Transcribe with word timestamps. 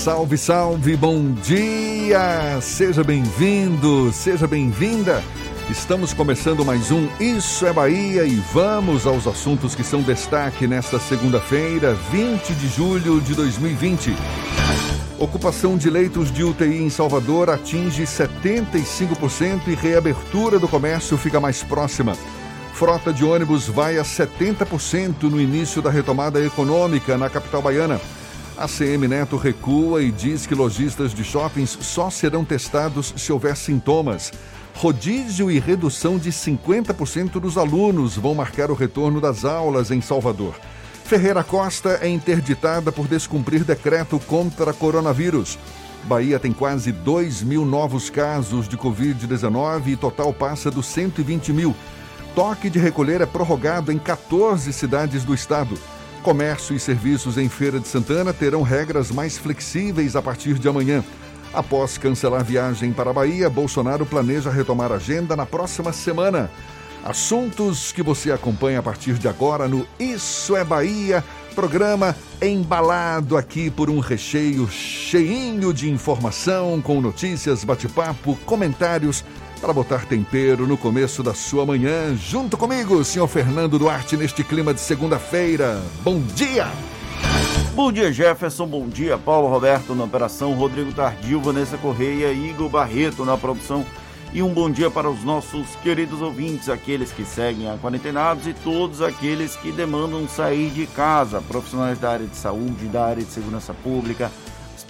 Salve, 0.00 0.38
salve, 0.38 0.96
bom 0.96 1.30
dia! 1.42 2.58
Seja 2.62 3.04
bem-vindo, 3.04 4.10
seja 4.14 4.46
bem-vinda. 4.46 5.22
Estamos 5.68 6.14
começando 6.14 6.64
mais 6.64 6.90
um 6.90 7.06
Isso 7.20 7.66
é 7.66 7.72
Bahia 7.74 8.24
e 8.24 8.36
vamos 8.54 9.06
aos 9.06 9.26
assuntos 9.26 9.74
que 9.74 9.84
são 9.84 10.00
destaque 10.00 10.66
nesta 10.66 10.98
segunda-feira, 10.98 11.92
20 12.10 12.54
de 12.54 12.68
julho 12.68 13.20
de 13.20 13.34
2020. 13.34 14.16
Ocupação 15.18 15.76
de 15.76 15.90
leitos 15.90 16.32
de 16.32 16.44
UTI 16.44 16.82
em 16.82 16.88
Salvador 16.88 17.50
atinge 17.50 18.04
75% 18.04 19.68
e 19.68 19.74
reabertura 19.74 20.58
do 20.58 20.66
comércio 20.66 21.18
fica 21.18 21.38
mais 21.38 21.62
próxima. 21.62 22.14
Frota 22.72 23.12
de 23.12 23.22
ônibus 23.22 23.66
vai 23.66 23.98
a 23.98 24.02
70% 24.02 25.24
no 25.24 25.38
início 25.38 25.82
da 25.82 25.90
retomada 25.90 26.42
econômica 26.42 27.18
na 27.18 27.28
capital 27.28 27.60
baiana. 27.60 28.00
A 28.60 28.68
CM 28.68 29.08
Neto 29.08 29.38
recua 29.38 30.02
e 30.02 30.12
diz 30.12 30.44
que 30.44 30.54
lojistas 30.54 31.14
de 31.14 31.24
shoppings 31.24 31.78
só 31.80 32.10
serão 32.10 32.44
testados 32.44 33.14
se 33.16 33.32
houver 33.32 33.56
sintomas. 33.56 34.30
Rodízio 34.74 35.50
e 35.50 35.58
redução 35.58 36.18
de 36.18 36.30
50% 36.30 37.40
dos 37.40 37.56
alunos 37.56 38.18
vão 38.18 38.34
marcar 38.34 38.70
o 38.70 38.74
retorno 38.74 39.18
das 39.18 39.46
aulas 39.46 39.90
em 39.90 40.02
Salvador. 40.02 40.54
Ferreira 41.04 41.42
Costa 41.42 42.00
é 42.02 42.08
interditada 42.10 42.92
por 42.92 43.08
descumprir 43.08 43.64
decreto 43.64 44.20
contra 44.26 44.74
coronavírus. 44.74 45.58
Bahia 46.04 46.38
tem 46.38 46.52
quase 46.52 46.92
2 46.92 47.42
mil 47.42 47.64
novos 47.64 48.10
casos 48.10 48.68
de 48.68 48.76
Covid-19 48.76 49.86
e 49.86 49.96
total 49.96 50.34
passa 50.34 50.70
dos 50.70 50.84
120 50.84 51.50
mil. 51.54 51.74
Toque 52.34 52.68
de 52.68 52.78
recolher 52.78 53.22
é 53.22 53.26
prorrogado 53.26 53.90
em 53.90 53.98
14 53.98 54.70
cidades 54.70 55.24
do 55.24 55.32
estado. 55.32 55.78
Comércio 56.22 56.76
e 56.76 56.78
serviços 56.78 57.38
em 57.38 57.48
Feira 57.48 57.80
de 57.80 57.88
Santana 57.88 58.32
terão 58.32 58.60
regras 58.60 59.10
mais 59.10 59.38
flexíveis 59.38 60.14
a 60.14 60.20
partir 60.20 60.58
de 60.58 60.68
amanhã. 60.68 61.02
Após 61.52 61.96
cancelar 61.96 62.44
viagem 62.44 62.92
para 62.92 63.08
a 63.08 63.12
Bahia, 63.12 63.48
Bolsonaro 63.48 64.04
planeja 64.04 64.50
retomar 64.50 64.92
a 64.92 64.96
agenda 64.96 65.34
na 65.34 65.46
próxima 65.46 65.92
semana. 65.92 66.50
Assuntos 67.02 67.90
que 67.90 68.02
você 68.02 68.30
acompanha 68.30 68.80
a 68.80 68.82
partir 68.82 69.14
de 69.14 69.26
agora 69.26 69.66
no 69.66 69.86
Isso 69.98 70.54
é 70.54 70.62
Bahia, 70.62 71.24
programa 71.54 72.14
embalado 72.42 73.38
aqui 73.38 73.70
por 73.70 73.88
um 73.88 73.98
recheio 73.98 74.68
cheinho 74.68 75.72
de 75.72 75.90
informação, 75.90 76.82
com 76.82 77.00
notícias, 77.00 77.64
bate-papo, 77.64 78.38
comentários 78.44 79.24
para 79.60 79.72
botar 79.72 80.06
tempero 80.06 80.66
no 80.66 80.76
começo 80.76 81.22
da 81.22 81.34
sua 81.34 81.66
manhã. 81.66 82.16
Junto 82.16 82.56
comigo, 82.56 83.04
senhor 83.04 83.28
Fernando 83.28 83.78
Duarte, 83.78 84.16
neste 84.16 84.42
clima 84.42 84.72
de 84.72 84.80
segunda-feira. 84.80 85.80
Bom 86.02 86.20
dia! 86.34 86.66
Bom 87.74 87.92
dia, 87.92 88.12
Jefferson. 88.12 88.66
Bom 88.66 88.88
dia, 88.88 89.18
Paulo 89.18 89.48
Roberto 89.48 89.94
na 89.94 90.04
operação, 90.04 90.54
Rodrigo 90.54 90.92
Tardio, 90.92 91.40
Vanessa 91.40 91.76
Correia, 91.76 92.32
Igor 92.32 92.68
Barreto 92.68 93.24
na 93.24 93.36
produção. 93.36 93.84
E 94.32 94.42
um 94.42 94.54
bom 94.54 94.70
dia 94.70 94.90
para 94.90 95.10
os 95.10 95.24
nossos 95.24 95.66
queridos 95.82 96.22
ouvintes, 96.22 96.68
aqueles 96.68 97.10
que 97.12 97.24
seguem 97.24 97.68
a 97.68 97.76
quarentenados 97.76 98.46
e 98.46 98.54
todos 98.54 99.02
aqueles 99.02 99.56
que 99.56 99.72
demandam 99.72 100.26
sair 100.28 100.70
de 100.70 100.86
casa, 100.86 101.42
profissionais 101.42 101.98
da 101.98 102.12
área 102.12 102.26
de 102.26 102.36
saúde, 102.36 102.86
da 102.86 103.04
área 103.04 103.24
de 103.24 103.30
segurança 103.30 103.74
pública, 103.74 104.30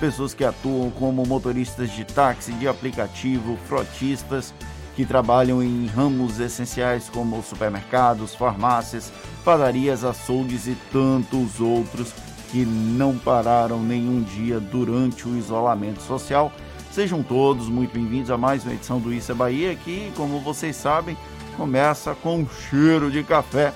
pessoas 0.00 0.32
que 0.32 0.42
atuam 0.42 0.90
como 0.90 1.26
motoristas 1.26 1.90
de 1.90 2.04
táxi, 2.04 2.52
de 2.54 2.66
aplicativo, 2.66 3.58
frotistas, 3.68 4.54
que 4.96 5.04
trabalham 5.04 5.62
em 5.62 5.86
ramos 5.86 6.40
essenciais 6.40 7.08
como 7.10 7.42
supermercados, 7.42 8.34
farmácias, 8.34 9.12
padarias, 9.44 10.02
açougues 10.02 10.66
e 10.66 10.76
tantos 10.90 11.60
outros 11.60 12.12
que 12.50 12.64
não 12.64 13.16
pararam 13.16 13.80
nenhum 13.80 14.22
dia 14.22 14.58
durante 14.58 15.28
o 15.28 15.36
isolamento 15.36 16.02
social. 16.02 16.50
Sejam 16.90 17.22
todos 17.22 17.68
muito 17.68 17.92
bem-vindos 17.94 18.30
a 18.30 18.38
mais 18.38 18.64
uma 18.64 18.74
edição 18.74 18.98
do 18.98 19.12
Isso 19.12 19.30
é 19.30 19.34
Bahia, 19.34 19.76
que, 19.76 20.10
como 20.16 20.40
vocês 20.40 20.74
sabem, 20.74 21.16
começa 21.56 22.14
com 22.14 22.38
um 22.38 22.48
cheiro 22.48 23.10
de 23.10 23.22
café 23.22 23.72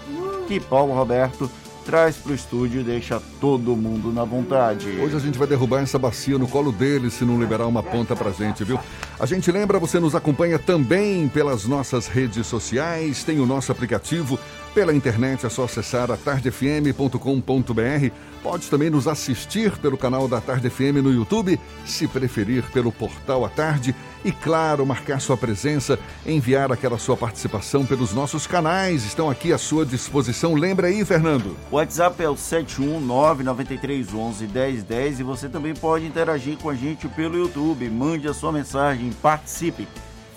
que 0.48 0.58
Paulo 0.58 0.94
Roberto 0.94 1.50
traz 1.84 2.16
para 2.16 2.32
o 2.32 2.34
estúdio 2.34 2.80
e 2.80 2.84
deixa 2.84 3.20
todo 3.40 3.76
mundo 3.76 4.12
na 4.12 4.24
vontade. 4.24 4.88
Hoje 5.00 5.16
a 5.16 5.18
gente 5.18 5.38
vai 5.38 5.46
derrubar 5.46 5.82
essa 5.82 5.98
bacia 5.98 6.38
no 6.38 6.48
colo 6.48 6.72
dele 6.72 7.10
se 7.10 7.24
não 7.24 7.38
liberar 7.38 7.66
uma 7.66 7.82
ponta 7.82 8.16
pra 8.16 8.30
gente, 8.30 8.64
viu? 8.64 8.78
A 9.18 9.26
gente 9.26 9.50
lembra, 9.52 9.78
você 9.78 10.00
nos 10.00 10.14
acompanha 10.14 10.58
também 10.58 11.28
pelas 11.28 11.66
nossas 11.66 12.08
redes 12.08 12.46
sociais, 12.46 13.22
tem 13.22 13.38
o 13.38 13.46
nosso 13.46 13.70
aplicativo 13.70 14.38
pela 14.74 14.92
internet 14.92 15.46
é 15.46 15.48
só 15.48 15.64
acessar 15.64 16.10
atardefm.com.br. 16.10 18.10
Pode 18.42 18.68
também 18.68 18.90
nos 18.90 19.06
assistir 19.06 19.78
pelo 19.78 19.96
canal 19.96 20.26
da 20.26 20.40
Tarde 20.40 20.68
FM 20.68 20.96
no 21.02 21.12
YouTube, 21.12 21.60
se 21.86 22.08
preferir 22.08 22.64
pelo 22.72 22.90
portal 22.90 23.44
A 23.44 23.48
Tarde. 23.48 23.94
E 24.22 24.32
claro, 24.32 24.84
marcar 24.84 25.18
sua 25.20 25.36
presença, 25.36 25.98
enviar 26.26 26.72
aquela 26.72 26.98
sua 26.98 27.16
participação 27.16 27.86
pelos 27.86 28.12
nossos 28.12 28.46
canais. 28.46 29.04
Estão 29.04 29.30
aqui 29.30 29.52
à 29.52 29.58
sua 29.58 29.86
disposição. 29.86 30.54
Lembra 30.54 30.88
aí, 30.88 31.04
Fernando? 31.04 31.56
O 31.70 31.76
WhatsApp 31.76 32.22
é 32.22 32.28
o 32.28 32.34
71993111010 32.34 35.20
e 35.20 35.22
você 35.22 35.48
também 35.48 35.74
pode 35.74 36.06
interagir 36.06 36.58
com 36.58 36.70
a 36.70 36.74
gente 36.74 37.06
pelo 37.08 37.36
YouTube. 37.36 37.88
Mande 37.90 38.26
a 38.26 38.34
sua 38.34 38.50
mensagem, 38.50 39.03
participe, 39.10 39.88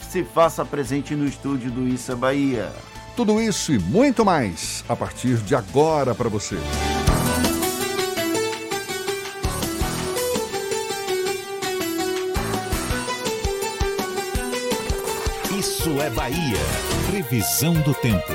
se 0.09 0.23
faça 0.23 0.63
presente 0.63 1.15
no 1.15 1.25
estúdio 1.25 1.71
do 1.71 1.87
Issa 1.87 2.15
Bahia. 2.15 2.71
Tudo 3.15 3.41
isso 3.41 3.73
e 3.73 3.79
muito 3.79 4.23
mais 4.23 4.83
a 4.87 4.95
partir 4.95 5.37
de 5.37 5.55
agora 5.55 6.13
para 6.13 6.29
você. 6.29 6.57
Isso 15.57 16.01
é 16.01 16.09
Bahia. 16.09 16.57
Previsão 17.09 17.73
do 17.73 17.93
tempo. 17.93 18.31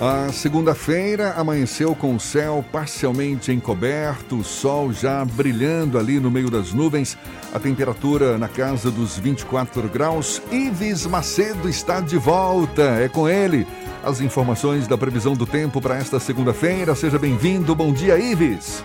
A 0.00 0.32
segunda-feira 0.32 1.34
amanheceu 1.36 1.94
com 1.94 2.16
o 2.16 2.20
céu 2.20 2.64
parcialmente 2.72 3.52
encoberto, 3.52 4.36
o 4.36 4.44
sol 4.44 4.92
já 4.92 5.24
brilhando 5.24 5.96
ali 5.98 6.18
no 6.18 6.32
meio 6.32 6.50
das 6.50 6.72
nuvens, 6.72 7.16
a 7.52 7.60
temperatura 7.60 8.36
na 8.36 8.48
casa 8.48 8.90
dos 8.90 9.16
24 9.16 9.88
graus. 9.88 10.42
Ives 10.50 11.06
Macedo 11.06 11.68
está 11.68 12.00
de 12.00 12.18
volta, 12.18 12.82
é 12.82 13.08
com 13.08 13.28
ele. 13.28 13.66
As 14.02 14.20
informações 14.20 14.88
da 14.88 14.98
previsão 14.98 15.34
do 15.34 15.46
tempo 15.46 15.80
para 15.80 15.96
esta 15.96 16.18
segunda-feira. 16.18 16.94
Seja 16.94 17.18
bem-vindo. 17.18 17.74
Bom 17.74 17.92
dia, 17.92 18.18
Ives. 18.18 18.82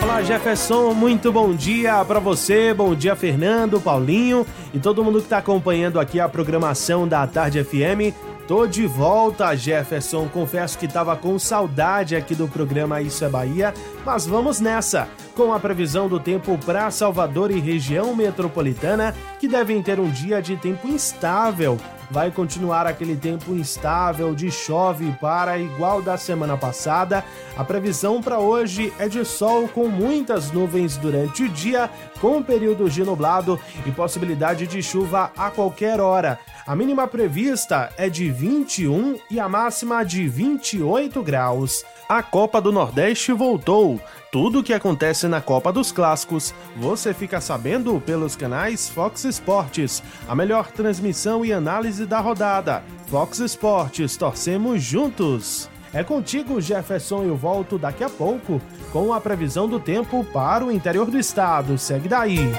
Olá, 0.00 0.22
Jefferson, 0.22 0.94
muito 0.94 1.32
bom 1.32 1.52
dia 1.52 2.02
para 2.04 2.20
você, 2.20 2.72
bom 2.72 2.94
dia, 2.94 3.14
Fernando, 3.14 3.80
Paulinho 3.80 4.46
e 4.72 4.78
todo 4.78 5.04
mundo 5.04 5.18
que 5.18 5.24
está 5.24 5.38
acompanhando 5.38 5.98
aqui 6.00 6.18
a 6.18 6.28
programação 6.28 7.06
da 7.06 7.26
Tarde 7.26 7.62
FM. 7.62 8.27
Tô 8.48 8.66
de 8.66 8.86
volta, 8.86 9.54
Jefferson. 9.54 10.26
Confesso 10.26 10.78
que 10.78 10.86
estava 10.86 11.14
com 11.14 11.38
saudade 11.38 12.16
aqui 12.16 12.34
do 12.34 12.48
programa 12.48 13.02
Isso 13.02 13.22
é 13.22 13.28
Bahia, 13.28 13.74
mas 14.06 14.26
vamos 14.26 14.58
nessa 14.58 15.06
com 15.36 15.52
a 15.52 15.60
previsão 15.60 16.08
do 16.08 16.18
tempo 16.18 16.56
para 16.64 16.90
Salvador 16.90 17.50
e 17.50 17.60
região 17.60 18.16
metropolitana, 18.16 19.14
que 19.38 19.46
devem 19.46 19.82
ter 19.82 20.00
um 20.00 20.10
dia 20.10 20.40
de 20.40 20.56
tempo 20.56 20.88
instável 20.88 21.78
vai 22.10 22.30
continuar 22.30 22.86
aquele 22.86 23.16
tempo 23.16 23.52
instável 23.52 24.34
de 24.34 24.50
chove 24.50 25.12
para 25.20 25.58
igual 25.58 26.00
da 26.00 26.16
semana 26.16 26.56
passada. 26.56 27.24
A 27.56 27.64
previsão 27.64 28.22
para 28.22 28.38
hoje 28.38 28.92
é 28.98 29.08
de 29.08 29.24
sol 29.24 29.68
com 29.68 29.88
muitas 29.88 30.50
nuvens 30.50 30.96
durante 30.96 31.44
o 31.44 31.48
dia, 31.48 31.90
com 32.20 32.42
períodos 32.42 32.94
de 32.94 33.04
nublado 33.04 33.60
e 33.86 33.90
possibilidade 33.90 34.66
de 34.66 34.82
chuva 34.82 35.30
a 35.36 35.50
qualquer 35.50 36.00
hora. 36.00 36.38
A 36.66 36.76
mínima 36.76 37.06
prevista 37.06 37.90
é 37.96 38.10
de 38.10 38.30
21 38.30 39.18
e 39.30 39.40
a 39.40 39.48
máxima 39.48 40.04
de 40.04 40.28
28 40.28 41.22
graus. 41.22 41.84
A 42.08 42.22
Copa 42.22 42.60
do 42.60 42.72
Nordeste 42.72 43.32
voltou. 43.32 44.00
Tudo 44.30 44.58
o 44.58 44.62
que 44.62 44.74
acontece 44.74 45.26
na 45.26 45.40
Copa 45.40 45.72
dos 45.72 45.90
Clássicos 45.90 46.54
você 46.76 47.14
fica 47.14 47.40
sabendo 47.40 47.98
pelos 47.98 48.36
canais 48.36 48.86
Fox 48.88 49.24
Sports. 49.24 50.02
A 50.28 50.34
melhor 50.34 50.70
transmissão 50.70 51.44
e 51.44 51.52
análise 51.52 52.04
da 52.04 52.20
rodada. 52.20 52.82
Fox 53.06 53.38
Sports, 53.38 54.18
torcemos 54.18 54.82
juntos. 54.82 55.70
É 55.94 56.04
contigo, 56.04 56.60
Jefferson. 56.60 57.24
Eu 57.24 57.36
volto 57.36 57.78
daqui 57.78 58.04
a 58.04 58.10
pouco 58.10 58.60
com 58.92 59.14
a 59.14 59.20
previsão 59.20 59.66
do 59.66 59.80
tempo 59.80 60.22
para 60.24 60.62
o 60.62 60.70
interior 60.70 61.10
do 61.10 61.18
estado. 61.18 61.78
Segue 61.78 62.06
daí. 62.06 62.52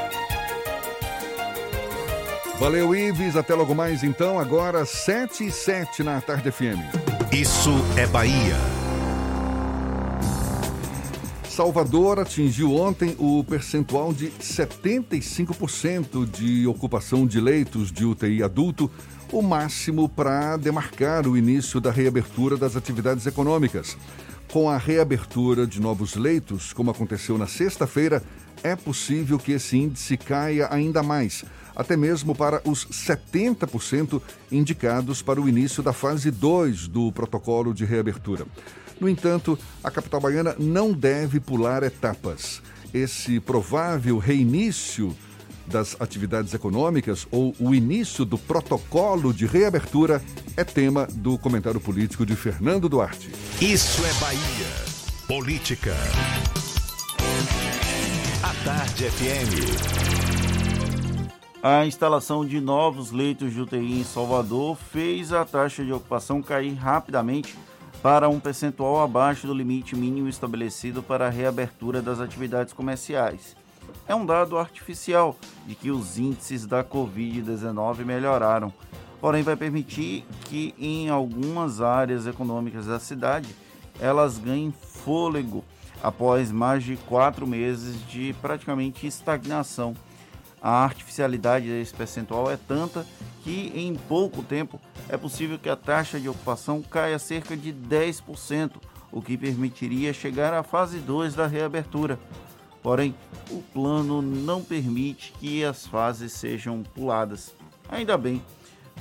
Valeu, 2.59 2.95
Ives. 2.95 3.35
Até 3.35 3.53
logo 3.53 3.75
mais, 3.75 4.03
então. 4.03 4.39
Agora, 4.39 4.85
7 4.85 5.45
e 5.45 5.51
7 5.51 6.01
na 6.01 6.19
Tarde 6.19 6.51
FM. 6.51 6.79
Isso 7.31 7.71
é 7.95 8.07
Bahia. 8.07 8.78
Salvador 11.59 12.21
atingiu 12.21 12.73
ontem 12.73 13.17
o 13.19 13.43
percentual 13.43 14.13
de 14.13 14.27
75% 14.29 16.25
de 16.25 16.65
ocupação 16.65 17.27
de 17.27 17.41
leitos 17.41 17.91
de 17.91 18.05
UTI 18.05 18.41
adulto, 18.41 18.89
o 19.29 19.41
máximo 19.41 20.07
para 20.07 20.55
demarcar 20.55 21.27
o 21.27 21.35
início 21.35 21.81
da 21.81 21.91
reabertura 21.91 22.55
das 22.55 22.77
atividades 22.77 23.25
econômicas. 23.25 23.97
Com 24.53 24.69
a 24.69 24.77
reabertura 24.77 25.67
de 25.67 25.81
novos 25.81 26.15
leitos, 26.15 26.71
como 26.71 26.91
aconteceu 26.91 27.37
na 27.37 27.45
sexta-feira, 27.45 28.23
é 28.63 28.73
possível 28.73 29.37
que 29.37 29.51
esse 29.51 29.77
índice 29.77 30.15
caia 30.15 30.69
ainda 30.71 31.03
mais 31.03 31.43
até 31.79 31.95
mesmo 31.95 32.35
para 32.35 32.61
os 32.65 32.85
70% 32.87 34.21
indicados 34.51 35.21
para 35.21 35.39
o 35.39 35.47
início 35.47 35.81
da 35.81 35.93
fase 35.93 36.29
2 36.29 36.89
do 36.89 37.09
protocolo 37.09 37.73
de 37.73 37.85
reabertura. 37.85 38.45
No 38.99 39.07
entanto, 39.07 39.57
a 39.83 39.89
capital 39.89 40.19
baiana 40.19 40.55
não 40.59 40.91
deve 40.91 41.39
pular 41.39 41.83
etapas. 41.83 42.61
Esse 42.93 43.39
provável 43.39 44.17
reinício 44.17 45.15
das 45.65 45.95
atividades 45.99 46.53
econômicas 46.53 47.27
ou 47.31 47.55
o 47.59 47.73
início 47.73 48.25
do 48.25 48.37
protocolo 48.37 49.31
de 49.33 49.45
reabertura 49.45 50.21
é 50.57 50.63
tema 50.63 51.07
do 51.11 51.37
comentário 51.37 51.79
político 51.79 52.25
de 52.25 52.35
Fernando 52.35 52.89
Duarte. 52.89 53.29
Isso 53.61 54.03
é 54.03 54.13
Bahia. 54.19 54.89
Política. 55.27 55.95
A 58.41 58.53
Tarde 58.65 59.03
FM. 59.11 60.09
A 61.61 61.85
instalação 61.85 62.45
de 62.45 62.59
novos 62.59 63.11
leitos 63.11 63.53
de 63.53 63.61
UTI 63.61 63.99
em 63.99 64.03
Salvador 64.03 64.77
fez 64.91 65.31
a 65.31 65.45
taxa 65.45 65.83
de 65.83 65.91
ocupação 65.91 66.41
cair 66.41 66.73
rapidamente 66.73 67.55
para 68.01 68.29
um 68.29 68.39
percentual 68.39 69.01
abaixo 69.01 69.45
do 69.45 69.53
limite 69.53 69.95
mínimo 69.95 70.29
estabelecido 70.29 71.03
para 71.03 71.27
a 71.27 71.29
reabertura 71.29 72.01
das 72.01 72.19
atividades 72.19 72.73
comerciais. 72.73 73.55
É 74.07 74.15
um 74.15 74.25
dado 74.25 74.57
artificial 74.57 75.35
de 75.67 75.75
que 75.75 75.91
os 75.91 76.17
índices 76.17 76.65
da 76.65 76.83
Covid-19 76.83 78.05
melhoraram, 78.05 78.73
porém 79.19 79.43
vai 79.43 79.55
permitir 79.55 80.25
que 80.45 80.73
em 80.79 81.09
algumas 81.09 81.81
áreas 81.81 82.25
econômicas 82.25 82.85
da 82.85 82.99
cidade 82.99 83.53
elas 83.99 84.37
ganhem 84.37 84.71
fôlego 84.71 85.63
após 86.01 86.51
mais 86.51 86.83
de 86.83 86.95
quatro 86.95 87.45
meses 87.45 87.95
de 88.07 88.33
praticamente 88.41 89.05
estagnação 89.05 89.93
a 90.61 90.83
artificialidade 90.83 91.67
desse 91.67 91.93
percentual 91.93 92.49
é 92.51 92.57
tanta 92.57 93.05
que 93.43 93.71
em 93.73 93.95
pouco 93.95 94.43
tempo 94.43 94.79
é 95.07 95.17
possível 95.17 95.57
que 95.57 95.69
a 95.69 95.75
taxa 95.75 96.19
de 96.19 96.27
ocupação 96.27 96.81
caia 96.81 97.17
cerca 97.17 97.55
de 97.55 97.73
10%, 97.73 98.71
o 99.11 99.21
que 99.21 99.37
permitiria 99.37 100.13
chegar 100.13 100.53
à 100.53 100.61
fase 100.61 100.99
2 100.99 101.35
da 101.35 101.47
reabertura. 101.47 102.19
Porém, 102.83 103.15
o 103.49 103.61
plano 103.61 104.21
não 104.21 104.63
permite 104.63 105.33
que 105.39 105.63
as 105.63 105.85
fases 105.85 106.33
sejam 106.33 106.83
puladas. 106.83 107.53
Ainda 107.89 108.17
bem, 108.17 108.41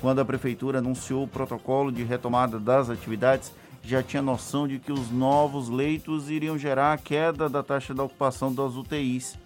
quando 0.00 0.20
a 0.20 0.24
prefeitura 0.24 0.78
anunciou 0.78 1.24
o 1.24 1.28
protocolo 1.28 1.92
de 1.92 2.02
retomada 2.02 2.58
das 2.58 2.88
atividades, 2.88 3.52
já 3.82 4.02
tinha 4.02 4.22
noção 4.22 4.66
de 4.66 4.78
que 4.78 4.92
os 4.92 5.10
novos 5.10 5.68
leitos 5.68 6.28
iriam 6.30 6.58
gerar 6.58 6.92
a 6.92 6.98
queda 6.98 7.48
da 7.48 7.62
taxa 7.62 7.94
de 7.94 8.00
ocupação 8.00 8.52
das 8.52 8.74
UTIs. 8.74 9.38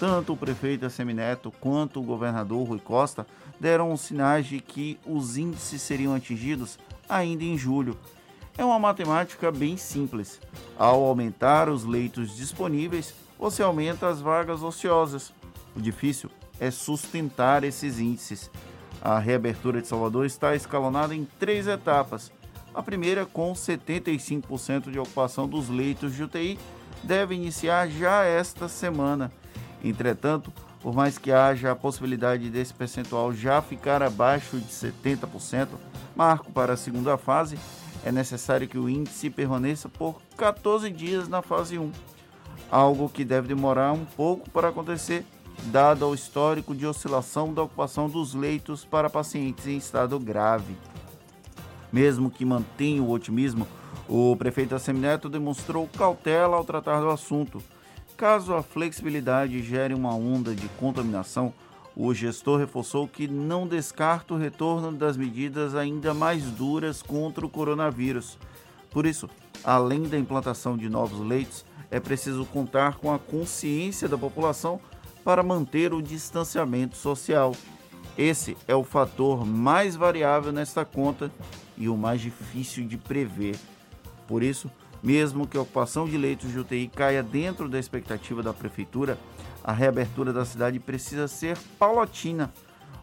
Tanto 0.00 0.32
o 0.32 0.36
prefeito 0.36 0.86
Assemineto 0.86 1.52
quanto 1.60 2.00
o 2.00 2.02
governador 2.02 2.66
Rui 2.66 2.78
Costa 2.78 3.26
deram 3.60 3.94
sinais 3.98 4.46
de 4.46 4.58
que 4.58 4.98
os 5.04 5.36
índices 5.36 5.82
seriam 5.82 6.14
atingidos 6.14 6.78
ainda 7.06 7.44
em 7.44 7.58
julho. 7.58 7.98
É 8.56 8.64
uma 8.64 8.78
matemática 8.78 9.52
bem 9.52 9.76
simples. 9.76 10.40
Ao 10.78 11.04
aumentar 11.04 11.68
os 11.68 11.84
leitos 11.84 12.34
disponíveis, 12.34 13.14
você 13.38 13.62
aumenta 13.62 14.08
as 14.08 14.22
vagas 14.22 14.62
ociosas. 14.62 15.34
O 15.76 15.82
difícil 15.82 16.30
é 16.58 16.70
sustentar 16.70 17.62
esses 17.62 17.98
índices. 17.98 18.50
A 19.02 19.18
reabertura 19.18 19.82
de 19.82 19.88
Salvador 19.88 20.24
está 20.24 20.56
escalonada 20.56 21.14
em 21.14 21.26
três 21.38 21.66
etapas. 21.66 22.32
A 22.74 22.82
primeira, 22.82 23.26
com 23.26 23.52
75% 23.52 24.90
de 24.90 24.98
ocupação 24.98 25.46
dos 25.46 25.68
leitos 25.68 26.14
de 26.14 26.22
UTI, 26.22 26.58
deve 27.02 27.34
iniciar 27.34 27.86
já 27.86 28.24
esta 28.24 28.66
semana. 28.66 29.30
Entretanto, 29.82 30.52
por 30.80 30.94
mais 30.94 31.18
que 31.18 31.30
haja 31.30 31.70
a 31.70 31.76
possibilidade 31.76 32.48
desse 32.50 32.72
percentual 32.72 33.32
já 33.32 33.60
ficar 33.60 34.02
abaixo 34.02 34.58
de 34.58 34.68
70%, 34.68 35.68
marco 36.16 36.50
para 36.52 36.72
a 36.74 36.76
segunda 36.76 37.16
fase, 37.16 37.58
é 38.04 38.10
necessário 38.10 38.66
que 38.66 38.78
o 38.78 38.88
índice 38.88 39.28
permaneça 39.28 39.88
por 39.88 40.20
14 40.36 40.90
dias 40.90 41.28
na 41.28 41.42
fase 41.42 41.78
1, 41.78 41.92
algo 42.70 43.08
que 43.08 43.24
deve 43.24 43.48
demorar 43.48 43.92
um 43.92 44.04
pouco 44.04 44.48
para 44.50 44.68
acontecer, 44.68 45.24
dado 45.66 46.06
o 46.06 46.14
histórico 46.14 46.74
de 46.74 46.86
oscilação 46.86 47.52
da 47.52 47.62
ocupação 47.62 48.08
dos 48.08 48.34
leitos 48.34 48.84
para 48.84 49.10
pacientes 49.10 49.66
em 49.66 49.76
estado 49.76 50.18
grave. 50.18 50.74
Mesmo 51.92 52.30
que 52.30 52.44
mantenha 52.44 53.02
o 53.02 53.10
otimismo, 53.10 53.66
o 54.08 54.34
prefeito 54.36 54.74
Assemineto 54.74 55.28
demonstrou 55.28 55.88
cautela 55.88 56.56
ao 56.56 56.64
tratar 56.64 57.00
do 57.00 57.10
assunto 57.10 57.62
Caso 58.20 58.52
a 58.52 58.62
flexibilidade 58.62 59.62
gere 59.62 59.94
uma 59.94 60.14
onda 60.14 60.54
de 60.54 60.68
contaminação, 60.78 61.54
o 61.96 62.12
gestor 62.12 62.58
reforçou 62.58 63.08
que 63.08 63.26
não 63.26 63.66
descarta 63.66 64.34
o 64.34 64.36
retorno 64.36 64.92
das 64.92 65.16
medidas 65.16 65.74
ainda 65.74 66.12
mais 66.12 66.44
duras 66.44 67.00
contra 67.00 67.46
o 67.46 67.48
coronavírus. 67.48 68.38
Por 68.90 69.06
isso, 69.06 69.26
além 69.64 70.02
da 70.02 70.18
implantação 70.18 70.76
de 70.76 70.86
novos 70.86 71.26
leitos, 71.26 71.64
é 71.90 71.98
preciso 71.98 72.44
contar 72.44 72.98
com 72.98 73.10
a 73.10 73.18
consciência 73.18 74.06
da 74.06 74.18
população 74.18 74.78
para 75.24 75.42
manter 75.42 75.94
o 75.94 76.02
distanciamento 76.02 76.98
social. 76.98 77.56
Esse 78.18 78.54
é 78.68 78.74
o 78.74 78.84
fator 78.84 79.46
mais 79.46 79.96
variável 79.96 80.52
nesta 80.52 80.84
conta 80.84 81.32
e 81.74 81.88
o 81.88 81.96
mais 81.96 82.20
difícil 82.20 82.86
de 82.86 82.98
prever. 82.98 83.56
Por 84.28 84.42
isso, 84.42 84.70
mesmo 85.02 85.46
que 85.46 85.56
a 85.56 85.62
ocupação 85.62 86.06
de 86.06 86.16
leitos 86.16 86.50
de 86.50 86.58
UTI 86.58 86.88
caia 86.88 87.22
dentro 87.22 87.68
da 87.68 87.78
expectativa 87.78 88.42
da 88.42 88.52
prefeitura, 88.52 89.18
a 89.64 89.72
reabertura 89.72 90.32
da 90.32 90.44
cidade 90.44 90.78
precisa 90.78 91.28
ser 91.28 91.56
paulatina. 91.78 92.52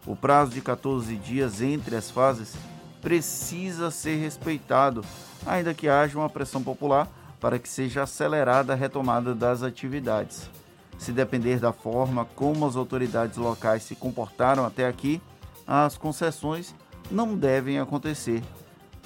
O 0.05 0.15
prazo 0.15 0.51
de 0.51 0.61
14 0.61 1.15
dias 1.15 1.61
entre 1.61 1.95
as 1.95 2.09
fases 2.09 2.55
precisa 3.01 3.91
ser 3.91 4.15
respeitado, 4.15 5.03
ainda 5.45 5.73
que 5.73 5.87
haja 5.87 6.17
uma 6.17 6.29
pressão 6.29 6.61
popular 6.63 7.07
para 7.39 7.59
que 7.59 7.69
seja 7.69 8.03
acelerada 8.03 8.73
a 8.73 8.75
retomada 8.75 9.35
das 9.35 9.63
atividades. 9.63 10.49
Se 10.97 11.11
depender 11.11 11.59
da 11.59 11.71
forma 11.71 12.25
como 12.35 12.65
as 12.65 12.75
autoridades 12.75 13.37
locais 13.37 13.83
se 13.83 13.95
comportaram 13.95 14.65
até 14.65 14.87
aqui, 14.87 15.21
as 15.65 15.97
concessões 15.97 16.73
não 17.11 17.35
devem 17.35 17.79
acontecer, 17.79 18.41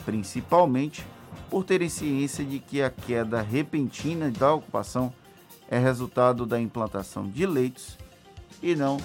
principalmente 0.06 1.06
por 1.50 1.64
terem 1.64 1.90
ciência 1.90 2.44
de 2.44 2.60
que 2.60 2.82
a 2.82 2.90
queda 2.90 3.42
repentina 3.42 4.30
da 4.32 4.54
ocupação 4.54 5.14
é 5.70 5.80
resultado 5.80 6.46
da 6.46 6.60
implantação 6.60 7.28
de 7.28 7.46
leitos 7.46 7.98
e 8.62 8.76
não 8.76 8.98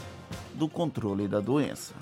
do 0.55 0.69
controle 0.69 1.29
da 1.29 1.41
doença. 1.41 1.95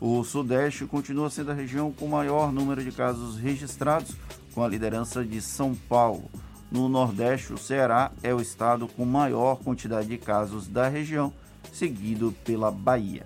O 0.00 0.24
Sudeste 0.24 0.84
continua 0.84 1.30
sendo 1.30 1.52
a 1.52 1.54
região 1.54 1.92
com 1.92 2.08
maior 2.08 2.52
número 2.52 2.82
de 2.82 2.90
casos 2.90 3.38
registrados, 3.38 4.16
com 4.52 4.64
a 4.64 4.68
liderança 4.68 5.24
de 5.24 5.40
São 5.40 5.76
Paulo. 5.76 6.28
No 6.72 6.88
Nordeste, 6.88 7.52
o 7.52 7.58
Ceará 7.58 8.10
é 8.20 8.34
o 8.34 8.40
estado 8.40 8.88
com 8.88 9.04
maior 9.04 9.60
quantidade 9.60 10.08
de 10.08 10.18
casos 10.18 10.66
da 10.66 10.88
região, 10.88 11.32
seguido 11.72 12.34
pela 12.44 12.72
Bahia. 12.72 13.24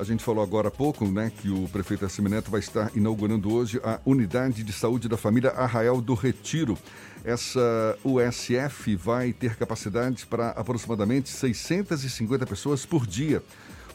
A 0.00 0.02
gente 0.02 0.24
falou 0.24 0.42
agora 0.42 0.68
há 0.68 0.70
pouco, 0.70 1.04
né, 1.04 1.30
que 1.42 1.50
o 1.50 1.68
prefeito 1.68 2.06
Assemineto 2.06 2.50
vai 2.50 2.60
estar 2.60 2.90
inaugurando 2.96 3.52
hoje 3.52 3.78
a 3.84 4.00
Unidade 4.06 4.62
de 4.62 4.72
Saúde 4.72 5.10
da 5.10 5.16
Família 5.18 5.50
Arraial 5.50 6.00
do 6.00 6.14
Retiro. 6.14 6.78
Essa 7.22 7.98
USF 8.02 8.96
vai 8.96 9.34
ter 9.34 9.56
capacidade 9.56 10.24
para 10.24 10.52
aproximadamente 10.52 11.28
650 11.28 12.46
pessoas 12.46 12.86
por 12.86 13.06
dia. 13.06 13.42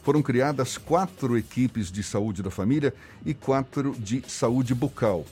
Foram 0.04 0.22
criadas 0.22 0.78
quatro 0.78 1.36
equipes 1.36 1.90
de 1.90 2.04
saúde 2.04 2.40
da 2.40 2.52
família 2.52 2.94
e 3.24 3.34
quatro 3.34 3.92
de 3.98 4.22
saúde 4.28 4.76
bucal. 4.76 5.26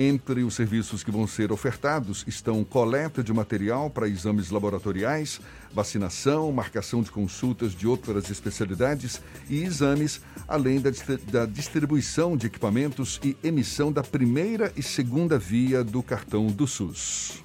Entre 0.00 0.44
os 0.44 0.54
serviços 0.54 1.02
que 1.02 1.10
vão 1.10 1.26
ser 1.26 1.50
ofertados 1.50 2.22
estão 2.24 2.62
coleta 2.62 3.20
de 3.20 3.32
material 3.32 3.90
para 3.90 4.06
exames 4.06 4.48
laboratoriais, 4.48 5.40
vacinação, 5.74 6.52
marcação 6.52 7.02
de 7.02 7.10
consultas 7.10 7.72
de 7.74 7.84
outras 7.84 8.30
especialidades 8.30 9.20
e 9.50 9.64
exames, 9.64 10.20
além 10.46 10.80
da, 10.80 10.90
da 11.32 11.46
distribuição 11.46 12.36
de 12.36 12.46
equipamentos 12.46 13.18
e 13.24 13.36
emissão 13.42 13.90
da 13.90 14.04
primeira 14.04 14.72
e 14.76 14.84
segunda 14.84 15.36
via 15.36 15.82
do 15.82 16.00
cartão 16.00 16.46
do 16.46 16.64
SUS. 16.64 17.42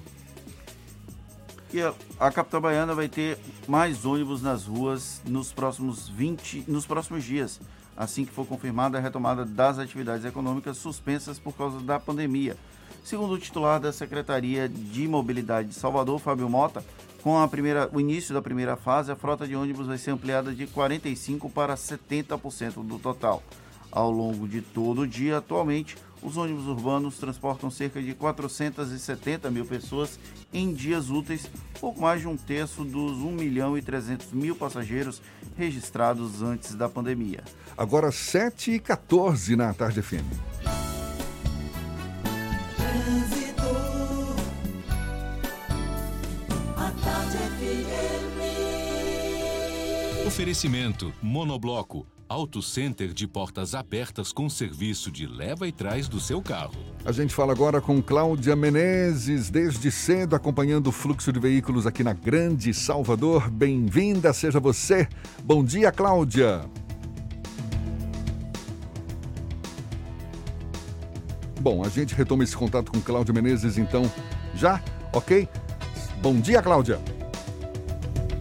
E 1.72 1.82
a, 1.82 1.92
a 2.20 2.30
capital 2.30 2.60
baiana 2.60 2.94
vai 2.94 3.08
ter 3.08 3.36
mais 3.66 4.04
ônibus 4.04 4.40
nas 4.40 4.62
ruas 4.62 5.20
nos 5.26 5.52
próximos 5.52 6.08
20, 6.08 6.66
nos 6.68 6.86
próximos 6.86 7.24
dias 7.24 7.58
assim 7.96 8.24
que 8.24 8.32
for 8.32 8.46
confirmada 8.46 8.98
a 8.98 9.00
retomada 9.00 9.44
das 9.44 9.78
atividades 9.78 10.24
econômicas 10.24 10.76
suspensas 10.76 11.38
por 11.38 11.54
causa 11.54 11.80
da 11.80 11.98
pandemia. 12.00 12.56
Segundo 13.04 13.34
o 13.34 13.38
titular 13.38 13.78
da 13.78 13.92
Secretaria 13.92 14.68
de 14.68 15.06
Mobilidade 15.06 15.68
de 15.68 15.74
Salvador, 15.74 16.18
Fábio 16.18 16.48
Mota, 16.48 16.84
com 17.22 17.38
a 17.38 17.48
primeira, 17.48 17.88
o 17.92 18.00
início 18.00 18.34
da 18.34 18.42
primeira 18.42 18.76
fase, 18.76 19.10
a 19.10 19.16
frota 19.16 19.46
de 19.46 19.56
ônibus 19.56 19.86
vai 19.86 19.98
ser 19.98 20.10
ampliada 20.10 20.54
de 20.54 20.66
45% 20.66 21.50
para 21.50 21.74
70% 21.74 22.86
do 22.86 22.98
total. 22.98 23.42
Ao 23.90 24.10
longo 24.10 24.48
de 24.48 24.60
todo 24.60 25.02
o 25.02 25.06
dia, 25.06 25.38
atualmente, 25.38 25.96
os 26.24 26.38
ônibus 26.38 26.66
urbanos 26.66 27.18
transportam 27.18 27.70
cerca 27.70 28.02
de 28.02 28.14
470 28.14 29.50
mil 29.50 29.66
pessoas 29.66 30.18
em 30.52 30.72
dias 30.72 31.10
úteis, 31.10 31.48
pouco 31.78 32.00
mais 32.00 32.22
de 32.22 32.26
um 32.26 32.36
terço 32.36 32.82
dos 32.82 33.18
1 33.18 33.30
milhão 33.32 33.76
e 33.76 33.82
300 33.82 34.32
mil 34.32 34.56
passageiros 34.56 35.20
registrados 35.56 36.42
antes 36.42 36.74
da 36.74 36.88
pandemia. 36.88 37.44
Agora 37.76 38.10
7 38.10 38.72
e 38.72 38.80
14 38.80 39.54
na 39.54 39.72
Tarde 39.74 40.00
FM. 40.00 40.24
Oferecimento 50.26 51.12
Monobloco 51.22 52.13
Auto 52.28 52.62
Center 52.62 53.12
de 53.12 53.26
portas 53.26 53.74
abertas 53.74 54.32
com 54.32 54.48
serviço 54.48 55.10
de 55.10 55.26
leva 55.26 55.68
e 55.68 55.72
trás 55.72 56.08
do 56.08 56.18
seu 56.18 56.40
carro. 56.40 56.74
A 57.04 57.12
gente 57.12 57.34
fala 57.34 57.52
agora 57.52 57.82
com 57.82 58.02
Cláudia 58.02 58.56
Menezes, 58.56 59.50
desde 59.50 59.90
cedo 59.90 60.34
acompanhando 60.34 60.86
o 60.86 60.92
fluxo 60.92 61.30
de 61.30 61.38
veículos 61.38 61.86
aqui 61.86 62.02
na 62.02 62.14
Grande 62.14 62.72
Salvador. 62.72 63.50
Bem-vinda, 63.50 64.32
seja 64.32 64.58
você. 64.58 65.06
Bom 65.42 65.62
dia, 65.62 65.92
Cláudia. 65.92 66.64
Bom, 71.60 71.84
a 71.84 71.88
gente 71.90 72.14
retoma 72.14 72.42
esse 72.42 72.56
contato 72.56 72.90
com 72.90 73.00
Cláudia 73.02 73.34
Menezes 73.34 73.76
então 73.76 74.10
já, 74.54 74.82
ok? 75.12 75.46
Bom 76.22 76.40
dia, 76.40 76.62
Cláudia. 76.62 76.98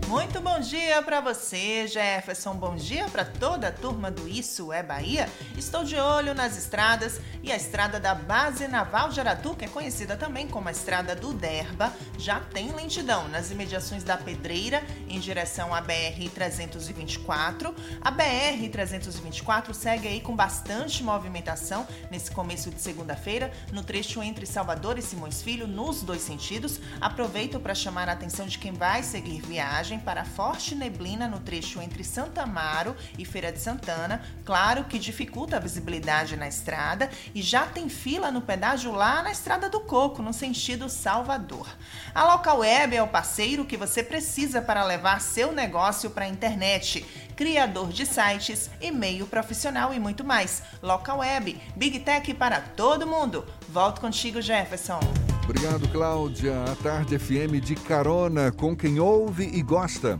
Muito 0.07 0.41
bom 0.41 0.60
dia 0.60 1.01
para 1.01 1.22
você, 1.22 1.88
Jefferson. 1.88 2.55
Bom 2.55 2.75
dia 2.75 3.07
para 3.07 3.24
toda 3.24 3.69
a 3.69 3.72
turma 3.72 4.12
do 4.12 4.27
Isso 4.27 4.72
é 4.72 4.83
Bahia. 4.83 5.29
Estou 5.57 5.83
de 5.83 5.95
olho 5.95 6.33
nas 6.33 6.57
estradas 6.57 7.19
e 7.41 7.51
a 7.51 7.55
estrada 7.55 8.00
da 8.00 8.13
Base 8.13 8.67
Naval 8.67 9.10
de 9.10 9.19
Aratu, 9.19 9.55
que 9.55 9.65
é 9.65 9.67
conhecida 9.67 10.17
também 10.17 10.48
como 10.48 10.67
a 10.67 10.72
estrada 10.72 11.15
do 11.15 11.33
Derba, 11.33 11.91
já 12.17 12.39
tem 12.39 12.72
lentidão 12.72 13.27
nas 13.29 13.50
imediações 13.50 14.03
da 14.03 14.17
Pedreira 14.17 14.83
em 15.07 15.19
direção 15.19 15.74
à 15.74 15.81
BR 15.81 16.29
324. 16.33 17.74
A 18.01 18.12
BR 18.12 18.69
324 18.72 19.74
segue 19.74 20.07
aí 20.07 20.22
com 20.22 20.36
bastante 20.36 21.03
movimentação 21.03 21.88
nesse 22.12 22.29
começo 22.29 22.69
de 22.69 22.81
segunda-feira 22.81 23.51
no 23.72 23.83
trecho 23.83 24.22
entre 24.22 24.45
Salvador 24.45 24.98
e 24.98 25.01
Simões 25.01 25.41
Filho 25.41 25.67
nos 25.67 26.03
dois 26.03 26.22
sentidos. 26.22 26.79
Aproveito 27.00 27.60
para 27.60 27.74
chamar 27.74 28.10
a 28.10 28.13
atenção 28.13 28.45
de 28.45 28.57
quem 28.57 28.74
vai 28.74 29.01
seguir 29.01 29.41
viagem 29.41 29.92
para 30.00 30.25
forte 30.25 30.75
neblina 30.75 31.27
no 31.27 31.39
trecho 31.39 31.81
entre 31.81 32.03
Santa 32.03 32.43
Amaro 32.43 32.95
e 33.17 33.25
Feira 33.25 33.51
de 33.51 33.59
Santana, 33.59 34.21
claro 34.45 34.85
que 34.85 35.00
dificulta 35.00 35.57
a 35.57 35.59
visibilidade 35.59 36.35
na 36.35 36.47
estrada 36.47 37.09
e 37.33 37.41
já 37.41 37.65
tem 37.65 37.89
fila 37.89 38.31
no 38.31 38.41
pedágio 38.41 38.91
lá 38.91 39.23
na 39.23 39.31
Estrada 39.31 39.69
do 39.69 39.79
Coco, 39.79 40.21
no 40.21 40.33
sentido 40.33 40.89
Salvador. 40.89 41.67
A 42.13 42.23
Local 42.23 42.59
Web 42.59 42.95
é 42.95 43.03
o 43.03 43.07
parceiro 43.07 43.65
que 43.65 43.77
você 43.77 44.03
precisa 44.03 44.62
para 44.62 44.83
levar 44.83 45.21
seu 45.21 45.51
negócio 45.51 46.09
para 46.09 46.25
a 46.25 46.29
internet. 46.29 47.05
Criador 47.35 47.89
de 47.89 48.05
sites, 48.05 48.69
e-mail 48.79 49.25
profissional 49.25 49.93
e 49.93 50.00
muito 50.00 50.23
mais. 50.23 50.62
Local 50.81 51.19
Web, 51.19 51.59
Big 51.75 52.00
Tech 52.00 52.33
para 52.33 52.62
todo 52.62 53.07
mundo. 53.07 53.45
Volto 53.69 54.01
contigo, 54.01 54.41
Jefferson. 54.41 55.00
Obrigado, 55.43 55.88
Cláudia. 55.89 56.63
A 56.63 56.75
Tarde 56.75 57.19
FM 57.19 57.62
de 57.62 57.75
carona 57.75 58.51
com 58.51 58.75
quem 58.75 59.00
ouve 59.00 59.43
e 59.43 59.62
gosta. 59.62 60.19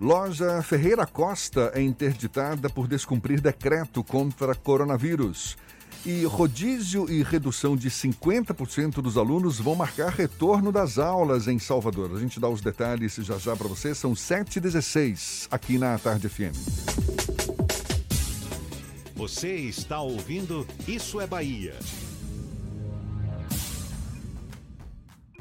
Loja 0.00 0.60
Ferreira 0.62 1.06
Costa 1.06 1.70
é 1.74 1.80
interditada 1.80 2.68
por 2.68 2.88
descumprir 2.88 3.40
decreto 3.40 4.02
contra 4.02 4.52
coronavírus. 4.52 5.56
E 6.04 6.24
rodízio 6.24 7.08
e 7.08 7.22
redução 7.22 7.76
de 7.76 7.88
50% 7.88 8.94
dos 8.94 9.16
alunos 9.16 9.60
vão 9.60 9.76
marcar 9.76 10.10
retorno 10.10 10.72
das 10.72 10.98
aulas 10.98 11.46
em 11.46 11.60
Salvador. 11.60 12.10
A 12.12 12.18
gente 12.18 12.40
dá 12.40 12.48
os 12.48 12.60
detalhes 12.60 13.14
já 13.14 13.38
já 13.38 13.54
para 13.54 13.68
você. 13.68 13.94
São 13.94 14.12
7h16 14.12 15.46
aqui 15.52 15.78
na 15.78 15.96
Tarde 15.98 16.28
FM. 16.28 16.56
Você 19.14 19.54
está 19.54 20.00
ouvindo 20.00 20.66
Isso 20.88 21.20
é 21.20 21.28
Bahia. 21.28 21.76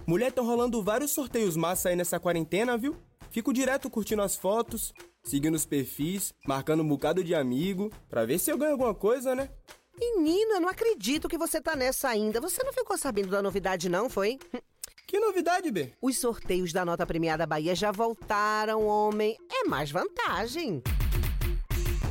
Mulher, 0.06 0.30
estão 0.30 0.46
rolando 0.46 0.82
vários 0.84 1.12
sorteios 1.12 1.56
massa 1.56 1.90
aí 1.90 1.96
nessa 1.96 2.20
quarentena, 2.20 2.78
viu? 2.78 2.96
Fico 3.30 3.54
direto 3.54 3.90
curtindo 3.90 4.22
as 4.22 4.36
fotos, 4.36 4.94
seguindo 5.24 5.56
os 5.56 5.66
perfis, 5.66 6.34
marcando 6.46 6.84
um 6.84 6.88
bocado 6.88 7.24
de 7.24 7.34
amigo, 7.34 7.90
pra 8.10 8.26
ver 8.26 8.40
se 8.40 8.52
eu 8.52 8.58
ganho 8.58 8.74
alguma 8.74 8.94
coisa, 8.94 9.34
né? 9.36 9.50
Menino, 9.98 10.54
eu 10.54 10.62
não 10.62 10.70
acredito 10.70 11.30
que 11.30 11.38
você 11.38 11.62
tá 11.62 11.76
nessa 11.76 12.10
ainda. 12.10 12.42
Você 12.42 12.64
não 12.64 12.74
ficou 12.74 12.98
sabendo 12.98 13.30
da 13.30 13.42
novidade, 13.42 13.90
não, 13.90 14.10
foi? 14.10 14.40
Que 15.08 15.20
novidade, 15.20 15.70
B? 15.72 15.92
Os 16.02 16.18
sorteios 16.20 16.72
da 16.72 16.86
nota 16.86 17.06
premiada 17.06 17.46
Bahia 17.46 17.76
já 17.76 17.92
voltaram, 17.92 18.86
homem. 18.88 19.36
É 19.52 19.66
mais 19.66 19.92
vantagem. 19.92 20.82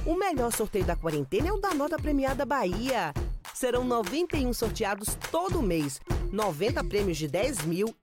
O 0.04 0.14
melhor 0.14 0.52
sorteio 0.52 0.84
da 0.84 0.94
quarentena 0.94 1.48
é 1.48 1.52
o 1.52 1.56
da 1.56 1.72
nota 1.72 1.98
premiada 1.98 2.44
Bahia. 2.44 3.14
Serão 3.60 3.84
91 3.84 4.52
sorteados 4.54 5.14
todo 5.30 5.60
mês, 5.60 6.00
90 6.32 6.82
prêmios 6.84 7.18
de 7.18 7.28
10 7.28 7.66
mil 7.66 7.94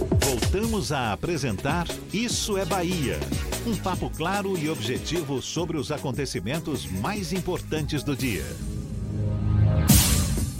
Voltamos 0.00 0.92
a 0.92 1.12
apresentar 1.12 1.86
Isso 2.12 2.56
é 2.56 2.64
Bahia. 2.64 3.18
Um 3.66 3.76
papo 3.76 4.10
claro 4.10 4.56
e 4.56 4.70
objetivo 4.70 5.42
sobre 5.42 5.76
os 5.76 5.92
acontecimentos 5.92 6.86
mais 6.86 7.32
importantes 7.32 8.02
do 8.02 8.16
dia. 8.16 8.44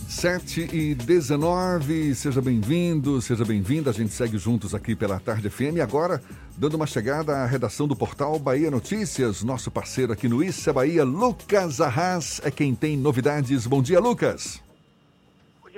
7 0.09 0.69
e 0.73 0.95
19, 0.95 2.15
seja 2.15 2.43
bem-vindo, 2.43 3.23
seja 3.23 3.43
bem-vinda. 3.43 3.89
A 3.89 3.93
gente 3.95 4.13
segue 4.13 4.37
juntos 4.37 4.75
aqui 4.75 4.95
pela 4.95 5.19
Tarde 5.19 5.49
FM. 5.49 5.81
Agora, 5.83 6.21
dando 6.59 6.75
uma 6.75 6.87
chegada 6.87 7.39
à 7.39 7.47
redação 7.47 7.89
do 7.89 7.97
portal 7.97 8.39
Bahia 8.39 8.71
Notícias, 8.71 9.43
nosso 9.43 9.71
parceiro 9.71 10.13
aqui 10.13 10.29
no 10.29 10.45
Isso 10.45 10.69
é 10.69 10.73
Bahia, 10.73 11.05
Lucas 11.05 11.81
Arras, 11.81 12.41
é 12.45 12.51
quem 12.51 12.75
tem 12.75 12.99
novidades. 12.99 13.67
Bom 13.67 13.81
dia, 13.81 13.99
Lucas. 13.99 14.61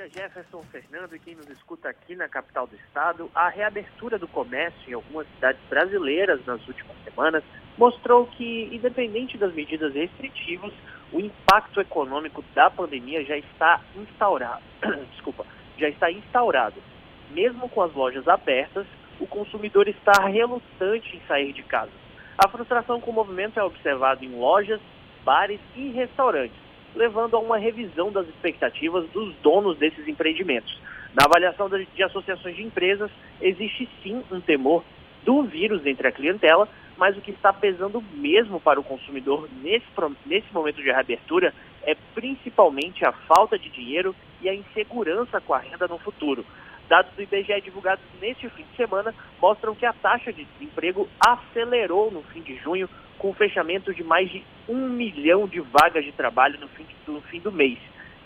Dia, 0.03 0.09
Jefferson 0.09 0.63
Fernando 0.71 1.15
e 1.15 1.19
quem 1.19 1.35
nos 1.35 1.49
escuta 1.49 1.89
aqui 1.89 2.17
na 2.17 2.29
capital 2.29 2.67
do 2.67 2.75
estado. 2.75 3.31
A 3.35 3.49
reabertura 3.49 4.19
do 4.19 4.27
comércio 4.27 4.91
em 4.91 4.95
algumas 4.95 5.27
cidades 5.35 5.61
brasileiras 5.69 6.45
nas 6.47 6.67
últimas 6.67 6.97
semanas 7.05 7.45
mostrou 7.77 8.27
que, 8.27 8.69
independente 8.73 9.37
das 9.37 9.53
medidas 9.53 9.95
restritivas, 9.95 10.73
o 11.13 11.21
impacto 11.21 11.81
econômico 11.81 12.43
da 12.55 12.71
pandemia 12.71 13.25
já 13.25 13.37
está 13.37 13.81
instaurado. 13.95 14.63
Desculpa, 15.13 15.47
já 15.79 15.89
está 15.89 16.11
instaurado. 16.11 16.83
Mesmo 17.31 17.69
com 17.69 17.83
as 17.83 17.93
lojas 17.93 18.27
abertas, 18.27 18.87
o 19.21 19.27
consumidor 19.27 19.89
está 19.89 20.27
relutante 20.27 21.17
em 21.17 21.21
sair 21.27 21.53
de 21.53 21.63
casa. 21.63 21.93
A 22.39 22.49
frustração 22.49 23.01
com 23.01 23.11
o 23.11 23.15
movimento 23.15 23.61
é 23.61 23.63
observada 23.63 24.25
em 24.25 24.37
lojas, 24.37 24.81
bares 25.25 25.61
e 25.77 25.91
restaurantes, 25.91 26.62
levando 26.95 27.37
a 27.37 27.41
uma 27.41 27.59
revisão 27.59 28.11
das 28.11 28.29
expectativas 28.29 29.09
dos 29.11 29.35
donos 29.37 29.79
desses 29.79 30.07
empreendimentos. 30.07 30.79
Na 31.15 31.27
avaliação 31.27 31.69
de 31.69 32.03
associações 32.03 32.57
de 32.57 32.63
empresas, 32.63 33.11
existe 33.41 33.89
sim 34.03 34.23
um 34.31 34.41
temor 34.41 34.83
do 35.25 35.43
vírus 35.45 35.85
entre 35.87 36.09
a 36.09 36.13
clientela, 36.13 36.69
mas 36.97 37.17
o 37.17 37.21
que 37.21 37.31
está 37.31 37.53
pesando 37.53 38.03
mesmo 38.15 38.61
para 38.61 38.81
o 38.81 38.85
consumidor 38.85 39.49
nesse, 39.63 39.87
nesse 40.27 40.53
momento 40.53 40.77
de 40.77 40.85
reabertura 40.85 41.55
é 41.85 41.97
principalmente 42.15 43.05
a 43.05 43.13
falta 43.13 43.59
de 43.59 43.69
dinheiro 43.71 44.15
e 44.41 44.49
a 44.49 44.55
insegurança 44.55 45.41
com 45.41 45.55
a 45.55 45.59
renda 45.59 45.87
no 45.87 45.99
futuro. 45.99 46.45
Dados 46.89 47.13
do 47.15 47.23
IBGE 47.23 47.61
divulgados 47.63 48.05
neste 48.21 48.49
fim 48.51 48.65
de 48.71 48.77
semana 48.77 49.15
mostram 49.41 49.75
que 49.75 49.87
a 49.87 49.93
taxa 49.93 50.33
de 50.33 50.45
desemprego 50.45 51.09
acelerou 51.21 52.11
no 52.11 52.23
fim 52.25 52.43
de 52.43 52.57
junho, 52.57 52.89
com 53.23 53.31
o 53.31 53.35
fechamento 53.35 53.95
de 53.95 54.03
mais 54.03 54.29
de 54.29 54.43
um 54.69 54.89
milhão 54.89 55.47
de 55.47 55.61
vagas 55.61 56.05
de 56.05 56.11
trabalho 56.11 56.59
no 56.59 56.67
fim, 56.67 56.85
no 57.07 57.21
fim 57.21 57.39
do 57.39 57.53
mês. 57.53 57.79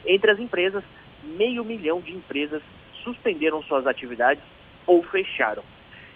Entre 0.07 0.31
as 0.31 0.39
empresas, 0.39 0.83
meio 1.23 1.63
milhão 1.63 2.01
de 2.01 2.13
empresas 2.13 2.63
suspenderam 3.05 3.63
suas 3.65 3.87
atividades 3.87 4.43
ou 4.87 5.03
fecharam. 5.03 5.63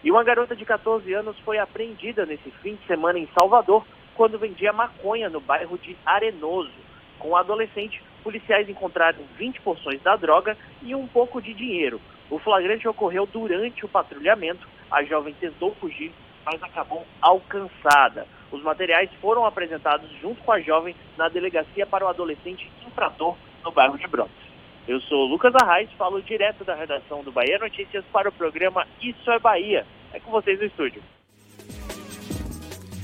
E 0.03 0.11
uma 0.11 0.25
garota 0.25 0.57
de 0.57 0.65
14 0.65 1.13
anos 1.13 1.39
foi 1.41 1.59
apreendida 1.59 2.25
nesse 2.25 2.51
fim 2.63 2.77
de 2.77 2.87
semana 2.87 3.19
em 3.19 3.29
Salvador, 3.39 3.85
quando 4.15 4.39
vendia 4.39 4.73
maconha 4.73 5.29
no 5.29 5.41
bairro 5.41 5.77
de 5.77 5.95
Arenoso. 6.07 6.73
Com 7.19 7.31
o 7.31 7.37
adolescente, 7.37 8.03
policiais 8.25 8.67
encontraram 8.67 9.19
20 9.37 9.61
porções 9.61 10.01
da 10.01 10.17
droga 10.17 10.57
e 10.83 10.95
um 10.95 11.07
pouco 11.07 11.43
de 11.43 11.53
dinheiro. 11.53 12.01
O 12.31 12.39
flagrante 12.39 12.89
ocorreu 12.89 13.27
durante 13.27 13.85
o 13.85 13.89
patrulhamento. 13.89 14.67
A 14.91 15.05
jovem 15.05 15.35
tentou 15.35 15.75
fugir, 15.75 16.13
mas 16.47 16.63
acabou 16.63 17.07
alcançada. 17.21 18.27
Os 18.53 18.63
materiais 18.63 19.11
foram 19.21 19.45
apresentados 19.45 20.11
junto 20.21 20.43
com 20.43 20.53
a 20.53 20.61
jovem 20.61 20.95
na 21.17 21.29
delegacia 21.29 21.87
para 21.87 22.05
o 22.05 22.09
adolescente 22.09 22.71
infrator 22.87 23.37
no 23.65 23.71
bairro 23.71 23.97
de 23.97 24.07
Brotas. 24.07 24.51
Eu 24.89 25.01
sou 25.03 25.27
Lucas 25.27 25.55
Arraes, 25.55 25.89
falo 25.97 26.21
direto 26.23 26.65
da 26.65 26.75
redação 26.75 27.23
do 27.23 27.31
Bahia 27.31 27.59
Notícias 27.59 28.05
para 28.13 28.29
o 28.29 28.33
programa 28.33 28.87
Isso 29.01 29.31
é 29.31 29.39
Bahia. 29.39 29.87
É 30.13 30.19
com 30.19 30.31
vocês 30.31 30.59
no 30.59 30.67
estúdio. 30.67 31.03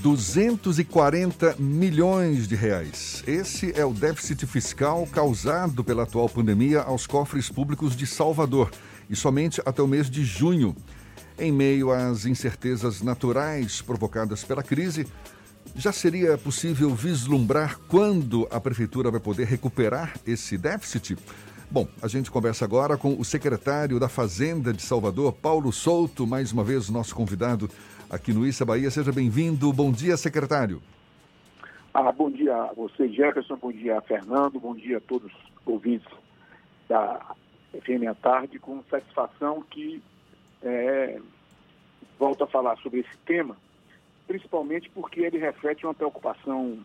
240 0.03 1.57
milhões 1.59 2.47
de 2.47 2.55
reais. 2.55 3.25
Esse 3.27 3.79
é 3.79 3.85
o 3.85 3.93
déficit 3.93 4.47
fiscal 4.47 5.07
causado 5.13 5.83
pela 5.83 6.05
atual 6.05 6.29
pandemia 6.29 6.81
aos 6.81 7.07
cofres 7.07 7.51
públicos 7.51 7.97
de 7.97 8.07
Salvador, 8.07 8.71
e 9.11 9.17
somente 9.17 9.61
até 9.67 9.83
o 9.83 9.89
mês 9.89 10.09
de 10.09 10.25
junho. 10.25 10.77
Em 11.39 11.53
meio 11.53 11.91
às 11.91 12.25
incertezas 12.25 13.03
naturais 13.03 13.83
provocadas 13.83 14.45
pela 14.45 14.63
crise, 14.63 15.07
Já 15.79 15.93
seria 15.93 16.39
possível 16.39 16.89
vislumbrar 16.95 17.79
quando 17.81 18.49
a 18.51 18.59
prefeitura 18.59 19.11
vai 19.11 19.21
poder 19.21 19.45
recuperar 19.45 20.15
esse 20.27 20.57
déficit? 20.57 21.19
Bom, 21.71 21.87
a 22.03 22.09
gente 22.09 22.31
conversa 22.31 22.65
agora 22.65 22.97
com 22.97 23.15
o 23.21 23.23
secretário 23.23 24.01
da 24.01 24.09
Fazenda 24.09 24.73
de 24.73 24.81
Salvador, 24.81 25.35
Paulo 25.35 25.71
Souto, 25.71 26.27
mais 26.27 26.51
uma 26.51 26.65
vez 26.65 26.89
nosso 26.89 27.15
convidado 27.15 27.69
aqui 28.09 28.33
no 28.33 28.47
Issa 28.47 28.65
Bahia. 28.65 28.91
Seja 28.91 29.12
bem-vindo. 29.12 29.71
Bom 29.71 29.93
dia, 29.93 30.17
secretário. 30.17 30.81
Ah, 31.93 32.11
bom 32.11 32.31
dia 32.31 32.57
a 32.57 32.73
você, 32.73 33.07
Jefferson. 33.11 33.57
Bom 33.57 33.71
dia, 33.71 34.01
Fernando. 34.01 34.59
Bom 34.59 34.75
dia 34.75 34.97
a 34.97 35.01
todos 35.03 35.31
os 35.31 35.67
ouvintes 35.67 36.09
da 36.89 37.35
FM 37.73 38.09
à 38.09 38.15
tarde. 38.15 38.59
Com 38.59 38.83
satisfação 38.91 39.62
que 39.71 40.03
é, 40.62 41.21
volto 42.19 42.45
a 42.45 42.47
falar 42.47 42.79
sobre 42.79 43.01
esse 43.01 43.19
tema, 43.27 43.59
principalmente 44.27 44.91
porque 44.91 45.21
ele 45.21 45.39
reflete 45.39 45.87
uma 45.87 45.95
preocupação 45.95 46.79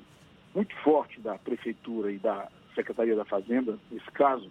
muito 0.54 0.76
forte 0.84 1.20
da 1.20 1.38
Prefeitura 1.38 2.12
e 2.12 2.18
da 2.18 2.48
Secretaria 2.76 3.16
da 3.16 3.26
Fazenda, 3.26 3.78
nesse 3.90 4.10
caso, 4.12 4.50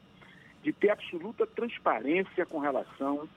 de 0.62 0.72
ter 0.72 0.90
absoluta 0.90 1.46
transparência 1.46 2.44
com 2.46 2.59
relação 2.59 3.29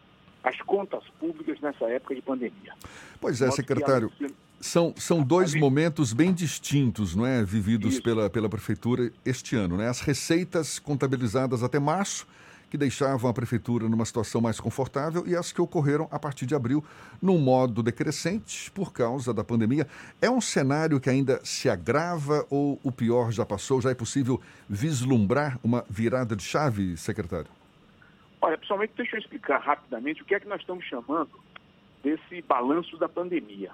às 0.44 0.60
contas 0.62 1.04
públicas 1.20 1.60
nessa 1.62 1.86
época 1.86 2.16
de 2.16 2.22
pandemia. 2.22 2.74
Pois 3.20 3.42
é, 3.42 3.50
secretário. 3.52 4.12
São, 4.60 4.94
são 4.96 5.22
dois 5.22 5.54
momentos 5.54 6.14
bem 6.14 6.34
distintos, 6.34 7.16
não 7.16 7.26
é, 7.26 7.44
vividos 7.44 8.00
pela, 8.00 8.30
pela 8.30 8.48
prefeitura 8.48 9.12
este 9.26 9.58
ano, 9.58 9.78
né? 9.78 9.90
As 9.90 10.00
receitas 10.00 10.80
contabilizadas 10.80 11.64
até 11.64 11.80
março 11.80 12.26
que 12.74 12.78
deixavam 12.78 13.30
a 13.30 13.34
prefeitura 13.36 13.88
numa 13.88 14.04
situação 14.04 14.42
mais 14.42 14.60
confortável 14.60 15.28
e 15.28 15.36
as 15.36 15.52
que 15.52 15.62
ocorreram 15.62 16.08
a 16.10 16.18
partir 16.18 16.48
de 16.48 16.56
abril 16.56 16.84
num 17.22 17.38
modo 17.38 17.84
decrescente 17.84 18.72
por 18.72 18.92
causa 18.92 19.32
da 19.32 19.44
pandemia. 19.44 19.86
É 20.20 20.28
um 20.28 20.42
cenário 20.42 21.00
que 21.00 21.08
ainda 21.08 21.40
se 21.46 21.70
agrava 21.70 22.48
ou 22.50 22.80
o 22.84 22.92
pior 22.92 23.32
já 23.32 23.46
passou? 23.46 23.80
Já 23.80 23.92
é 23.92 23.94
possível 23.94 24.42
vislumbrar 24.68 25.60
uma 25.64 25.86
virada 25.88 26.36
de 26.36 26.42
chave, 26.42 26.98
secretário? 26.98 27.46
Olha, 28.42 28.58
pessoalmente, 28.58 28.94
deixa 28.98 29.18
eu 29.18 29.20
explicar 29.20 29.60
rapidamente 29.60 30.24
o 30.24 30.26
que 30.26 30.34
é 30.34 30.40
que 30.40 30.48
nós 30.48 30.60
estamos 30.60 30.84
chamando 30.86 31.30
desse 32.04 32.42
balanço 32.42 32.98
da 32.98 33.08
pandemia. 33.08 33.70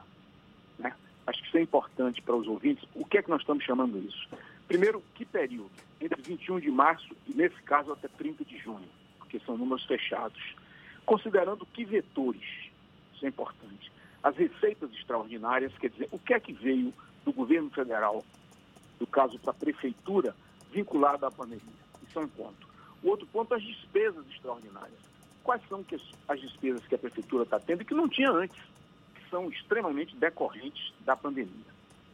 Né? 0.78 0.94
Acho 1.26 1.42
que 1.42 1.48
isso 1.48 1.58
é 1.58 1.62
importante 1.62 2.22
para 2.22 2.36
os 2.36 2.48
ouvintes. 2.50 2.86
O 2.94 3.06
que 3.06 3.18
é 3.18 3.22
que 3.22 3.30
nós 3.30 3.40
estamos 3.40 3.64
chamando 3.64 3.98
isso? 3.98 4.28
Primeiro, 4.70 5.04
que 5.16 5.26
período? 5.26 5.72
Entre 6.00 6.22
21 6.22 6.60
de 6.60 6.70
março 6.70 7.16
e, 7.28 7.34
nesse 7.34 7.60
caso, 7.64 7.92
até 7.92 8.08
30 8.08 8.46
de 8.46 8.56
junho, 8.60 8.88
porque 9.18 9.40
são 9.40 9.58
números 9.58 9.84
fechados. 9.84 10.40
Considerando 11.08 11.66
que 11.66 11.84
vetores, 11.84 12.70
isso 13.16 13.26
é 13.26 13.30
importante. 13.30 13.92
As 14.22 14.38
receitas 14.38 14.92
extraordinárias, 14.92 15.76
quer 15.80 15.90
dizer, 15.90 16.08
o 16.12 16.20
que 16.20 16.36
é 16.36 16.40
que 16.40 16.54
veio 16.54 16.94
do 17.26 17.34
governo 17.34 17.72
federal, 17.72 18.24
no 19.00 19.08
caso 19.08 19.40
para 19.40 19.50
a 19.50 19.56
prefeitura, 19.56 20.36
vinculado 20.72 21.26
à 21.26 21.32
pandemia. 21.32 21.64
Isso 22.08 22.20
é 22.20 22.22
um 22.22 22.28
ponto. 22.28 22.70
O 23.02 23.10
outro 23.10 23.26
ponto, 23.26 23.56
as 23.56 23.64
despesas 23.64 24.24
extraordinárias. 24.30 25.00
Quais 25.44 25.64
são 25.68 25.84
as 26.28 26.40
despesas 26.40 26.86
que 26.86 26.94
a 26.94 27.00
prefeitura 27.00 27.42
está 27.42 27.60
tendo 27.60 27.82
e 27.82 27.86
que 27.86 27.96
não 27.96 28.08
tinha 28.08 28.30
antes, 28.30 28.60
que 29.16 29.28
são 29.32 29.50
extremamente 29.50 30.16
decorrentes 30.16 30.94
da 31.00 31.16
pandemia. 31.16 31.74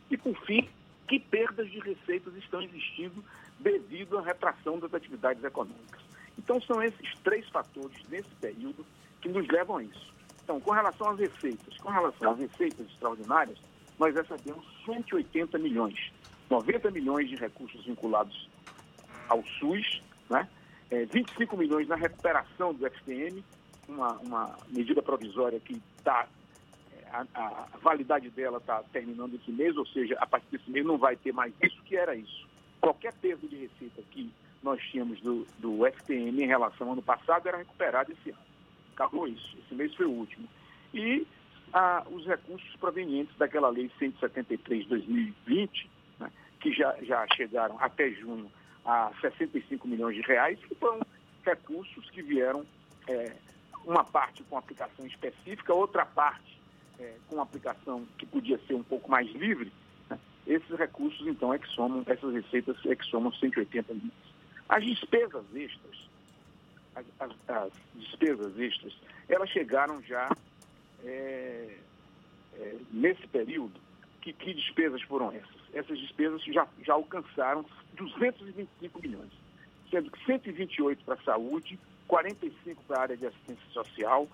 E, 0.09 0.15
por 0.15 0.39
fim, 0.45 0.69
que 1.07 1.19
perdas 1.19 1.69
de 1.69 1.79
receitas 1.79 2.35
estão 2.35 2.61
existindo 2.61 3.23
devido 3.59 4.17
à 4.17 4.21
retração 4.21 4.79
das 4.79 4.93
atividades 4.93 5.43
econômicas. 5.43 6.01
Então, 6.37 6.61
são 6.61 6.81
esses 6.83 7.13
três 7.23 7.47
fatores 7.49 7.97
nesse 8.09 8.29
período 8.41 8.85
que 9.21 9.29
nos 9.29 9.47
levam 9.47 9.77
a 9.77 9.83
isso. 9.83 10.13
Então, 10.43 10.59
com 10.59 10.71
relação 10.71 11.09
às 11.09 11.19
receitas, 11.19 11.77
com 11.77 11.89
relação 11.89 12.31
às 12.31 12.39
receitas 12.39 12.85
extraordinárias, 12.87 13.57
nós 13.97 14.13
recebemos 14.13 14.65
180 14.85 15.57
milhões, 15.57 16.11
90 16.49 16.91
milhões 16.91 17.29
de 17.29 17.35
recursos 17.35 17.83
vinculados 17.85 18.49
ao 19.27 19.43
SUS, 19.59 20.01
né? 20.29 20.47
É, 20.91 21.05
25 21.05 21.57
milhões 21.57 21.87
na 21.87 21.95
recuperação 21.95 22.73
do 22.73 22.87
FTM, 22.87 23.43
uma, 23.87 24.13
uma 24.19 24.55
medida 24.69 25.01
provisória 25.01 25.59
que 25.59 25.81
está 25.97 26.27
a, 27.34 27.41
a, 27.73 27.78
validade 27.82 28.30
dela 28.30 28.58
está 28.58 28.84
terminando 28.91 29.36
esse 29.36 29.51
mês, 29.51 29.78
ou 29.78 29.86
seja, 29.86 30.17
a 30.19 30.25
partir 30.25 30.47
desse 30.51 30.69
mês 30.69 30.86
não 30.86 30.97
vai 30.97 31.15
ter 31.15 31.32
mais 31.32 31.54
isso 31.62 31.82
que 31.84 31.95
era 31.95 32.15
isso. 32.15 32.47
Qualquer 32.82 33.13
perda 33.13 33.47
de 33.47 33.56
receita 33.56 34.01
que 34.12 34.32
nós 34.62 34.82
tínhamos 34.82 35.21
do, 35.21 35.45
do 35.60 35.86
FTM 35.86 36.43
em 36.43 36.47
relação 36.47 36.88
ao 36.88 36.93
ano 36.93 37.01
passado 37.01 37.47
era 37.47 37.58
recuperado 37.58 38.12
esse 38.12 38.32
ano. 38.32 38.39
Acabou 38.93 39.28
isso. 39.28 39.58
Esse 39.60 39.75
mês 39.75 39.93
foi 39.95 40.06
o 40.06 40.12
último. 40.12 40.47
E 40.93 41.25
ah, 41.73 42.04
os 42.10 42.25
recursos 42.25 42.75
provenientes 42.78 43.36
daquela 43.38 43.69
lei 43.69 43.91
173 43.99 44.84
de 44.84 44.89
2020, 44.89 45.89
né, 46.19 46.32
que 46.60 46.71
já, 46.71 46.95
já 47.04 47.25
chegaram 47.36 47.78
até 47.80 48.10
junho 48.12 48.51
a 48.86 49.12
65 49.21 49.88
milhões 49.88 50.15
de 50.15 50.21
reais, 50.21 50.60
que 50.60 50.75
foram 50.75 51.01
recursos 51.43 52.10
que 52.10 52.21
vieram, 52.21 52.65
é, 53.08 53.36
uma 53.86 54.04
parte 54.04 54.43
com 54.43 54.58
aplicação 54.58 55.06
específica, 55.06 55.73
outra 55.73 56.06
parte 56.06 56.56
é, 56.99 57.15
com 57.27 57.41
aplicação 57.41 58.05
que 58.17 58.25
podia 58.25 58.60
ser 58.67 58.73
um 58.73 58.84
pouco 58.84 59.10
mais 59.10 59.29
livre, 59.34 59.71
né, 60.10 60.19
esses 60.47 60.69
recursos, 60.77 61.25
então, 61.27 61.53
é 61.53 61.60
que 61.60 61.67
somam, 61.69 62.03
essas 62.05 62.34
receitas 62.34 62.77
é 62.86 62.95
que 62.95 63.05
somam 63.05 63.31
180 63.31 63.93
milhões. 63.93 64.12
As 64.67 64.84
despesas 64.84 65.43
extras, 65.53 66.10
as, 66.95 67.05
as, 67.19 67.31
as 67.49 67.73
despesas 67.95 68.58
extras, 68.58 68.93
elas 69.27 69.49
chegaram 69.49 70.01
já 70.01 70.29
é, 71.03 71.77
é, 72.58 72.75
nesse 72.91 73.27
período. 73.27 73.79
Que, 74.21 74.34
que 74.34 74.53
despesas 74.55 75.01
foram 75.03 75.31
essas? 75.31 75.55
Essas 75.71 75.99
despesas 75.99 76.43
já, 76.45 76.67
já 76.81 76.93
alcançaram 76.93 77.63
225 77.93 79.01
milhões, 79.01 79.31
sendo 79.91 80.10
que 80.10 80.25
128 80.25 81.03
para 81.05 81.13
a 81.13 81.23
saúde, 81.23 81.79
45 82.08 82.84
para 82.88 82.97
a 82.97 83.01
área 83.01 83.17
de 83.17 83.27
assistência 83.27 83.69
social, 83.71 84.27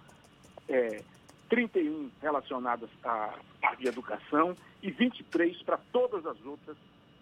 é, 0.70 1.04
31 1.52 2.10
relacionadas 2.22 2.90
à 3.04 3.38
parte 3.62 3.82
de 3.82 3.90
educação 3.90 4.56
e 4.82 4.90
23 4.90 5.62
para 5.64 5.78
todas 5.92 6.26
as 6.26 6.44
outras 6.46 6.78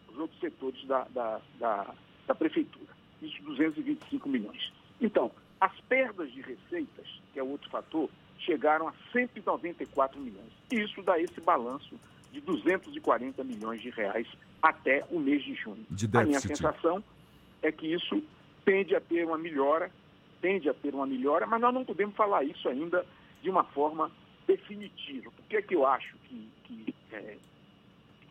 os 0.08 0.18
outros 0.18 0.39
setores 0.39 0.86
da, 0.86 1.04
da, 1.10 1.42
da, 1.60 1.94
da 2.28 2.36
prefeitura. 2.36 2.92
Isso 3.22 3.42
225 3.44 4.30
milhões. 4.30 4.72
Então, 5.02 5.32
as 5.60 5.74
perdas 5.82 6.32
de 6.32 6.42
receitas, 6.42 7.08
que 7.34 7.39
é 7.39 7.44
outro 7.44 7.70
fator, 7.70 8.10
chegaram 8.39 8.88
a 8.88 8.94
194 9.12 10.20
milhões. 10.20 10.52
Isso 10.72 11.02
dá 11.04 11.20
esse 11.20 11.42
balanço 11.42 12.00
de 12.32 12.39
240 12.42 13.44
milhões 13.44 13.82
de 13.82 13.89
reais 13.89 14.28
até 14.62 15.04
o 15.10 15.20
mês 15.20 15.44
de 15.44 15.54
junho. 15.56 15.86
De 15.89 16.10
a 16.15 16.24
minha 16.24 16.39
sensação 16.39 17.04
é 17.62 17.72
que 17.72 17.88
isso 17.94 18.24
tende 18.63 18.96
a 18.96 19.02
ter 19.02 19.26
uma 19.26 19.38
melhora, 19.38 19.92
tende 20.42 20.70
a 20.70 20.74
ter 20.74 20.94
uma 20.94 21.06
melhora, 21.06 21.46
mas 21.46 21.60
nós 21.60 21.74
não 21.74 21.84
podemos 21.84 22.15
falar 22.15 22.44
isso 22.44 22.68
ainda 22.70 23.06
de 23.41 23.49
uma 23.49 23.63
forma 23.63 24.12
definitiva. 24.47 25.32
Por 25.32 25.45
que, 25.45 25.58
é 25.58 25.62
que 25.62 25.75
eu 25.75 25.86
acho 25.86 26.15
que, 26.28 26.49
que 26.63 26.95
é, 27.12 27.38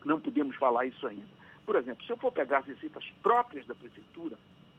não 0.05 0.21
podemos 0.21 0.57
falar 0.57 0.87
isso 0.87 1.07
ainda? 1.07 1.39
Por 1.65 1.77
exemplo, 1.77 2.05
se 2.05 2.11
eu 2.11 2.17
for 2.17 2.33
pegar 2.33 2.59
as 2.59 2.67
receitas 2.67 3.05
próprias 3.23 3.67
da 3.67 3.75
prefeitura, 3.75 4.37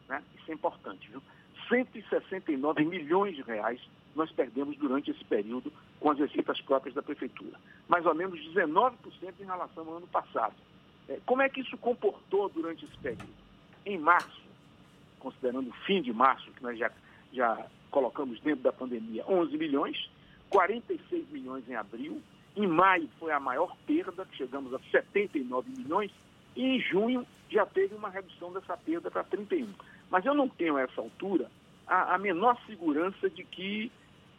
né, 0.08 0.24
isso 0.36 0.52
é 0.52 0.54
importante, 0.54 1.10
viu? 1.10 1.22
169 1.70 2.84
milhões 2.84 3.36
de 3.36 3.44
reais 3.44 3.80
nós 4.16 4.32
perdemos 4.32 4.76
durante 4.78 5.12
esse 5.12 5.24
período 5.24 5.72
com 6.00 6.10
as 6.10 6.18
receitas 6.18 6.60
próprias 6.62 6.96
da 6.96 7.02
prefeitura. 7.02 7.58
Mais 7.88 8.06
ou 8.06 8.16
menos 8.16 8.40
19% 8.40 8.96
em 9.40 9.46
relação 9.46 9.88
ao 9.88 9.98
ano 9.98 10.08
passado. 10.08 10.56
É, 11.08 11.20
como 11.26 11.42
é 11.42 11.50
que 11.50 11.62
isso 11.62 11.78
comportou 11.78 12.50
durante 12.50 12.86
esse 12.86 12.98
período? 12.98 13.30
Em 13.86 13.98
março, 13.98 14.42
considerando 15.20 15.70
o 15.70 15.74
fim 15.86 16.02
de 16.02 16.12
março, 16.12 16.52
que 16.52 16.64
nós 16.64 16.78
já, 16.78 16.92
já 17.32 17.66
colocamos 17.92 18.40
dentro 18.42 18.64
da 18.64 18.74
pandemia, 18.74 19.24
11 19.28 19.58
milhões, 19.58 20.10
46 20.50 21.30
milhões 21.30 21.68
em 21.70 21.76
abril. 21.76 22.22
Em 22.56 22.68
maio 22.68 23.10
foi 23.20 23.32
a 23.32 23.40
maior 23.40 23.76
perda, 23.86 24.28
chegamos 24.34 24.74
a 24.74 24.80
79 24.92 25.70
milhões. 25.78 26.12
E 26.56 26.64
em 26.64 26.80
junho 26.80 27.26
já 27.50 27.66
teve 27.66 27.96
uma 27.96 28.10
redução 28.10 28.52
dessa 28.52 28.76
perda 28.78 29.10
para 29.10 29.24
31. 29.24 29.68
Mas 30.10 30.26
eu 30.26 30.34
não 30.34 30.48
tenho 30.50 30.78
a 30.78 30.82
essa 30.82 31.02
altura 31.02 31.50
a, 31.90 32.16
a 32.16 32.18
menor 32.18 32.58
segurança 32.68 33.30
de 33.30 33.44
que 33.44 33.92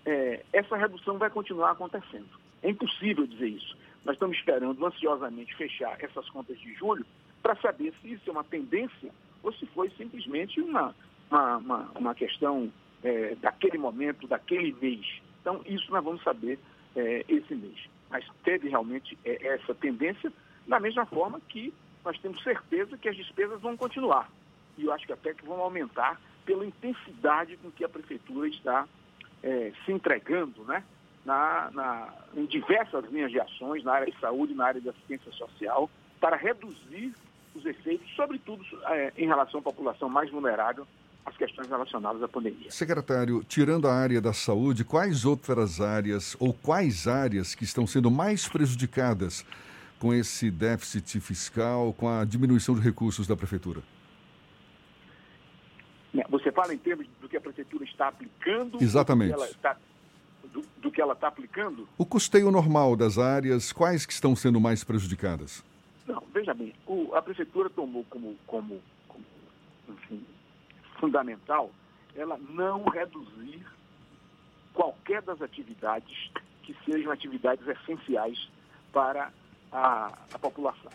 é, 0.06 0.44
essa 0.52 0.76
redução 0.76 1.18
vai 1.18 1.28
continuar 1.28 1.72
acontecendo. 1.72 2.28
É 2.62 2.70
impossível 2.70 3.26
dizer 3.26 3.48
isso. 3.48 3.76
Nós 4.04 4.14
estamos 4.14 4.36
esperando 4.36 4.86
ansiosamente 4.86 5.54
fechar 5.56 5.96
essas 6.02 6.28
contas 6.30 6.58
de 6.58 6.72
julho 6.74 7.04
para 7.42 7.56
saber 7.56 7.92
se 8.00 8.12
isso 8.12 8.28
é 8.28 8.32
uma 8.32 8.44
tendência 8.44 9.10
ou 9.42 9.52
se 9.52 9.66
foi 9.66 9.90
simplesmente 9.90 10.60
uma, 10.60 10.94
uma, 11.30 11.56
uma, 11.56 11.90
uma 11.96 12.14
questão 12.14 12.72
é, 13.02 13.34
daquele 13.36 13.78
momento, 13.78 14.26
daquele 14.26 14.72
mês. 14.80 15.20
Então, 15.40 15.60
isso 15.66 15.90
nós 15.90 16.04
vamos 16.04 16.22
saber 16.22 16.58
é, 16.96 17.24
esse 17.28 17.54
mês. 17.54 17.88
Mas 18.10 18.24
teve 18.44 18.68
realmente 18.68 19.16
é, 19.24 19.54
essa 19.54 19.74
tendência, 19.74 20.32
da 20.66 20.80
mesma 20.80 21.06
forma 21.06 21.40
que 21.48 21.72
nós 22.04 22.18
temos 22.18 22.42
certeza 22.42 22.96
que 22.96 23.08
as 23.08 23.16
despesas 23.16 23.60
vão 23.60 23.76
continuar. 23.76 24.30
E 24.76 24.84
eu 24.84 24.92
acho 24.92 25.06
que 25.06 25.12
até 25.12 25.34
que 25.34 25.44
vão 25.44 25.60
aumentar 25.60 26.20
pela 26.44 26.64
intensidade 26.64 27.56
com 27.58 27.70
que 27.70 27.84
a 27.84 27.88
prefeitura 27.88 28.48
está 28.48 28.86
é, 29.42 29.72
se 29.84 29.92
entregando 29.92 30.64
né, 30.64 30.82
na, 31.24 31.70
na, 31.72 32.14
em 32.34 32.46
diversas 32.46 33.04
linhas 33.10 33.30
de 33.30 33.40
ações, 33.40 33.84
na 33.84 33.92
área 33.92 34.10
de 34.10 34.18
saúde, 34.18 34.54
na 34.54 34.66
área 34.66 34.80
de 34.80 34.88
assistência 34.88 35.30
social, 35.32 35.90
para 36.20 36.36
reduzir 36.36 37.14
os 37.54 37.64
efeitos, 37.66 38.08
sobretudo 38.14 38.64
é, 38.86 39.12
em 39.16 39.26
relação 39.26 39.60
à 39.60 39.62
população 39.62 40.08
mais 40.08 40.30
vulnerável, 40.30 40.86
as 41.24 41.36
questões 41.36 41.68
relacionadas 41.68 42.22
à 42.22 42.28
pandemia. 42.28 42.70
Secretário, 42.70 43.44
tirando 43.44 43.86
a 43.86 43.94
área 43.94 44.20
da 44.20 44.32
saúde, 44.32 44.84
quais 44.84 45.24
outras 45.24 45.80
áreas 45.80 46.36
ou 46.38 46.52
quais 46.52 47.06
áreas 47.06 47.54
que 47.54 47.64
estão 47.64 47.86
sendo 47.86 48.10
mais 48.10 48.48
prejudicadas 48.48 49.44
com 49.98 50.14
esse 50.14 50.50
déficit 50.50 51.20
fiscal, 51.20 51.92
com 51.92 52.08
a 52.08 52.24
diminuição 52.24 52.74
de 52.74 52.80
recursos 52.80 53.26
da 53.26 53.36
prefeitura? 53.36 53.82
Né, 56.12 56.24
você 56.28 56.50
fala 56.50 56.74
em 56.74 56.78
termos 56.78 57.06
do 57.20 57.28
que 57.28 57.36
a 57.36 57.40
prefeitura 57.40 57.84
está 57.84 58.08
aplicando? 58.08 58.82
Exatamente. 58.82 59.32
Do 59.32 59.36
que 59.36 59.42
ela 59.42 59.50
está, 59.50 59.76
do, 60.52 60.64
do 60.78 60.90
que 60.90 61.00
ela 61.00 61.12
está 61.12 61.28
aplicando? 61.28 61.88
O 61.96 62.06
custeio 62.06 62.50
normal 62.50 62.96
das 62.96 63.18
áreas, 63.18 63.72
quais 63.72 64.04
que 64.06 64.12
estão 64.12 64.34
sendo 64.34 64.60
mais 64.60 64.82
prejudicadas? 64.82 65.62
Não, 66.06 66.22
veja 66.34 66.52
bem, 66.52 66.74
o, 66.86 67.14
a 67.14 67.22
prefeitura 67.22 67.70
tomou 67.70 68.04
como, 68.10 68.36
como, 68.46 68.80
como 69.06 69.24
enfim, 69.88 70.24
fundamental 71.00 71.70
ela 72.14 72.38
não 72.50 72.84
reduzir 72.84 73.64
qualquer 74.74 75.22
das 75.22 75.40
atividades 75.40 76.30
que 76.62 76.76
sejam 76.84 77.10
atividades 77.10 77.66
essenciais 77.66 78.50
para 78.92 79.32
a, 79.72 80.12
a 80.32 80.38
população. 80.38 80.92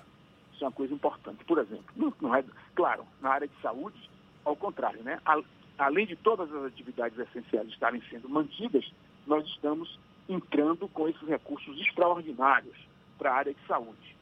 Isso 0.54 0.64
é 0.64 0.68
uma 0.68 0.74
coisa 0.74 0.94
importante. 0.94 1.44
Por 1.46 1.58
exemplo, 1.58 1.86
não, 1.96 2.14
não 2.22 2.36
é, 2.36 2.44
claro, 2.74 3.06
na 3.22 3.32
área 3.32 3.48
de 3.48 3.62
saúde, 3.62 4.10
ao 4.44 4.56
contrário, 4.56 5.04
né? 5.04 5.20
A, 5.26 5.42
além 5.78 6.06
de 6.06 6.16
todas 6.16 6.54
as 6.54 6.66
atividades 6.66 7.18
essenciais 7.18 7.68
estarem 7.70 8.02
sendo 8.10 8.30
mantidas, 8.30 8.90
nós 9.28 9.46
estamos 9.48 10.00
entrando 10.30 10.88
com 10.90 11.08
esses 11.08 11.28
recursos 11.28 11.78
extraordinários 11.82 12.78
para 13.18 13.32
a 13.32 13.36
área 13.36 13.54
de 13.54 13.68
saúde, 13.68 14.16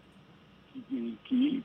que, 0.73 1.19
que 1.25 1.63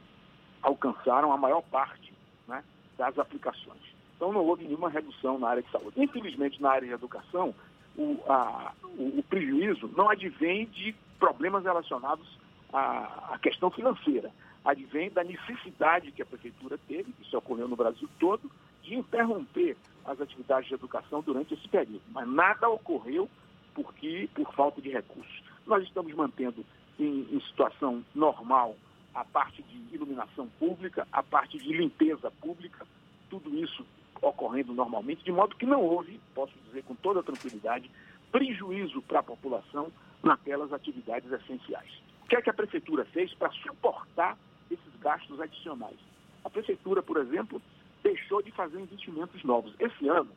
alcançaram 0.63 1.33
a 1.33 1.37
maior 1.37 1.63
parte 1.63 2.13
né, 2.47 2.63
das 2.97 3.19
aplicações. 3.19 3.98
Então 4.19 4.33
não 4.33 4.45
houve 4.45 4.65
nenhuma 4.65 4.91
redução 4.91 5.39
na 5.39 5.49
área 5.49 5.63
de 5.63 5.71
saúde. 5.71 5.93
Infelizmente, 5.97 6.61
na 6.61 6.73
área 6.73 6.89
de 6.89 6.93
educação, 6.93 7.55
o, 7.97 8.19
a, 8.29 8.73
o, 8.99 9.21
o 9.21 9.23
prejuízo 9.23 9.89
não 9.97 10.11
advém 10.11 10.67
de 10.67 10.93
problemas 11.21 11.63
relacionados 11.63 12.27
à, 12.73 13.35
à 13.35 13.39
questão 13.39 13.71
financeira, 13.71 14.33
advém 14.65 15.09
da 15.09 15.23
necessidade 15.23 16.11
que 16.11 16.21
a 16.21 16.27
prefeitura 16.27 16.77
teve, 16.89 17.15
isso 17.23 17.39
ocorreu 17.39 17.69
no 17.69 17.77
Brasil 17.77 18.09
todo, 18.19 18.51
de 18.83 18.97
interromper 18.97 19.77
as 20.05 20.21
atividades 20.21 20.69
de 20.69 20.75
educação 20.75 21.23
durante 21.23 21.55
esse 21.55 21.69
período. 21.69 22.03
Mas 22.11 22.29
nada 22.29 22.69
ocorreu 22.69 23.31
porque, 23.73 24.29
por 24.35 24.53
falta 24.53 24.83
de 24.83 24.91
recursos. 24.91 25.43
Nós 25.65 25.85
estamos 25.85 26.13
mantendo 26.13 26.67
em, 26.99 27.25
em 27.31 27.41
situação 27.43 28.05
normal 28.17 28.75
a 29.15 29.25
parte 29.25 29.63
de 29.63 29.95
iluminação 29.95 30.49
pública, 30.59 31.07
a 31.13 31.23
parte 31.23 31.57
de 31.57 31.73
limpeza 31.73 32.33
pública, 32.41 32.85
tudo 33.31 33.57
isso 33.57 33.87
ocorrendo 34.21 34.73
normalmente, 34.73 35.25
de 35.25 35.33
modo 35.33 35.57
que 35.57 35.67
não 35.67 35.83
houve, 35.83 36.21
posso 36.35 36.53
dizer 36.67 36.83
com 36.85 36.95
toda 36.95 37.23
tranquilidade, 37.23 37.91
prejuízo 38.31 39.01
para 39.03 39.21
a 39.21 39.23
população 39.23 39.91
naquelas 40.23 40.73
atividades 40.73 41.31
essenciais. 41.31 41.91
O 42.25 42.29
que 42.29 42.37
é 42.37 42.43
que 42.43 42.51
a 42.51 42.55
prefeitura 42.55 43.05
fez 43.07 43.33
para 43.35 43.51
suportar 43.53 44.37
esses 44.71 45.01
gastos 45.01 45.41
adicionais? 45.41 45.97
A 46.45 46.51
prefeitura, 46.51 47.03
por 47.03 47.17
exemplo, 47.17 47.61
deixou 48.03 48.43
de 48.43 48.51
fazer 48.51 48.81
investimentos 48.81 49.43
novos. 49.45 49.75
Esse 49.79 50.09
ano, 50.09 50.31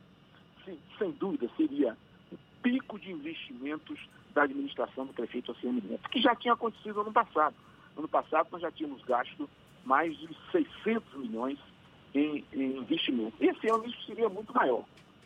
sem 0.98 1.12
dúvida, 1.12 1.50
seria 1.58 1.98
o 2.32 2.38
pico 2.62 2.98
de 3.00 3.12
investimentos 3.12 4.00
da 4.34 4.44
administração 4.44 5.06
do 5.06 5.14
prefeito 5.14 5.52
ACM 5.52 5.82
Neto, 5.82 6.10
que 6.10 6.22
já 6.22 6.36
tinha 6.36 6.54
acontecido 6.54 7.02
ano 7.02 7.12
passado. 7.12 7.56
Ano 7.98 8.08
passado, 8.08 8.48
nós 8.52 8.62
já 8.62 8.72
tínhamos 8.72 9.04
gasto 9.04 9.50
mais 9.84 10.18
de 10.18 10.30
600 10.52 11.14
milhões 11.16 11.60
em, 12.14 12.44
em 12.54 12.78
investimento. 12.78 13.34
Esse 13.40 13.70
ano 13.70 13.86
isso 13.86 14.04
seria 14.06 14.30
muito 14.30 14.54
maior. 14.54 14.84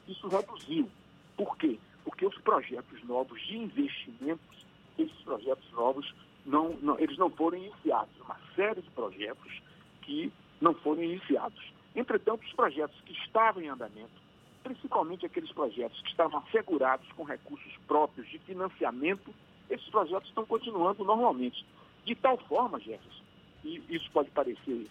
Isso 0.07 0.27
reduziu. 0.27 0.89
Por 1.37 1.57
quê? 1.57 1.79
Porque 2.03 2.25
os 2.25 2.37
projetos 2.39 3.03
novos 3.03 3.41
de 3.41 3.57
investimentos, 3.57 4.65
esses 4.97 5.17
projetos 5.21 5.69
novos, 5.71 6.13
não, 6.45 6.69
não, 6.81 6.99
eles 6.99 7.17
não 7.17 7.29
foram 7.29 7.57
iniciados. 7.57 8.13
Uma 8.21 8.37
série 8.55 8.81
de 8.81 8.89
projetos 8.91 9.61
que 10.01 10.31
não 10.61 10.73
foram 10.73 11.03
iniciados. 11.03 11.59
Entretanto, 11.95 12.43
os 12.45 12.53
projetos 12.53 12.99
que 13.01 13.13
estavam 13.13 13.63
em 13.63 13.69
andamento, 13.69 14.11
principalmente 14.63 15.25
aqueles 15.25 15.51
projetos 15.51 15.99
que 16.01 16.09
estavam 16.09 16.39
assegurados 16.39 17.07
com 17.13 17.23
recursos 17.23 17.71
próprios 17.87 18.29
de 18.29 18.39
financiamento, 18.39 19.33
esses 19.69 19.87
projetos 19.89 20.27
estão 20.27 20.45
continuando 20.45 21.03
normalmente. 21.03 21.65
De 22.05 22.13
tal 22.15 22.37
forma, 22.37 22.79
Jefferson, 22.79 23.23
e 23.63 23.81
isso 23.89 24.09
pode 24.11 24.29
parecer 24.29 24.87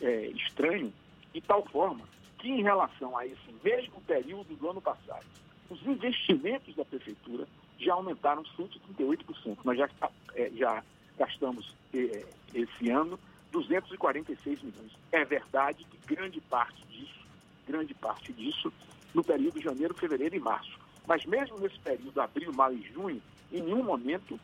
é, 0.00 0.26
estranho, 0.28 0.92
de 1.34 1.40
tal 1.40 1.66
forma 1.66 2.04
que, 2.38 2.48
em 2.48 2.62
relação 2.62 3.18
a 3.18 3.26
esse 3.26 3.52
mesmo 3.62 4.00
período 4.02 4.54
do 4.54 4.70
ano 4.70 4.80
passado, 4.80 5.26
os 5.68 5.84
investimentos 5.84 6.74
da 6.76 6.84
Prefeitura 6.84 7.46
já 7.78 7.92
aumentaram 7.94 8.44
138%. 8.56 9.58
Nós 9.64 9.76
já, 9.76 9.88
é, 10.34 10.50
já 10.54 10.82
gastamos 11.18 11.74
é, 11.92 12.24
esse 12.54 12.90
ano 12.90 13.18
246 13.50 14.62
milhões. 14.62 14.92
É 15.10 15.24
verdade 15.24 15.84
que 15.84 16.14
grande 16.14 16.40
parte 16.40 16.80
disso, 16.86 17.26
grande 17.66 17.94
parte 17.94 18.32
disso, 18.32 18.72
no 19.12 19.24
período 19.24 19.58
de 19.58 19.64
janeiro, 19.64 19.94
fevereiro 19.94 20.36
e 20.36 20.40
março. 20.40 20.78
Mas 21.06 21.24
mesmo 21.26 21.58
nesse 21.58 21.78
período, 21.80 22.20
abril, 22.20 22.52
maio 22.52 22.78
e 22.78 22.92
junho, 22.92 23.22
em 23.52 23.60
nenhum 23.60 23.82
momento 23.82 24.38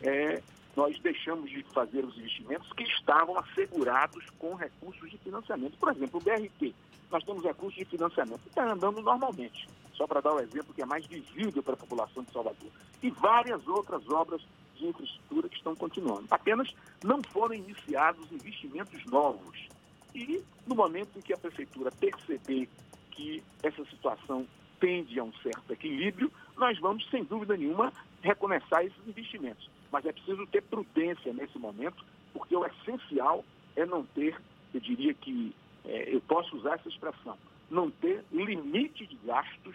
é, 0.00 0.42
nós 0.76 0.98
deixamos 1.00 1.50
de 1.50 1.62
fazer 1.72 2.04
os 2.04 2.16
investimentos 2.18 2.70
que 2.74 2.84
estavam 2.84 3.38
assegurados 3.38 4.22
com 4.38 4.54
recursos 4.54 5.10
de 5.10 5.16
financiamento. 5.18 5.78
Por 5.78 5.90
exemplo, 5.90 6.20
o 6.20 6.22
BRT, 6.22 6.74
nós 7.10 7.24
temos 7.24 7.42
recursos 7.42 7.78
de 7.78 7.86
financiamento 7.86 8.42
que 8.42 8.48
está 8.50 8.70
andando 8.70 9.00
normalmente, 9.00 9.66
só 9.94 10.06
para 10.06 10.20
dar 10.20 10.34
um 10.34 10.40
exemplo 10.40 10.74
que 10.74 10.82
é 10.82 10.86
mais 10.86 11.06
visível 11.06 11.62
para 11.62 11.72
a 11.72 11.78
população 11.78 12.22
de 12.22 12.30
Salvador. 12.30 12.70
E 13.02 13.08
várias 13.10 13.66
outras 13.66 14.06
obras 14.10 14.42
de 14.74 14.86
infraestrutura 14.86 15.48
que 15.48 15.56
estão 15.56 15.74
continuando. 15.74 16.26
Apenas 16.30 16.70
não 17.02 17.22
foram 17.22 17.54
iniciados 17.54 18.30
investimentos 18.30 19.02
novos. 19.06 19.66
E 20.14 20.42
no 20.66 20.74
momento 20.74 21.18
em 21.18 21.22
que 21.22 21.32
a 21.32 21.38
prefeitura 21.38 21.90
perceber 21.90 22.68
que 23.12 23.42
essa 23.62 23.82
situação 23.86 24.46
tende 24.78 25.18
a 25.18 25.24
um 25.24 25.32
certo 25.42 25.72
equilíbrio, 25.72 26.30
nós 26.54 26.78
vamos, 26.78 27.08
sem 27.08 27.24
dúvida 27.24 27.56
nenhuma, 27.56 27.90
recomeçar 28.20 28.84
esses 28.84 29.08
investimentos 29.08 29.70
mas 29.96 30.04
é 30.04 30.12
preciso 30.12 30.46
ter 30.48 30.60
prudência 30.60 31.32
nesse 31.32 31.58
momento, 31.58 32.04
porque 32.34 32.54
o 32.54 32.66
essencial 32.66 33.42
é 33.74 33.86
não 33.86 34.04
ter, 34.04 34.38
eu 34.74 34.78
diria 34.78 35.14
que, 35.14 35.56
é, 35.86 36.14
eu 36.14 36.20
posso 36.20 36.54
usar 36.54 36.74
essa 36.74 36.90
expressão, 36.90 37.34
não 37.70 37.90
ter 37.90 38.22
limite 38.30 39.06
de 39.06 39.16
gastos 39.24 39.74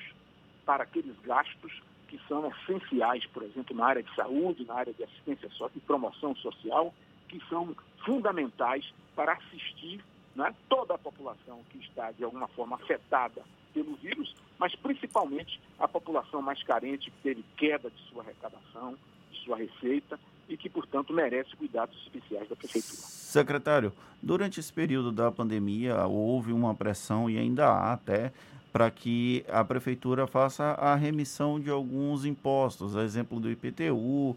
para 0.63 0.83
aqueles 0.83 1.17
gastos 1.21 1.81
que 2.07 2.21
são 2.27 2.47
essenciais, 2.51 3.25
por 3.33 3.41
exemplo, 3.41 3.75
na 3.75 3.83
área 3.83 4.03
de 4.03 4.13
saúde, 4.13 4.63
na 4.63 4.75
área 4.75 4.93
de 4.93 5.03
assistência 5.03 5.49
e 5.75 5.79
promoção 5.79 6.35
social, 6.35 6.93
que 7.27 7.41
são 7.49 7.75
fundamentais 8.05 8.93
para 9.15 9.33
assistir 9.33 10.05
né, 10.35 10.53
toda 10.69 10.93
a 10.93 10.99
população 10.99 11.63
que 11.71 11.79
está, 11.79 12.11
de 12.11 12.23
alguma 12.23 12.47
forma, 12.49 12.75
afetada 12.75 13.41
pelo 13.73 13.95
vírus, 13.95 14.35
mas 14.59 14.75
principalmente 14.75 15.59
a 15.79 15.87
população 15.87 16.43
mais 16.43 16.61
carente, 16.61 17.09
que 17.09 17.17
teve 17.23 17.43
queda 17.57 17.89
de 17.89 17.99
sua 18.11 18.21
arrecadação, 18.21 18.95
sua 19.43 19.57
receita 19.57 20.19
e 20.47 20.57
que, 20.57 20.69
portanto, 20.69 21.13
merece 21.13 21.55
cuidados 21.55 21.95
especiais 22.03 22.47
da 22.49 22.55
Prefeitura. 22.55 22.97
Secretário, 22.97 23.93
durante 24.21 24.59
esse 24.59 24.71
período 24.71 25.11
da 25.11 25.31
pandemia, 25.31 26.05
houve 26.05 26.51
uma 26.51 26.75
pressão 26.75 27.29
e 27.29 27.37
ainda 27.37 27.67
há 27.67 27.93
até 27.93 28.33
para 28.71 28.89
que 28.91 29.45
a 29.49 29.63
Prefeitura 29.63 30.27
faça 30.27 30.63
a 30.63 30.95
remissão 30.95 31.59
de 31.59 31.69
alguns 31.69 32.25
impostos, 32.25 32.95
a 32.95 33.03
exemplo 33.03 33.39
do 33.39 33.49
IPTU 33.49 34.35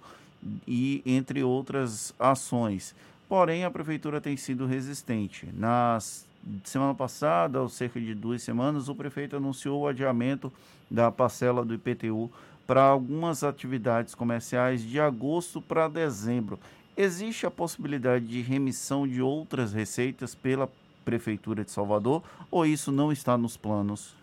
e 0.67 1.03
entre 1.07 1.43
outras 1.43 2.15
ações. 2.19 2.95
Porém, 3.29 3.65
a 3.65 3.71
Prefeitura 3.71 4.21
tem 4.21 4.37
sido 4.37 4.67
resistente. 4.67 5.49
Na 5.53 5.99
semana 6.63 6.95
passada, 6.95 7.61
ou 7.61 7.69
cerca 7.69 8.01
de 8.01 8.15
duas 8.15 8.43
semanas, 8.43 8.89
o 8.89 8.95
prefeito 8.95 9.37
anunciou 9.37 9.83
o 9.83 9.89
adiamento 9.89 10.53
da 10.91 11.11
parcela 11.11 11.65
do 11.65 11.75
IPTU 11.75 12.31
para 12.67 12.83
algumas 12.83 13.45
atividades 13.45 14.15
comerciais 14.15 14.83
de 14.83 14.99
agosto 14.99 15.61
para 15.61 15.89
dezembro. 15.89 16.59
Existe 16.97 17.45
a 17.47 17.51
possibilidade 17.51 18.27
de 18.27 18.41
remissão 18.41 19.07
de 19.07 19.21
outras 19.21 19.73
receitas 19.73 20.35
pela 20.35 20.71
Prefeitura 21.05 21.65
de 21.65 21.71
Salvador 21.71 22.23
ou 22.51 22.65
isso 22.65 22.91
não 22.91 23.13
está 23.13 23.37
nos 23.37 23.57
planos? 23.57 24.15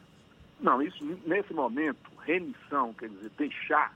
Não, 0.59 0.81
isso 0.81 1.03
nesse 1.25 1.53
momento, 1.53 2.09
remissão, 2.25 2.93
quer 2.93 3.09
dizer, 3.09 3.31
deixar, 3.37 3.95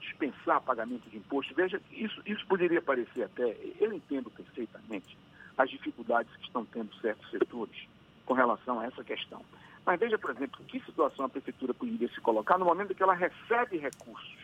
dispensar 0.00 0.60
pagamento 0.60 1.08
de 1.08 1.18
imposto, 1.18 1.54
veja, 1.54 1.80
isso, 1.92 2.20
isso 2.26 2.46
poderia 2.46 2.82
parecer 2.82 3.22
até, 3.22 3.56
eu 3.78 3.92
entendo 3.92 4.30
perfeitamente 4.30 5.16
as 5.56 5.70
dificuldades 5.70 6.34
que 6.36 6.46
estão 6.46 6.64
tendo 6.64 6.94
certos 6.96 7.30
setores 7.30 7.86
com 8.24 8.34
relação 8.34 8.80
a 8.80 8.86
essa 8.86 9.04
questão. 9.04 9.42
Mas 9.86 10.00
veja, 10.00 10.18
por 10.18 10.32
exemplo, 10.32 10.64
que 10.64 10.80
situação 10.80 11.24
a 11.24 11.28
prefeitura 11.28 11.72
poderia 11.72 12.08
se 12.08 12.20
colocar 12.20 12.58
no 12.58 12.64
momento 12.64 12.90
em 12.92 12.94
que 12.96 13.02
ela 13.04 13.14
recebe 13.14 13.78
recursos, 13.78 14.36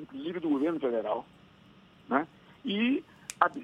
inclusive 0.00 0.40
do 0.40 0.48
governo 0.48 0.80
federal, 0.80 1.26
né? 2.08 2.26
e 2.64 3.04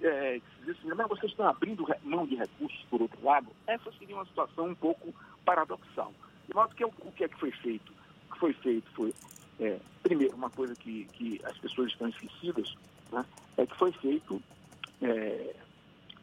é, 0.03 0.41
diz 0.65 0.77
assim, 0.77 0.89
mas 0.95 1.09
vocês 1.09 1.33
estão 1.33 1.49
abrindo 1.49 1.87
mão 2.03 2.27
de 2.27 2.35
recursos 2.35 2.85
por 2.91 3.01
outro 3.01 3.25
lado, 3.25 3.47
essa 3.67 3.91
seria 3.93 4.15
uma 4.15 4.27
situação 4.27 4.67
um 4.67 4.75
pouco 4.75 5.15
paradoxal. 5.43 6.13
De 6.47 6.55
modo 6.55 6.75
que 6.75 6.85
o, 6.85 6.93
o 7.01 7.13
que 7.13 7.25
é 7.25 7.29
que 7.29 7.39
foi 7.39 7.51
feito? 7.51 7.91
O 8.29 8.35
que 8.35 8.39
foi 8.39 8.53
feito 8.53 8.91
foi, 8.91 9.15
é, 9.61 9.79
primeiro, 10.03 10.37
uma 10.37 10.51
coisa 10.51 10.75
que, 10.75 11.07
que 11.15 11.41
as 11.45 11.57
pessoas 11.57 11.93
estão 11.93 12.09
esquecidas, 12.09 12.75
né, 13.11 13.25
é 13.57 13.65
que 13.65 13.77
foi 13.77 13.93
feito 13.93 14.43
é, 15.01 15.55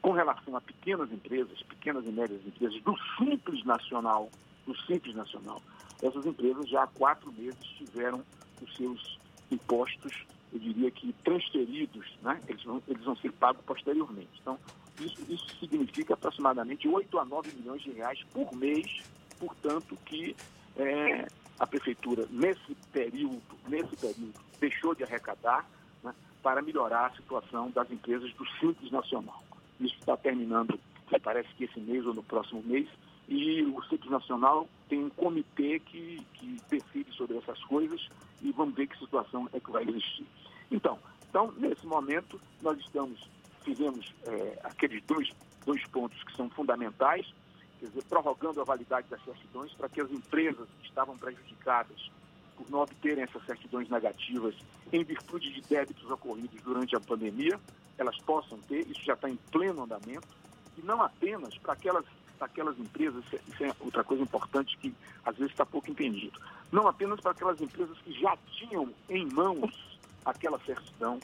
com 0.06 0.12
relação 0.12 0.56
a 0.56 0.62
pequenas 0.62 1.12
empresas, 1.12 1.64
pequenas 1.64 2.06
e 2.06 2.12
médias 2.12 2.40
empresas, 2.46 2.80
do 2.84 2.96
Simples 3.18 3.66
Nacional, 3.66 4.30
do 4.64 4.78
Simples 4.82 5.16
Nacional, 5.16 5.60
essas 6.00 6.28
empresas 6.28 6.70
já 6.70 6.84
há 6.84 6.88
quatro 6.88 7.32
meses 7.32 7.60
tiveram 7.76 8.24
os 8.62 8.76
seus 8.76 9.20
impostos, 9.50 10.14
eu 10.54 10.60
diria 10.60 10.92
que 10.92 11.12
transferidos, 11.24 12.06
né? 12.22 12.40
eles, 12.48 12.64
vão, 12.64 12.84
eles 12.88 13.04
vão 13.04 13.16
ser 13.16 13.32
pagos 13.32 13.66
posteriormente. 13.66 14.30
Então, 14.40 14.60
isso, 15.00 15.20
isso 15.28 15.58
significa 15.60 16.14
aproximadamente 16.14 16.88
8 16.88 17.18
a 17.18 17.26
9 17.26 17.52
milhões 17.54 17.82
de 17.82 17.90
reais 17.90 18.24
por 18.32 18.56
mês, 18.56 18.86
portanto, 19.40 19.98
que 20.06 20.36
é, 20.78 21.26
a 21.60 21.66
prefeitura, 21.66 22.28
nesse 22.30 22.76
período, 22.92 23.42
nesse 23.68 23.96
período, 23.96 24.36
deixou 24.60 24.94
de 24.94 25.04
arrecadar 25.04 25.68
né, 26.04 26.14
para 26.44 26.62
melhorar 26.62 27.08
a 27.08 27.16
situação 27.16 27.72
das 27.72 27.90
empresas 27.90 28.32
do 28.36 28.46
Simples 28.60 28.92
Nacional. 28.92 29.45
Isso 29.80 29.96
está 30.00 30.16
terminando, 30.18 30.80
parece 31.24 31.50
que 31.56 31.66
esse 31.66 31.80
mês 31.80 32.06
ou 32.06 32.14
no 32.14 32.24
próximo 32.24 32.64
mês, 32.64 32.88
e 33.28 33.64
o 33.64 33.82
Simples 33.84 34.12
Nacional 34.12 34.68
tem 34.88 35.04
um 35.04 35.10
comitê 35.10 35.80
que, 35.80 36.22
que 36.34 36.58
decide 36.70 37.12
sobre 37.14 37.38
essas 37.38 37.62
coisas. 37.64 38.08
E 38.42 38.52
vamos 38.52 38.76
ver 38.76 38.88
que 38.88 38.98
situação 39.00 39.50
é 39.52 39.60
que 39.60 39.72
vai 39.72 39.84
existir. 39.84 40.26
Então, 40.70 41.00
então 41.30 41.52
nesse 41.58 41.86
momento, 41.88 42.40
nós 42.62 42.78
estamos, 42.80 43.20
fizemos 43.64 44.14
é, 44.28 44.60
aqueles 44.64 45.04
dois, 45.06 45.30
dois 45.66 45.84
pontos 45.88 46.22
que 46.24 46.36
são 46.36 46.50
fundamentais, 46.50 47.26
quer 47.80 47.88
dizer, 47.88 48.04
prorrogando 48.04 48.62
a 48.62 48.64
validade 48.64 49.08
das 49.10 49.24
certidões 49.24 49.74
para 49.74 49.90
que 49.90 50.02
as 50.02 50.12
empresas 50.12 50.68
que 50.80 50.88
estavam 50.88 51.18
prejudicadas 51.18 52.12
por 52.56 52.70
não 52.70 52.80
obterem 52.80 53.24
essas 53.24 53.44
certidões 53.46 53.90
negativas 53.90 54.56
em 54.94 55.04
virtude 55.04 55.52
de 55.52 55.62
débitos 55.62 56.10
ocorridos 56.10 56.62
durante 56.62 56.96
a 56.96 57.00
pandemia, 57.00 57.60
elas 57.98 58.18
possam 58.20 58.62
ter, 58.62 58.88
isso 58.90 59.02
já 59.06 59.14
está 59.14 59.30
em 59.30 59.38
pleno 59.52 59.84
andamento, 59.84 60.28
e 60.78 60.82
não 60.82 61.02
apenas 61.02 61.58
para 61.60 61.74
aquelas, 61.74 62.06
aquelas 62.40 62.78
empresas, 62.78 63.24
isso 63.26 63.36
é- 63.36 63.42
isso 63.48 63.64
é 63.64 63.76
outra 63.80 64.04
coisa 64.04 64.24
importante 64.24 64.78
que 64.78 64.94
às 65.24 65.36
vezes 65.38 65.52
está 65.52 65.66
pouco 65.66 65.90
entendido, 65.90 66.38
não 66.72 66.88
apenas 66.88 67.20
para 67.22 67.32
aquelas 67.32 67.60
empresas 67.62 67.98
que 68.02 68.12
já 68.20 68.38
tinham 68.58 68.94
em 69.10 69.26
mãos 69.26 69.72
aquela 70.26 70.60
certidão, 70.66 71.22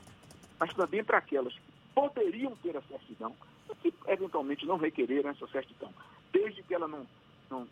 mas 0.60 0.74
também 0.74 1.04
para 1.04 1.18
aquelas 1.18 1.54
que 1.54 1.72
poderiam 1.94 2.56
ter 2.58 2.78
a 2.78 2.82
certidão 2.84 3.36
que 3.82 3.94
eventualmente 4.08 4.66
não 4.66 4.78
requereram 4.78 5.30
essa 5.30 5.48
certidão, 5.48 5.94
desde 6.32 6.64
que 6.64 6.74
ela 6.74 6.88
não, 6.88 7.08
não, 7.50 7.68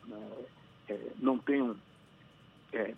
é, 0.87 0.93
é, 0.93 1.11
não 1.17 1.37
tenham 1.39 1.79
é, 2.73 2.95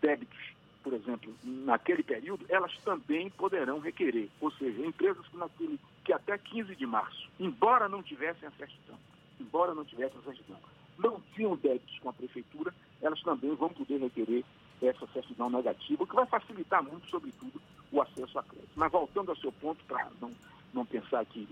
débitos, 0.00 0.55
por 0.86 0.94
exemplo, 0.94 1.34
naquele 1.42 2.04
período, 2.04 2.46
elas 2.48 2.72
também 2.84 3.28
poderão 3.30 3.80
requerer. 3.80 4.28
Ou 4.40 4.52
seja, 4.52 4.86
empresas 4.86 5.26
que, 5.26 5.36
naquele, 5.36 5.80
que 6.04 6.12
até 6.12 6.38
15 6.38 6.76
de 6.76 6.86
março, 6.86 7.28
embora 7.40 7.88
não 7.88 8.04
tivessem 8.04 8.46
a 8.46 8.52
certidão, 8.52 8.96
embora 9.40 9.74
não 9.74 9.84
tivessem 9.84 10.16
a 10.20 10.22
certidão, 10.22 10.60
não 10.96 11.20
tinham 11.34 11.56
débitos 11.56 11.98
com 11.98 12.08
a 12.08 12.12
prefeitura, 12.12 12.72
elas 13.02 13.20
também 13.22 13.52
vão 13.56 13.68
poder 13.68 13.98
requerer 13.98 14.44
essa 14.80 15.08
certidão 15.08 15.50
negativa, 15.50 16.04
o 16.04 16.06
que 16.06 16.14
vai 16.14 16.26
facilitar 16.26 16.84
muito, 16.84 17.10
sobretudo, 17.10 17.60
o 17.90 18.00
acesso 18.00 18.38
a 18.38 18.44
crédito. 18.44 18.70
Mas 18.76 18.92
voltando 18.92 19.30
ao 19.30 19.36
seu 19.38 19.50
ponto, 19.50 19.84
para 19.86 20.08
não, 20.20 20.30
não 20.72 20.86
pensar 20.86 21.26
que 21.26 21.48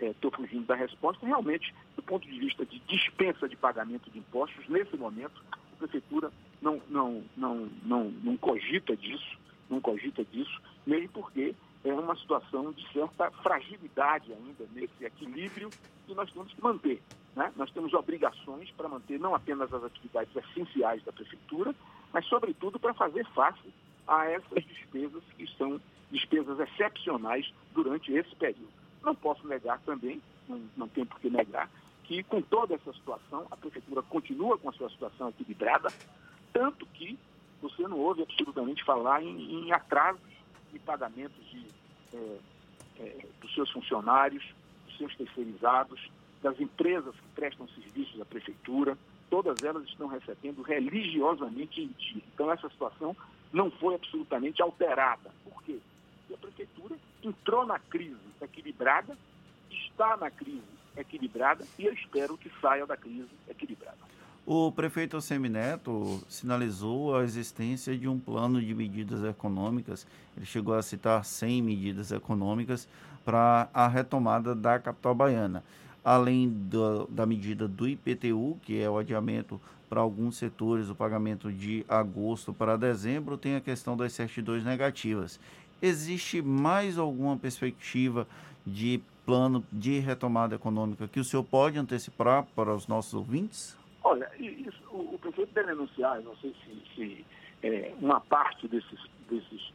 estou 0.00 0.30
fugindo 0.30 0.64
da 0.64 0.74
resposta, 0.74 1.26
realmente, 1.26 1.74
do 1.94 2.02
ponto 2.02 2.26
de 2.26 2.38
vista 2.38 2.64
de 2.64 2.78
dispensa 2.80 3.46
de 3.46 3.54
pagamento 3.54 4.10
de 4.10 4.18
impostos, 4.18 4.66
nesse 4.66 4.96
momento, 4.96 5.44
a 5.52 5.76
prefeitura 5.76 6.32
não, 6.60 6.80
não, 6.88 7.24
não, 7.36 7.68
não, 7.82 8.04
não 8.10 8.36
cogita 8.36 8.96
disso, 8.96 9.38
não 9.68 9.80
cogita 9.80 10.24
disso, 10.24 10.60
mesmo 10.86 11.08
porque 11.10 11.54
é 11.84 11.92
uma 11.92 12.16
situação 12.16 12.72
de 12.72 12.86
certa 12.92 13.30
fragilidade 13.42 14.32
ainda 14.32 14.66
nesse 14.72 15.04
equilíbrio 15.04 15.70
que 16.06 16.14
nós 16.14 16.30
temos 16.32 16.52
que 16.52 16.62
manter. 16.62 17.02
Né? 17.36 17.52
Nós 17.56 17.70
temos 17.70 17.92
obrigações 17.94 18.70
para 18.72 18.88
manter 18.88 19.18
não 19.20 19.34
apenas 19.34 19.72
as 19.72 19.84
atividades 19.84 20.34
essenciais 20.34 21.02
da 21.04 21.12
prefeitura, 21.12 21.74
mas, 22.12 22.26
sobretudo, 22.26 22.78
para 22.78 22.94
fazer 22.94 23.24
face 23.28 23.72
a 24.06 24.26
essas 24.26 24.64
despesas 24.64 25.22
que 25.36 25.46
são 25.56 25.80
despesas 26.10 26.58
excepcionais 26.58 27.52
durante 27.72 28.12
esse 28.12 28.34
período. 28.36 28.72
Não 29.02 29.14
posso 29.14 29.46
negar 29.46 29.78
também, 29.80 30.20
não, 30.48 30.60
não 30.76 30.88
tem 30.88 31.04
por 31.04 31.20
que 31.20 31.30
negar, 31.30 31.70
que 32.04 32.22
com 32.22 32.40
toda 32.40 32.74
essa 32.74 32.92
situação, 32.94 33.46
a 33.50 33.56
prefeitura 33.56 34.02
continua 34.02 34.56
com 34.56 34.70
a 34.70 34.72
sua 34.72 34.88
situação 34.88 35.28
equilibrada, 35.28 35.92
tanto 36.52 36.86
que 36.86 37.18
você 37.60 37.82
não 37.82 37.98
ouve 37.98 38.22
absolutamente 38.22 38.84
falar 38.84 39.22
em, 39.22 39.66
em 39.66 39.72
atrasos 39.72 40.20
de 40.72 40.78
pagamentos 40.78 41.44
de, 41.50 41.66
é, 42.14 42.38
é, 43.00 43.26
dos 43.40 43.52
seus 43.54 43.70
funcionários, 43.70 44.44
dos 44.86 44.96
seus 44.96 45.16
terceirizados, 45.16 46.10
das 46.42 46.58
empresas 46.60 47.14
que 47.14 47.28
prestam 47.34 47.68
serviços 47.68 48.20
à 48.20 48.24
prefeitura, 48.24 48.96
todas 49.28 49.62
elas 49.62 49.84
estão 49.84 50.06
recebendo 50.06 50.62
religiosamente 50.62 51.80
em 51.80 51.88
dia. 51.88 52.22
Então 52.34 52.50
essa 52.50 52.68
situação 52.68 53.16
não 53.52 53.70
foi 53.70 53.94
absolutamente 53.94 54.62
alterada. 54.62 55.30
Por 55.44 55.62
quê? 55.62 55.78
Porque 56.20 56.34
a 56.34 56.38
prefeitura 56.38 56.96
entrou 57.22 57.66
na 57.66 57.78
crise 57.78 58.16
equilibrada, 58.40 59.16
está 59.70 60.16
na 60.16 60.30
crise 60.30 60.62
equilibrada 60.96 61.64
e 61.78 61.86
eu 61.86 61.92
espero 61.92 62.36
que 62.36 62.50
saia 62.60 62.86
da 62.86 62.96
crise 62.96 63.28
equilibrada. 63.48 63.98
O 64.50 64.72
prefeito 64.72 65.20
Semineto 65.20 66.24
sinalizou 66.26 67.14
a 67.14 67.22
existência 67.22 67.94
de 67.94 68.08
um 68.08 68.18
plano 68.18 68.62
de 68.62 68.74
medidas 68.74 69.22
econômicas. 69.22 70.06
Ele 70.34 70.46
chegou 70.46 70.72
a 70.72 70.80
citar 70.80 71.22
100 71.22 71.60
medidas 71.60 72.10
econômicas 72.12 72.88
para 73.26 73.68
a 73.74 73.86
retomada 73.86 74.54
da 74.54 74.78
capital 74.78 75.14
baiana. 75.14 75.62
Além 76.02 76.48
do, 76.48 77.06
da 77.08 77.26
medida 77.26 77.68
do 77.68 77.86
IPTU, 77.86 78.56
que 78.62 78.80
é 78.80 78.88
o 78.88 78.96
adiamento 78.96 79.60
para 79.86 80.00
alguns 80.00 80.38
setores, 80.38 80.88
o 80.88 80.94
pagamento 80.94 81.52
de 81.52 81.84
agosto 81.86 82.50
para 82.54 82.78
dezembro, 82.78 83.36
tem 83.36 83.54
a 83.54 83.60
questão 83.60 83.98
das 83.98 84.14
certidões 84.14 84.64
negativas. 84.64 85.38
Existe 85.82 86.40
mais 86.40 86.96
alguma 86.96 87.36
perspectiva 87.36 88.26
de 88.66 88.98
plano 89.26 89.62
de 89.70 89.98
retomada 89.98 90.54
econômica 90.54 91.06
que 91.06 91.20
o 91.20 91.24
senhor 91.24 91.44
pode 91.44 91.78
antecipar 91.78 92.46
para 92.56 92.74
os 92.74 92.86
nossos 92.86 93.12
ouvintes? 93.12 93.77
Olha, 94.08 94.30
isso, 94.38 94.82
o, 94.90 95.14
o, 95.14 95.18
prefeito 95.18 95.52
deve 95.52 95.72
anunciar, 95.72 96.18
não 96.22 96.34
sei 96.38 96.54
se, 96.64 96.94
se 96.94 97.26
é, 97.62 97.92
uma 98.00 98.18
parte 98.22 98.66
desses, 98.66 98.98
desses, 99.28 99.70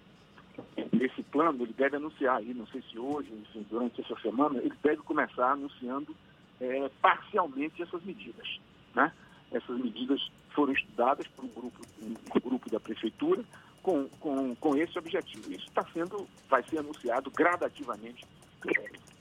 desse 0.91 1.21
plano 1.21 1.63
ele 1.63 1.73
deve 1.73 1.97
anunciar 1.97 2.37
aí, 2.37 2.51
não 2.51 2.65
sei 2.65 2.81
se 2.89 2.97
hoje, 2.97 3.31
enfim, 3.31 3.63
durante 3.69 4.01
essa 4.01 4.19
semana, 4.21 4.57
ele 4.57 4.73
deve 4.81 5.03
começar 5.03 5.51
anunciando 5.51 6.15
é, 6.59 6.89
parcialmente 6.99 7.83
essas 7.83 8.03
medidas. 8.03 8.59
Né? 8.95 9.13
Essas 9.51 9.77
medidas 9.77 10.19
foram 10.49 10.73
estudadas 10.73 11.27
por 11.27 11.45
um 11.45 11.49
grupo, 11.49 11.81
um 12.01 12.39
grupo 12.39 12.71
da 12.71 12.79
prefeitura 12.79 13.43
com, 13.83 14.09
com, 14.19 14.55
com 14.55 14.75
esse 14.75 14.97
objetivo. 14.97 15.51
Isso 15.51 15.67
está 15.67 15.85
sendo, 15.93 16.27
vai 16.49 16.63
ser 16.63 16.79
anunciado 16.79 17.29
gradativamente 17.29 18.25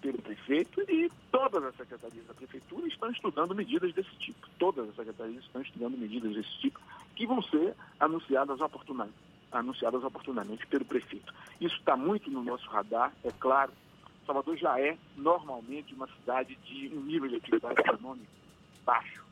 pelo 0.03 0.21
prefeito 0.21 0.81
e 0.91 1.11
todas 1.31 1.63
as 1.65 1.77
secretarias 1.77 2.27
da 2.27 2.35
prefeitura 2.35 2.87
estão 2.89 3.11
estudando 3.11 3.55
medidas 3.55 3.95
desse 3.95 4.15
tipo. 4.17 4.49
Todas 4.59 4.89
as 4.89 4.97
secretarias 4.97 5.43
estão 5.45 5.63
estudando 5.63 5.97
medidas 5.97 6.35
desse 6.35 6.59
tipo 6.59 6.81
que 7.15 7.27
vão 7.27 7.41
ser 7.41 7.75
anunciadas 8.01 8.61
oportunamente, 8.61 9.15
anunciadas 9.53 10.03
oportunamente 10.03 10.67
pelo 10.67 10.85
prefeito. 10.85 11.33
Isso 11.61 11.77
está 11.77 11.97
muito 11.97 12.31
no 12.31 12.43
nosso 12.43 12.69
radar, 12.69 13.13
é 13.25 13.31
claro. 13.31 13.73
Salvador 14.27 14.57
já 14.57 14.79
é 14.79 14.99
normalmente 15.17 15.95
uma 15.95 16.09
cidade 16.09 16.57
de 16.65 16.89
um 16.95 17.01
nível 17.01 17.29
de 17.29 17.37
atividade 17.37 17.81
econômica 17.81 18.29
baixo. 18.85 19.25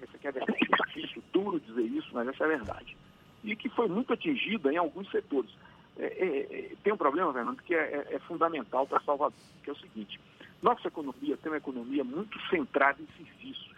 Essa 0.00 0.12
é 0.22 0.28
a 0.28 0.30
verdade. 0.30 0.58
É 0.62 0.86
difícil, 0.86 1.22
duro 1.32 1.60
dizer 1.60 1.82
isso, 1.82 2.08
mas 2.12 2.28
essa 2.28 2.44
é 2.44 2.46
a 2.46 2.56
verdade. 2.56 2.96
E 3.42 3.54
que 3.56 3.68
foi 3.68 3.88
muito 3.88 4.12
atingida 4.12 4.72
em 4.72 4.76
alguns 4.76 5.10
setores. 5.10 5.50
É, 5.98 6.04
é, 6.06 6.76
tem 6.82 6.92
um 6.92 6.96
problema, 6.96 7.32
Fernando, 7.32 7.62
que 7.62 7.74
é, 7.74 8.06
é 8.10 8.18
fundamental 8.20 8.86
para 8.86 9.00
Salvador, 9.00 9.38
que 9.62 9.70
é 9.70 9.72
o 9.72 9.76
seguinte: 9.76 10.20
nossa 10.62 10.86
economia 10.86 11.36
tem 11.36 11.50
uma 11.50 11.58
economia 11.58 12.04
muito 12.04 12.38
centrada 12.48 13.02
em 13.02 13.06
serviços. 13.16 13.76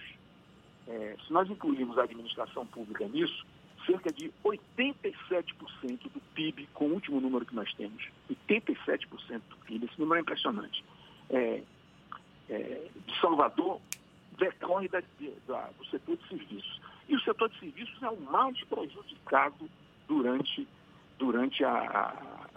É, 0.86 1.16
se 1.26 1.32
nós 1.32 1.48
incluirmos 1.48 1.98
a 1.98 2.02
administração 2.02 2.66
pública 2.66 3.06
nisso, 3.08 3.46
cerca 3.86 4.12
de 4.12 4.30
87% 4.44 5.14
do 6.12 6.20
PIB, 6.34 6.68
com 6.74 6.86
o 6.86 6.92
último 6.92 7.20
número 7.20 7.46
que 7.46 7.54
nós 7.54 7.72
temos, 7.74 8.06
87% 8.28 9.40
do 9.48 9.56
PIB, 9.64 9.86
esse 9.86 9.98
número 9.98 10.18
é 10.18 10.20
impressionante, 10.20 10.84
é, 11.30 11.62
de 12.48 13.20
Salvador 13.20 13.80
decorre 14.36 14.88
da, 14.88 15.02
da, 15.46 15.70
do 15.78 15.86
setor 15.86 16.16
de 16.16 16.28
serviços. 16.28 16.80
E 17.08 17.14
o 17.14 17.20
setor 17.20 17.48
de 17.48 17.58
serviços 17.60 18.02
é 18.02 18.08
o 18.08 18.20
mais 18.20 18.62
prejudicado 18.64 19.70
durante 20.08 20.66
durante 21.20 21.62
a, 21.62 21.70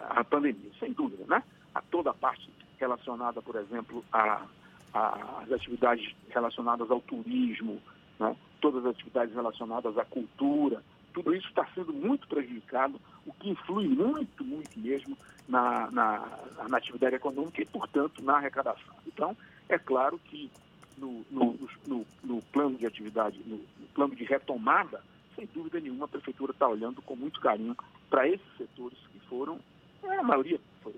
a, 0.00 0.20
a, 0.20 0.24
pandemia, 0.24 0.70
sem 0.80 0.92
dúvida, 0.92 1.24
né? 1.28 1.42
A 1.74 1.82
toda 1.82 2.10
a 2.10 2.14
parte 2.14 2.50
relacionada, 2.80 3.40
por 3.42 3.54
exemplo, 3.56 4.02
às 4.10 5.52
atividades 5.52 6.12
relacionadas 6.30 6.90
ao 6.90 7.00
turismo, 7.00 7.80
né? 8.18 8.34
todas 8.60 8.84
as 8.86 8.92
atividades 8.92 9.34
relacionadas 9.34 9.96
à 9.98 10.04
cultura, 10.04 10.82
tudo 11.12 11.34
isso 11.34 11.46
está 11.48 11.66
sendo 11.74 11.92
muito 11.92 12.26
prejudicado, 12.26 12.98
o 13.26 13.32
que 13.34 13.50
influi 13.50 13.86
muito, 13.86 14.42
muito 14.42 14.70
mesmo 14.80 15.16
na, 15.46 15.90
na, 15.90 16.38
na 16.68 16.76
atividade 16.78 17.14
econômica 17.16 17.60
e, 17.60 17.66
portanto, 17.66 18.22
na 18.24 18.36
arrecadação. 18.36 18.94
Então, 19.06 19.36
é 19.68 19.78
claro 19.78 20.18
que 20.24 20.50
no, 20.96 21.24
no, 21.30 21.58
no- 21.86 22.06
no 22.22 22.42
plano 22.52 22.76
de 22.78 22.86
atividade, 22.86 23.38
no 23.46 23.58
plano 23.94 24.14
de 24.16 24.24
retomada, 24.24 25.02
sem 25.36 25.46
dúvida 25.52 25.80
nenhuma, 25.80 26.06
a 26.06 26.08
prefeitura 26.08 26.52
está 26.52 26.66
olhando 26.68 27.02
com 27.02 27.14
muito 27.14 27.40
carinho 27.40 27.76
para 28.10 28.28
esses 28.28 28.46
setores 28.56 28.98
que 29.12 29.20
foram, 29.28 29.60
a 30.02 30.22
maioria, 30.22 30.60
foi, 30.82 30.94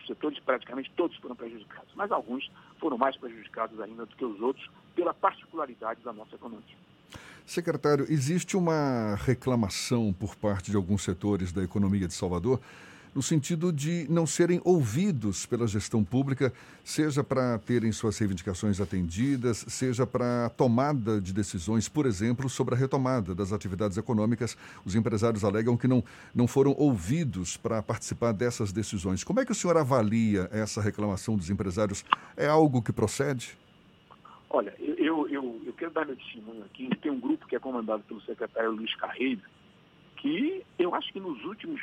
os 0.00 0.06
setores 0.06 0.38
praticamente 0.40 0.90
todos 0.96 1.16
foram 1.18 1.36
prejudicados, 1.36 1.90
mas 1.94 2.10
alguns 2.10 2.50
foram 2.78 2.98
mais 2.98 3.16
prejudicados 3.16 3.80
ainda 3.80 4.06
do 4.06 4.16
que 4.16 4.24
os 4.24 4.40
outros 4.40 4.68
pela 4.94 5.14
particularidade 5.14 6.00
da 6.02 6.12
nossa 6.12 6.34
economia. 6.34 6.76
Secretário, 7.44 8.06
existe 8.08 8.56
uma 8.56 9.16
reclamação 9.16 10.12
por 10.12 10.36
parte 10.36 10.70
de 10.70 10.76
alguns 10.76 11.02
setores 11.02 11.52
da 11.52 11.62
economia 11.62 12.06
de 12.06 12.14
Salvador 12.14 12.60
no 13.14 13.22
sentido 13.22 13.72
de 13.72 14.06
não 14.08 14.26
serem 14.26 14.60
ouvidos 14.64 15.44
pela 15.44 15.66
gestão 15.66 16.02
pública, 16.02 16.52
seja 16.82 17.22
para 17.22 17.58
terem 17.58 17.92
suas 17.92 18.18
reivindicações 18.18 18.80
atendidas, 18.80 19.64
seja 19.68 20.06
para 20.06 20.46
a 20.46 20.50
tomada 20.50 21.20
de 21.20 21.32
decisões, 21.32 21.88
por 21.88 22.06
exemplo, 22.06 22.48
sobre 22.48 22.74
a 22.74 22.78
retomada 22.78 23.34
das 23.34 23.52
atividades 23.52 23.98
econômicas. 23.98 24.56
Os 24.84 24.94
empresários 24.94 25.44
alegam 25.44 25.76
que 25.76 25.86
não, 25.86 26.02
não 26.34 26.46
foram 26.46 26.74
ouvidos 26.78 27.56
para 27.56 27.82
participar 27.82 28.32
dessas 28.32 28.72
decisões. 28.72 29.22
Como 29.22 29.40
é 29.40 29.44
que 29.44 29.52
o 29.52 29.54
senhor 29.54 29.76
avalia 29.76 30.48
essa 30.50 30.80
reclamação 30.80 31.36
dos 31.36 31.50
empresários? 31.50 32.04
É 32.36 32.46
algo 32.46 32.82
que 32.82 32.92
procede? 32.92 33.58
Olha, 34.48 34.74
eu, 34.78 35.28
eu, 35.28 35.60
eu, 35.64 35.72
quero 35.72 35.90
dar 35.92 36.04
meu 36.06 36.16
testemunho 36.16 36.64
aqui. 36.64 36.88
Tem 37.00 37.10
um 37.10 37.20
grupo 37.20 37.46
que 37.46 37.56
é 37.56 37.58
comandado 37.58 38.02
pelo 38.02 38.20
secretário 38.22 38.70
Luiz 38.70 38.94
Carreiro, 38.96 39.40
que 40.16 40.62
eu 40.78 40.94
acho 40.94 41.12
que 41.12 41.18
nos 41.18 41.42
últimos 41.44 41.80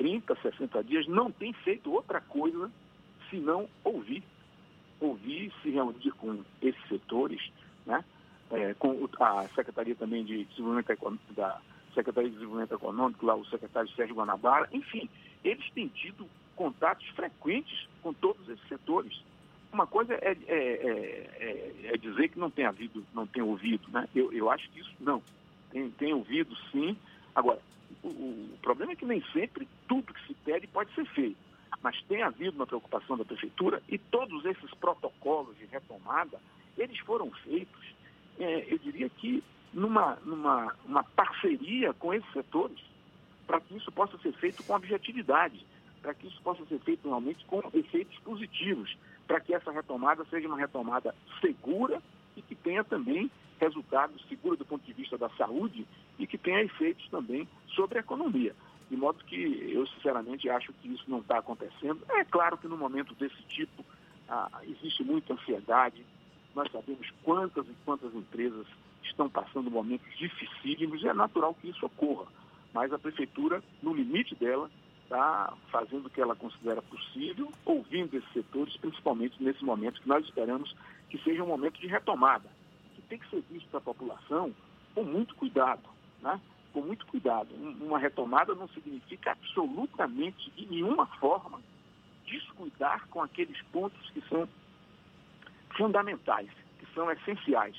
30, 0.00 0.34
60 0.34 0.82
dias 0.82 1.06
não 1.06 1.30
tem 1.30 1.52
feito 1.52 1.92
outra 1.92 2.22
coisa 2.22 2.72
senão 3.28 3.68
ouvir. 3.84 4.22
Ouvir, 4.98 5.52
se 5.62 5.68
reunir 5.68 6.10
com 6.12 6.42
esses 6.62 6.88
setores, 6.88 7.52
né? 7.84 8.02
É, 8.50 8.74
com 8.74 9.06
a 9.20 9.46
Secretaria 9.48 9.94
também 9.94 10.24
de 10.24 10.44
Desenvolvimento 10.46 10.90
Econômico, 10.90 11.34
da 11.34 11.60
Secretaria 11.94 12.30
de 12.30 12.36
Desenvolvimento 12.36 12.74
Econômico, 12.74 13.26
lá 13.26 13.34
o 13.34 13.44
secretário 13.44 13.90
Sérgio 13.90 14.16
Guanabara, 14.16 14.68
enfim, 14.72 15.08
eles 15.44 15.70
têm 15.72 15.88
tido 15.88 16.26
contatos 16.56 17.06
frequentes 17.08 17.86
com 18.02 18.14
todos 18.14 18.48
esses 18.48 18.66
setores. 18.68 19.22
Uma 19.70 19.86
coisa 19.86 20.14
é, 20.14 20.30
é- 20.30 20.36
é- 20.48 21.30
é- 21.38 21.94
é 21.94 21.96
dizer 21.98 22.30
que 22.30 22.38
não 22.38 22.50
tem 22.50 22.64
havido, 22.64 23.04
não 23.12 23.26
tem 23.26 23.42
ouvido, 23.42 23.86
né? 23.90 24.08
Eu, 24.14 24.32
eu 24.32 24.50
acho 24.50 24.68
que 24.70 24.80
isso 24.80 24.94
não. 24.98 25.22
Tem, 25.70 25.90
tem 25.90 26.14
ouvido 26.14 26.56
sim. 26.72 26.96
Agora, 27.34 27.60
o, 28.08 28.58
problema 28.62 28.92
é 28.92 28.96
que 28.96 29.04
nem 29.04 29.22
sempre 29.32 29.68
tudo 29.88 30.14
que 30.14 30.26
se 30.26 30.34
pede 30.34 30.66
pode 30.66 30.94
ser 30.94 31.06
feito. 31.06 31.36
Mas 31.82 32.00
tem 32.02 32.22
havido 32.22 32.56
uma 32.56 32.66
preocupação 32.66 33.16
da 33.16 33.24
prefeitura 33.24 33.82
e 33.88 33.98
todos 33.98 34.44
esses 34.44 34.70
protocolos 34.74 35.56
de 35.56 35.64
retomada, 35.66 36.38
eles 36.76 36.98
foram 37.00 37.30
feitos, 37.30 37.94
eh, 38.38 38.66
eu 38.68 38.78
diria 38.78 39.08
que 39.08 39.42
numa, 39.72 40.18
numa 40.24 40.74
uma 40.84 41.02
parceria 41.02 41.92
com 41.94 42.12
esses 42.12 42.30
setores, 42.32 42.78
para 43.46 43.60
que 43.60 43.76
isso 43.76 43.90
possa 43.92 44.18
ser 44.18 44.32
feito 44.34 44.62
com 44.62 44.74
objetividade, 44.74 45.64
para 46.02 46.14
que 46.14 46.26
isso 46.26 46.40
possa 46.42 46.64
ser 46.66 46.78
feito 46.80 47.08
realmente 47.08 47.44
com 47.46 47.62
efeitos 47.72 48.18
positivos, 48.20 48.96
para 49.26 49.40
que 49.40 49.54
essa 49.54 49.70
retomada 49.70 50.24
seja 50.26 50.48
uma 50.48 50.58
retomada 50.58 51.14
segura 51.40 52.02
e 52.36 52.42
que 52.42 52.54
tenha 52.54 52.84
também 52.84 53.30
resultados 53.60 54.24
seguros 54.28 54.58
do 54.58 54.64
ponto 54.64 54.84
de 54.84 54.92
vista 54.92 55.18
da 55.18 55.28
saúde 55.30 55.86
e 56.20 56.26
que 56.26 56.38
tenha 56.38 56.62
efeitos 56.62 57.08
também 57.08 57.48
sobre 57.74 57.98
a 57.98 58.02
economia. 58.02 58.54
De 58.90 58.96
modo 58.96 59.24
que 59.24 59.70
eu, 59.72 59.86
sinceramente, 59.86 60.48
acho 60.50 60.72
que 60.74 60.88
isso 60.88 61.04
não 61.08 61.20
está 61.20 61.38
acontecendo. 61.38 62.00
É 62.10 62.24
claro 62.24 62.58
que 62.58 62.68
no 62.68 62.76
momento 62.76 63.14
desse 63.14 63.42
tipo 63.44 63.84
ah, 64.28 64.60
existe 64.64 65.02
muita 65.02 65.32
ansiedade. 65.32 66.04
Nós 66.54 66.70
sabemos 66.70 67.08
quantas 67.22 67.66
e 67.66 67.74
quantas 67.84 68.14
empresas 68.14 68.66
estão 69.02 69.30
passando 69.30 69.70
momentos 69.70 70.06
dificílimos 70.18 71.02
e 71.02 71.08
é 71.08 71.14
natural 71.14 71.54
que 71.54 71.70
isso 71.70 71.86
ocorra. 71.86 72.26
Mas 72.74 72.92
a 72.92 72.98
prefeitura, 72.98 73.62
no 73.82 73.94
limite 73.94 74.34
dela, 74.34 74.70
está 75.04 75.54
fazendo 75.70 76.06
o 76.06 76.10
que 76.10 76.20
ela 76.20 76.36
considera 76.36 76.82
possível, 76.82 77.50
ouvindo 77.64 78.16
esses 78.16 78.32
setores, 78.32 78.76
principalmente 78.76 79.42
nesse 79.42 79.64
momento 79.64 80.00
que 80.00 80.08
nós 80.08 80.24
esperamos 80.24 80.74
que 81.08 81.18
seja 81.18 81.42
um 81.42 81.48
momento 81.48 81.80
de 81.80 81.88
retomada, 81.88 82.48
que 82.94 83.02
tem 83.02 83.18
que 83.18 83.28
ser 83.28 83.42
visto 83.50 83.68
para 83.70 83.78
a 83.78 83.82
população 83.82 84.54
com 84.94 85.02
muito 85.02 85.34
cuidado, 85.34 85.82
né? 86.22 86.40
com 86.72 86.82
muito 86.82 87.04
cuidado. 87.06 87.48
Um- 87.54 87.86
Uma 87.86 87.98
retomada 87.98 88.54
não 88.54 88.68
significa 88.68 89.32
absolutamente, 89.32 90.50
de 90.52 90.66
nenhuma 90.66 91.06
forma, 91.18 91.60
descuidar 92.26 93.06
com 93.08 93.22
aqueles 93.22 93.60
pontos 93.72 94.08
que 94.10 94.20
são 94.28 94.48
fundamentais, 95.76 96.50
que 96.78 96.86
são 96.94 97.10
essenciais. 97.10 97.76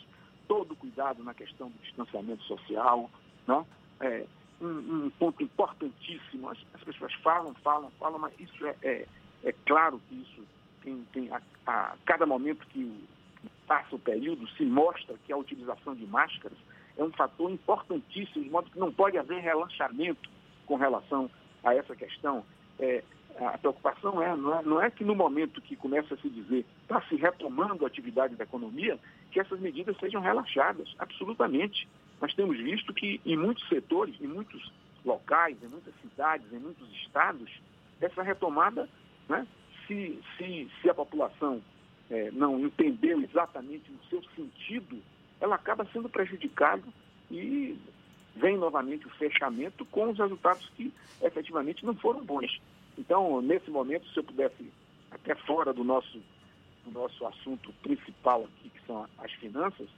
Todo 0.48 0.76
cuidado 0.76 1.24
na 1.24 1.34
questão 1.34 1.70
do 1.70 1.78
distanciamento 1.80 2.44
social, 2.44 3.10
né? 3.48 3.66
É, 4.02 4.26
um, 4.60 5.06
um 5.06 5.10
ponto 5.12 5.42
importantíssimo. 5.42 6.50
As, 6.50 6.58
as 6.74 6.84
pessoas 6.84 7.14
falam, 7.16 7.54
falam, 7.56 7.90
falam, 7.92 8.20
mas 8.20 8.34
isso 8.40 8.66
é, 8.66 8.76
é, 8.84 9.08
é 9.44 9.52
claro 9.66 10.02
que 10.10 10.16
isso 10.16 10.44
tem, 10.84 11.06
tem 11.14 11.32
a, 11.32 11.42
a 11.66 11.96
cada 12.06 12.26
momento 12.26 12.66
que 12.68 12.84
o- 12.84 13.22
passa 13.68 13.96
o 13.96 14.00
período 14.00 14.48
se 14.50 14.64
mostra 14.66 15.18
que 15.26 15.32
a 15.32 15.38
utilização 15.38 15.96
de 15.96 16.06
máscaras 16.06 16.58
é 16.98 17.04
um 17.04 17.12
fator 17.12 17.52
importantíssimo, 17.52 18.44
de 18.44 18.50
modo 18.50 18.70
que 18.70 18.80
não 18.80 18.92
pode 18.92 19.18
haver 19.18 19.42
relaxamento 19.42 20.30
com 20.66 20.76
relação 20.76 21.30
a 21.64 21.76
essa 21.76 21.96
questão. 21.96 22.44
É, 22.80 23.04
a 23.40 23.58
preocupação 23.58 24.22
é 24.22 24.36
não, 24.36 24.60
é, 24.60 24.64
não 24.64 24.82
é 24.82 24.90
que 24.90 25.04
no 25.04 25.16
momento 25.16 25.62
que 25.62 25.76
começa 25.76 26.14
a 26.14 26.18
se 26.18 26.30
dizer 26.30 26.66
está 26.82 27.02
se 27.04 27.16
retomando 27.16 27.86
a 27.86 27.88
atividade 27.88 28.36
da 28.36 28.44
economia, 28.44 29.00
que 29.32 29.40
essas 29.40 29.60
medidas 29.60 29.98
sejam 29.98 30.22
relaxadas, 30.22 30.94
absolutamente. 31.00 31.88
Nós 32.20 32.34
temos 32.34 32.58
visto 32.58 32.94
que 32.94 33.22
em 33.26 33.38
muitos 33.38 33.68
setores, 33.68 34.20
em 34.22 34.28
muitos 34.28 34.72
locais, 35.04 35.58
em 35.64 35.68
muitas 35.68 35.94
cidades, 36.02 36.52
em 36.52 36.60
muitos 36.60 36.88
estados, 37.02 37.50
essa 38.00 38.22
retomada, 38.22 38.90
né, 39.28 39.48
se, 39.88 40.20
se, 40.38 40.70
se 40.82 40.90
a 40.90 40.94
população 40.94 41.62
eh, 42.10 42.30
não 42.34 42.60
entendeu 42.60 43.22
exatamente 43.22 43.92
o 43.92 44.10
seu 44.10 44.24
sentido, 44.36 45.02
ela 45.42 45.56
acaba 45.56 45.86
sendo 45.92 46.08
prejudicada 46.08 46.84
e 47.30 47.78
vem 48.36 48.58
novamente 48.58 49.08
o 49.08 49.10
fechamento 49.10 49.84
com 49.86 50.12
os 50.12 50.18
resultados 50.18 50.70
que 50.76 50.94
efetivamente 51.22 51.86
não 51.86 51.96
foram 51.96 52.24
bons. 52.24 52.62
Então, 52.98 53.42
nesse 53.42 53.70
momento, 53.70 54.08
se 54.10 54.18
eu 54.18 54.24
pudesse, 54.24 54.72
até 55.10 55.36
fora 55.36 55.74
do 55.74 55.84
nosso, 55.84 56.22
do 56.86 56.92
nosso 56.92 57.26
assunto 57.26 57.74
principal 57.82 58.44
aqui, 58.44 58.70
que 58.70 58.86
são 58.86 59.08
as 59.18 59.32
finanças, 59.34 59.90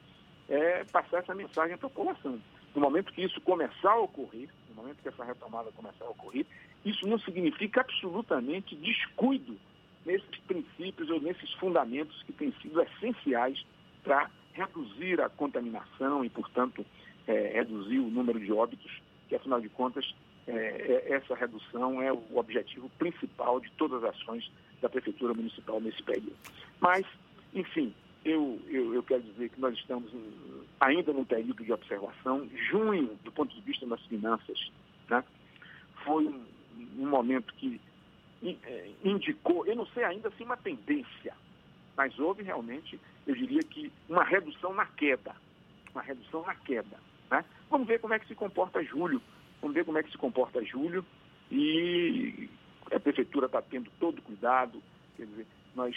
é 0.50 0.84
passar 0.86 1.20
essa 1.20 1.36
mensagem 1.36 1.76
a 1.76 1.78
população. 1.78 2.40
No 2.74 2.82
momento 2.82 3.14
que 3.14 3.24
isso 3.24 3.40
começar 3.42 3.92
a 3.92 4.00
ocorrer, 4.00 4.50
no 4.70 4.76
momento 4.76 5.02
que 5.02 5.10
essa 5.10 5.24
retomada 5.24 5.72
começar 5.74 6.06
a 6.06 6.10
ocorrer, 6.10 6.46
isso 6.84 7.08
não 7.08 7.20
significa 7.20 7.82
absolutamente 7.82 8.76
descuido 8.76 9.58
nesses 10.06 10.38
princípios 10.48 11.10
ou 11.10 11.22
nesses 11.22 11.52
fundamentos 11.54 12.22
que 12.24 12.34
têm 12.34 12.52
sido 12.62 12.82
essenciais 12.82 13.64
para 14.04 14.30
reduzir 14.54 15.22
a 15.22 15.30
contaminação 15.30 16.24
e, 16.24 16.30
portanto, 16.30 16.86
eh, 17.28 17.52
reduzir 17.56 18.00
o 18.00 18.10
número 18.10 18.40
de 18.40 18.52
óbitos, 18.52 19.02
que, 19.28 19.36
afinal 19.36 19.60
de 19.60 19.70
contas, 19.70 20.14
eh, 20.48 21.04
eh, 21.08 21.14
essa 21.14 21.36
redução 21.36 22.02
é 22.02 22.12
o 22.12 22.38
objetivo 22.38 22.90
principal 22.98 23.60
de 23.60 23.72
todas 23.72 24.04
as 24.04 24.16
ações 24.16 24.52
da 24.82 24.90
Prefeitura 24.90 25.34
Municipal 25.34 25.80
nesse 25.80 26.02
período. 26.04 26.36
Mas, 26.80 27.06
enfim, 27.54 27.94
eu, 28.26 28.60
eu, 28.68 28.94
eu 28.94 29.04
quero 29.04 29.22
dizer 29.24 29.50
que 29.50 29.60
nós 29.60 29.76
estamos 29.78 30.12
ainda 30.80 31.12
num 31.14 31.26
período 31.26 31.64
de 31.64 31.72
observação. 31.72 32.48
Junho, 32.70 33.18
do 33.24 33.32
ponto 33.32 33.54
de 33.54 33.62
vista 33.62 33.86
das 33.86 34.02
finanças, 34.06 34.72
né, 35.10 35.24
foi 36.04 36.26
um, 36.26 36.46
um 37.00 37.10
momento 37.10 37.54
que 37.56 37.80
eh, 38.44 38.92
indicou, 39.04 39.66
eu 39.66 39.76
não 39.76 39.86
sei 39.88 40.04
ainda 40.04 40.30
se 40.32 40.44
uma 40.44 40.58
tendência, 40.58 41.34
mas 41.96 42.18
houve 42.20 42.44
realmente, 42.44 43.00
eu 43.26 43.36
diria 43.36 43.62
que 43.62 43.92
uma 44.10 44.24
redução 44.24 44.74
na 44.74 44.86
queda. 44.86 45.36
Uma 45.94 46.02
redução 46.02 46.44
na 46.46 46.56
queda. 46.56 46.98
Né? 47.30 47.44
Vamos 47.70 47.88
ver 47.88 48.00
como 48.00 48.14
é 48.14 48.20
que 48.20 48.28
se 48.28 48.36
comporta 48.36 48.84
julho. 48.84 49.22
Vamos 49.62 49.76
ver 49.76 49.86
como 49.86 49.98
é 49.98 50.04
que 50.04 50.12
se 50.12 50.18
comporta 50.18 50.64
julho 50.64 51.06
e 51.50 52.50
a 52.92 53.00
prefeitura 53.00 53.46
está 53.46 53.62
tendo 53.62 53.90
todo 54.00 54.22
cuidado. 54.22 54.82
Quer 55.16 55.26
dizer, 55.26 55.48
nós 55.76 55.96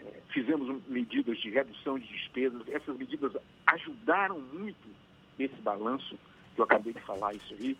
eh, 0.00 0.20
fizemos 0.32 0.82
medidas 0.88 1.38
de 1.38 1.50
redução 1.50 1.98
de 1.98 2.06
despesas. 2.06 2.62
Essas 2.68 2.96
medidas 2.96 3.32
ajudaram 3.66 4.40
muito 4.40 4.88
esse 5.38 5.54
balanço, 5.62 6.18
que 6.54 6.60
eu 6.60 6.64
acabei 6.64 6.92
de 6.92 7.00
falar 7.00 7.34
isso 7.34 7.54
aí. 7.54 7.76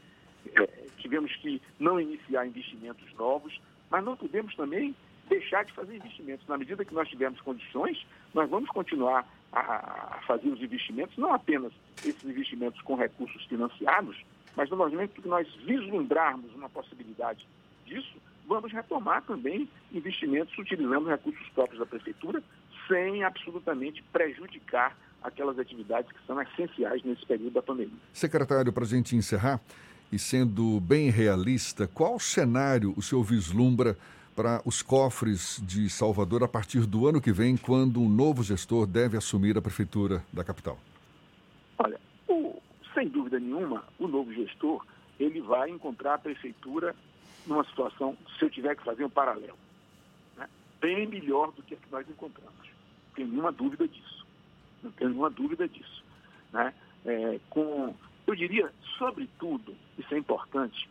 Eh, 0.55 0.87
tivemos 0.99 1.35
que 1.37 1.61
não 1.79 2.01
iniciar 2.01 2.47
investimentos 2.47 3.13
novos, 3.15 3.59
mas 3.91 4.05
não 4.05 4.17
podemos 4.17 4.55
também 4.55 4.95
deixar 5.29 5.65
de 5.65 5.73
fazer 5.73 5.97
investimentos. 5.97 6.47
Na 6.47 6.57
medida 6.57 6.85
que 6.85 6.95
nós 6.95 7.09
tivermos 7.09 7.41
condições, 7.41 8.07
nós 8.35 8.49
vamos 8.49 8.69
continuar 8.71 9.27
a, 9.53 10.21
fazer 10.27 10.49
os 10.49 10.61
investimentos, 10.61 11.17
não 11.17 11.33
apenas 11.33 11.73
esses 12.05 12.25
investimentos 12.25 12.81
com 12.83 12.95
recursos 12.95 13.45
financiados, 13.45 14.17
mas 14.57 14.71
no 14.71 14.77
momento 14.77 15.21
que 15.21 15.29
nós 15.29 15.49
vislumbrarmos 15.65 16.55
uma 16.55 16.69
possibilidade 16.69 17.47
disso, 17.85 18.17
vamos 18.47 18.73
retomar 18.73 19.23
também 19.23 19.69
investimentos 19.93 20.57
utilizando 20.59 21.09
recursos 21.09 21.49
próprios 21.51 21.79
da 21.79 21.87
prefeitura, 21.87 22.43
sem 22.89 23.25
absolutamente 23.25 24.03
prejudicar 24.13 24.97
aquelas 25.23 25.59
atividades 25.59 26.11
que 26.13 26.25
são 26.27 26.41
essenciais 26.41 27.03
nesse 27.03 27.27
período 27.27 27.55
da 27.55 27.63
pandemia. 27.63 27.99
Secretário, 28.13 28.73
para 28.73 28.85
a 28.85 28.87
gente 28.87 29.17
encerrar, 29.17 29.61
e 30.11 30.19
sendo 30.19 30.81
bem 30.81 31.11
realista, 31.11 31.89
qual 31.89 32.21
cenário 32.21 32.95
o 32.97 33.03
senhor 33.03 33.25
vislumbra 33.25 33.97
para 34.37 34.61
os 34.67 34.83
cofres 34.83 35.59
de 35.65 35.89
Salvador 35.89 36.45
a 36.45 36.49
partir 36.49 36.85
do 36.87 37.09
ano 37.09 37.23
que 37.23 37.33
vem, 37.33 37.57
quando 37.57 38.01
um 38.01 38.09
novo 38.09 38.43
gestor 38.43 38.87
deve 38.87 39.17
assumir 39.17 39.57
a 39.57 39.63
prefeitura 39.63 40.23
da 40.31 40.45
capital? 40.45 40.79
Olha, 41.79 41.99
o, 42.29 42.61
sem 42.93 43.09
dúvida 43.09 43.41
nenhuma, 43.41 43.83
o 43.99 44.07
novo 44.07 44.31
gestor 44.35 44.85
ele 45.19 45.41
vai 45.41 45.71
encontrar 45.71 46.15
a 46.15 46.19
prefeitura 46.19 46.95
numa 47.47 47.65
situação, 47.65 48.15
se 48.39 48.45
eu 48.45 48.51
tiver 48.51 48.77
que 48.77 48.85
fazer 48.85 49.05
um 49.05 49.11
paralelo, 49.11 49.57
né, 50.37 50.47
bem 50.81 51.07
melhor 51.07 51.51
do 51.53 51.63
que 51.63 51.75
a 51.75 51.79
que 51.79 51.91
nós 51.91 52.07
encontramos. 52.07 52.53
Não 52.53 53.15
tenho 53.15 53.29
nenhuma 53.29 53.53
dúvida 53.53 53.89
disso. 53.89 54.27
Não 54.83 54.91
tenho 54.91 55.11
nenhuma 55.11 55.31
dúvida 55.31 55.67
disso. 55.67 56.05
Né? 56.53 56.75
É, 57.07 57.41
com, 57.49 57.95
eu 58.27 58.35
diria, 58.35 58.71
sobretudo, 58.99 59.75
isso 59.97 60.15
é 60.15 60.19
importante, 60.19 60.89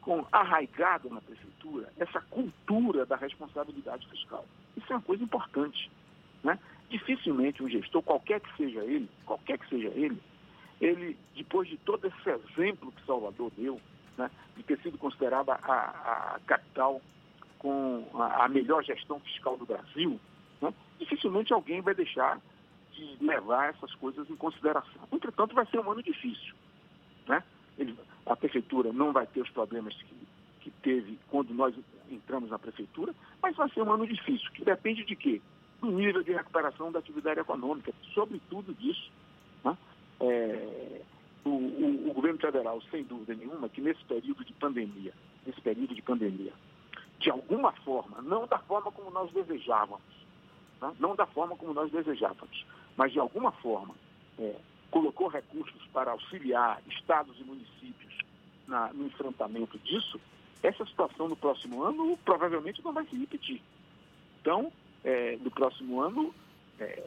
com 0.00 0.24
arraigado 0.32 1.10
na 1.10 1.20
prefeitura 1.20 1.92
essa 1.98 2.20
cultura 2.22 3.04
da 3.04 3.16
responsabilidade 3.16 4.06
fiscal. 4.08 4.44
Isso 4.76 4.92
é 4.92 4.96
uma 4.96 5.02
coisa 5.02 5.22
importante. 5.22 5.90
Né? 6.42 6.58
Dificilmente 6.88 7.62
um 7.62 7.68
gestor, 7.68 8.02
qualquer 8.02 8.40
que 8.40 8.56
seja 8.56 8.82
ele, 8.84 9.08
qualquer 9.26 9.58
que 9.58 9.68
seja 9.68 9.88
ele, 9.88 10.20
ele, 10.80 11.18
depois 11.34 11.68
de 11.68 11.76
todo 11.78 12.06
esse 12.06 12.30
exemplo 12.30 12.92
que 12.92 13.04
Salvador 13.04 13.50
deu, 13.56 13.80
né, 14.16 14.30
de 14.56 14.62
ter 14.62 14.78
sido 14.80 14.96
considerada 14.96 15.54
a, 15.54 16.34
a 16.34 16.40
capital 16.46 17.00
com 17.58 18.08
a, 18.14 18.44
a, 18.44 18.48
melhor 18.48 18.84
gestão 18.84 19.18
fiscal 19.20 19.56
do 19.56 19.66
Brasil, 19.66 20.20
né, 20.60 20.72
dificilmente 20.98 21.52
alguém 21.52 21.80
vai 21.80 21.94
deixar 21.94 22.40
de 22.92 23.16
levar 23.20 23.70
essas 23.70 23.94
coisas 23.96 24.28
em 24.30 24.36
consideração. 24.36 25.02
Entretanto, 25.12 25.54
vai 25.54 25.66
ser 25.66 25.80
um 25.80 25.90
ano 25.90 26.02
difícil. 26.02 26.54
Né? 27.26 27.42
Ele, 27.76 27.96
a 28.28 28.36
prefeitura 28.36 28.92
não 28.92 29.12
vai 29.12 29.26
ter 29.26 29.40
os 29.40 29.50
problemas 29.50 29.94
que, 29.94 30.14
que 30.60 30.70
teve 30.82 31.18
quando 31.30 31.52
nós 31.54 31.74
entramos 32.10 32.50
na 32.50 32.58
prefeitura, 32.58 33.14
mas 33.42 33.56
vai 33.56 33.68
ser 33.70 33.82
um 33.82 33.92
ano 33.92 34.06
difícil, 34.06 34.50
que 34.52 34.64
depende 34.64 35.04
de 35.04 35.16
quê? 35.16 35.40
Do 35.80 35.90
nível 35.90 36.22
de 36.22 36.32
recuperação 36.32 36.92
da 36.92 36.98
atividade 36.98 37.40
econômica, 37.40 37.92
sobretudo 38.14 38.74
disso. 38.74 39.10
Né? 39.64 39.76
É, 40.20 41.00
o, 41.44 41.50
o, 41.50 42.10
o, 42.10 42.14
governo 42.14 42.38
federal, 42.38 42.82
sem 42.90 43.04
dúvida 43.04 43.34
nenhuma, 43.34 43.68
que 43.68 43.80
nesse 43.80 44.04
período 44.04 44.44
de 44.44 44.52
pandemia, 44.54 45.14
nesse 45.46 45.60
período 45.60 45.94
de 45.94 46.02
pandemia, 46.02 46.52
de 47.18 47.30
alguma 47.30 47.72
forma, 47.72 48.20
não 48.22 48.46
da 48.46 48.58
forma 48.58 48.92
como 48.92 49.10
nós 49.10 49.32
desejávamos, 49.32 50.02
né? 50.82 50.92
não 50.98 51.14
da 51.14 51.26
forma 51.26 51.56
como 51.56 51.72
nós 51.72 51.90
desejávamos, 51.90 52.66
mas 52.96 53.12
de 53.12 53.20
alguma 53.20 53.52
forma, 53.52 53.94
é, 54.38 54.56
colocou 54.90 55.28
recursos 55.28 55.86
para 55.92 56.10
auxiliar 56.10 56.82
estados 56.88 57.38
e 57.38 57.44
municípios 57.44 58.07
na, 58.68 58.92
no 58.92 59.06
enfrentamento 59.06 59.78
disso, 59.78 60.20
essa 60.62 60.84
situação 60.86 61.28
no 61.28 61.36
próximo 61.36 61.82
ano 61.82 62.18
provavelmente 62.24 62.84
não 62.84 62.92
vai 62.92 63.04
se 63.06 63.16
repetir. 63.16 63.62
Então, 64.40 64.72
é, 65.02 65.36
no 65.40 65.50
próximo 65.50 66.00
ano, 66.00 66.34
é, 66.78 67.02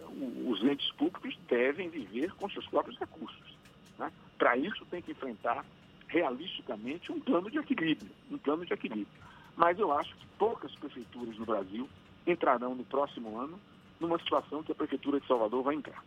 os 0.45 0.63
entes 0.63 0.91
públicos 0.93 1.37
devem 1.47 1.89
viver 1.89 2.33
com 2.35 2.49
seus 2.49 2.67
próprios 2.67 2.97
recursos. 2.97 3.57
Né? 3.97 4.11
Para 4.37 4.57
isso, 4.57 4.85
tem 4.85 5.01
que 5.01 5.11
enfrentar 5.11 5.65
realisticamente 6.07 7.11
um 7.11 7.19
plano 7.19 7.49
de 7.49 7.57
equilíbrio, 7.57 8.11
um 8.29 8.37
plano 8.37 8.65
de 8.65 8.73
equilíbrio. 8.73 9.07
Mas 9.55 9.79
eu 9.79 9.91
acho 9.91 10.13
que 10.15 10.25
poucas 10.37 10.73
prefeituras 10.75 11.37
no 11.37 11.45
Brasil 11.45 11.87
entrarão 12.25 12.75
no 12.75 12.83
próximo 12.83 13.39
ano 13.39 13.59
numa 13.99 14.17
situação 14.19 14.63
que 14.63 14.71
a 14.71 14.75
prefeitura 14.75 15.19
de 15.19 15.27
Salvador 15.27 15.63
vai 15.63 15.75
entrar. 15.75 16.03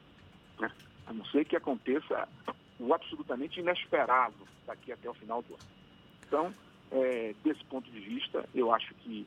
Né? 0.58 0.70
A 1.06 1.12
não 1.12 1.24
ser 1.26 1.44
que 1.44 1.56
aconteça 1.56 2.28
o 2.78 2.92
absolutamente 2.92 3.60
inesperado 3.60 4.46
daqui 4.66 4.92
até 4.92 5.08
o 5.08 5.14
final 5.14 5.42
do 5.42 5.54
ano. 5.54 5.62
Então, 6.26 6.54
é, 6.90 7.34
desse 7.44 7.64
ponto 7.64 7.90
de 7.90 8.00
vista, 8.00 8.48
eu 8.54 8.72
acho 8.72 8.94
que 8.96 9.26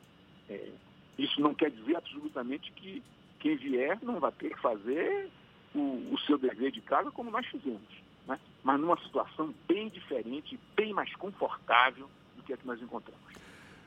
é, 0.50 0.70
isso 1.18 1.42
não 1.42 1.54
quer 1.54 1.72
dizer 1.72 1.96
absolutamente 1.98 2.72
que 2.74 3.04
quem 3.40 3.56
vier 3.58 3.98
não 4.02 4.20
vai 4.20 4.32
ter 4.32 4.50
que 4.50 4.62
fazer 4.62 5.30
o, 5.74 6.14
o 6.14 6.20
seu 6.26 6.38
dever 6.38 6.72
de 6.72 6.82
casa 6.82 7.12
como 7.12 7.32
nós 7.32 7.46
fizemos, 7.48 7.82
né? 8.28 8.40
mas 8.64 8.80
numa 8.80 8.98
situação 9.02 9.54
bem 9.68 9.90
diferente, 9.90 10.60
bem 10.76 10.94
mais 10.94 11.14
confortável 11.16 12.10
do 12.36 12.44
que 12.44 12.54
a 12.54 12.58
que 12.58 12.66
nós 12.66 12.82
encontramos. 12.82 13.22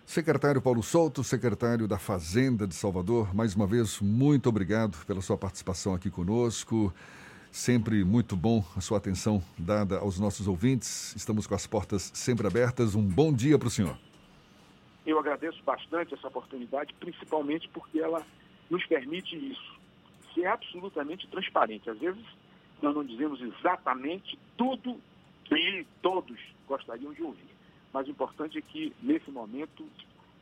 Secretário 0.05 0.61
Paulo 0.61 0.83
Souto, 0.83 1.23
secretário 1.23 1.87
da 1.87 1.99
Fazenda 1.99 2.67
de 2.67 2.75
Salvador, 2.75 3.33
mais 3.35 3.55
uma 3.55 3.67
vez, 3.67 4.01
muito 4.01 4.49
obrigado 4.49 4.99
pela 5.07 5.21
sua 5.21 5.39
participação 5.39 5.95
aqui 5.95 6.11
conosco. 6.11 6.93
Sempre 7.51 8.05
muito 8.05 8.37
bom 8.37 8.65
a 8.77 8.81
sua 8.81 8.99
atenção 8.99 9.43
dada 9.59 9.99
aos 9.99 10.21
nossos 10.21 10.47
ouvintes. 10.47 11.15
Estamos 11.17 11.49
com 11.49 11.55
as 11.55 11.67
portas 11.67 12.11
sempre 12.15 12.47
abertas. 12.47 12.95
Um 12.95 13.03
bom 13.03 13.33
dia 13.33 13.59
para 13.59 13.67
o 13.67 13.71
senhor. 13.71 13.99
Eu 15.05 15.19
agradeço 15.19 15.61
bastante 15.65 16.15
essa 16.15 16.29
oportunidade, 16.29 16.95
principalmente 17.01 17.69
porque 17.71 17.99
ela 17.99 18.25
nos 18.71 18.87
permite 18.87 19.35
isso, 19.35 19.81
ser 20.33 20.47
absolutamente 20.47 21.27
transparente. 21.27 21.91
Às 21.91 21.99
vezes, 21.99 22.25
nós 22.81 22.95
não 22.95 23.05
dizemos 23.05 23.41
exatamente 23.41 24.39
tudo 24.57 25.01
que 25.45 25.87
todos 26.01 26.39
gostariam 26.69 27.13
de 27.13 27.23
ouvir. 27.23 27.51
Mas 27.93 28.07
o 28.07 28.11
importante 28.11 28.59
é 28.59 28.63
que, 28.63 28.95
nesse 29.03 29.29
momento, 29.33 29.85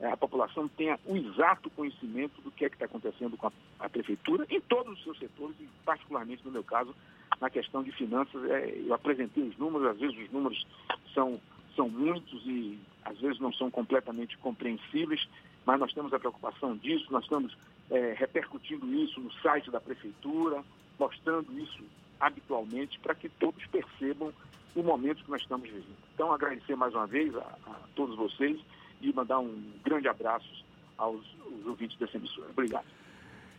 a 0.01 0.16
população 0.16 0.68
tenha 0.68 0.99
o 1.05 1.16
exato 1.16 1.68
conhecimento 1.70 2.40
do 2.40 2.51
que 2.51 2.64
é 2.64 2.68
que 2.68 2.76
está 2.76 2.84
acontecendo 2.84 3.36
com 3.36 3.49
a, 3.49 3.53
a, 3.80 3.88
prefeitura 3.88 4.46
em 4.49 4.61
todos 4.61 4.96
os 4.96 5.03
seus 5.03 5.18
setores, 5.18 5.57
e 5.61 5.68
particularmente 5.84 6.44
no 6.44 6.53
meu 6.53 6.62
caso, 6.62 6.94
na 7.40 7.51
questão 7.51 7.82
de 7.82 7.90
finanças. 7.92 8.44
É, 8.49 8.80
eu 8.86 8.94
apresentei 8.94 9.42
os 9.42 9.57
números, 9.57 9.88
às 9.88 9.99
vezes 9.99 10.16
os 10.16 10.30
números 10.30 10.66
são, 11.12 11.40
são 11.74 11.88
muitos 11.88 12.42
e 12.46 12.78
às 13.05 13.18
vezes 13.18 13.40
não 13.40 13.53
são 13.53 13.70
completamente 13.70 14.38
compreensíveis, 14.38 15.28
mas 15.66 15.80
nós 15.80 15.92
temos 15.92 16.12
a 16.12 16.18
preocupação 16.18 16.76
disso, 16.76 17.07
nós 17.11 17.24
estamos 17.24 17.57
é, 17.90 18.14
repercutindo 18.16 18.86
isso 18.94 19.20
no 19.20 19.32
site 19.34 19.70
da 19.70 19.80
prefeitura, 19.80 20.62
mostrando 20.99 21.59
isso 21.59 21.82
habitualmente 22.20 22.99
para 23.01 23.14
que 23.14 23.28
todos 23.28 23.64
percebam 23.66 24.32
o 24.76 24.82
momento 24.82 25.24
que 25.24 25.30
nós 25.30 25.42
estamos 25.42 25.68
vivendo. 25.68 25.96
Então, 26.14 26.32
agradecer 26.32 26.76
mais 26.76 26.94
uma 26.94 27.07
vez 27.07 27.34
a, 27.34 27.40
a 27.40 27.74
todos 27.96 28.16
vocês 28.16 28.61
e 29.01 29.12
mandar 29.12 29.38
um 29.38 29.62
grande 29.84 30.09
abraço 30.09 30.64
aos, 30.96 31.24
aos 31.44 31.66
ouvintes 31.66 31.99
dessa 31.99 32.16
emissora. 32.16 32.49
Obrigado. 32.51 32.84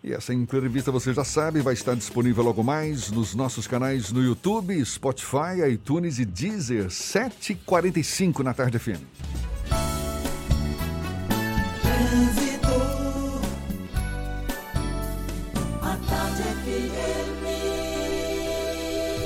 E 0.01 0.13
essa 0.13 0.33
entrevista 0.33 0.91
você 0.91 1.13
já 1.13 1.25
sabe, 1.25 1.61
vai 1.61 1.73
estar 1.73 1.93
disponível 1.93 2.43
logo 2.43 2.63
mais 2.63 3.11
nos 3.11 3.35
nossos 3.35 3.67
canais 3.67 4.11
no 4.11 4.23
YouTube, 4.23 4.83
Spotify, 4.85 5.69
iTunes 5.69 6.19
e 6.19 6.25
Deezer, 6.25 6.87
7h45 6.87 8.39
na 8.39 8.53
tarde 8.53 8.79
FM. 8.79 9.03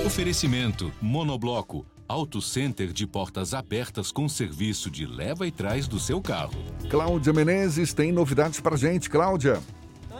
Oferecimento 0.05 0.91
Monobloco 1.01 1.86
Auto 2.14 2.39
Center 2.43 2.93
de 2.93 3.07
portas 3.07 3.55
abertas 3.55 4.11
com 4.11 4.30
serviço 4.30 4.91
de 4.91 5.03
leva 5.03 5.47
e 5.47 5.51
trás 5.51 5.88
do 5.88 5.99
seu 5.99 6.22
carro. 6.22 6.53
Cláudia 6.88 7.34
Menezes 7.34 7.91
tem 7.91 8.11
novidades 8.11 8.59
para 8.59 8.78
gente, 8.78 9.09
Cláudia 9.09 9.59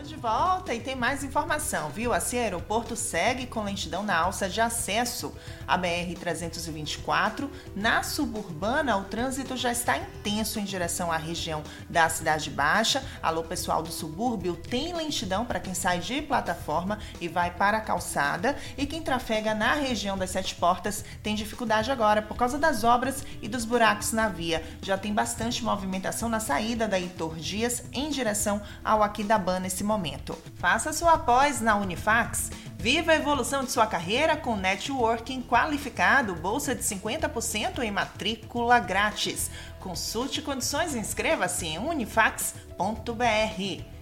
de 0.04 0.16
volta 0.16 0.74
e 0.74 0.80
tem 0.80 0.94
mais 0.94 1.24
informação, 1.24 1.88
viu? 1.88 2.12
Assim, 2.12 2.36
o 2.36 2.40
aeroporto 2.40 2.94
segue 2.94 3.46
com 3.46 3.64
lentidão 3.64 4.02
na 4.02 4.14
alça 4.14 4.48
de 4.48 4.60
acesso 4.60 5.34
à 5.66 5.78
BR-324. 5.78 7.48
Na 7.74 8.02
suburbana, 8.02 8.98
o 8.98 9.04
trânsito 9.04 9.56
já 9.56 9.72
está 9.72 9.96
intenso 9.96 10.60
em 10.60 10.64
direção 10.64 11.10
à 11.10 11.16
região 11.16 11.62
da 11.88 12.06
Cidade 12.10 12.50
Baixa. 12.50 13.02
Alô, 13.22 13.42
pessoal 13.42 13.82
do 13.82 13.90
subúrbio, 13.90 14.56
tem 14.56 14.92
lentidão 14.92 15.46
para 15.46 15.58
quem 15.58 15.72
sai 15.72 16.00
de 16.00 16.20
plataforma 16.20 16.98
e 17.18 17.26
vai 17.26 17.50
para 17.50 17.78
a 17.78 17.80
calçada. 17.80 18.56
E 18.76 18.84
quem 18.84 19.02
trafega 19.02 19.54
na 19.54 19.72
região 19.72 20.18
das 20.18 20.30
Sete 20.30 20.54
Portas 20.54 21.02
tem 21.22 21.34
dificuldade 21.34 21.90
agora 21.90 22.20
por 22.20 22.36
causa 22.36 22.58
das 22.58 22.84
obras 22.84 23.24
e 23.40 23.48
dos 23.48 23.64
buracos 23.64 24.12
na 24.12 24.28
via. 24.28 24.62
Já 24.82 24.98
tem 24.98 25.14
bastante 25.14 25.64
movimentação 25.64 26.28
na 26.28 26.40
saída 26.40 26.86
da 26.86 27.00
Heitor 27.00 27.36
Dias 27.36 27.84
em 27.90 28.10
direção 28.10 28.60
ao 28.84 29.02
Aquidabã 29.02 29.58
nesse 29.58 29.82
momento 29.82 29.93
momento. 29.94 30.36
Faça 30.56 30.92
sua 30.92 31.16
pós 31.16 31.60
na 31.60 31.76
Unifax. 31.76 32.50
Viva 32.76 33.12
a 33.12 33.16
evolução 33.16 33.62
de 33.64 33.70
sua 33.70 33.86
carreira 33.86 34.36
com 34.36 34.56
networking 34.56 35.40
qualificado, 35.42 36.34
bolsa 36.34 36.74
de 36.74 36.82
50% 36.82 37.78
em 37.78 37.90
matrícula 37.90 38.80
grátis. 38.80 39.50
Consulte 39.78 40.42
condições 40.42 40.94
e 40.94 40.98
inscreva-se 40.98 41.66
em 41.66 41.78
unifax.br. 41.78 42.64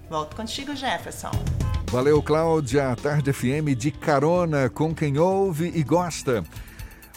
Volto 0.09 0.34
contigo, 0.34 0.74
Jefferson. 0.74 1.30
Valeu, 1.88 2.22
Cláudia. 2.22 2.97
Tarde 2.97 3.32
FM 3.32 3.76
de 3.76 3.90
carona 3.90 4.70
com 4.70 4.95
quem 4.95 5.18
ouve 5.18 5.70
e 5.74 5.82
gosta. 5.82 6.43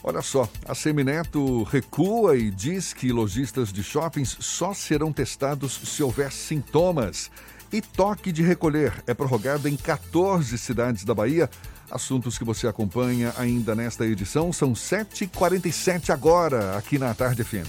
Olha 0.03 0.21
só, 0.21 0.47
a 0.67 0.75
Semineto 0.75 1.63
recua 1.63 2.37
e 2.37 2.51
diz 2.51 2.93
que 2.93 3.11
lojistas 3.11 3.73
de 3.73 3.81
shoppings 3.81 4.37
só 4.39 4.73
serão 4.73 5.11
testados 5.11 5.79
se 5.83 6.03
houver 6.03 6.31
sintomas. 6.31 7.31
E 7.71 7.81
toque 7.81 8.31
de 8.31 8.41
recolher 8.41 9.03
é 9.07 9.13
prorrogado 9.13 9.67
em 9.67 9.75
14 9.75 10.57
cidades 10.57 11.03
da 11.03 11.13
Bahia. 11.13 11.49
Assuntos 11.89 12.37
que 12.37 12.43
você 12.43 12.67
acompanha 12.67 13.33
ainda 13.37 13.75
nesta 13.75 14.05
edição 14.05 14.51
são 14.51 14.73
7h47 14.73 16.09
agora, 16.09 16.77
aqui 16.77 16.97
na 16.97 17.13
Tarde 17.13 17.43
FM. 17.43 17.67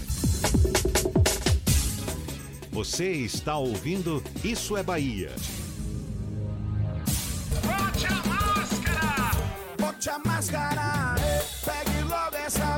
Você 2.73 3.11
está 3.11 3.57
ouvindo 3.57 4.23
Isso 4.45 4.77
é 4.77 4.83
Bahia. 4.83 5.33
Bote 7.63 8.07
a 8.07 8.23
máscara! 8.29 9.31
Bote 9.79 10.11
a 10.11 10.19
máscara! 10.19 11.15
Pegue 11.65 12.03
logo 12.03 12.37
essa 12.37 12.77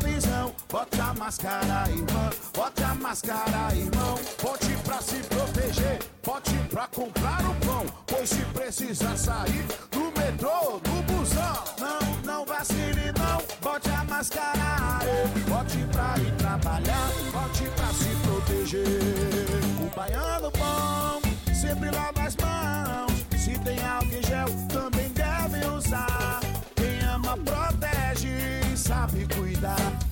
visão. 0.48 0.54
Bote 0.68 1.00
a 1.00 1.14
máscara, 1.14 1.90
irmão. 1.90 2.30
Bote 2.54 2.82
a 2.82 2.94
máscara, 2.94 3.74
irmão. 3.74 4.18
Bote 4.42 4.76
pra 4.84 5.00
se 5.00 5.16
proteger. 5.16 5.98
Bote 6.24 6.54
pra 6.70 6.86
comprar 6.88 7.40
o 7.44 7.54
pão. 7.66 7.86
Pois 8.06 8.28
se 8.30 8.44
precisar 8.46 9.16
sair 9.16 9.66
do 9.90 10.12
metrô, 10.18 10.80
do 10.80 11.02
busão. 11.12 11.64
Não, 11.78 12.22
não 12.24 12.46
vacile, 12.46 13.12
não. 13.16 13.42
Bote 13.60 13.90
a 13.90 14.04
máscara. 14.04 15.00
Bote 15.48 15.78
pra 15.92 16.14
ir 16.18 16.32
trabalhar. 16.36 17.08
Bote 17.32 17.64
pra 17.76 17.86
se 17.92 18.08
proteger. 18.26 18.84
O 19.80 19.96
baiano 19.96 20.50
bom 20.52 21.54
sempre 21.54 21.90
lava 21.90 22.22
as 22.22 22.36
mãos. 22.36 23.26
Se 23.36 23.58
tem 23.60 23.78
álcool 23.84 24.14
em 24.14 24.22
gel, 24.22 24.48
também 24.68 25.08
deve 25.10 25.66
usar. 25.66 26.40
Quem 26.74 27.00
ama 27.08 27.36
protege 27.38 28.76
sabe 28.76 29.26
cuidar. 29.34 30.07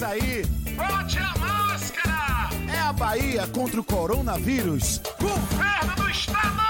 Sair, 0.00 0.46
bote 0.76 1.18
a 1.18 1.38
máscara. 1.38 2.48
É 2.74 2.78
a 2.80 2.90
Bahia 2.90 3.46
contra 3.48 3.78
o 3.78 3.84
coronavírus. 3.84 4.98
Governo 5.20 5.94
do 5.94 6.10
Estado. 6.10 6.69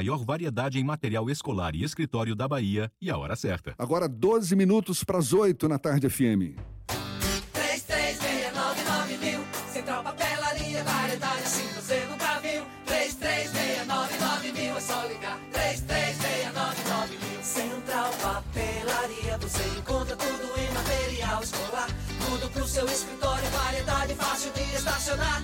variedade 0.25 0.79
em 0.79 0.83
material 0.83 1.29
escolar 1.29 1.75
e 1.75 1.83
escritório 1.83 2.35
da 2.35 2.47
Bahia 2.47 2.91
e 3.01 3.09
a 3.09 3.17
hora 3.17 3.35
certa. 3.35 3.73
Agora 3.77 4.07
12 4.07 4.55
minutos 4.55 5.03
para 5.03 5.17
as 5.17 5.33
8 5.33 5.67
na 5.67 5.77
tarde 5.77 6.09
FM. 6.09 6.57
3369 7.53 9.17
mil. 9.17 9.39
Central 9.71 10.03
Papelaria, 10.03 10.83
variedade 10.83 11.43
assim 11.43 11.67
você 11.75 12.05
nunca 12.09 12.39
viu. 12.39 12.63
3369 12.85 14.51
mil, 14.51 14.77
é 14.77 14.79
só 14.79 15.05
ligar. 15.05 15.39
3369 15.51 17.17
mil. 17.17 17.43
Central 17.43 18.11
Papelaria, 18.21 19.37
você 19.37 19.79
encontra 19.79 20.15
tudo 20.15 20.59
em 20.59 20.71
material 20.73 21.43
escolar. 21.43 21.87
Tudo 22.25 22.49
pro 22.51 22.67
seu 22.67 22.85
escritório, 22.85 23.49
variedade 23.49 24.15
fácil 24.15 24.51
de 24.53 24.61
estacionar. 24.75 25.43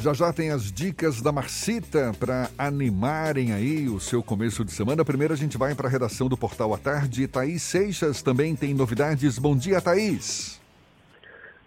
Já 0.00 0.14
já 0.14 0.32
tem 0.32 0.50
as 0.50 0.72
dicas 0.72 1.20
da 1.20 1.30
Marcita 1.30 2.12
para 2.18 2.48
animarem 2.56 3.52
aí 3.52 3.86
o 3.86 4.00
seu 4.00 4.22
começo 4.22 4.64
de 4.64 4.72
semana. 4.72 5.04
Primeiro 5.04 5.34
a 5.34 5.36
gente 5.36 5.58
vai 5.58 5.74
para 5.74 5.88
a 5.88 5.90
redação 5.90 6.26
do 6.26 6.38
Portal 6.38 6.72
à 6.72 6.78
Tarde. 6.78 7.28
Thaís 7.28 7.62
Seixas 7.62 8.22
também 8.22 8.56
tem 8.56 8.72
novidades. 8.72 9.38
Bom 9.38 9.54
dia, 9.54 9.78
Thaís. 9.78 10.58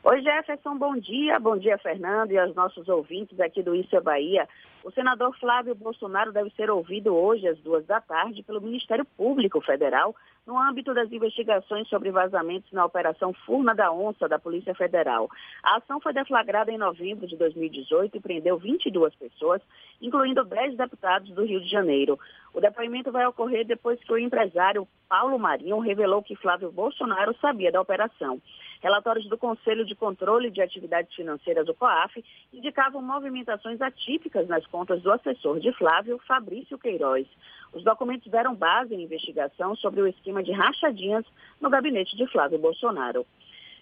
Oi, 0.04 0.22
Jefferson, 0.24 0.76
bom 0.80 0.98
dia. 0.98 1.40
Bom 1.40 1.56
dia, 1.60 1.78
Fernando, 1.78 2.32
e 2.32 2.38
aos 2.40 2.56
nossos 2.56 2.90
ouvintes 2.90 3.40
aqui 3.40 3.62
do 3.62 3.76
Isso 3.76 3.96
é 3.96 4.02
Bahia. 4.02 4.50
O 4.84 4.92
senador 4.92 5.34
Flávio 5.40 5.74
Bolsonaro 5.74 6.34
deve 6.34 6.50
ser 6.52 6.70
ouvido 6.70 7.16
hoje 7.16 7.48
às 7.48 7.58
duas 7.60 7.86
da 7.86 8.02
tarde 8.02 8.44
pelo 8.44 8.60
Ministério 8.60 9.06
Público 9.06 9.62
Federal 9.62 10.14
no 10.46 10.60
âmbito 10.60 10.94
das 10.94 11.10
investigações 11.10 11.88
sobre 11.88 12.12
vazamentos 12.12 12.70
na 12.74 12.84
Operação 12.84 13.34
Furna 13.46 13.74
da 13.74 13.94
Onça 13.94 14.28
da 14.28 14.38
Polícia 14.38 14.76
Federal. 14.76 15.30
A 15.64 15.78
ação 15.78 16.02
foi 16.02 16.12
deflagrada 16.12 16.70
em 16.70 16.78
novembro 16.78 17.26
de 17.26 17.38
2018 17.38 18.18
e 18.18 18.20
prendeu 18.20 18.58
22 18.58 19.16
pessoas, 19.16 19.62
incluindo 20.02 20.44
10 20.44 20.76
deputados 20.76 21.30
do 21.32 21.46
Rio 21.46 21.62
de 21.62 21.70
Janeiro. 21.70 22.20
O 22.54 22.62
depoimento 22.62 23.12
vai 23.12 23.26
ocorrer 23.26 23.66
depois 23.66 24.00
que 24.04 24.14
o 24.14 24.18
empresário 24.18 24.88
Paulo 25.10 25.40
Marinho 25.40 25.80
revelou 25.80 26.22
que 26.22 26.36
Flávio 26.36 26.72
Bolsonaro 26.72 27.36
sabia 27.42 27.72
da 27.72 27.82
operação. 27.82 28.40
Relatórios 28.80 29.28
do 29.28 29.38
Conselho 29.38 29.84
de 29.84 29.96
Controle 29.96 30.52
de 30.52 30.62
Atividades 30.62 31.16
Financeiras, 31.16 31.68
o 31.68 31.74
COAF, 31.74 32.24
indicavam 32.54 33.02
movimentações 33.02 33.82
atípicas 33.82 34.48
nas 34.48 34.66
contas 34.68 35.02
do 35.02 35.12
assessor 35.12 35.60
de 35.60 35.72
Flávio, 35.74 36.20
Fabrício 36.28 36.78
Queiroz. 36.78 37.26
Os 37.74 37.84
documentos 37.84 38.32
deram 38.32 38.54
base 38.54 38.94
em 38.94 39.02
investigação 39.02 39.76
sobre 39.76 40.02
o 40.02 40.08
esquema 40.08 40.44
de 40.44 40.52
rachadinhas 40.52 41.26
no 41.60 41.72
gabinete 41.72 42.16
de 42.16 42.28
Flávio 42.28 42.60
Bolsonaro. 42.60 43.26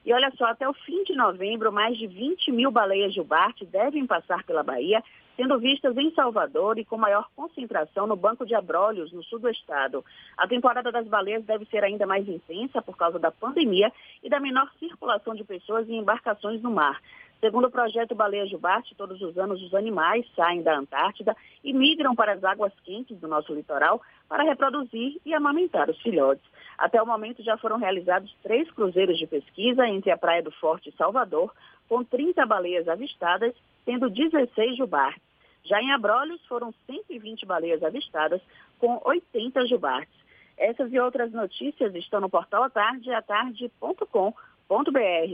E 0.05 0.13
olha 0.13 0.31
só, 0.37 0.45
até 0.45 0.67
o 0.67 0.73
fim 0.73 1.03
de 1.03 1.13
novembro, 1.13 1.71
mais 1.71 1.97
de 1.97 2.07
20 2.07 2.51
mil 2.51 2.71
baleias 2.71 3.13
Gilbarte 3.13 3.65
devem 3.65 4.07
passar 4.07 4.43
pela 4.43 4.63
Bahia, 4.63 5.03
sendo 5.41 5.57
vistas 5.57 5.97
em 5.97 6.13
Salvador 6.13 6.77
e 6.77 6.85
com 6.85 6.97
maior 6.97 7.27
concentração 7.35 8.05
no 8.05 8.15
Banco 8.15 8.45
de 8.45 8.53
Abrolhos, 8.53 9.11
no 9.11 9.23
sul 9.23 9.39
do 9.39 9.49
estado. 9.49 10.05
A 10.37 10.47
temporada 10.47 10.91
das 10.91 11.07
baleias 11.07 11.43
deve 11.43 11.65
ser 11.65 11.83
ainda 11.83 12.05
mais 12.05 12.29
intensa 12.29 12.79
por 12.79 12.95
causa 12.95 13.17
da 13.17 13.31
pandemia 13.31 13.91
e 14.21 14.29
da 14.29 14.39
menor 14.39 14.69
circulação 14.77 15.33
de 15.33 15.43
pessoas 15.43 15.89
e 15.89 15.95
embarcações 15.95 16.61
no 16.61 16.69
mar. 16.69 17.01
Segundo 17.39 17.65
o 17.65 17.71
projeto 17.71 18.13
Baleia 18.13 18.45
Jubarte, 18.45 18.93
todos 18.93 19.19
os 19.19 19.35
anos 19.35 19.59
os 19.63 19.73
animais 19.73 20.23
saem 20.35 20.61
da 20.61 20.77
Antártida 20.77 21.35
e 21.63 21.73
migram 21.73 22.13
para 22.13 22.33
as 22.33 22.43
águas 22.43 22.71
quentes 22.83 23.19
do 23.19 23.27
nosso 23.27 23.51
litoral 23.51 23.99
para 24.29 24.43
reproduzir 24.43 25.19
e 25.25 25.33
amamentar 25.33 25.89
os 25.89 25.99
filhotes. 26.03 26.45
Até 26.77 27.01
o 27.01 27.07
momento 27.07 27.41
já 27.41 27.57
foram 27.57 27.77
realizados 27.77 28.31
três 28.43 28.69
cruzeiros 28.69 29.17
de 29.17 29.25
pesquisa 29.25 29.87
entre 29.87 30.11
a 30.11 30.17
Praia 30.17 30.43
do 30.43 30.51
Forte 30.51 30.89
e 30.89 30.95
Salvador, 30.95 31.51
com 31.89 32.03
30 32.03 32.45
baleias 32.45 32.87
avistadas, 32.87 33.55
sendo 33.83 34.07
16 34.07 34.77
jubartes. 34.77 35.30
Já 35.63 35.81
em 35.81 35.91
Abrolhos 35.91 36.43
foram 36.47 36.73
120 36.85 37.45
baleias 37.45 37.83
avistadas, 37.83 38.41
com 38.79 39.01
80 39.05 39.67
jubartes. 39.67 40.19
Essas 40.57 40.91
e 40.91 40.99
outras 40.99 41.31
notícias 41.31 41.95
estão 41.95 42.19
no 42.19 42.29
portal 42.29 42.63
atarde, 42.63 43.11
atarde.com.br. 43.11 44.33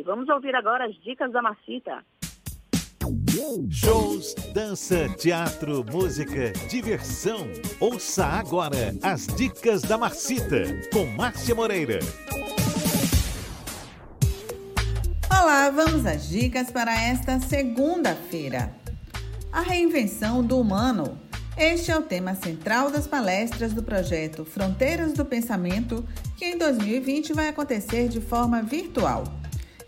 Vamos 0.05 0.30
ouvir 0.30 0.55
agora 0.55 0.86
as 0.86 0.95
dicas 1.01 1.32
da 1.32 1.41
Macita. 1.41 2.03
Shows, 3.69 4.34
dança, 4.53 5.07
teatro, 5.17 5.86
música, 5.91 6.51
diversão. 6.69 7.47
Ouça 7.80 8.25
agora 8.25 8.93
as 9.03 9.28
dicas 9.28 9.82
da 9.82 9.97
Marcita 9.97 10.63
com 10.91 11.05
Márcia 11.15 11.55
Moreira. 11.55 11.99
Olá, 15.30 15.69
vamos 15.69 16.05
às 16.05 16.30
dicas 16.30 16.71
para 16.71 16.91
esta 16.91 17.39
segunda-feira. 17.39 18.86
A 19.51 19.61
reinvenção 19.61 20.43
do 20.43 20.59
humano. 20.59 21.17
Este 21.57 21.89
é 21.89 21.97
o 21.97 22.01
tema 22.01 22.35
central 22.35 22.91
das 22.91 23.07
palestras 23.07 23.73
do 23.73 23.81
projeto 23.81 24.45
Fronteiras 24.45 25.13
do 25.13 25.25
Pensamento, 25.25 26.05
que 26.35 26.45
em 26.45 26.57
2020 26.57 27.33
vai 27.33 27.47
acontecer 27.47 28.09
de 28.09 28.19
forma 28.19 28.61
virtual. 28.61 29.23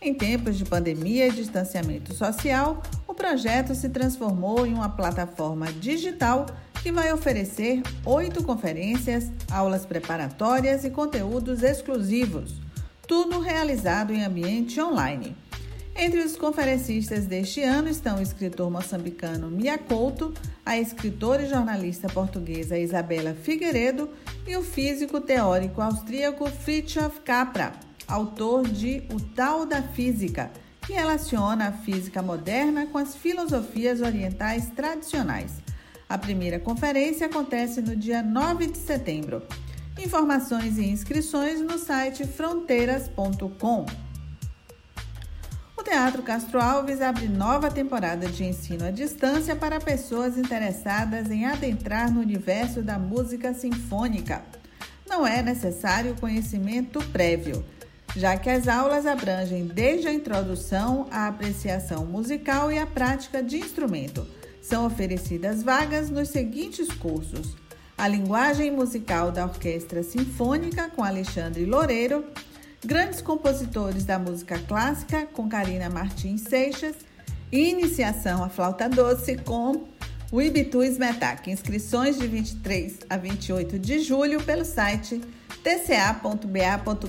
Em 0.02 0.14
tempos 0.14 0.58
de 0.58 0.64
pandemia 0.64 1.28
e 1.28 1.32
distanciamento 1.32 2.14
social, 2.16 2.82
o 3.06 3.14
projeto 3.14 3.76
se 3.76 3.90
transformou 3.90 4.66
em 4.66 4.74
uma 4.74 4.90
plataforma 4.90 5.72
digital 5.74 6.46
que 6.82 6.92
vai 6.92 7.12
oferecer 7.12 7.84
oito 8.06 8.44
conferências, 8.44 9.30
aulas 9.52 9.86
preparatórias 9.86 10.86
e 10.86 10.90
conteúdos 10.90 11.62
exclusivos, 11.62 12.56
tudo 13.06 13.40
realizado 13.40 14.14
em 14.14 14.24
ambiente 14.24 14.80
online. 14.80 15.36
Entre 16.02 16.22
os 16.22 16.38
conferencistas 16.38 17.26
deste 17.26 17.62
ano 17.62 17.90
estão 17.90 18.20
o 18.20 18.22
escritor 18.22 18.72
moçambicano 18.72 19.52
Mia 19.52 19.78
Couto, 19.78 20.34
a 20.66 20.78
escritora 20.78 21.44
e 21.44 21.50
jornalista 21.50 22.08
portuguesa 22.08 22.78
Isabela 22.78 23.34
Figueiredo 23.34 24.10
e 24.48 24.56
o 24.56 24.64
físico 24.64 25.20
teórico 25.20 25.82
austríaco 25.82 26.50
Fritjof 26.50 27.20
Capra 27.20 27.74
autor 28.08 28.68
de 28.68 29.04
O 29.14 29.20
Tal 29.20 29.66
da 29.66 29.84
Física, 29.84 30.50
que 30.82 30.94
relaciona 30.94 31.68
a 31.68 31.72
física 31.72 32.22
moderna 32.22 32.88
com 32.88 32.98
as 32.98 33.16
filosofias 33.16 34.02
orientais 34.02 34.70
tradicionais. 34.70 35.62
A 36.08 36.18
primeira 36.18 36.60
conferência 36.60 37.28
acontece 37.28 37.82
no 37.82 37.96
dia 37.96 38.24
9 38.24 38.68
de 38.68 38.78
setembro. 38.78 39.44
Informações 40.02 40.78
e 40.78 40.86
inscrições 40.86 41.62
no 41.62 41.78
site 41.78 42.26
fronteiras.com. 42.26 44.09
O 45.80 45.84
Teatro 45.84 46.22
Castro 46.22 46.60
Alves 46.60 47.02
abre 47.02 47.30
nova 47.30 47.72
temporada 47.72 48.28
de 48.28 48.44
ensino 48.44 48.86
à 48.86 48.92
distância 48.92 49.56
para 49.56 49.80
pessoas 49.80 50.38
interessadas 50.38 51.32
em 51.32 51.46
adentrar 51.46 52.12
no 52.12 52.20
universo 52.20 52.82
da 52.82 53.00
música 53.00 53.54
sinfônica. 53.54 54.44
Não 55.08 55.26
é 55.26 55.42
necessário 55.42 56.18
conhecimento 56.20 57.00
prévio 57.14 57.64
já 58.16 58.36
que 58.38 58.50
as 58.50 58.68
aulas 58.68 59.06
abrangem 59.06 59.68
desde 59.68 60.08
a 60.08 60.14
introdução 60.14 61.08
à 61.12 61.28
apreciação 61.28 62.06
musical 62.06 62.72
e 62.72 62.80
a 62.80 62.86
prática 62.86 63.42
de 63.42 63.58
instrumento. 63.58 64.26
São 64.62 64.86
oferecidas 64.86 65.64
vagas 65.64 66.10
nos 66.10 66.30
seguintes 66.30 66.90
cursos: 66.90 67.56
a 67.98 68.08
linguagem 68.08 68.72
musical 68.72 69.32
da 69.32 69.46
Orquestra 69.46 70.04
Sinfônica 70.04 70.90
com 70.90 71.04
Alexandre 71.04 71.66
Loureiro, 71.66 72.26
grandes 72.86 73.22
compositores 73.22 74.06
da 74.06 74.18
música 74.18 74.60
clássica 74.60 75.26
com 75.28 75.48
Karina 75.50 75.90
Martins 75.90 76.42
Seixas, 76.42 76.96
iniciação 77.52 78.44
à 78.44 78.50
flauta 78.50 78.88
doce 78.88 79.38
com 79.38 79.88
o 80.32 80.42
Ibitu 80.42 80.84
Smetac. 80.84 81.50
Inscrições 81.50 82.18
de 82.18 82.28
23 82.28 83.00
a 83.10 83.18
28 83.18 83.80
de 83.80 84.00
julho 84.00 84.42
pelo 84.44 84.64
site 84.64 85.22
tca.ba.gov.br. 85.64 87.00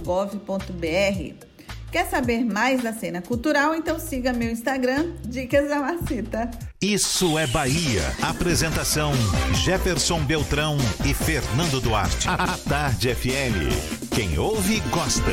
Quer 1.91 2.09
saber 2.09 2.45
mais 2.45 2.83
da 2.85 2.93
cena 2.93 3.21
cultural? 3.21 3.75
Então 3.75 3.99
siga 3.99 4.33
meu 4.33 4.49
Instagram, 4.49 5.13
Dicas 5.27 5.69
da 5.69 5.81
Macita. 5.81 6.49
Isso 6.81 7.37
é 7.37 7.49
Bahia. 7.49 8.03
Apresentação: 8.23 9.13
Jefferson 9.55 10.25
Beltrão 10.25 10.77
e 11.05 11.13
Fernando 11.13 11.81
Duarte. 11.81 12.29
A 12.29 12.57
Tarde 12.69 13.13
FM. 13.13 14.09
Quem 14.15 14.39
ouve, 14.39 14.79
gosta. 14.91 15.33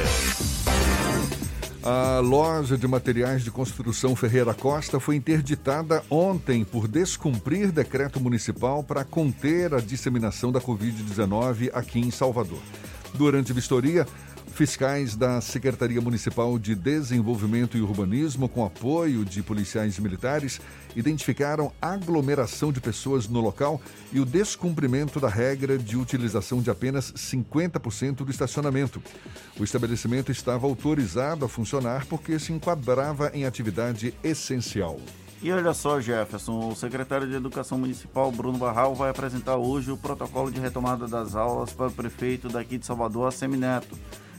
A 1.84 2.20
loja 2.20 2.76
de 2.76 2.88
materiais 2.88 3.44
de 3.44 3.52
construção 3.52 4.16
Ferreira 4.16 4.54
Costa 4.56 5.00
foi 5.00 5.16
interditada 5.16 6.04
ontem 6.10 6.66
por 6.66 6.88
descumprir 6.88 7.72
decreto 7.72 8.20
municipal 8.20 8.84
para 8.84 9.04
conter 9.04 9.76
a 9.76 9.80
disseminação 9.80 10.52
da 10.52 10.60
Covid-19 10.60 11.70
aqui 11.72 12.00
em 12.00 12.10
Salvador. 12.10 12.60
Durante 13.14 13.52
a 13.52 13.56
vistoria, 13.56 14.06
fiscais 14.58 15.16
da 15.16 15.40
Secretaria 15.40 16.02
Municipal 16.02 16.58
de 16.58 16.74
Desenvolvimento 16.74 17.78
e 17.78 17.82
Urbanismo, 17.82 18.50
com 18.50 18.66
apoio 18.66 19.24
de 19.24 19.44
policiais 19.44 20.00
militares, 20.00 20.60
identificaram 20.96 21.72
aglomeração 21.80 22.74
de 22.74 22.82
pessoas 22.82 23.28
no 23.28 23.40
local 23.40 23.80
e 24.12 24.20
o 24.20 24.26
descumprimento 24.26 25.20
da 25.20 25.30
regra 25.30 25.78
de 25.78 25.96
utilização 25.96 26.60
de 26.60 26.72
apenas 26.72 27.12
50% 27.12 28.26
do 28.26 28.32
estacionamento. 28.32 29.00
O 29.60 29.64
estabelecimento 29.64 30.32
estava 30.32 30.66
autorizado 30.66 31.46
a 31.46 31.48
funcionar 31.48 32.08
porque 32.08 32.40
se 32.40 32.52
enquadrava 32.52 33.30
em 33.36 33.46
atividade 33.46 34.12
essencial. 34.24 35.00
E 35.40 35.52
olha 35.52 35.72
só, 35.76 36.02
Jefferson, 36.02 36.70
o 36.70 36.76
secretário 36.76 37.28
de 37.28 37.36
Educação 37.36 37.78
Municipal, 37.78 38.32
Bruno 38.32 38.58
Barral, 38.58 38.96
vai 38.96 39.12
apresentar 39.12 39.58
hoje 39.58 39.92
o 39.92 39.98
protocolo 39.98 40.50
de 40.50 40.60
retomada 40.60 41.08
das 41.08 41.36
aulas 41.36 41.72
para 41.72 41.90
o 41.90 41.92
prefeito 41.92 42.50
daqui 42.50 42.80
de 42.80 42.88
Salvador, 42.88 43.32
Semineto. 43.32 43.96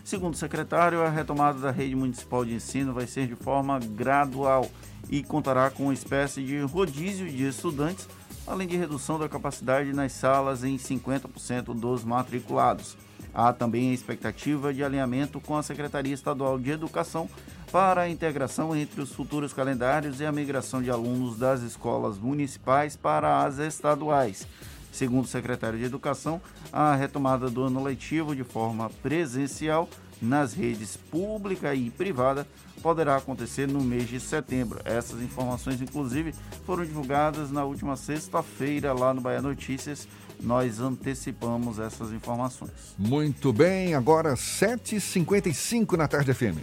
Segundo 0.09 0.33
o 0.33 0.39
secretário, 0.39 1.03
a 1.03 1.11
retomada 1.11 1.59
da 1.59 1.71
rede 1.71 1.95
municipal 1.95 2.43
de 2.43 2.55
ensino 2.55 2.95
vai 2.95 3.07
ser 3.07 3.27
de 3.27 3.35
forma 3.35 3.79
gradual 3.79 4.67
e 5.11 5.23
contará 5.23 5.69
com 5.69 5.83
uma 5.83 5.93
espécie 5.93 6.43
de 6.43 6.61
rodízio 6.63 7.29
de 7.29 7.47
estudantes, 7.47 8.09
além 8.47 8.67
de 8.67 8.75
redução 8.75 9.19
da 9.19 9.29
capacidade 9.29 9.93
nas 9.93 10.13
salas 10.13 10.65
em 10.65 10.79
50% 10.79 11.79
dos 11.79 12.05
matriculados. 12.05 12.97
Há 13.35 13.53
também 13.53 13.91
a 13.91 13.93
expectativa 13.93 14.73
de 14.73 14.83
alinhamento 14.83 15.43
com 15.43 15.59
a 15.59 15.63
Secretaria 15.63 16.15
Estadual 16.15 16.59
de 16.59 16.71
Educação 16.71 17.29
para 17.71 18.01
a 18.01 18.09
integração 18.09 18.75
entre 18.75 19.03
os 19.03 19.13
futuros 19.13 19.53
calendários 19.53 20.23
e 20.23 20.25
a 20.25 20.33
migração 20.33 20.83
de 20.83 20.91
alunos 20.91 21.37
das 21.37 21.61
escolas 21.61 22.17
municipais 22.17 22.97
para 22.97 23.43
as 23.43 23.59
estaduais. 23.59 24.47
Segundo 24.99 25.27
o 25.27 25.29
secretário 25.29 25.79
de 25.79 25.85
Educação, 25.85 26.43
a 26.73 26.93
retomada 26.97 27.49
do 27.49 27.63
ano 27.63 27.81
letivo 27.85 28.35
de 28.35 28.43
forma 28.43 28.91
presencial 29.01 29.89
nas 30.21 30.53
redes 30.53 30.97
pública 30.97 31.73
e 31.73 31.89
privada 31.89 32.45
poderá 32.83 33.15
acontecer 33.15 33.69
no 33.69 33.81
mês 33.81 34.09
de 34.09 34.19
setembro. 34.19 34.81
Essas 34.85 35.23
informações, 35.23 35.81
inclusive, 35.81 36.35
foram 36.67 36.85
divulgadas 36.85 37.49
na 37.53 37.63
última 37.63 37.95
sexta-feira 37.97 38.93
lá 38.93 39.15
no 39.15 39.21
Bahia 39.21 39.41
Notícias. 39.41 40.09
Nós 40.43 40.81
antecipamos 40.81 41.79
essas 41.79 42.13
informações. 42.13 42.73
Muito 42.99 43.53
bem, 43.53 43.95
agora 43.95 44.35
7h55 44.35 45.97
na 45.97 46.09
tarde 46.09 46.35
FM. 46.35 46.59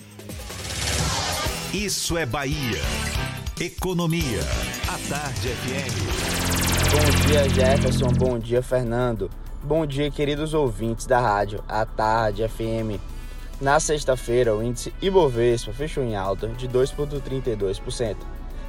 Isso 1.73 2.17
é 2.17 2.25
Bahia. 2.25 2.81
Economia. 3.61 4.41
A 4.89 4.97
Tarde 5.09 5.47
FM. 5.47 6.44
Bom 6.91 7.27
dia, 7.27 7.49
Jefferson. 7.49 8.07
Bom 8.07 8.37
dia, 8.37 8.61
Fernando. 8.61 9.29
Bom 9.63 9.85
dia, 9.85 10.11
queridos 10.11 10.53
ouvintes 10.53 11.05
da 11.05 11.19
rádio 11.19 11.63
A 11.67 11.85
Tarde 11.85 12.47
FM. 12.47 13.01
Na 13.59 13.79
sexta-feira, 13.79 14.55
o 14.55 14.61
índice 14.61 14.93
Ibovespa 15.01 15.73
fechou 15.73 16.03
em 16.03 16.15
alta 16.15 16.47
de 16.47 16.69
2,32% 16.69 18.17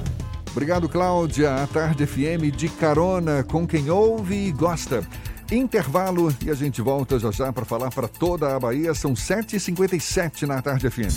Obrigado, 0.50 0.88
Cláudia. 0.88 1.62
A 1.62 1.66
Tarde 1.66 2.06
FM 2.06 2.50
de 2.56 2.70
carona 2.70 3.44
com 3.44 3.66
quem 3.66 3.90
ouve 3.90 4.46
e 4.46 4.52
gosta. 4.52 5.06
Intervalo 5.52 6.34
e 6.42 6.50
a 6.50 6.54
gente 6.54 6.80
volta 6.80 7.18
já 7.18 7.30
já 7.30 7.52
para 7.52 7.66
falar 7.66 7.90
para 7.90 8.08
toda 8.08 8.56
a 8.56 8.58
Bahia. 8.58 8.94
São 8.94 9.12
7h57 9.12 10.46
na 10.46 10.62
Tarde 10.62 10.88
FM. 10.88 11.12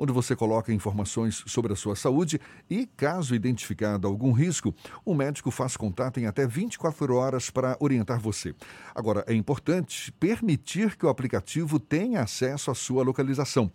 onde 0.00 0.12
você 0.14 0.34
coloca 0.34 0.72
informações 0.72 1.44
sobre 1.46 1.74
a 1.74 1.76
sua 1.76 1.94
saúde 1.94 2.40
e, 2.70 2.86
caso 2.86 3.34
identificado 3.34 4.08
algum 4.08 4.32
risco, 4.32 4.74
o 5.04 5.14
médico 5.14 5.50
faz 5.50 5.76
contato 5.76 6.18
em 6.18 6.24
até 6.24 6.46
24 6.46 7.14
horas 7.14 7.50
para 7.50 7.76
orientar 7.78 8.18
você. 8.18 8.54
Agora, 8.94 9.22
é 9.26 9.34
importante 9.34 10.10
permitir 10.12 10.96
que 10.96 11.04
o 11.04 11.10
aplicativo 11.10 11.78
tenha 11.78 12.22
acesso 12.22 12.70
à 12.70 12.74
sua 12.74 13.04
localização. 13.04 13.70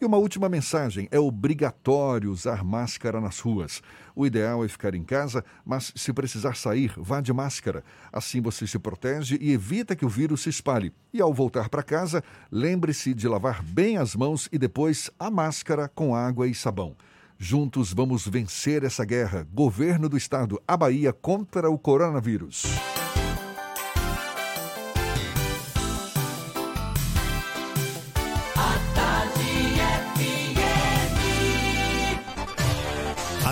E 0.00 0.04
uma 0.04 0.16
última 0.16 0.48
mensagem: 0.48 1.08
é 1.10 1.18
obrigatório 1.18 2.30
usar 2.30 2.64
máscara 2.64 3.20
nas 3.20 3.38
ruas. 3.38 3.82
O 4.16 4.26
ideal 4.26 4.64
é 4.64 4.68
ficar 4.68 4.94
em 4.94 5.04
casa, 5.04 5.44
mas 5.64 5.92
se 5.94 6.12
precisar 6.12 6.56
sair, 6.56 6.92
vá 6.96 7.20
de 7.20 7.32
máscara. 7.32 7.84
Assim 8.10 8.40
você 8.40 8.66
se 8.66 8.78
protege 8.78 9.36
e 9.40 9.52
evita 9.52 9.94
que 9.94 10.04
o 10.04 10.08
vírus 10.08 10.42
se 10.42 10.48
espalhe. 10.48 10.92
E 11.12 11.20
ao 11.20 11.34
voltar 11.34 11.68
para 11.68 11.82
casa, 11.82 12.24
lembre-se 12.50 13.12
de 13.12 13.28
lavar 13.28 13.62
bem 13.62 13.98
as 13.98 14.16
mãos 14.16 14.48
e 14.50 14.58
depois 14.58 15.10
a 15.18 15.30
máscara 15.30 15.88
com 15.88 16.14
água 16.14 16.46
e 16.46 16.54
sabão. 16.54 16.96
Juntos 17.38 17.92
vamos 17.92 18.26
vencer 18.26 18.84
essa 18.84 19.04
guerra. 19.04 19.46
Governo 19.52 20.08
do 20.08 20.16
Estado, 20.16 20.60
a 20.66 20.76
Bahia 20.76 21.12
contra 21.12 21.70
o 21.70 21.78
coronavírus. 21.78 22.64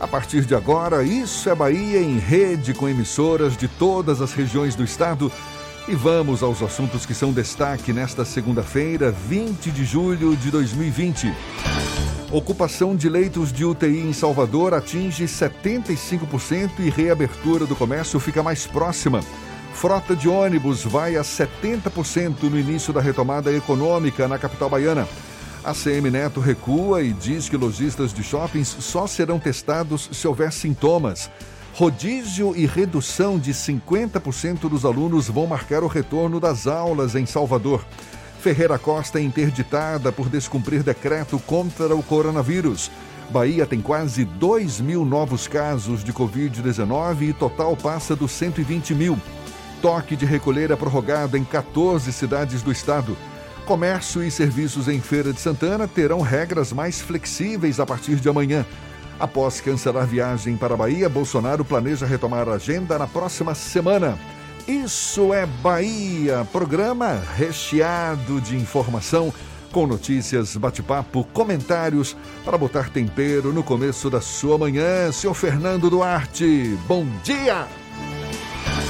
A 0.00 0.08
partir 0.08 0.46
de 0.46 0.54
agora, 0.54 1.02
Isso 1.02 1.50
é 1.50 1.54
Bahia 1.54 2.00
em 2.00 2.18
rede 2.18 2.72
com 2.72 2.88
emissoras 2.88 3.54
de 3.54 3.68
todas 3.68 4.22
as 4.22 4.32
regiões 4.32 4.74
do 4.74 4.82
estado. 4.82 5.30
E 5.86 5.94
vamos 5.94 6.42
aos 6.42 6.62
assuntos 6.62 7.04
que 7.04 7.12
são 7.12 7.32
destaque 7.32 7.92
nesta 7.92 8.24
segunda-feira, 8.24 9.10
20 9.10 9.70
de 9.70 9.84
julho 9.84 10.34
de 10.36 10.50
2020. 10.50 11.30
Ocupação 12.32 12.96
de 12.96 13.10
leitos 13.10 13.52
de 13.52 13.62
UTI 13.64 14.00
em 14.00 14.12
Salvador 14.14 14.72
atinge 14.72 15.24
75% 15.24 16.70
e 16.78 16.88
reabertura 16.88 17.66
do 17.66 17.76
comércio 17.76 18.18
fica 18.18 18.42
mais 18.42 18.66
próxima. 18.66 19.20
Frota 19.74 20.16
de 20.16 20.28
ônibus 20.28 20.82
vai 20.82 21.16
a 21.16 21.22
70% 21.22 22.44
no 22.44 22.58
início 22.58 22.92
da 22.92 23.02
retomada 23.02 23.52
econômica 23.52 24.26
na 24.26 24.38
capital 24.38 24.70
baiana. 24.70 25.06
A 25.62 25.74
CM 25.74 26.10
Neto 26.10 26.40
recua 26.40 27.02
e 27.02 27.12
diz 27.12 27.48
que 27.50 27.56
lojistas 27.56 28.14
de 28.14 28.22
shoppings 28.22 28.68
só 28.80 29.06
serão 29.06 29.38
testados 29.38 30.08
se 30.10 30.26
houver 30.26 30.50
sintomas. 30.52 31.30
Rodízio 31.74 32.54
e 32.56 32.64
redução 32.64 33.38
de 33.38 33.52
50% 33.52 34.70
dos 34.70 34.86
alunos 34.86 35.28
vão 35.28 35.46
marcar 35.46 35.82
o 35.82 35.86
retorno 35.86 36.40
das 36.40 36.66
aulas 36.66 37.14
em 37.14 37.26
Salvador. 37.26 37.84
Ferreira 38.40 38.78
Costa 38.78 39.18
é 39.18 39.22
interditada 39.22 40.10
por 40.10 40.30
descumprir 40.30 40.82
decreto 40.82 41.38
contra 41.40 41.94
o 41.94 42.02
coronavírus. 42.02 42.90
Bahia 43.30 43.66
tem 43.66 43.82
quase 43.82 44.24
2 44.24 44.80
mil 44.80 45.04
novos 45.04 45.46
casos 45.46 46.02
de 46.02 46.10
Covid-19 46.10 47.28
e 47.28 47.32
total 47.34 47.76
passa 47.76 48.16
dos 48.16 48.32
120 48.32 48.94
mil. 48.94 49.18
Toque 49.82 50.16
de 50.16 50.24
recolher 50.24 50.70
é 50.70 50.76
prorrogado 50.76 51.36
em 51.36 51.44
14 51.44 52.10
cidades 52.14 52.62
do 52.62 52.72
estado. 52.72 53.14
Comércio 53.70 54.24
e 54.24 54.32
serviços 54.32 54.88
em 54.88 55.00
Feira 55.00 55.32
de 55.32 55.40
Santana 55.40 55.86
terão 55.86 56.22
regras 56.22 56.72
mais 56.72 57.00
flexíveis 57.00 57.78
a 57.78 57.86
partir 57.86 58.16
de 58.16 58.28
amanhã. 58.28 58.66
Após 59.16 59.60
cancelar 59.60 60.08
viagem 60.08 60.56
para 60.56 60.74
a 60.74 60.76
Bahia, 60.76 61.08
Bolsonaro 61.08 61.64
planeja 61.64 62.04
retomar 62.04 62.48
a 62.48 62.54
agenda 62.54 62.98
na 62.98 63.06
próxima 63.06 63.54
semana. 63.54 64.18
Isso 64.66 65.32
é 65.32 65.46
Bahia, 65.46 66.44
programa 66.50 67.22
recheado 67.36 68.40
de 68.40 68.56
informação, 68.56 69.32
com 69.70 69.86
notícias, 69.86 70.56
bate-papo, 70.56 71.22
comentários 71.32 72.16
para 72.44 72.58
botar 72.58 72.90
tempero 72.90 73.52
no 73.52 73.62
começo 73.62 74.10
da 74.10 74.20
sua 74.20 74.58
manhã. 74.58 75.12
Senhor 75.12 75.34
Fernando 75.34 75.88
Duarte, 75.88 76.76
bom 76.88 77.06
dia! 77.22 77.68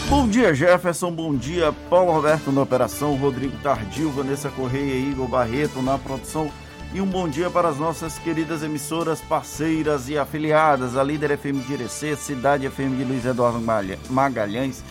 Bom 0.08 0.28
dia, 0.28 0.52
Jefferson. 0.54 1.12
Bom 1.12 1.34
dia, 1.34 1.72
Paulo 1.88 2.12
Roberto 2.12 2.50
na 2.50 2.62
operação, 2.62 3.14
Rodrigo 3.14 3.56
Tardio, 3.58 4.10
Vanessa 4.10 4.50
Correia 4.50 4.94
e 4.94 5.10
Igor 5.10 5.28
Barreto 5.28 5.80
na 5.82 5.96
produção. 5.96 6.50
E 6.92 7.00
um 7.00 7.06
bom 7.06 7.28
dia 7.28 7.48
para 7.48 7.68
as 7.68 7.78
nossas 7.78 8.18
queridas 8.18 8.64
emissoras 8.64 9.20
parceiras 9.20 10.08
e 10.08 10.18
afiliadas, 10.18 10.96
a 10.96 11.04
Líder 11.04 11.38
FM 11.38 11.64
de 11.64 11.74
Irecê, 11.74 12.16
Cidade 12.16 12.68
FM 12.68 12.96
de 12.96 13.04
Luiz 13.04 13.24
Eduardo 13.24 13.60
Magalhães, 14.08 14.82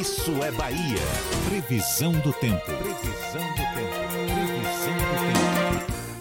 Isso 0.00 0.32
é 0.42 0.50
Bahia. 0.52 1.02
Previsão 1.48 2.12
do 2.12 2.32
tempo. 2.32 2.70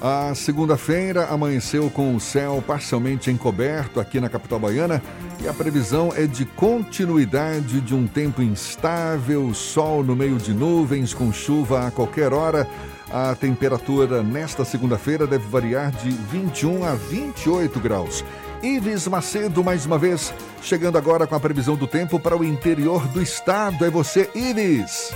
A 0.02 0.34
segunda-feira 0.34 1.28
amanheceu 1.28 1.88
com 1.92 2.16
o 2.16 2.20
céu 2.20 2.64
parcialmente 2.66 3.30
encoberto 3.30 4.00
aqui 4.00 4.20
na 4.20 4.30
capital 4.30 4.60
baiana 4.60 5.00
e 5.40 5.48
a 5.48 5.54
previsão 5.54 6.12
é 6.16 6.26
de 6.26 6.44
continuidade 6.44 7.80
de 7.80 7.94
um 7.94 8.08
tempo 8.08 8.42
instável, 8.42 9.54
sol 9.54 10.04
no 10.04 10.16
meio 10.16 10.38
de 10.38 10.56
nuvens, 10.56 11.14
com 11.14 11.32
chuva 11.32 11.86
a 11.86 11.92
qualquer 11.92 12.34
hora. 12.34 12.68
A 13.14 13.36
temperatura 13.36 14.24
nesta 14.24 14.66
segunda-feira 14.66 15.28
deve 15.28 15.48
variar 15.48 15.92
de 15.92 16.10
21 16.10 16.84
a 16.84 16.96
28 16.96 17.80
graus. 17.80 18.26
Ives 18.64 19.08
Macedo, 19.08 19.64
mais 19.64 19.86
uma 19.86 20.00
vez, 20.00 20.34
chegando 20.64 20.98
agora 20.98 21.28
com 21.28 21.36
a 21.36 21.40
previsão 21.40 21.76
do 21.76 21.86
tempo 21.86 22.20
para 22.20 22.36
o 22.36 22.44
interior 22.44 23.08
do 23.10 23.22
estado. 23.22 23.86
É 23.86 23.90
você, 23.90 24.32
Ives. 24.34 25.14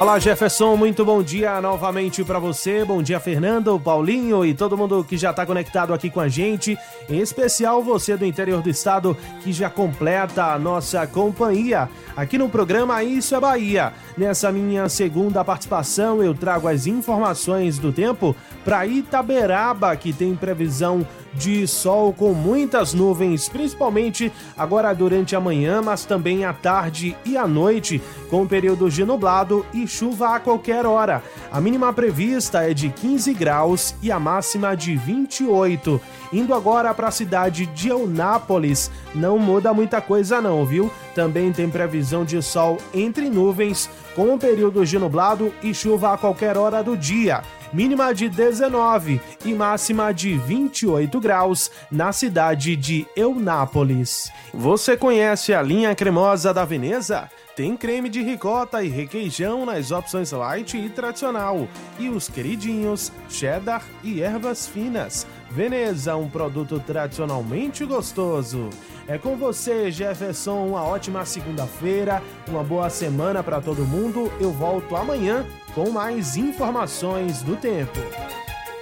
Olá, 0.00 0.18
Jefferson, 0.18 0.76
muito 0.76 1.04
bom 1.04 1.22
dia 1.22 1.60
novamente 1.60 2.24
para 2.24 2.38
você. 2.38 2.86
Bom 2.86 3.02
dia, 3.02 3.20
Fernando, 3.20 3.78
Paulinho 3.78 4.46
e 4.46 4.54
todo 4.54 4.74
mundo 4.74 5.04
que 5.04 5.18
já 5.18 5.28
está 5.28 5.44
conectado 5.44 5.92
aqui 5.92 6.08
com 6.08 6.20
a 6.20 6.26
gente. 6.26 6.74
Em 7.06 7.18
especial 7.18 7.82
você 7.82 8.16
do 8.16 8.24
interior 8.24 8.62
do 8.62 8.70
estado 8.70 9.14
que 9.42 9.52
já 9.52 9.68
completa 9.68 10.54
a 10.54 10.58
nossa 10.58 11.06
companhia 11.06 11.86
aqui 12.16 12.38
no 12.38 12.48
programa 12.48 13.04
Isso 13.04 13.34
é 13.34 13.40
Bahia. 13.40 13.92
Nessa 14.16 14.50
minha 14.50 14.88
segunda 14.88 15.44
participação, 15.44 16.22
eu 16.22 16.32
trago 16.32 16.66
as 16.66 16.86
informações 16.86 17.78
do 17.78 17.92
tempo 17.92 18.34
para 18.64 18.86
Itaberaba, 18.86 19.94
que 19.96 20.14
tem 20.14 20.34
previsão 20.34 21.06
de 21.34 21.66
sol 21.66 22.12
com 22.12 22.32
muitas 22.32 22.92
nuvens, 22.92 23.48
principalmente 23.48 24.32
agora 24.56 24.92
durante 24.92 25.34
a 25.36 25.40
manhã, 25.40 25.80
mas 25.82 26.04
também 26.04 26.44
à 26.44 26.52
tarde 26.52 27.16
e 27.24 27.36
à 27.36 27.46
noite, 27.46 28.02
com 28.28 28.46
períodos 28.46 28.94
de 28.94 29.04
nublado 29.04 29.64
e 29.72 29.86
chuva 29.86 30.36
a 30.36 30.40
qualquer 30.40 30.86
hora. 30.86 31.22
A 31.50 31.60
mínima 31.60 31.92
prevista 31.92 32.62
é 32.68 32.74
de 32.74 32.90
15 32.90 33.32
graus 33.34 33.94
e 34.02 34.10
a 34.10 34.18
máxima 34.18 34.76
de 34.76 34.96
28. 34.96 36.00
Indo 36.32 36.54
agora 36.54 36.92
para 36.94 37.08
a 37.08 37.12
cidade 37.12 37.66
de 37.66 37.88
Eunápolis, 37.88 38.90
não 39.14 39.38
muda 39.38 39.74
muita 39.74 40.00
coisa 40.00 40.40
não, 40.40 40.64
viu? 40.64 40.90
Também 41.14 41.52
tem 41.52 41.68
previsão 41.68 42.24
de 42.24 42.40
sol 42.42 42.78
entre 42.94 43.28
nuvens, 43.28 43.90
com 44.14 44.38
períodos 44.38 44.88
de 44.88 44.98
nublado 44.98 45.52
e 45.62 45.72
chuva 45.74 46.12
a 46.12 46.18
qualquer 46.18 46.56
hora 46.56 46.82
do 46.82 46.96
dia 46.96 47.42
mínima 47.72 48.14
de 48.14 48.28
19 48.28 49.20
e 49.44 49.52
máxima 49.52 50.12
de 50.12 50.36
28 50.36 51.20
graus 51.20 51.70
na 51.90 52.12
cidade 52.12 52.76
de 52.76 53.06
Eunápolis. 53.16 54.30
Você 54.52 54.96
conhece 54.96 55.54
a 55.54 55.62
linha 55.62 55.94
cremosa 55.94 56.52
da 56.52 56.64
Veneza? 56.64 57.30
Tem 57.60 57.76
creme 57.76 58.08
de 58.08 58.22
ricota 58.22 58.82
e 58.82 58.88
requeijão 58.88 59.66
nas 59.66 59.90
opções 59.90 60.32
light 60.32 60.78
e 60.78 60.88
tradicional. 60.88 61.68
E 61.98 62.08
os 62.08 62.28
queridinhos, 62.28 63.12
cheddar 63.28 63.84
e 64.02 64.22
ervas 64.22 64.66
finas. 64.66 65.26
Veneza, 65.50 66.16
um 66.16 66.28
produto 66.28 66.82
tradicionalmente 66.86 67.84
gostoso. 67.84 68.70
É 69.06 69.18
com 69.18 69.36
você, 69.36 69.90
Jefferson. 69.90 70.68
Uma 70.68 70.84
ótima 70.84 71.24
segunda-feira, 71.26 72.22
uma 72.48 72.62
boa 72.62 72.88
semana 72.88 73.42
para 73.42 73.60
todo 73.60 73.84
mundo. 73.84 74.32
Eu 74.40 74.52
volto 74.52 74.96
amanhã 74.96 75.44
com 75.74 75.90
mais 75.90 76.36
informações 76.36 77.42
do 77.42 77.56
tempo. 77.56 77.98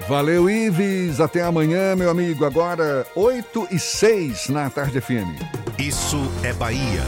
Valeu, 0.09 0.49
Ives. 0.49 1.21
Até 1.21 1.43
amanhã, 1.43 1.95
meu 1.95 2.09
amigo. 2.11 2.45
Agora, 2.45 3.07
8 3.15 3.69
e 3.71 3.79
6 3.79 4.49
na 4.49 4.71
Tarde 4.71 5.01
FM. 5.01 5.39
Isso 5.79 6.17
é 6.43 6.53
Bahia. 6.53 7.03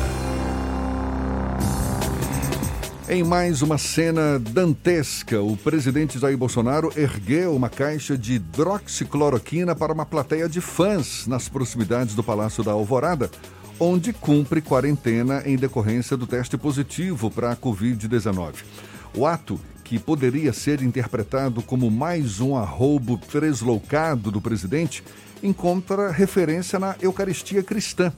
Em 3.09 3.25
mais 3.25 3.61
uma 3.61 3.77
cena 3.77 4.39
dantesca, 4.39 5.41
o 5.41 5.57
presidente 5.57 6.17
Jair 6.17 6.39
Bolsonaro 6.39 6.93
ergueu 6.95 7.57
uma 7.57 7.69
caixa 7.69 8.17
de 8.17 8.35
hidroxicloroquina 8.35 9.75
para 9.75 9.93
uma 9.93 10.07
plateia 10.07 10.49
de 10.49 10.61
fãs 10.61 11.27
nas 11.27 11.49
proximidades 11.49 12.15
do 12.15 12.23
Palácio 12.23 12.63
da 12.63 12.71
Alvorada, 12.71 13.29
onde 13.81 14.13
cumpre 14.13 14.61
quarentena 14.61 15.43
em 15.45 15.57
decorrência 15.57 16.17
do 16.17 16.25
teste 16.25 16.57
positivo 16.57 17.31
para 17.31 17.51
a 17.51 17.57
Covid-19. 17.57 18.55
O 19.15 19.27
ato, 19.27 19.61
que 19.83 19.99
poderia 19.99 20.53
ser 20.53 20.83
interpretado 20.83 21.63
como 21.63 21.91
mais 21.91 22.41
um 22.41 22.57
arroubo 22.57 23.19
tresloucado 23.19 24.31
do 24.31 24.41
presidente, 24.41 25.03
encontra 25.43 26.13
referência 26.13 26.79
na 26.79 26.95
Eucaristia 27.03 27.63
cristã. 27.63 28.13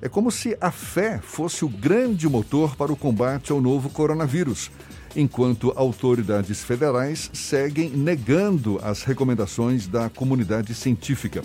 É 0.00 0.08
como 0.08 0.30
se 0.30 0.56
a 0.60 0.70
fé 0.70 1.18
fosse 1.20 1.64
o 1.64 1.68
grande 1.68 2.28
motor 2.28 2.76
para 2.76 2.92
o 2.92 2.96
combate 2.96 3.50
ao 3.50 3.60
novo 3.60 3.90
coronavírus. 3.90 4.70
enquanto 5.16 5.72
autoridades 5.74 6.62
federais 6.62 7.30
seguem 7.32 7.90
negando 7.90 8.78
as 8.82 9.02
recomendações 9.02 9.86
da 9.86 10.08
comunidade 10.08 10.74
científica. 10.74 11.42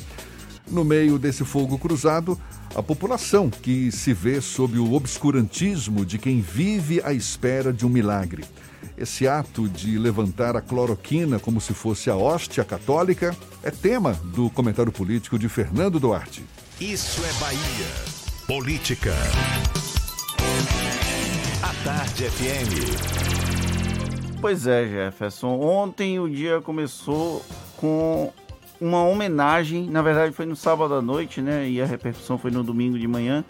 No 0.69 0.83
meio 0.83 1.17
desse 1.17 1.43
fogo 1.43 1.77
cruzado, 1.77 2.39
a 2.75 2.83
população 2.83 3.49
que 3.49 3.91
se 3.91 4.13
vê 4.13 4.41
sob 4.41 4.77
o 4.77 4.93
obscurantismo 4.93 6.05
de 6.05 6.17
quem 6.17 6.41
vive 6.41 7.01
à 7.03 7.13
espera 7.13 7.71
de 7.71 7.85
um 7.85 7.89
milagre. 7.89 8.43
Esse 8.97 9.27
ato 9.27 9.67
de 9.67 9.97
levantar 9.97 10.55
a 10.55 10.61
cloroquina 10.61 11.39
como 11.39 11.59
se 11.59 11.73
fosse 11.73 12.09
a 12.09 12.15
hóstia 12.15 12.63
católica 12.63 13.35
é 13.63 13.71
tema 13.71 14.13
do 14.25 14.49
comentário 14.49 14.91
político 14.91 15.39
de 15.39 15.49
Fernando 15.49 15.99
Duarte. 15.99 16.45
Isso 16.79 17.21
é 17.25 17.33
Bahia. 17.39 18.13
Política. 18.45 19.13
A 21.63 21.73
Tarde 21.83 22.25
FM. 22.25 23.43
Pois 24.39 24.67
é, 24.67 24.85
Jefferson. 24.85 25.59
Ontem 25.59 26.19
o 26.19 26.29
dia 26.29 26.61
começou 26.61 27.43
com 27.77 28.31
uma 28.79 29.03
homenagem, 29.03 29.89
na 29.89 30.01
verdade 30.01 30.33
foi 30.33 30.45
no 30.45 30.55
sábado 30.55 30.93
à 30.93 31.01
noite, 31.01 31.41
né? 31.41 31.67
E 31.69 31.81
a 31.81 31.85
repercussão 31.85 32.37
foi 32.37 32.51
no 32.51 32.61
domingo 32.61 32.99
de 32.99 33.07
manhã, 33.07 33.45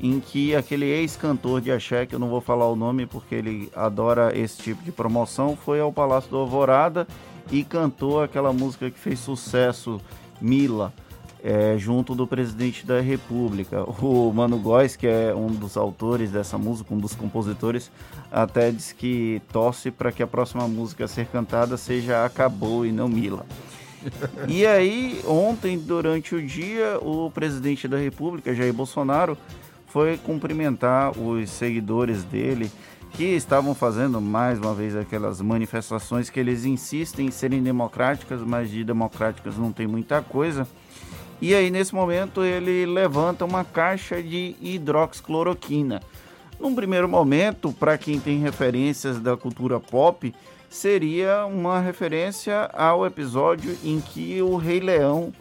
em 0.00 0.18
que 0.18 0.54
aquele 0.56 0.86
ex-cantor 0.86 1.60
de 1.60 1.70
axé, 1.70 2.06
que 2.06 2.14
eu 2.14 2.18
não 2.18 2.28
vou 2.28 2.40
falar 2.40 2.66
o 2.68 2.74
nome 2.74 3.04
porque 3.06 3.34
ele 3.34 3.70
adora 3.74 4.36
esse 4.36 4.62
tipo 4.62 4.82
de 4.82 4.90
promoção, 4.90 5.56
foi 5.56 5.78
ao 5.78 5.92
Palácio 5.92 6.30
do 6.30 6.38
Alvorada 6.38 7.06
e 7.50 7.62
cantou 7.62 8.22
aquela 8.22 8.52
música 8.52 8.90
que 8.90 8.98
fez 8.98 9.18
sucesso, 9.18 10.00
Mila. 10.40 10.92
É, 11.42 11.78
junto 11.78 12.14
do 12.14 12.26
presidente 12.26 12.84
da 12.84 13.00
República. 13.00 13.82
O 13.82 14.30
Mano 14.30 14.58
Góes, 14.58 14.94
que 14.94 15.06
é 15.06 15.34
um 15.34 15.46
dos 15.46 15.74
autores 15.74 16.30
dessa 16.30 16.58
música, 16.58 16.92
um 16.92 16.98
dos 16.98 17.14
compositores, 17.14 17.90
até 18.30 18.70
disse 18.70 18.94
que 18.94 19.40
torce 19.50 19.90
para 19.90 20.12
que 20.12 20.22
a 20.22 20.26
próxima 20.26 20.68
música 20.68 21.06
a 21.06 21.08
ser 21.08 21.24
cantada 21.28 21.78
seja 21.78 22.26
Acabou 22.26 22.84
e 22.84 22.92
não 22.92 23.08
Mila. 23.08 23.46
E 24.48 24.66
aí, 24.66 25.20
ontem, 25.26 25.78
durante 25.78 26.34
o 26.34 26.46
dia, 26.46 26.98
o 27.00 27.30
presidente 27.30 27.88
da 27.88 27.96
República, 27.96 28.54
Jair 28.54 28.72
Bolsonaro, 28.74 29.36
foi 29.92 30.16
cumprimentar 30.18 31.18
os 31.18 31.50
seguidores 31.50 32.22
dele 32.24 32.70
que 33.12 33.24
estavam 33.24 33.74
fazendo 33.74 34.20
mais 34.20 34.58
uma 34.58 34.72
vez 34.72 34.94
aquelas 34.94 35.40
manifestações 35.40 36.30
que 36.30 36.38
eles 36.38 36.64
insistem 36.64 37.26
em 37.26 37.30
serem 37.30 37.62
democráticas, 37.62 38.40
mas 38.40 38.70
de 38.70 38.84
democráticas 38.84 39.56
não 39.56 39.72
tem 39.72 39.86
muita 39.86 40.22
coisa. 40.22 40.66
E 41.42 41.54
aí, 41.54 41.70
nesse 41.70 41.94
momento, 41.94 42.44
ele 42.44 42.86
levanta 42.86 43.44
uma 43.44 43.64
caixa 43.64 44.22
de 44.22 44.54
hidroxicloroquina. 44.60 46.00
Num 46.60 46.74
primeiro 46.74 47.08
momento, 47.08 47.72
para 47.72 47.98
quem 47.98 48.20
tem 48.20 48.38
referências 48.38 49.18
da 49.18 49.36
cultura 49.36 49.80
pop, 49.80 50.32
seria 50.68 51.46
uma 51.46 51.80
referência 51.80 52.70
ao 52.74 53.04
episódio 53.04 53.76
em 53.82 54.00
que 54.00 54.40
o 54.40 54.56
Rei 54.56 54.78
Leão, 54.78 55.32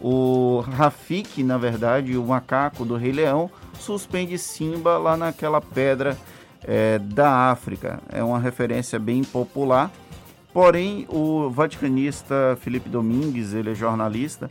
o 0.00 0.60
Rafik, 0.60 1.42
na 1.42 1.56
verdade, 1.56 2.18
o 2.18 2.24
macaco 2.24 2.84
do 2.84 2.96
Rei 2.96 3.12
Leão, 3.12 3.50
suspende 3.78 4.38
Simba 4.38 4.98
lá 4.98 5.16
naquela 5.16 5.60
pedra 5.60 6.16
é, 6.62 6.98
da 6.98 7.50
África. 7.50 8.00
É 8.10 8.22
uma 8.22 8.38
referência 8.38 8.98
bem 8.98 9.22
popular. 9.22 9.90
Porém, 10.52 11.06
o 11.08 11.50
vaticanista 11.50 12.56
Felipe 12.60 12.88
Domingues, 12.88 13.54
ele 13.54 13.72
é 13.72 13.74
jornalista, 13.74 14.50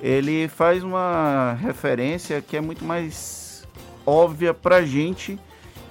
ele 0.00 0.48
faz 0.48 0.82
uma 0.82 1.56
referência 1.60 2.42
que 2.42 2.56
é 2.56 2.60
muito 2.60 2.84
mais 2.84 3.66
óbvia 4.04 4.52
para 4.52 4.84
gente 4.84 5.38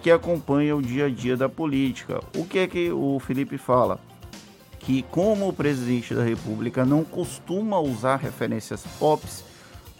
que 0.01 0.11
acompanha 0.11 0.75
o 0.75 0.81
dia 0.81 1.05
a 1.05 1.09
dia 1.09 1.37
da 1.37 1.47
política. 1.47 2.19
O 2.35 2.45
que 2.45 2.59
é 2.59 2.67
que 2.67 2.91
o 2.91 3.19
Felipe 3.19 3.57
fala? 3.57 3.99
Que 4.79 5.01
como 5.03 5.47
o 5.47 5.53
presidente 5.53 6.13
da 6.13 6.23
República 6.23 6.83
não 6.83 7.05
costuma 7.05 7.79
usar 7.79 8.17
referências 8.17 8.85
pops, 8.99 9.45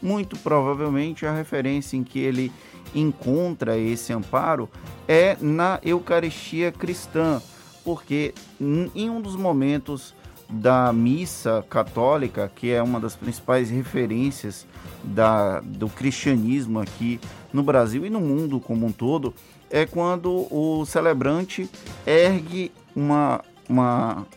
muito 0.01 0.38
provavelmente 0.39 1.25
a 1.25 1.34
referência 1.34 1.95
em 1.95 2.03
que 2.03 2.19
ele 2.19 2.51
encontra 2.94 3.78
esse 3.78 4.14
amparo 4.14 4.70
é 5.08 5.38
na 5.41 5.80
Eucaristia 5.84 6.72
cristã, 6.72 7.41
porque 7.84 8.34
em 8.60 9.10
um 9.10 9.22
dos 9.22 9.36
momentos 9.36 10.16
da 10.50 10.94
missa 10.94 11.66
católica, 11.70 12.52
que 12.54 12.72
é 12.72 12.82
uma 12.82 13.00
das 13.00 13.16
principais 13.16 13.70
referências 13.70 14.68
da, 15.04 15.60
do 15.62 15.89
cristianismo 15.89 16.80
aqui 16.80 17.20
no 17.52 17.64
Brasil 17.64 18.06
e 18.06 18.10
no 18.10 18.20
mundo 18.20 18.60
como 18.60 18.86
um 18.86 18.91
todo, 18.91 19.34
é 19.70 19.86
quando 19.86 20.48
o 20.52 20.86
celebrante 20.86 21.68
ergue 22.06 22.72
uma, 22.96 23.41
uma, 23.68 24.28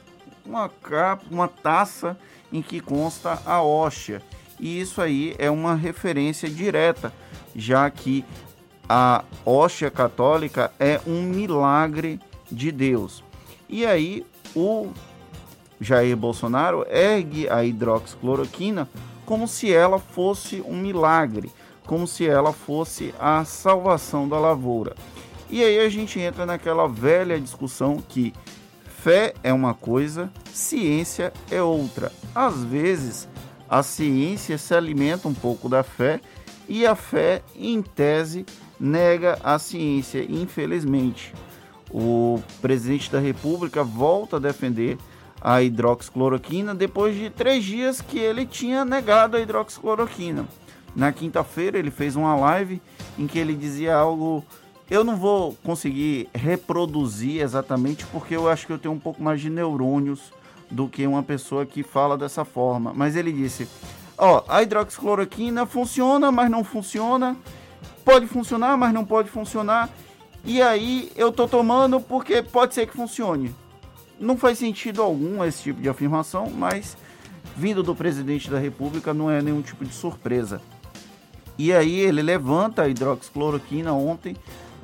uma, 0.45 0.69
capa, 0.69 1.25
uma 1.31 1.49
taça 1.49 2.19
em 2.51 2.63
que 2.63 2.81
consta 2.81 3.39
a 3.45 3.63
hóstia. 3.63 4.23
E 4.59 4.81
isso 4.81 5.03
aí 5.03 5.35
é 5.39 5.51
uma 5.51 5.75
referência 5.75 6.49
direta, 6.49 7.13
já 7.55 7.91
que 7.91 8.25
a 8.89 9.25
hóstia 9.45 9.91
católica 9.91 10.73
é 10.79 11.01
um 11.07 11.23
milagre 11.23 12.21
de 12.51 12.71
Deus. 12.71 13.23
E 13.69 13.85
aí 13.85 14.25
o 14.55 14.91
Jair 15.81 16.17
Bolsonaro 16.17 16.87
ergue 16.89 17.49
a 17.49 17.65
hidroxicloroquina 17.65 18.89
como 19.25 19.49
se 19.49 19.73
ela 19.73 19.99
fosse 19.99 20.63
um 20.63 20.77
milagre, 20.77 21.51
como 21.85 22.07
se 22.07 22.27
ela 22.27 22.53
fosse 22.53 23.13
a 23.19 23.45
salvação 23.45 24.29
da 24.29 24.39
lavoura. 24.39 24.95
E 25.51 25.63
aí 25.63 25.81
a 25.81 25.89
gente 25.89 26.19
entra 26.19 26.47
naquela 26.47 26.89
velha 26.89 27.41
discussão 27.41 27.99
que 28.09 28.33
fé 28.85 29.35
é 29.43 29.53
uma 29.53 29.75
coisa, 29.75 30.31
ciência 30.53 31.33
é 31.51 31.61
outra. 31.61 32.13
Às 32.35 32.65
vezes, 32.65 33.29
a 33.69 33.83
ciência 33.83 34.59
se 34.59 34.75
alimenta 34.75 35.29
um 35.29 35.35
pouco 35.35 35.69
da 35.69 35.83
fé 35.83 36.21
e 36.69 36.85
a 36.85 36.97
fé, 36.97 37.43
em 37.55 37.81
tese, 37.81 38.45
nega 38.79 39.39
a 39.43 39.59
ciência, 39.59 40.25
infelizmente. 40.29 41.33
O 41.91 42.41
presidente 42.61 43.11
da 43.11 43.19
República 43.19 43.83
volta 43.83 44.37
a 44.37 44.41
defender 44.41 44.99
a 45.41 45.63
hidroxicloroquina 45.63 46.75
depois 46.75 47.15
de 47.15 47.31
três 47.31 47.65
dias 47.65 48.01
que 48.01 48.19
ele 48.19 48.45
tinha 48.45 48.85
negado 48.85 49.37
a 49.37 49.41
hidroxicloroquina. 49.41 50.47
Na 50.95 51.13
quinta-feira, 51.13 51.79
ele 51.79 51.91
fez 51.91 52.17
uma 52.17 52.35
live 52.35 52.81
em 53.19 53.27
que 53.27 53.39
ele 53.39 53.55
dizia 53.55 53.95
algo 53.95 54.45
eu 54.89 55.03
não 55.03 55.17
vou 55.17 55.57
conseguir 55.65 56.29
reproduzir 56.33 57.43
exatamente 57.43 58.07
porque 58.07 58.37
eu 58.37 58.49
acho 58.49 58.67
que 58.67 58.73
eu 58.73 58.79
tenho 58.79 58.95
um 58.95 58.99
pouco 59.01 59.21
mais 59.21 59.41
de 59.41 59.51
neurônios 59.51 60.33
do 60.71 60.89
que 60.89 61.07
uma 61.07 61.23
pessoa 61.23 61.67
que 61.67 61.83
fala 61.83 62.17
dessa 62.17 62.45
forma. 62.45 62.93
Mas 62.95 63.17
ele 63.17 63.33
disse: 63.33 63.69
Ó, 64.17 64.45
a 64.49 64.63
hidroxicloroquina 64.63 65.67
funciona, 65.67 66.31
mas 66.31 66.49
não 66.51 66.63
funciona. 66.63 67.37
Pode 68.07 68.29
funcionar, 68.29 68.79
mas 68.79 68.95
não 68.95 69.05
pode 69.05 69.29
funcionar. 69.29 69.91
E 70.45 70.63
aí 70.63 71.11
eu 71.17 71.33
tô 71.33 71.49
tomando 71.49 72.01
porque 72.01 72.41
pode 72.41 72.73
ser 72.73 72.87
que 72.87 72.97
funcione. 72.97 73.53
Não 74.21 74.37
faz 74.37 74.59
sentido 74.59 75.03
algum 75.03 75.45
esse 75.45 75.65
tipo 75.65 75.83
de 75.83 75.89
afirmação, 75.89 76.49
mas 76.49 76.97
vindo 77.57 77.83
do 77.83 77.97
presidente 77.97 78.49
da 78.49 78.61
República 78.61 79.13
não 79.13 79.29
é 79.29 79.43
nenhum 79.43 79.61
tipo 79.61 79.85
de 79.85 79.93
surpresa. 79.93 80.63
E 81.59 81.73
aí 81.73 81.99
ele 81.99 82.23
levanta 82.23 82.83
a 82.83 82.89
hidroxicloroquina 82.89 83.93
ontem 83.93 84.37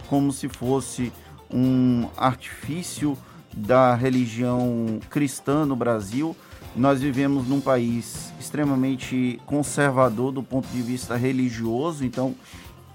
como 0.09 0.33
se 0.33 0.49
fosse 0.49 1.13
um 1.49 2.09
artifício 2.17 3.17
da 3.53 3.95
religião 3.95 4.99
cristã 5.11 5.65
no 5.65 5.77
Brasil. 5.77 6.35
Nós 6.75 7.01
vivemos 7.01 7.47
num 7.47 7.61
país 7.61 8.33
extremamente 8.41 9.41
conservador 9.47 10.33
do 10.33 10.43
ponto 10.43 10.67
de 10.67 10.83
vista 10.83 11.15
religioso, 11.15 12.05
então 12.05 12.35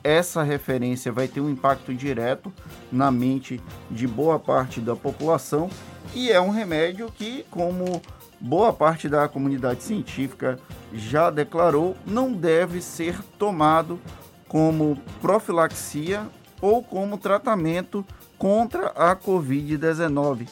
essa 0.03 0.43
referência 0.43 1.11
vai 1.11 1.27
ter 1.27 1.41
um 1.41 1.49
impacto 1.49 1.93
direto 1.93 2.51
na 2.91 3.11
mente 3.11 3.61
de 3.89 4.07
boa 4.07 4.39
parte 4.39 4.79
da 4.79 4.95
população 4.95 5.69
e 6.13 6.31
é 6.31 6.39
um 6.39 6.49
remédio 6.49 7.11
que, 7.11 7.45
como 7.51 8.01
boa 8.39 8.71
parte 8.71 9.09
da 9.09 9.27
comunidade 9.27 9.83
científica 9.83 10.59
já 10.93 11.29
declarou, 11.29 11.95
não 12.05 12.31
deve 12.31 12.81
ser 12.81 13.21
tomado 13.37 13.99
como 14.47 14.97
profilaxia 15.21 16.25
ou 16.61 16.81
como 16.81 17.17
tratamento 17.17 18.05
contra 18.37 18.87
a 18.87 19.15
Covid-19. 19.15 20.47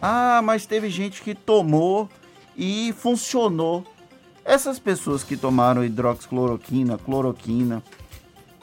Ah, 0.00 0.40
mas 0.42 0.66
teve 0.66 0.88
gente 0.88 1.22
que 1.22 1.34
tomou 1.34 2.08
e 2.56 2.94
funcionou. 2.98 3.84
Essas 4.44 4.78
pessoas 4.78 5.22
que 5.22 5.36
tomaram 5.36 5.84
hidroxicloroquina, 5.84 6.98
cloroquina, 6.98 7.82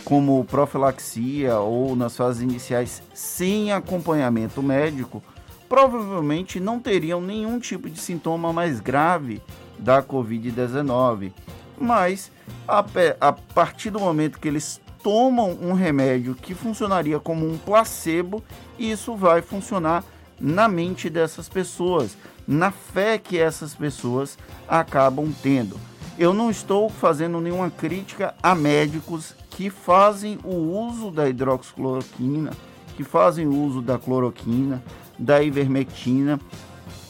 como 0.03 0.43
profilaxia 0.45 1.57
ou 1.59 1.95
nas 1.95 2.15
fases 2.15 2.41
iniciais 2.41 3.01
sem 3.13 3.71
acompanhamento 3.71 4.61
médico, 4.63 5.23
provavelmente 5.67 6.59
não 6.59 6.79
teriam 6.79 7.21
nenhum 7.21 7.59
tipo 7.59 7.89
de 7.89 7.99
sintoma 7.99 8.51
mais 8.51 8.79
grave 8.79 9.41
da 9.77 10.01
Covid-19. 10.01 11.31
Mas 11.79 12.31
a, 12.67 12.83
a 13.21 13.31
partir 13.31 13.89
do 13.89 13.99
momento 13.99 14.39
que 14.39 14.47
eles 14.47 14.81
tomam 15.01 15.57
um 15.61 15.73
remédio 15.73 16.35
que 16.35 16.53
funcionaria 16.53 17.19
como 17.19 17.47
um 17.47 17.57
placebo 17.57 18.43
isso 18.77 19.15
vai 19.15 19.41
funcionar 19.41 20.03
na 20.39 20.67
mente 20.67 21.09
dessas 21.09 21.49
pessoas, 21.49 22.17
na 22.47 22.71
fé 22.71 23.17
que 23.17 23.37
essas 23.37 23.75
pessoas 23.75 24.37
acabam 24.67 25.33
tendo. 25.43 25.79
Eu 26.17 26.33
não 26.33 26.49
estou 26.49 26.89
fazendo 26.89 27.39
nenhuma 27.39 27.69
crítica 27.69 28.33
a 28.41 28.55
médicos 28.55 29.35
que 29.59 29.69
fazem 29.69 30.39
o 30.41 30.55
uso 30.55 31.11
da 31.11 31.27
hidroxicloroquina, 31.27 32.51
que 32.95 33.03
fazem 33.03 33.45
o 33.45 33.53
uso 33.53 33.81
da 33.81 33.99
cloroquina, 33.99 34.81
da 35.17 35.43
ivermectina, 35.43 36.39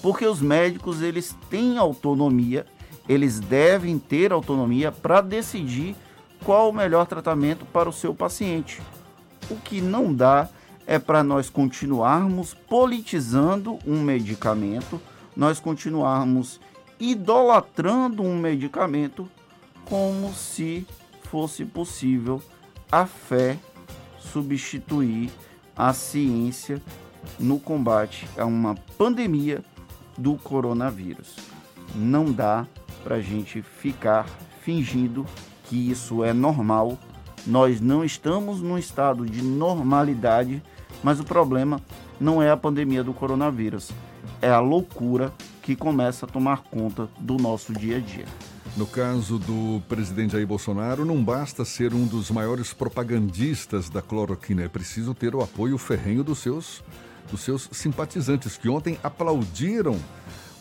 porque 0.02 0.26
os 0.26 0.42
médicos 0.42 1.04
eles 1.04 1.38
têm 1.48 1.78
autonomia, 1.78 2.66
eles 3.08 3.40
devem 3.40 4.00
ter 4.00 4.34
autonomia 4.34 4.92
para 4.92 5.22
decidir 5.22 5.96
qual 6.44 6.72
o 6.72 6.74
melhor 6.74 7.06
tratamento 7.06 7.68
para 7.68 7.88
o 7.88 7.94
seu 7.94 8.16
paciente. 8.16 8.82
O 9.48 9.56
que 9.56 9.80
não 9.80 10.12
dá 10.12 10.50
é 10.88 10.98
para 10.98 11.24
nós 11.24 11.52
continuarmos 11.52 12.56
politizando 12.56 13.78
um 13.86 14.02
medicamento, 14.02 15.00
nós 15.36 15.60
continuarmos 15.60 16.60
idolatrando 17.00 18.24
um 18.24 18.40
medicamento 18.40 19.30
como 19.86 20.34
se 20.34 20.88
fosse 21.30 21.64
possível 21.66 22.42
a 22.92 23.06
fé 23.06 23.58
substituir 24.20 25.30
a 25.76 25.94
ciência 25.94 26.82
no 27.40 27.60
combate 27.60 28.28
a 28.38 28.46
uma 28.46 28.76
pandemia 28.98 29.64
do 30.18 30.36
coronavírus. 30.36 31.36
Não 31.96 32.32
dá 32.32 32.68
para 33.04 33.16
a 33.16 33.22
gente 33.22 33.62
ficar 33.62 34.28
fingindo 34.62 35.26
que 35.66 35.90
isso 35.90 36.24
é 36.24 36.34
normal. 36.34 36.98
Nós 37.46 37.80
não 37.80 38.04
estamos 38.04 38.62
num 38.62 38.78
estado 38.78 39.26
de 39.26 39.42
normalidade, 39.42 40.62
mas 41.04 41.20
o 41.20 41.24
problema 41.24 41.80
não 42.20 42.42
é 42.42 42.52
a 42.52 42.58
pandemia 42.58 43.04
do 43.04 43.14
coronavírus, 43.14 43.92
é 44.42 44.50
a 44.50 44.60
loucura 44.60 45.32
que 45.62 45.76
começa 45.76 46.26
a 46.26 46.30
tomar 46.30 46.64
conta 46.64 47.08
do 47.20 47.38
nosso 47.38 47.72
dia 47.72 47.98
a 47.98 48.00
dia. 48.00 48.26
No 48.78 48.88
caso 48.88 49.38
do 49.38 49.82
presidente 49.90 50.34
Jair 50.34 50.48
Bolsonaro, 50.48 51.04
não 51.04 51.24
basta 51.24 51.66
ser 51.66 51.94
um 51.94 52.06
dos 52.06 52.32
maiores 52.32 52.74
propagandistas 52.74 53.90
da 53.90 54.02
cloroquina, 54.02 54.64
é 54.64 54.68
preciso 54.70 55.14
ter 55.14 55.36
o 55.36 55.42
apoio 55.42 55.78
ferrenho 55.78 56.24
dos 56.24 56.40
seus, 56.40 56.82
dos 57.30 57.42
seus 57.42 57.68
simpatizantes, 57.72 58.58
que 58.58 58.70
ontem 58.70 58.98
aplaudiram 59.04 60.00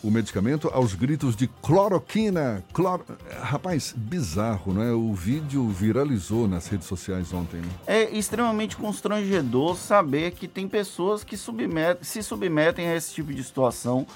o 0.01 0.09
medicamento 0.09 0.69
aos 0.69 0.93
gritos 0.93 1.35
de 1.35 1.47
cloroquina. 1.61 2.63
Cloro... 2.73 3.05
Rapaz, 3.41 3.93
bizarro, 3.95 4.73
não 4.73 4.81
é? 4.81 4.91
O 4.91 5.13
vídeo 5.13 5.67
viralizou 5.67 6.47
nas 6.47 6.67
redes 6.67 6.87
sociais 6.87 7.33
ontem. 7.33 7.57
Né? 7.57 7.69
É 7.85 8.17
extremamente 8.17 8.77
constrangedor 8.77 9.75
saber 9.75 10.31
que 10.31 10.47
tem 10.47 10.67
pessoas 10.67 11.23
que 11.23 11.37
se 11.37 12.23
submetem 12.23 12.87
a 12.87 12.95
esse 12.95 13.13
tipo 13.13 13.33
de 13.33 13.43
situação 13.43 14.07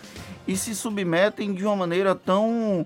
e 0.47 0.55
se 0.55 0.73
submetem 0.73 1.53
de 1.53 1.65
uma 1.65 1.75
maneira 1.75 2.15
tão. 2.15 2.85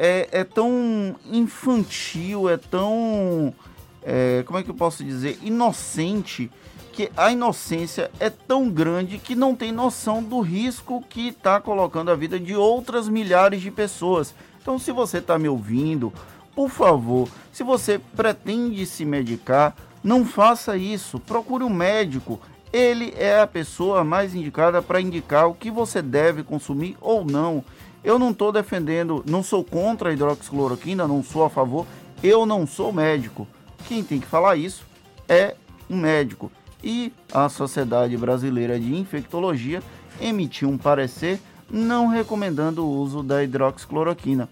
É, 0.00 0.28
é 0.30 0.44
tão 0.44 1.16
infantil, 1.26 2.48
é 2.48 2.56
tão. 2.56 3.52
É, 4.00 4.44
como 4.46 4.56
é 4.56 4.62
que 4.62 4.70
eu 4.70 4.74
posso 4.74 5.02
dizer? 5.02 5.40
Inocente 5.42 6.48
que 6.92 7.10
a 7.16 7.32
inocência 7.32 8.08
é 8.20 8.30
tão 8.30 8.70
grande 8.70 9.18
que 9.18 9.34
não 9.34 9.56
tem 9.56 9.72
noção 9.72 10.22
do 10.22 10.40
risco 10.40 11.04
que 11.08 11.28
está 11.28 11.60
colocando 11.60 12.12
a 12.12 12.14
vida 12.14 12.38
de 12.38 12.54
outras 12.54 13.08
milhares 13.08 13.60
de 13.60 13.72
pessoas. 13.72 14.32
Então, 14.62 14.78
se 14.78 14.92
você 14.92 15.18
está 15.18 15.36
me 15.36 15.48
ouvindo, 15.48 16.12
por 16.54 16.68
favor, 16.70 17.28
se 17.52 17.64
você 17.64 18.00
pretende 18.16 18.86
se 18.86 19.04
medicar, 19.04 19.76
não 20.02 20.24
faça 20.24 20.76
isso. 20.76 21.18
Procure 21.18 21.64
um 21.64 21.70
médico. 21.70 22.40
Ele 22.72 23.12
é 23.16 23.40
a 23.40 23.46
pessoa 23.48 24.04
mais 24.04 24.32
indicada 24.32 24.80
para 24.80 25.00
indicar 25.00 25.48
o 25.48 25.54
que 25.54 25.72
você 25.72 26.00
deve 26.00 26.44
consumir 26.44 26.96
ou 27.00 27.24
não. 27.24 27.64
Eu 28.08 28.18
não 28.18 28.30
estou 28.30 28.50
defendendo, 28.50 29.22
não 29.28 29.42
sou 29.42 29.62
contra 29.62 30.08
a 30.08 30.12
hidroxicloroquina, 30.14 31.06
não 31.06 31.22
sou 31.22 31.44
a 31.44 31.50
favor. 31.50 31.86
Eu 32.22 32.46
não 32.46 32.66
sou 32.66 32.90
médico. 32.90 33.46
Quem 33.86 34.02
tem 34.02 34.18
que 34.18 34.26
falar 34.26 34.56
isso 34.56 34.86
é 35.28 35.54
um 35.90 35.98
médico 35.98 36.50
e 36.82 37.12
a 37.30 37.50
Sociedade 37.50 38.16
Brasileira 38.16 38.80
de 38.80 38.96
Infectologia 38.96 39.82
emitiu 40.22 40.70
um 40.70 40.78
parecer 40.78 41.38
não 41.70 42.06
recomendando 42.06 42.82
o 42.82 42.90
uso 42.90 43.22
da 43.22 43.44
hidroxicloroquina. 43.44 44.48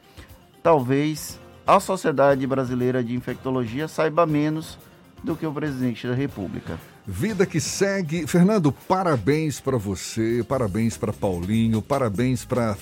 Talvez 0.62 1.40
a 1.66 1.80
Sociedade 1.80 2.46
Brasileira 2.46 3.02
de 3.02 3.14
Infectologia 3.14 3.88
saiba 3.88 4.26
menos 4.26 4.76
do 5.24 5.34
que 5.34 5.46
o 5.46 5.52
presidente 5.52 6.06
da 6.06 6.12
República. 6.12 6.78
Vida 7.06 7.46
que 7.46 7.58
segue. 7.58 8.26
Fernando, 8.26 8.70
parabéns 8.70 9.60
para 9.60 9.78
você, 9.78 10.44
parabéns 10.46 10.98
para 10.98 11.10
Paulinho, 11.10 11.80
parabéns 11.80 12.44
para 12.44 12.76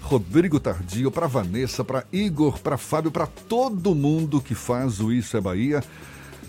Rodrigo 0.00 0.58
Tardio, 0.58 1.10
para 1.10 1.26
Vanessa, 1.26 1.84
para 1.84 2.04
Igor, 2.12 2.58
para 2.58 2.76
Fábio, 2.76 3.10
para 3.10 3.26
todo 3.26 3.94
mundo 3.94 4.40
que 4.40 4.54
faz 4.54 5.00
o 5.00 5.12
Isso 5.12 5.36
é 5.36 5.40
Bahia. 5.40 5.82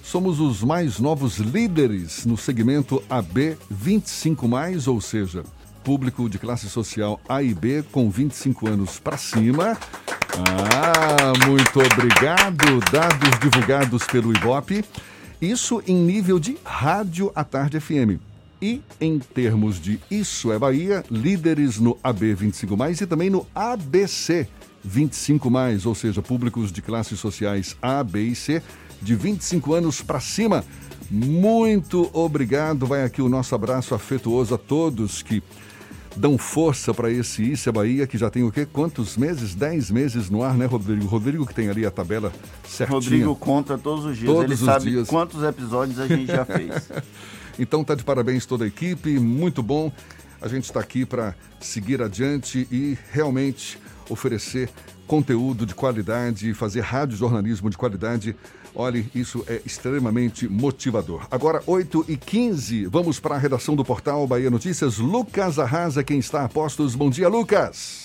Somos 0.03 0.39
os 0.39 0.63
mais 0.63 0.99
novos 0.99 1.37
líderes 1.37 2.25
no 2.25 2.35
segmento 2.35 3.03
AB 3.09 3.57
25, 3.69 4.49
ou 4.87 4.99
seja, 4.99 5.43
público 5.83 6.29
de 6.29 6.39
classe 6.39 6.69
social 6.69 7.19
A 7.27 7.43
e 7.43 7.53
B 7.53 7.83
com 7.91 8.09
25 8.09 8.67
anos 8.67 8.99
para 8.99 9.17
cima. 9.17 9.77
Ah, 10.37 11.33
muito 11.47 11.79
obrigado. 11.79 12.79
Dados 12.91 13.39
divulgados 13.39 14.03
pelo 14.05 14.33
Ibope. 14.35 14.83
Isso 15.41 15.81
em 15.87 15.95
nível 15.95 16.39
de 16.39 16.57
Rádio 16.63 17.31
à 17.35 17.43
Tarde 17.43 17.79
FM. 17.79 18.30
E 18.61 18.81
em 18.99 19.17
termos 19.17 19.81
de 19.81 19.99
Isso 20.09 20.51
é 20.51 20.59
Bahia, 20.59 21.03
líderes 21.09 21.79
no 21.79 21.97
AB 22.03 22.33
25 22.35 22.75
e 23.01 23.05
também 23.07 23.29
no 23.29 23.47
ABC 23.55 24.47
25 24.83 25.51
ou 25.85 25.95
seja, 25.95 26.21
públicos 26.21 26.71
de 26.71 26.81
classes 26.81 27.19
sociais 27.19 27.75
A, 27.81 28.03
B 28.03 28.21
e 28.23 28.35
C 28.35 28.61
de 29.01 29.15
25 29.15 29.73
anos 29.73 30.01
para 30.01 30.19
cima. 30.19 30.63
Muito 31.09 32.09
obrigado. 32.13 32.85
Vai 32.85 33.03
aqui 33.03 33.21
o 33.21 33.29
nosso 33.29 33.53
abraço 33.55 33.95
afetuoso 33.95 34.53
a 34.55 34.57
todos 34.57 35.21
que 35.21 35.41
dão 36.15 36.37
força 36.37 36.93
para 36.93 37.09
esse 37.09 37.51
Isso 37.51 37.67
é 37.69 37.71
Bahia, 37.71 38.05
que 38.05 38.17
já 38.17 38.29
tem 38.29 38.43
o 38.43 38.51
quê? 38.51 38.65
Quantos 38.65 39.17
meses? 39.17 39.55
Dez 39.55 39.89
meses 39.89 40.29
no 40.29 40.43
ar, 40.43 40.55
né, 40.55 40.65
Rodrigo? 40.65 41.05
Rodrigo 41.05 41.45
que 41.45 41.53
tem 41.53 41.69
ali 41.69 41.85
a 41.85 41.91
tabela 41.91 42.31
certinha. 42.67 42.95
Rodrigo 42.95 43.35
conta 43.35 43.77
todos 43.77 44.05
os 44.05 44.17
dias. 44.17 44.31
Todos 44.31 44.43
Ele 44.43 44.53
os 44.53 44.59
sabe 44.59 44.91
dias. 44.91 45.07
quantos 45.07 45.43
episódios 45.43 45.99
a 45.99 46.07
gente 46.07 46.27
já 46.27 46.45
fez. 46.45 46.89
então 47.59 47.83
tá 47.83 47.95
de 47.95 48.03
parabéns 48.03 48.45
toda 48.45 48.65
a 48.65 48.67
equipe, 48.67 49.19
muito 49.19 49.61
bom. 49.61 49.91
A 50.41 50.47
gente 50.47 50.65
está 50.65 50.79
aqui 50.79 51.05
para 51.05 51.35
seguir 51.59 52.01
adiante 52.01 52.67
e 52.71 52.97
realmente 53.11 53.77
oferecer 54.09 54.69
conteúdo 55.05 55.65
de 55.65 55.75
qualidade, 55.75 56.53
fazer 56.53 56.81
rádio 56.81 57.17
jornalismo 57.17 57.69
de 57.69 57.77
qualidade 57.77 58.35
Olhe, 58.73 59.09
isso 59.13 59.43
é 59.47 59.61
extremamente 59.65 60.47
motivador. 60.47 61.27
Agora, 61.29 61.61
8 61.67 62.05
e 62.07 62.15
15 62.15 62.85
vamos 62.85 63.19
para 63.19 63.35
a 63.35 63.37
redação 63.37 63.75
do 63.75 63.83
portal 63.83 64.25
Bahia 64.25 64.49
Notícias. 64.49 64.97
Lucas 64.97 65.59
Arrasa, 65.59 66.03
quem 66.03 66.19
está 66.19 66.45
a 66.45 66.49
postos. 66.49 66.95
Bom 66.95 67.09
dia, 67.09 67.27
Lucas. 67.27 68.00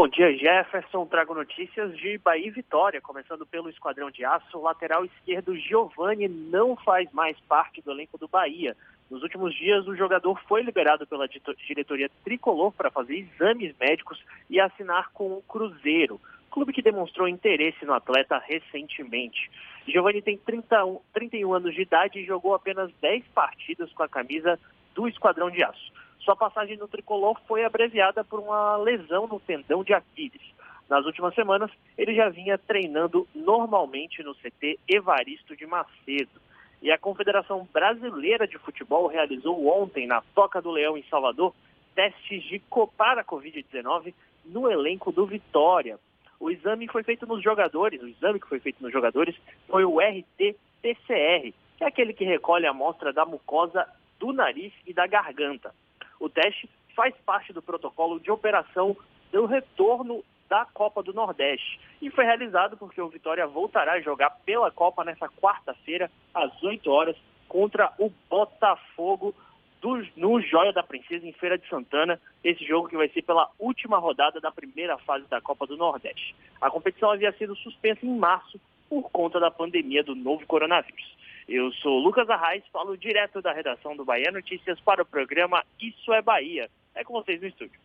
Bom 0.00 0.08
dia, 0.08 0.34
Jefferson. 0.34 1.04
Trago 1.04 1.34
notícias 1.34 1.94
de 1.94 2.16
Bahia 2.16 2.46
e 2.46 2.50
Vitória, 2.50 3.02
começando 3.02 3.44
pelo 3.44 3.68
Esquadrão 3.68 4.10
de 4.10 4.24
Aço. 4.24 4.56
O 4.56 4.62
lateral 4.62 5.04
esquerdo 5.04 5.54
Giovani 5.54 6.26
não 6.26 6.74
faz 6.74 7.12
mais 7.12 7.38
parte 7.40 7.82
do 7.82 7.90
elenco 7.90 8.16
do 8.16 8.26
Bahia. 8.26 8.74
Nos 9.10 9.22
últimos 9.22 9.54
dias, 9.54 9.86
o 9.86 9.94
jogador 9.94 10.40
foi 10.48 10.62
liberado 10.62 11.06
pela 11.06 11.28
diretoria 11.28 12.10
tricolor 12.24 12.72
para 12.72 12.90
fazer 12.90 13.14
exames 13.18 13.76
médicos 13.78 14.18
e 14.48 14.58
assinar 14.58 15.10
com 15.12 15.34
o 15.34 15.42
Cruzeiro, 15.42 16.18
clube 16.50 16.72
que 16.72 16.80
demonstrou 16.80 17.28
interesse 17.28 17.84
no 17.84 17.92
atleta 17.92 18.38
recentemente. 18.38 19.50
Giovanni 19.86 20.22
tem 20.22 20.38
31, 20.38 20.98
31 21.12 21.52
anos 21.52 21.74
de 21.74 21.82
idade 21.82 22.20
e 22.20 22.24
jogou 22.24 22.54
apenas 22.54 22.90
10 23.02 23.22
partidas 23.34 23.92
com 23.92 24.02
a 24.02 24.08
camisa 24.08 24.58
do 24.94 25.06
Esquadrão 25.06 25.50
de 25.50 25.62
Aço. 25.62 25.92
Sua 26.30 26.36
passagem 26.36 26.76
no 26.76 26.86
tricolor 26.86 27.40
foi 27.48 27.64
abreviada 27.64 28.22
por 28.22 28.38
uma 28.38 28.76
lesão 28.76 29.26
no 29.26 29.40
tendão 29.40 29.82
de 29.82 29.92
Aquiles. 29.92 30.40
Nas 30.88 31.04
últimas 31.04 31.34
semanas, 31.34 31.72
ele 31.98 32.14
já 32.14 32.28
vinha 32.28 32.56
treinando 32.56 33.26
normalmente 33.34 34.22
no 34.22 34.32
CT 34.36 34.78
Evaristo 34.86 35.56
de 35.56 35.66
Macedo. 35.66 36.40
E 36.80 36.92
a 36.92 36.96
Confederação 36.96 37.66
Brasileira 37.72 38.46
de 38.46 38.56
Futebol 38.58 39.08
realizou 39.08 39.66
ontem, 39.66 40.06
na 40.06 40.22
Toca 40.32 40.62
do 40.62 40.70
Leão, 40.70 40.96
em 40.96 41.02
Salvador, 41.10 41.52
testes 41.96 42.44
de 42.44 42.62
para 42.96 43.22
a 43.22 43.24
Covid-19 43.24 44.14
no 44.44 44.70
elenco 44.70 45.10
do 45.10 45.26
Vitória. 45.26 45.98
O 46.38 46.48
exame 46.48 46.86
foi 46.86 47.02
feito 47.02 47.26
nos 47.26 47.42
jogadores, 47.42 48.00
o 48.00 48.06
exame 48.06 48.38
que 48.38 48.48
foi 48.48 48.60
feito 48.60 48.80
nos 48.80 48.92
jogadores 48.92 49.34
foi 49.66 49.84
o 49.84 49.98
RT-PCR, 49.98 51.52
que 51.76 51.82
é 51.82 51.88
aquele 51.88 52.12
que 52.12 52.24
recolhe 52.24 52.68
a 52.68 52.70
amostra 52.70 53.12
da 53.12 53.26
mucosa 53.26 53.84
do 54.20 54.32
nariz 54.32 54.72
e 54.86 54.94
da 54.94 55.08
garganta. 55.08 55.74
O 56.20 56.28
teste 56.28 56.68
faz 56.94 57.14
parte 57.24 57.52
do 57.52 57.62
protocolo 57.62 58.20
de 58.20 58.30
operação 58.30 58.96
do 59.32 59.46
retorno 59.46 60.22
da 60.48 60.66
Copa 60.66 61.02
do 61.02 61.14
Nordeste 61.14 61.80
e 62.02 62.10
foi 62.10 62.24
realizado 62.24 62.76
porque 62.76 63.00
o 63.00 63.08
Vitória 63.08 63.46
voltará 63.46 63.92
a 63.92 64.00
jogar 64.00 64.30
pela 64.44 64.70
Copa 64.70 65.04
nessa 65.04 65.28
quarta-feira, 65.28 66.10
às 66.34 66.62
8 66.62 66.90
horas, 66.90 67.16
contra 67.48 67.92
o 67.98 68.12
Botafogo 68.28 69.34
do, 69.80 70.06
no 70.16 70.40
Joia 70.40 70.72
da 70.72 70.82
Princesa, 70.82 71.26
em 71.26 71.32
Feira 71.32 71.56
de 71.56 71.68
Santana, 71.68 72.20
esse 72.44 72.64
jogo 72.66 72.88
que 72.88 72.96
vai 72.96 73.08
ser 73.08 73.22
pela 73.22 73.48
última 73.58 73.98
rodada 73.98 74.40
da 74.40 74.50
primeira 74.50 74.98
fase 74.98 75.26
da 75.28 75.40
Copa 75.40 75.66
do 75.66 75.76
Nordeste. 75.76 76.34
A 76.60 76.70
competição 76.70 77.10
havia 77.10 77.32
sido 77.32 77.56
suspensa 77.56 78.04
em 78.04 78.16
março 78.16 78.60
por 78.88 79.10
conta 79.10 79.40
da 79.40 79.50
pandemia 79.50 80.02
do 80.02 80.14
novo 80.14 80.44
coronavírus. 80.46 81.16
Eu 81.50 81.72
sou 81.72 81.98
Lucas 81.98 82.30
Arraes, 82.30 82.62
falo 82.72 82.96
direto 82.96 83.42
da 83.42 83.52
redação 83.52 83.96
do 83.96 84.04
Bahia 84.04 84.30
Notícias 84.30 84.78
para 84.78 85.02
o 85.02 85.04
programa 85.04 85.64
Isso 85.80 86.12
é 86.12 86.22
Bahia. 86.22 86.70
É 86.94 87.02
com 87.02 87.12
vocês 87.14 87.40
no 87.40 87.48
estúdio. 87.48 87.80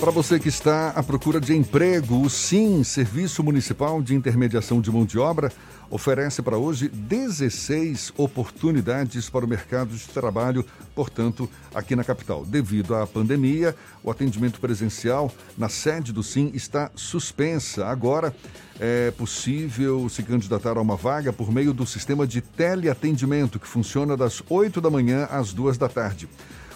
Para 0.00 0.10
você 0.10 0.40
que 0.40 0.48
está 0.48 0.88
à 0.88 1.02
procura 1.02 1.38
de 1.38 1.54
emprego, 1.54 2.22
o 2.22 2.30
SIM, 2.30 2.82
Serviço 2.82 3.44
Municipal 3.44 4.00
de 4.02 4.14
Intermediação 4.14 4.80
de 4.80 4.90
Mão 4.90 5.04
de 5.04 5.18
Obra, 5.18 5.52
oferece 5.90 6.40
para 6.40 6.56
hoje 6.56 6.88
16 6.88 8.14
oportunidades 8.16 9.28
para 9.28 9.44
o 9.44 9.48
mercado 9.48 9.94
de 9.94 10.08
trabalho, 10.08 10.64
portanto, 10.94 11.46
aqui 11.74 11.94
na 11.94 12.02
capital. 12.02 12.46
Devido 12.46 12.94
à 12.94 13.06
pandemia, 13.06 13.76
o 14.02 14.10
atendimento 14.10 14.58
presencial 14.58 15.30
na 15.58 15.68
sede 15.68 16.14
do 16.14 16.22
SIM 16.22 16.50
está 16.54 16.90
suspensa. 16.94 17.86
Agora 17.86 18.34
é 18.80 19.10
possível 19.10 20.08
se 20.08 20.22
candidatar 20.22 20.78
a 20.78 20.80
uma 20.80 20.96
vaga 20.96 21.30
por 21.30 21.52
meio 21.52 21.74
do 21.74 21.84
sistema 21.84 22.26
de 22.26 22.40
teleatendimento 22.40 23.60
que 23.60 23.68
funciona 23.68 24.16
das 24.16 24.42
8 24.48 24.80
da 24.80 24.88
manhã 24.88 25.28
às 25.30 25.52
2 25.52 25.76
da 25.76 25.90
tarde. 25.90 26.26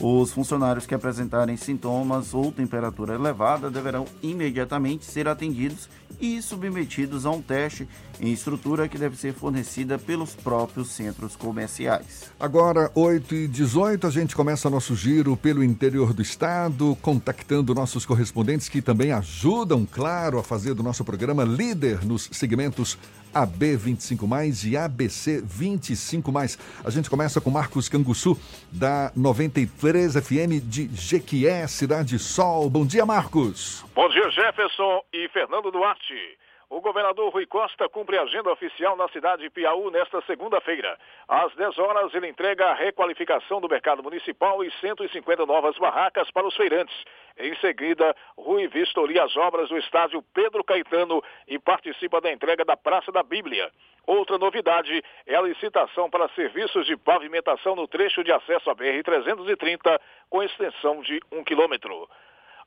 os 0.01 0.33
funcionários 0.33 0.87
que 0.87 0.95
apresentarem 0.95 1.57
sintomas 1.57 2.33
ou 2.33 2.53
temperatura 2.53 3.15
elevada 3.15 3.71
deverão 3.71 4.07
imediatamente 4.23 5.05
ser 5.05 5.27
atendidos 5.27 5.89
e 6.21 6.41
submetidos 6.41 7.27
a 7.27 7.31
um 7.31 7.43
teste 7.43 7.89
em 8.21 8.33
estrutura 8.33 8.89
que 8.89 8.99
deve 8.99 9.17
ser 9.17 9.33
fornecida 9.33 9.99
pelos 9.99 10.35
próprios 10.35 10.89
centros 10.91 11.37
comerciais. 11.37 12.31
Agora, 12.39 12.91
8 12.95 13.35
e 13.35 13.49
18 13.49 14.07
a 14.07 14.11
gente 14.11 14.35
começa 14.35 14.71
nosso 14.71 14.95
giro 14.97 15.37
pelo 15.37 15.63
interior 15.63 16.13
do 16.13 16.23
estado, 16.23 16.97
contactando 17.03 17.75
nossos 17.75 18.07
correspondentes 18.07 18.69
que 18.69 18.83
também 18.83 19.13
ajudam, 19.13 19.87
claro, 19.87 20.39
a 20.39 20.43
fazer 20.43 20.75
do 20.75 20.83
nosso 20.83 21.05
programa 21.05 21.45
líder 21.45 22.05
nos 22.05 22.29
segmentos 22.33 22.99
AB25+, 23.35 24.69
e 24.69 24.73
ABC25+. 24.73 26.59
A 26.85 26.91
gente 26.91 27.09
começa 27.09 27.41
com 27.41 27.51
Marcos 27.51 27.89
Canguçu, 27.89 28.39
da 28.73 29.13
93 29.17 30.15
FM 30.15 30.61
de 30.63 30.89
Jequié, 30.95 31.67
Cidade 31.67 32.19
Sol. 32.19 32.69
Bom 32.69 32.87
dia, 32.87 33.07
Marcos. 33.07 33.85
Bom 33.95 34.09
dia, 34.09 34.31
Jefferson 34.31 35.03
e 35.13 35.29
Fernando 35.29 35.71
Duarte. 35.71 36.39
O 36.71 36.83
governador 36.83 37.33
Rui 37.33 37.47
Costa 37.47 37.89
cumpre 37.89 38.19
a 38.19 38.23
agenda 38.23 38.53
oficial 38.53 38.95
na 38.95 39.09
cidade 39.09 39.41
de 39.41 39.49
Piauí 39.49 39.91
nesta 39.91 40.21
segunda-feira. 40.23 40.99
Às 41.27 41.55
10 41.55 41.79
horas, 41.79 42.13
ele 42.13 42.29
entrega 42.29 42.67
a 42.67 42.75
requalificação 42.75 43.59
do 43.59 43.69
mercado 43.69 44.03
municipal 44.03 44.63
e 44.63 44.71
150 44.73 45.47
novas 45.47 45.79
barracas 45.79 46.31
para 46.31 46.47
os 46.47 46.55
feirantes. 46.55 46.95
Em 47.39 47.55
seguida, 47.57 48.15
Rui 48.37 48.69
vistoria 48.69 49.25
as 49.25 49.35
obras 49.35 49.71
do 49.71 49.79
estádio 49.79 50.23
Pedro 50.35 50.63
Caetano 50.63 51.23
e 51.47 51.59
participa 51.59 52.21
da 52.21 52.31
entrega 52.31 52.67
da 52.67 52.77
Praça 52.77 53.11
da 53.11 53.23
Bíblia. 53.23 53.73
Outra 54.07 54.37
novidade 54.37 55.03
é 55.27 55.37
a 55.37 55.41
licitação 55.41 56.11
para 56.11 56.29
serviços 56.31 56.85
de 56.85 56.99
pavimentação 56.99 57.77
no 57.77 57.89
trecho 57.89 58.23
de 58.23 58.31
acesso 58.31 58.69
à 58.69 58.75
BR-330, 58.75 59.99
com 60.29 60.43
extensão 60.43 61.01
de 61.01 61.19
um 61.33 61.43
quilômetro. 61.43 62.09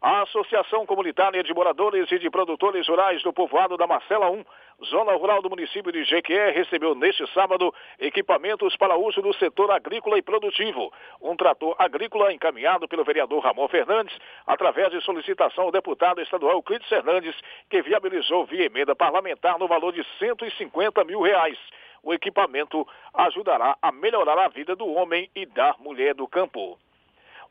A 0.04 0.24
Associação 0.24 0.84
Comunitária 0.84 1.44
de 1.44 1.54
Moradores 1.54 2.12
e 2.12 2.18
de 2.18 2.28
Produtores 2.28 2.88
Rurais 2.88 3.22
do 3.22 3.32
Povoado 3.32 3.78
da 3.78 3.86
Marcela 3.86 4.32
1, 4.32 4.44
Zona 4.86 5.12
Rural 5.12 5.44
do 5.44 5.50
município 5.52 5.92
de 5.92 6.04
Jequié, 6.06 6.50
recebeu 6.50 6.96
neste 6.96 7.32
sábado 7.32 7.72
equipamentos 8.00 8.76
para 8.76 8.98
uso 8.98 9.22
do 9.22 9.32
setor 9.36 9.70
agrícola 9.70 10.18
e 10.18 10.24
produtivo. 10.24 10.92
Um 11.22 11.36
trator 11.36 11.76
agrícola 11.78 12.34
encaminhado 12.34 12.88
pelo 12.88 13.04
vereador 13.04 13.44
Ramon 13.44 13.68
Fernandes, 13.68 14.18
através 14.48 14.90
de 14.90 15.00
solicitação 15.02 15.66
ao 15.66 15.72
deputado 15.72 16.20
estadual 16.20 16.54
Euclides 16.54 16.90
Fernandes, 16.90 17.36
que 17.70 17.84
viabilizou 17.84 18.48
via 18.48 18.66
emenda 18.66 18.96
parlamentar 18.96 19.60
no 19.60 19.68
valor 19.68 19.94
de 19.94 20.04
150 20.18 21.04
mil 21.04 21.22
reais. 21.22 21.60
O 22.02 22.12
equipamento 22.12 22.88
ajudará 23.14 23.78
a 23.80 23.92
melhorar 23.92 24.40
a 24.40 24.48
vida 24.48 24.76
do 24.76 24.92
homem 24.92 25.30
e 25.36 25.46
da 25.46 25.76
mulher 25.78 26.16
do 26.16 26.28
campo. 26.28 26.80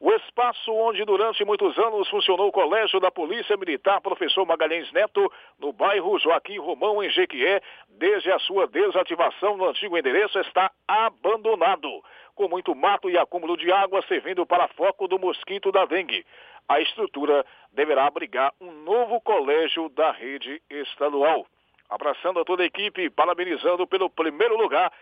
O 0.03 0.11
espaço 0.15 0.73
onde 0.73 1.05
durante 1.05 1.45
muitos 1.45 1.77
anos 1.77 2.09
funcionou 2.09 2.49
o 2.49 2.53
Colégio 2.53 2.99
da 2.99 3.11
Polícia 3.11 3.55
Militar 3.59 4.01
Professor 4.01 4.47
Magalhães 4.47 4.91
Neto, 4.93 5.31
no 5.59 5.75
bairro 5.75 6.19
Joaquim 6.19 6.59
Romão, 6.59 7.03
em 7.03 7.11
Jequié, 7.11 7.61
desde 7.87 8.33
a 8.33 8.39
sua 8.39 8.67
desativação 8.67 9.59
no 9.59 9.69
antigo 9.69 9.99
endereço, 9.99 10.39
está 10.39 10.71
abandonado, 10.89 12.03
com 12.35 12.49
muito 12.49 12.75
mato 12.75 13.11
e 13.11 13.19
acúmulo 13.19 13.59
de 13.59 13.71
água 13.71 14.01
servindo 14.09 14.47
para 14.47 14.69
foco 14.69 15.07
do 15.07 15.19
mosquito 15.19 15.71
da 15.71 15.85
dengue. 15.85 16.25
A 16.67 16.81
estrutura 16.81 17.45
deverá 17.71 18.07
abrigar 18.07 18.55
um 18.59 18.73
novo 18.73 19.21
colégio 19.21 19.91
da 19.91 20.13
rede 20.13 20.63
estadual 20.71 21.47
abraçando 21.91 22.39
a 22.39 22.45
toda 22.45 22.63
a 22.63 22.67
equipe, 22.67 23.11
parabenizando 23.11 23.87
pelo 23.87 24.09
primeiro 24.09 24.57
lugar 24.57 24.93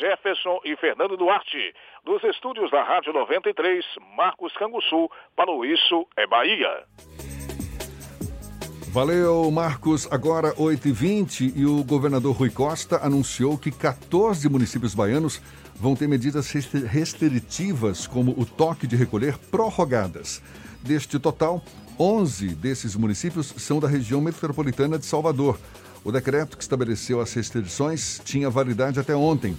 Jefferson 0.00 0.58
e 0.64 0.74
Fernando 0.76 1.16
Duarte. 1.16 1.74
Dos 2.04 2.24
estúdios 2.24 2.70
da 2.70 2.82
Rádio 2.82 3.12
93, 3.12 3.84
Marcos 4.16 4.52
Canguçu, 4.54 5.10
para 5.36 5.50
o 5.50 5.64
Isso 5.64 6.08
é 6.16 6.26
Bahia. 6.26 6.84
Valeu, 8.90 9.50
Marcos. 9.50 10.10
Agora 10.10 10.54
8h20 10.54 11.52
e 11.54 11.66
o 11.66 11.84
governador 11.84 12.34
Rui 12.34 12.50
Costa 12.50 12.96
anunciou 13.04 13.58
que 13.58 13.70
14 13.70 14.48
municípios 14.48 14.94
baianos 14.94 15.42
vão 15.74 15.94
ter 15.94 16.08
medidas 16.08 16.50
restritivas, 16.50 18.06
como 18.06 18.32
o 18.32 18.46
toque 18.46 18.86
de 18.86 18.96
recolher, 18.96 19.36
prorrogadas. 19.50 20.42
Deste 20.82 21.18
total, 21.18 21.62
11 22.00 22.54
desses 22.54 22.96
municípios 22.96 23.48
são 23.58 23.78
da 23.78 23.86
região 23.86 24.20
metropolitana 24.20 24.98
de 24.98 25.04
Salvador. 25.04 25.58
O 26.04 26.12
decreto 26.12 26.56
que 26.56 26.62
estabeleceu 26.62 27.20
as 27.20 27.32
restrições 27.32 28.20
tinha 28.24 28.48
validade 28.48 29.00
até 29.00 29.14
ontem. 29.14 29.56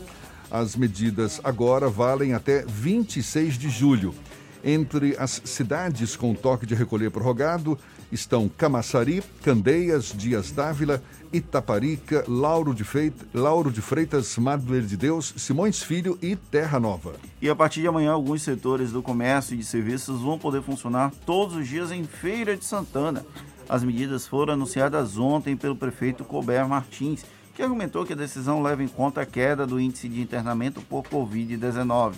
As 0.50 0.76
medidas 0.76 1.40
agora 1.44 1.90
valem 1.90 2.34
até 2.34 2.66
26 2.66 3.58
de 3.58 3.70
julho. 3.70 4.16
Entre 4.64 5.16
as 5.18 5.42
cidades 5.46 6.16
com 6.16 6.34
toque 6.34 6.66
de 6.66 6.76
recolher 6.76 7.12
prorrogado 7.12 7.78
estão 8.12 8.50
Camaçari, 8.50 9.24
Candeias, 9.44 10.14
Dias 10.16 10.52
Dávila, 10.52 11.02
Itaparica, 11.32 12.26
Lauro 12.28 12.74
de, 12.74 12.84
Freitas, 12.84 13.28
Lauro 13.34 13.72
de 13.72 13.82
Freitas, 13.82 14.36
Madre 14.38 14.82
de 14.82 14.98
Deus, 14.98 15.34
Simões 15.38 15.82
Filho 15.82 16.18
e 16.22 16.36
Terra 16.36 16.80
Nova. 16.80 17.14
E 17.42 17.48
a 17.48 17.56
partir 17.56 17.82
de 17.82 17.88
amanhã, 17.88 18.12
alguns 18.12 18.42
setores 18.42 18.92
do 18.92 19.02
comércio 19.02 19.54
e 19.54 19.58
de 19.58 19.66
serviços 19.66 20.22
vão 20.22 20.40
poder 20.40 20.64
funcionar 20.64 21.12
todos 21.26 21.56
os 21.56 21.68
dias 21.68 21.92
em 21.92 22.04
Feira 22.04 22.58
de 22.58 22.66
Santana. 22.66 23.24
As 23.70 23.84
medidas 23.84 24.26
foram 24.26 24.54
anunciadas 24.54 25.20
ontem 25.20 25.56
pelo 25.56 25.76
prefeito 25.76 26.26
Colbert 26.26 26.68
Martins, 26.68 27.24
que 27.54 27.62
argumentou 27.62 28.04
que 28.04 28.14
a 28.14 28.16
decisão 28.16 28.64
leva 28.64 28.84
em 28.84 28.88
conta 28.88 29.22
a 29.22 29.26
queda 29.28 29.68
do 29.68 29.80
índice 29.80 30.10
de 30.10 30.22
internamento 30.22 30.82
por 30.82 31.04
Covid-19. 31.04 32.16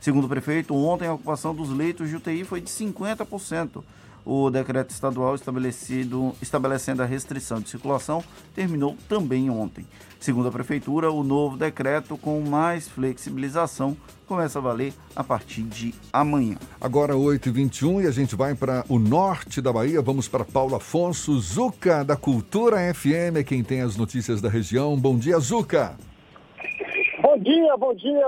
Segundo 0.00 0.24
o 0.24 0.28
prefeito, 0.28 0.74
ontem 0.74 1.06
a 1.06 1.12
ocupação 1.12 1.54
dos 1.54 1.68
leitos 1.68 2.08
de 2.08 2.16
UTI 2.16 2.44
foi 2.44 2.62
de 2.62 2.70
50%. 2.70 3.84
O 4.26 4.50
decreto 4.50 4.90
estadual 4.90 5.36
estabelecido, 5.36 6.32
estabelecendo 6.42 7.00
a 7.00 7.06
restrição 7.06 7.60
de 7.60 7.70
circulação 7.70 8.24
terminou 8.56 8.96
também 9.08 9.48
ontem. 9.48 9.86
Segundo 10.18 10.48
a 10.48 10.50
Prefeitura, 10.50 11.12
o 11.12 11.22
novo 11.22 11.56
decreto, 11.56 12.18
com 12.18 12.40
mais 12.40 12.88
flexibilização, 12.88 13.96
começa 14.26 14.58
a 14.58 14.62
valer 14.62 14.92
a 15.14 15.22
partir 15.22 15.62
de 15.62 15.94
amanhã. 16.12 16.56
Agora 16.80 17.14
8h21 17.14 18.02
e 18.02 18.06
a 18.08 18.10
gente 18.10 18.34
vai 18.34 18.56
para 18.56 18.84
o 18.88 18.98
norte 18.98 19.60
da 19.60 19.72
Bahia. 19.72 20.02
Vamos 20.02 20.26
para 20.26 20.44
Paulo 20.44 20.74
Afonso, 20.74 21.38
Zuca, 21.38 22.04
da 22.04 22.16
Cultura 22.16 22.92
FM, 22.92 23.36
é 23.36 23.44
quem 23.44 23.62
tem 23.62 23.80
as 23.80 23.96
notícias 23.96 24.40
da 24.40 24.48
região. 24.48 24.96
Bom 24.96 25.16
dia, 25.16 25.38
Zuca. 25.38 25.96
Bom 27.22 27.36
Bom 27.36 27.42
dia, 27.42 27.76
bom 27.76 27.92
dia 27.92 28.26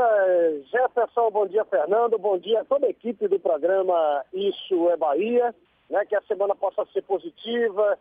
Jefferson, 0.71 1.31
bom 1.31 1.47
dia 1.47 1.65
Fernando, 1.65 2.19
bom 2.19 2.37
dia 2.37 2.61
a 2.61 2.65
toda 2.67 2.87
a 2.87 2.91
equipe 2.91 3.27
do 3.27 3.41
programa 3.41 4.23
Isso 4.35 4.91
é 4.91 4.99
Bahia, 4.99 5.55
né, 5.91 6.05
que 6.05 6.17
a 6.17 6.23
semana 6.23 6.55
possa 6.55 6.85
ser 6.93 7.03
positiva, 7.03 7.99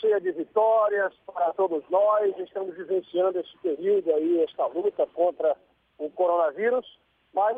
cheia 0.00 0.20
de 0.20 0.32
vitórias 0.32 1.12
para 1.26 1.52
todos 1.54 1.82
nós, 1.88 2.36
estamos 2.38 2.74
vivenciando 2.76 3.38
esse 3.38 3.56
período 3.58 4.14
aí, 4.14 4.42
esta 4.42 4.66
luta 4.66 5.06
contra 5.08 5.56
o 5.98 6.10
coronavírus, 6.10 6.98
mas 7.32 7.56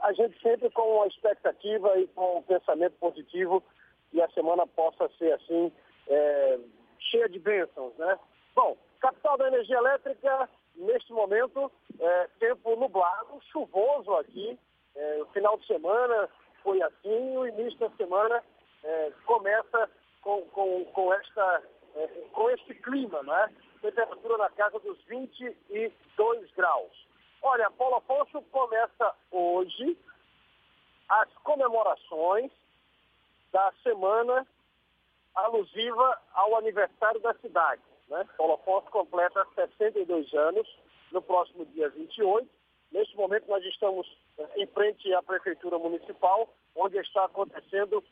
a 0.00 0.12
gente 0.12 0.40
sempre 0.40 0.70
com 0.70 1.02
a 1.02 1.06
expectativa 1.06 1.98
e 1.98 2.06
com 2.08 2.38
o 2.38 2.42
pensamento 2.42 2.94
positivo 2.98 3.62
que 4.10 4.20
a 4.20 4.28
semana 4.30 4.66
possa 4.66 5.08
ser 5.18 5.32
assim, 5.32 5.72
é, 6.08 6.58
cheia 6.98 7.28
de 7.28 7.38
bênçãos, 7.38 7.94
né? 7.96 8.18
Bom, 8.54 8.76
capital 9.00 9.38
da 9.38 9.48
energia 9.48 9.78
elétrica, 9.78 10.48
neste 10.76 11.12
momento, 11.12 11.70
é, 11.98 12.28
tempo 12.38 12.76
nublado, 12.76 13.40
chuvoso 13.50 14.14
aqui. 14.16 14.58
É, 14.94 15.22
o 15.22 15.26
final 15.26 15.56
de 15.56 15.66
semana 15.66 16.28
foi 16.62 16.82
assim, 16.82 17.36
o 17.36 17.46
início 17.46 17.78
da 17.78 17.90
semana 17.90 18.42
é, 18.82 19.12
começa 19.24 19.90
com, 20.20 20.42
com, 20.48 20.84
com, 20.86 21.12
esta, 21.14 21.62
é, 21.96 22.06
com 22.32 22.50
este 22.50 22.74
clima, 22.74 23.22
né? 23.22 23.54
Temperatura 23.80 24.38
na 24.38 24.50
casa 24.50 24.78
dos 24.80 24.98
22 25.04 26.50
graus. 26.52 27.06
Olha, 27.42 27.70
Paulo 27.72 27.96
Afonso 27.96 28.40
começa 28.52 29.14
hoje 29.30 29.98
as 31.08 31.28
comemorações 31.42 32.50
da 33.52 33.72
semana 33.82 34.46
alusiva 35.34 36.20
ao 36.32 36.56
aniversário 36.56 37.20
da 37.20 37.34
cidade. 37.34 37.82
Né? 38.08 38.26
Paulo 38.36 38.54
Afonso 38.54 38.86
completa 38.90 39.46
62 39.54 40.32
anos 40.34 40.68
no 41.10 41.20
próximo 41.20 41.66
dia 41.66 41.88
28. 41.90 42.48
Neste 42.92 43.16
momento 43.16 43.48
nós 43.48 43.64
estamos 43.64 44.06
eh, 44.38 44.48
em 44.56 44.66
frente 44.68 45.12
à 45.14 45.22
Prefeitura 45.22 45.78
Municipal, 45.78 46.48
onde 46.76 46.98
está 46.98 47.24
acontecendo 47.24 48.04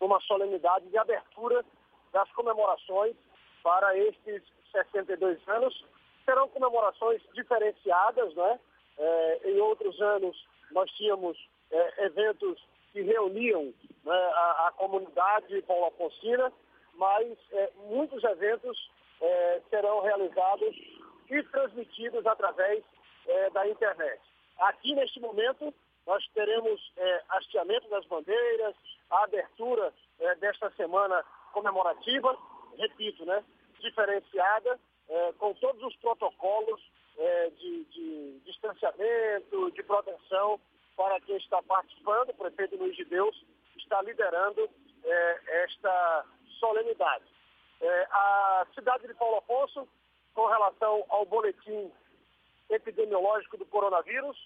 uma 0.00 0.20
solenidade 0.20 0.88
de 0.88 0.98
abertura 0.98 1.64
das 2.12 2.30
comemorações 2.32 3.16
para 3.62 3.96
estes 3.96 4.42
62 4.72 5.46
anos. 5.48 5.84
Serão 6.24 6.48
comemorações 6.48 7.22
diferenciadas, 7.34 8.34
né? 8.34 8.60
É, 8.98 9.40
em 9.50 9.60
outros 9.60 10.00
anos 10.00 10.36
nós 10.72 10.90
tínhamos 10.92 11.38
é, 11.70 12.06
eventos 12.06 12.60
que 12.92 13.00
reuniam 13.02 13.72
né, 14.04 14.32
a, 14.34 14.68
a, 14.68 14.72
comunidade 14.72 15.62
Paulo 15.62 15.86
Afonsina, 15.86 16.52
mas 16.94 17.38
é, 17.52 17.70
muitos 17.88 18.22
eventos 18.24 18.90
serão 19.68 20.00
realizados 20.00 20.76
e 21.28 21.42
transmitidos 21.50 22.24
através 22.24 22.84
da 23.52 23.68
internet. 23.68 24.20
Aqui 24.60 24.94
neste 24.94 25.18
momento 25.18 25.74
nós 26.06 26.24
teremos 26.28 26.80
hasteamento 27.30 27.88
das 27.88 28.06
bandeiras, 28.06 28.76
a 29.10 29.24
abertura 29.24 29.92
desta 30.40 30.70
semana 30.72 31.24
comemorativa, 31.52 32.36
repito, 32.76 33.24
né, 33.24 33.44
diferenciada, 33.80 34.78
com 35.38 35.54
todos 35.54 35.82
os 35.82 35.96
protocolos 35.96 36.80
é, 37.18 37.50
de, 37.50 37.84
de, 37.84 38.40
distanciamento, 38.44 39.70
de 39.72 39.82
proteção 39.82 40.60
para 40.96 41.20
quem 41.20 41.36
está 41.36 41.60
participando. 41.62 42.30
O 42.30 42.34
prefeito 42.34 42.76
Luiz 42.76 42.96
de 42.96 43.04
Deus 43.04 43.44
está 43.76 44.00
liderando 44.02 44.68
é, 45.04 45.64
esta 45.64 46.24
solenidade. 46.60 47.24
É, 47.80 48.08
a 48.10 48.66
cidade 48.74 49.06
de 49.06 49.14
Paulo 49.14 49.38
Afonso, 49.38 49.88
com 50.34 50.46
relação 50.46 51.04
ao 51.08 51.26
boletim 51.26 51.90
epidemiológico 52.70 53.56
do 53.56 53.66
coronavírus, 53.66 54.36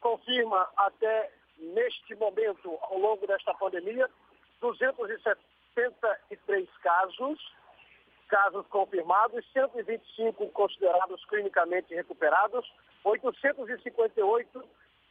confirma 0.00 0.68
até 0.76 1.32
neste 1.60 2.14
momento, 2.16 2.76
ao 2.82 2.98
longo 2.98 3.26
desta 3.26 3.54
pandemia, 3.54 4.10
273 4.60 6.68
casos 6.82 7.38
casos 8.30 8.64
confirmados, 8.68 9.44
125 9.52 10.48
considerados 10.50 11.22
clinicamente 11.24 11.92
recuperados, 11.92 12.64
858 13.04 14.64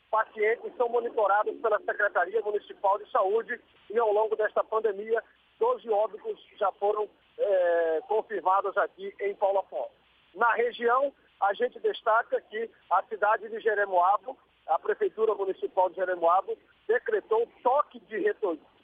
pacientes 0.09 0.75
são 0.77 0.89
monitorados 0.89 1.55
pela 1.61 1.79
Secretaria 1.79 2.41
Municipal 2.41 2.97
de 2.97 3.11
Saúde 3.11 3.59
e 3.89 3.99
ao 3.99 4.11
longo 4.11 4.35
desta 4.35 4.63
pandemia, 4.63 5.21
12 5.59 5.89
óbitos 5.89 6.39
já 6.57 6.71
foram 6.73 7.07
é, 7.37 8.01
confirmados 8.07 8.75
aqui 8.77 9.13
em 9.19 9.35
Paulo 9.35 9.59
Afonso. 9.59 9.91
Na 10.33 10.53
região, 10.53 11.13
a 11.41 11.53
gente 11.53 11.79
destaca 11.79 12.41
que 12.41 12.69
a 12.89 13.03
cidade 13.03 13.49
de 13.49 13.59
Jeremoabo, 13.59 14.37
a 14.69 14.77
Prefeitura 14.77 15.33
Municipal 15.33 15.89
de 15.89 15.95
Jeremoabo, 15.95 16.57
decretou 16.87 17.47
toque 17.63 17.99
de, 18.01 18.19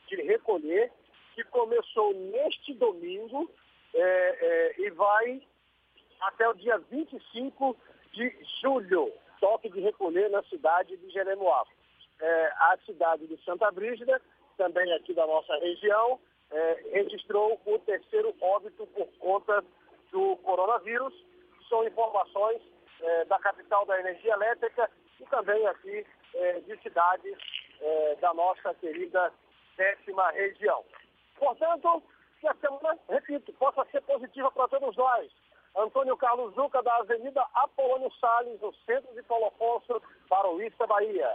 de 0.08 0.22
recolher 0.24 0.92
que 1.36 1.44
começou 1.46 2.14
neste 2.14 2.74
domingo 2.74 3.50
é, 3.94 4.02
é, 4.02 4.82
e 4.82 4.90
vai 4.92 5.42
até 6.22 6.50
o 6.50 6.54
dia 6.54 6.78
25 6.90 7.78
de 8.14 8.36
julho, 8.62 9.12
toque 9.40 9.70
de 9.70 9.80
recolher 9.80 10.30
na 10.30 10.42
cidade 10.44 10.98
de 10.98 11.10
Jeremoabo. 11.12 11.70
É, 12.20 12.46
a 12.58 12.78
cidade 12.86 13.28
de 13.28 13.38
Santa 13.44 13.70
Brígida, 13.72 14.20
também 14.58 14.92
aqui 14.94 15.14
da 15.14 15.28
nossa 15.28 15.56
região, 15.58 16.20
é, 16.50 16.84
registrou 16.94 17.60
o 17.66 17.80
terceiro 17.80 18.34
óbito 18.42 18.88
por 18.88 19.08
conta 19.20 19.64
do 20.12 20.38
coronavírus. 20.38 21.14
São 21.68 21.86
informações 21.86 22.62
é, 23.02 23.26
da 23.26 23.38
capital 23.40 23.86
da 23.86 24.00
energia 24.00 24.34
elétrica 24.34 24.90
e 25.20 25.26
também 25.26 25.66
aqui 25.68 26.06
é, 26.34 26.60
de 26.62 26.82
cidades 26.82 27.38
da 28.22 28.34
nossa 28.34 28.74
querida 28.76 29.32
décima 29.78 30.32
região. 30.32 30.84
Portanto, 31.38 32.02
que 32.40 32.48
a 32.48 32.56
semana, 32.56 32.98
repito, 33.10 33.52
possa 33.54 33.86
ser 33.92 34.02
positiva 34.02 34.52
para 34.52 34.68
todos 34.68 34.96
nós. 34.96 35.30
Antônio 35.78 36.16
Carlos 36.16 36.54
Zuca, 36.56 36.82
da 36.82 36.96
Avenida 36.98 37.46
Apolônio 37.54 38.10
Salles, 38.20 38.60
no 38.62 38.74
centro 38.86 39.14
de 39.14 39.22
Paulo 39.24 39.48
Afonso, 39.48 40.02
para 40.30 40.50
o 40.50 40.62
Ista 40.62 40.88
Bahia. 40.88 41.30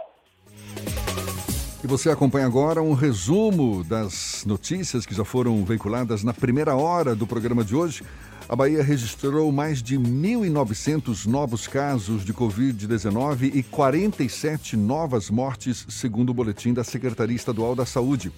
E 1.83 1.87
você 1.87 2.09
acompanha 2.09 2.45
agora 2.45 2.81
um 2.81 2.93
resumo 2.93 3.83
das 3.83 4.45
notícias 4.45 5.05
que 5.05 5.13
já 5.13 5.25
foram 5.25 5.63
veiculadas 5.65 6.23
na 6.23 6.33
primeira 6.33 6.75
hora 6.75 7.15
do 7.15 7.27
programa 7.27 7.63
de 7.63 7.75
hoje. 7.75 8.03
A 8.51 8.55
Bahia 8.55 8.83
registrou 8.83 9.49
mais 9.49 9.81
de 9.81 9.97
1.900 9.97 11.25
novos 11.25 11.67
casos 11.67 12.25
de 12.25 12.33
Covid-19 12.33 13.55
e 13.55 13.63
47 13.63 14.75
novas 14.75 15.29
mortes, 15.29 15.85
segundo 15.87 16.31
o 16.31 16.33
boletim 16.33 16.73
da 16.73 16.83
Secretaria 16.83 17.37
Estadual 17.37 17.73
da 17.73 17.85
Saúde. 17.85 18.29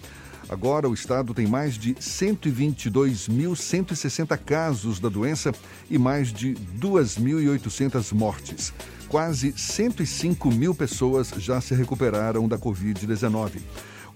Agora, 0.47 0.87
o 0.87 0.93
estado 0.93 1.33
tem 1.33 1.47
mais 1.47 1.79
de 1.79 1.95
122.160 1.95 4.37
casos 4.37 4.99
da 4.99 5.09
doença 5.09 5.51
e 5.89 5.97
mais 5.97 6.31
de 6.31 6.53
2.800 6.79 8.13
mortes. 8.13 8.71
Quase 9.09 9.51
105 9.57 10.51
mil 10.51 10.75
pessoas 10.75 11.33
já 11.39 11.59
se 11.59 11.73
recuperaram 11.73 12.47
da 12.47 12.59
Covid-19. 12.59 13.61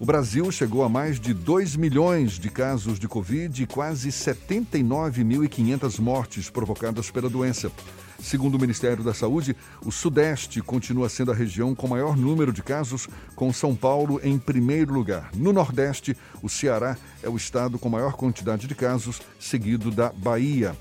O 0.00 0.06
Brasil 0.06 0.48
chegou 0.52 0.84
a 0.84 0.88
mais 0.88 1.18
de 1.18 1.34
2 1.34 1.74
milhões 1.74 2.38
de 2.38 2.48
casos 2.48 3.00
de 3.00 3.08
Covid 3.08 3.64
e 3.64 3.66
quase 3.66 4.10
79.500 4.10 5.98
mortes 5.98 6.48
provocadas 6.48 7.10
pela 7.10 7.28
doença. 7.28 7.72
Segundo 8.20 8.54
o 8.54 8.60
Ministério 8.60 9.02
da 9.02 9.12
Saúde, 9.12 9.56
o 9.84 9.90
Sudeste 9.90 10.62
continua 10.62 11.08
sendo 11.08 11.32
a 11.32 11.34
região 11.34 11.74
com 11.74 11.88
maior 11.88 12.16
número 12.16 12.52
de 12.52 12.62
casos, 12.62 13.08
com 13.34 13.52
São 13.52 13.74
Paulo 13.74 14.20
em 14.22 14.38
primeiro 14.38 14.94
lugar. 14.94 15.30
No 15.34 15.52
Nordeste, 15.52 16.16
o 16.40 16.48
Ceará 16.48 16.96
é 17.20 17.28
o 17.28 17.36
estado 17.36 17.76
com 17.76 17.88
maior 17.88 18.12
quantidade 18.12 18.68
de 18.68 18.76
casos, 18.76 19.20
seguido 19.40 19.90
da 19.90 20.10
Bahia. 20.10 20.76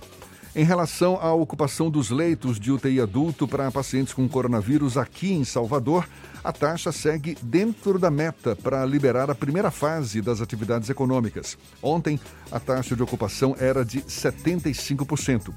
Em 0.57 0.63
relação 0.63 1.19
à 1.21 1.31
ocupação 1.31 1.87
dos 1.87 2.09
leitos 2.09 2.59
de 2.59 2.71
UTI 2.71 2.99
adulto 2.99 3.47
para 3.47 3.69
pacientes 3.69 4.11
com 4.11 4.27
coronavírus 4.27 4.97
aqui 4.97 5.31
em 5.31 5.43
Salvador, 5.43 6.09
a 6.43 6.51
taxa 6.51 6.91
segue 6.91 7.37
dentro 7.43 7.99
da 7.99 8.09
meta 8.09 8.55
para 8.55 8.83
liberar 8.83 9.29
a 9.29 9.35
primeira 9.35 9.69
fase 9.69 10.19
das 10.19 10.41
atividades 10.41 10.89
econômicas. 10.89 11.55
Ontem, 11.79 12.19
a 12.51 12.59
taxa 12.59 12.95
de 12.95 13.03
ocupação 13.03 13.55
era 13.59 13.85
de 13.85 14.01
75%. 14.01 15.53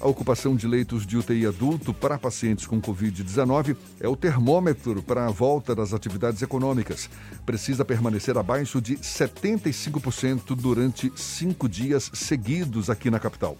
A 0.00 0.06
ocupação 0.06 0.54
de 0.54 0.68
leitos 0.68 1.04
de 1.04 1.16
UTI 1.16 1.46
adulto 1.46 1.92
para 1.92 2.16
pacientes 2.16 2.64
com 2.64 2.80
Covid-19 2.80 3.76
é 3.98 4.06
o 4.06 4.14
termômetro 4.14 5.02
para 5.02 5.26
a 5.26 5.30
volta 5.30 5.74
das 5.74 5.92
atividades 5.92 6.42
econômicas. 6.42 7.10
Precisa 7.44 7.84
permanecer 7.84 8.38
abaixo 8.38 8.80
de 8.80 8.98
75% 8.98 10.54
durante 10.54 11.10
cinco 11.16 11.68
dias 11.68 12.08
seguidos 12.14 12.88
aqui 12.88 13.10
na 13.10 13.18
capital. 13.18 13.58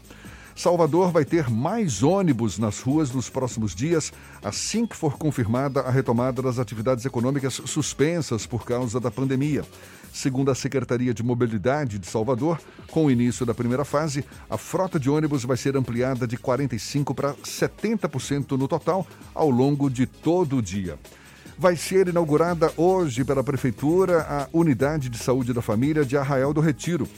Salvador 0.56 1.10
vai 1.10 1.24
ter 1.24 1.50
mais 1.50 2.02
ônibus 2.02 2.58
nas 2.58 2.80
ruas 2.80 3.10
nos 3.10 3.28
próximos 3.28 3.74
dias, 3.74 4.12
assim 4.42 4.86
que 4.86 4.96
for 4.96 5.18
confirmada 5.18 5.80
a 5.80 5.90
retomada 5.90 6.40
das 6.40 6.60
atividades 6.60 7.04
econômicas 7.04 7.54
suspensas 7.64 8.46
por 8.46 8.64
causa 8.64 9.00
da 9.00 9.10
pandemia. 9.10 9.64
Segundo 10.12 10.52
a 10.52 10.54
Secretaria 10.54 11.12
de 11.12 11.24
Mobilidade 11.24 11.98
de 11.98 12.06
Salvador, 12.06 12.60
com 12.88 13.06
o 13.06 13.10
início 13.10 13.44
da 13.44 13.52
primeira 13.52 13.84
fase, 13.84 14.24
a 14.48 14.56
frota 14.56 14.98
de 14.98 15.10
ônibus 15.10 15.44
vai 15.44 15.56
ser 15.56 15.76
ampliada 15.76 16.24
de 16.24 16.38
45% 16.38 17.12
para 17.12 17.34
70% 17.34 18.52
no 18.52 18.68
total 18.68 19.04
ao 19.34 19.50
longo 19.50 19.90
de 19.90 20.06
todo 20.06 20.58
o 20.58 20.62
dia. 20.62 20.96
Vai 21.58 21.76
ser 21.76 22.06
inaugurada 22.06 22.72
hoje 22.76 23.24
pela 23.24 23.42
Prefeitura 23.42 24.22
a 24.22 24.48
Unidade 24.52 25.08
de 25.08 25.18
Saúde 25.18 25.52
da 25.52 25.60
Família 25.60 26.04
de 26.04 26.16
Arraial 26.16 26.54
do 26.54 26.60
Retiro. 26.60 27.08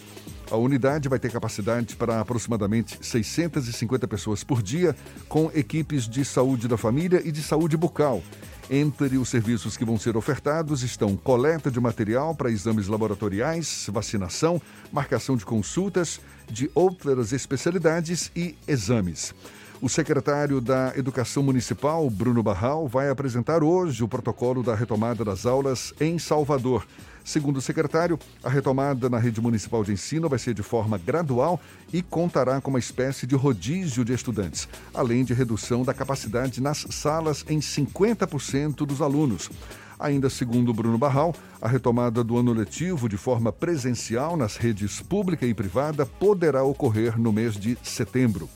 A 0.50 0.56
unidade 0.56 1.08
vai 1.08 1.18
ter 1.18 1.32
capacidade 1.32 1.96
para 1.96 2.20
aproximadamente 2.20 2.98
650 3.00 4.06
pessoas 4.06 4.44
por 4.44 4.62
dia, 4.62 4.94
com 5.28 5.50
equipes 5.52 6.08
de 6.08 6.24
saúde 6.24 6.68
da 6.68 6.76
família 6.76 7.20
e 7.24 7.32
de 7.32 7.42
saúde 7.42 7.76
bucal. 7.76 8.22
Entre 8.70 9.16
os 9.16 9.28
serviços 9.28 9.76
que 9.76 9.84
vão 9.84 9.98
ser 9.98 10.16
ofertados 10.16 10.82
estão 10.82 11.16
coleta 11.16 11.70
de 11.70 11.80
material 11.80 12.34
para 12.34 12.50
exames 12.50 12.86
laboratoriais, 12.86 13.88
vacinação, 13.92 14.60
marcação 14.92 15.36
de 15.36 15.44
consultas 15.44 16.20
de 16.48 16.70
outras 16.74 17.32
especialidades 17.32 18.30
e 18.34 18.56
exames. 18.66 19.34
O 19.80 19.88
secretário 19.88 20.60
da 20.60 20.92
Educação 20.96 21.42
Municipal, 21.42 22.08
Bruno 22.08 22.42
Barral, 22.42 22.88
vai 22.88 23.10
apresentar 23.10 23.62
hoje 23.62 24.02
o 24.02 24.08
protocolo 24.08 24.62
da 24.62 24.74
retomada 24.74 25.24
das 25.24 25.44
aulas 25.44 25.92
em 26.00 26.18
Salvador. 26.18 26.86
Segundo 27.26 27.56
o 27.56 27.60
secretário, 27.60 28.20
a 28.40 28.48
retomada 28.48 29.10
na 29.10 29.18
rede 29.18 29.40
municipal 29.40 29.82
de 29.82 29.90
ensino 29.90 30.28
vai 30.28 30.38
ser 30.38 30.54
de 30.54 30.62
forma 30.62 30.96
gradual 30.96 31.60
e 31.92 32.00
contará 32.00 32.60
com 32.60 32.70
uma 32.70 32.78
espécie 32.78 33.26
de 33.26 33.34
rodízio 33.34 34.04
de 34.04 34.12
estudantes, 34.12 34.68
além 34.94 35.24
de 35.24 35.34
redução 35.34 35.82
da 35.82 35.92
capacidade 35.92 36.62
nas 36.62 36.86
salas 36.88 37.44
em 37.48 37.58
50% 37.58 38.86
dos 38.86 39.02
alunos. 39.02 39.50
Ainda 39.98 40.30
segundo 40.30 40.72
Bruno 40.72 40.98
Barral, 40.98 41.34
a 41.60 41.66
retomada 41.66 42.22
do 42.22 42.38
ano 42.38 42.52
letivo 42.52 43.08
de 43.08 43.16
forma 43.16 43.50
presencial 43.50 44.36
nas 44.36 44.56
redes 44.56 45.00
pública 45.00 45.44
e 45.44 45.52
privada 45.52 46.06
poderá 46.06 46.62
ocorrer 46.62 47.18
no 47.18 47.32
mês 47.32 47.54
de 47.56 47.76
setembro. 47.82 48.48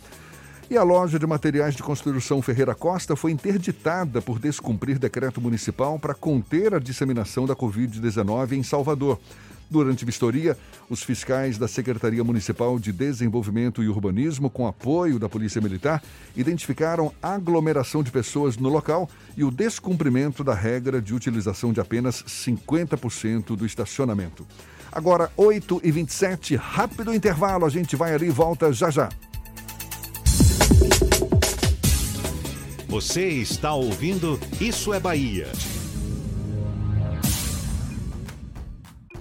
E 0.71 0.77
a 0.77 0.85
loja 0.85 1.19
de 1.19 1.27
materiais 1.27 1.75
de 1.75 1.83
construção 1.83 2.41
Ferreira 2.41 2.77
Costa 2.77 3.17
foi 3.17 3.33
interditada 3.33 4.23
por 4.23 4.39
descumprir 4.39 5.01
decreto 5.01 5.41
municipal 5.41 5.99
para 5.99 6.15
conter 6.15 6.73
a 6.73 6.79
disseminação 6.79 7.45
da 7.45 7.57
Covid-19 7.57 8.53
em 8.53 8.63
Salvador. 8.63 9.19
Durante 9.69 10.05
vistoria, 10.05 10.57
os 10.89 11.03
fiscais 11.03 11.59
da 11.59 11.67
Secretaria 11.67 12.23
Municipal 12.23 12.79
de 12.79 12.93
Desenvolvimento 12.93 13.83
e 13.83 13.89
Urbanismo, 13.89 14.49
com 14.49 14.65
apoio 14.65 15.19
da 15.19 15.29
Polícia 15.29 15.61
Militar, 15.61 16.01
identificaram 16.37 17.13
aglomeração 17.21 18.01
de 18.01 18.13
pessoas 18.13 18.57
no 18.57 18.69
local 18.69 19.11
e 19.37 19.43
o 19.43 19.51
descumprimento 19.51 20.45
da 20.45 20.55
regra 20.55 21.03
de 21.03 21.13
utilização 21.13 21.73
de 21.73 21.81
apenas 21.81 22.23
50% 22.23 23.57
do 23.57 23.67
estacionamento. 23.67 24.47
Agora, 24.93 25.33
8h27, 25.37 26.57
rápido 26.57 27.13
intervalo, 27.13 27.67
a 27.67 27.71
gente 27.71 27.97
vai 27.97 28.15
ali 28.15 28.29
e 28.29 28.31
volta 28.31 28.73
já 28.73 28.89
já. 28.89 29.09
Você 32.89 33.29
está 33.29 33.73
ouvindo 33.73 34.39
Isso 34.61 34.93
é 34.93 35.01
Bahia. 35.01 35.49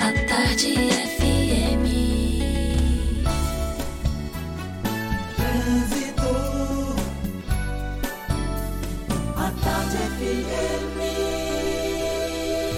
A 0.00 0.12
Tarde 0.26 0.74
FM. 1.16 1.84
Trânsito. 5.36 6.32
A 9.36 9.50
Tarde 9.62 9.96
FM. 9.96 10.96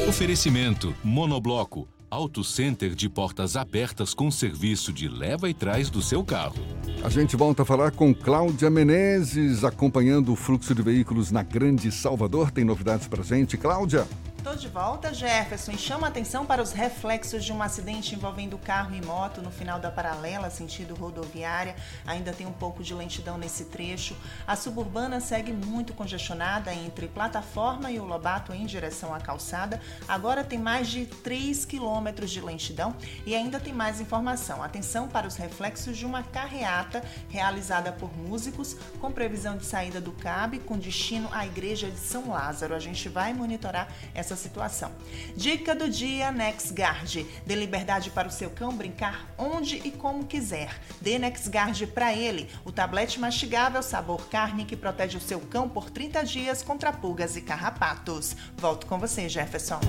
Oferecimento 0.08 0.94
Monobloco. 1.02 1.88
Auto 2.10 2.44
Center 2.44 2.94
de 2.94 3.08
portas 3.08 3.56
abertas 3.56 4.14
com 4.14 4.30
serviço 4.30 4.92
de 4.92 5.08
leva 5.08 5.50
e 5.50 5.54
trás 5.54 5.90
do 5.90 6.00
seu 6.00 6.22
carro. 6.22 6.54
A 7.02 7.08
gente 7.08 7.34
volta 7.34 7.62
a 7.62 7.66
falar 7.66 7.90
com 7.90 8.14
Cláudia 8.14 8.70
Menezes, 8.70 9.64
acompanhando 9.64 10.32
o 10.32 10.36
fluxo 10.36 10.72
de 10.74 10.80
veículos 10.80 11.32
na 11.32 11.42
Grande 11.42 11.90
Salvador. 11.90 12.52
Tem 12.52 12.64
novidades 12.64 13.08
pra 13.08 13.24
gente, 13.24 13.56
Cláudia? 13.56 14.06
Tô 14.44 14.54
de 14.54 14.68
volta, 14.68 15.14
Jefferson, 15.14 15.72
e 15.72 15.78
chama 15.78 16.06
atenção 16.06 16.44
para 16.44 16.60
os 16.60 16.70
reflexos 16.70 17.42
de 17.42 17.50
um 17.50 17.62
acidente 17.62 18.14
envolvendo 18.14 18.58
carro 18.58 18.94
e 18.94 19.00
moto 19.00 19.40
no 19.40 19.50
final 19.50 19.80
da 19.80 19.90
paralela, 19.90 20.50
sentido 20.50 20.94
rodoviária. 20.94 21.74
Ainda 22.06 22.30
tem 22.30 22.46
um 22.46 22.52
pouco 22.52 22.82
de 22.82 22.92
lentidão 22.92 23.38
nesse 23.38 23.64
trecho. 23.64 24.14
A 24.46 24.54
suburbana 24.54 25.18
segue 25.18 25.50
muito 25.50 25.94
congestionada 25.94 26.74
entre 26.74 27.08
plataforma 27.08 27.90
e 27.90 27.98
o 27.98 28.04
Lobato 28.04 28.52
em 28.52 28.66
direção 28.66 29.14
à 29.14 29.18
calçada. 29.18 29.80
Agora 30.06 30.44
tem 30.44 30.58
mais 30.58 30.88
de 30.88 31.06
3 31.06 31.64
quilômetros 31.64 32.30
de 32.30 32.42
lentidão 32.42 32.94
e 33.24 33.34
ainda 33.34 33.58
tem 33.58 33.72
mais 33.72 33.98
informação. 33.98 34.62
Atenção 34.62 35.08
para 35.08 35.26
os 35.26 35.36
reflexos 35.36 35.96
de 35.96 36.04
uma 36.04 36.22
carreata 36.22 37.02
realizada 37.30 37.92
por 37.92 38.14
músicos 38.14 38.76
com 39.00 39.10
previsão 39.10 39.56
de 39.56 39.64
saída 39.64 40.02
do 40.02 40.12
CAB 40.12 40.58
com 40.58 40.76
destino 40.76 41.30
à 41.32 41.46
Igreja 41.46 41.90
de 41.90 41.98
São 41.98 42.28
Lázaro. 42.28 42.74
A 42.74 42.78
gente 42.78 43.08
vai 43.08 43.32
monitorar 43.32 43.88
essa 44.34 44.42
situação. 44.42 44.90
Dica 45.36 45.74
do 45.74 45.88
dia 45.88 46.30
NexGuard. 46.30 47.26
Dê 47.46 47.54
liberdade 47.54 48.10
para 48.10 48.28
o 48.28 48.30
seu 48.30 48.50
cão 48.50 48.76
brincar 48.76 49.26
onde 49.38 49.80
e 49.84 49.90
como 49.90 50.24
quiser. 50.24 50.78
Dê 51.00 51.18
NexGuard 51.18 51.86
para 51.88 52.12
ele, 52.12 52.50
o 52.64 52.72
tablete 52.72 53.18
mastigável 53.18 53.82
sabor 53.82 54.28
carne 54.28 54.64
que 54.64 54.76
protege 54.76 55.16
o 55.16 55.20
seu 55.20 55.40
cão 55.40 55.68
por 55.68 55.90
30 55.90 56.24
dias 56.24 56.62
contra 56.62 56.92
pulgas 56.92 57.36
e 57.36 57.40
carrapatos. 57.40 58.36
Volto 58.56 58.86
com 58.86 58.98
você, 58.98 59.28
Jefferson. 59.28 59.80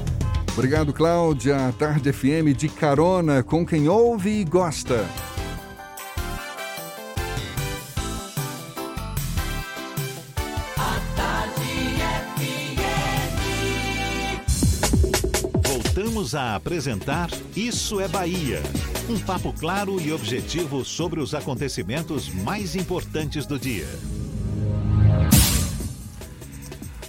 Obrigado, 0.54 0.94
Cláudia. 0.94 1.74
Tarde 1.78 2.14
FM 2.14 2.56
de 2.56 2.70
carona 2.70 3.44
com 3.44 3.66
quem 3.66 3.90
ouve 3.90 4.30
e 4.40 4.46
gosta. 4.46 5.06
Voltamos 16.16 16.34
a 16.34 16.56
apresentar 16.56 17.30
Isso 17.58 18.00
é 18.00 18.08
Bahia. 18.08 18.64
Um 19.10 19.20
papo 19.20 19.52
claro 19.52 20.00
e 20.00 20.14
objetivo 20.14 20.86
sobre 20.86 21.20
os 21.20 21.36
acontecimentos 21.36 22.30
mais 22.30 22.74
importantes 22.74 23.46
do 23.46 23.60
dia. 23.60 23.86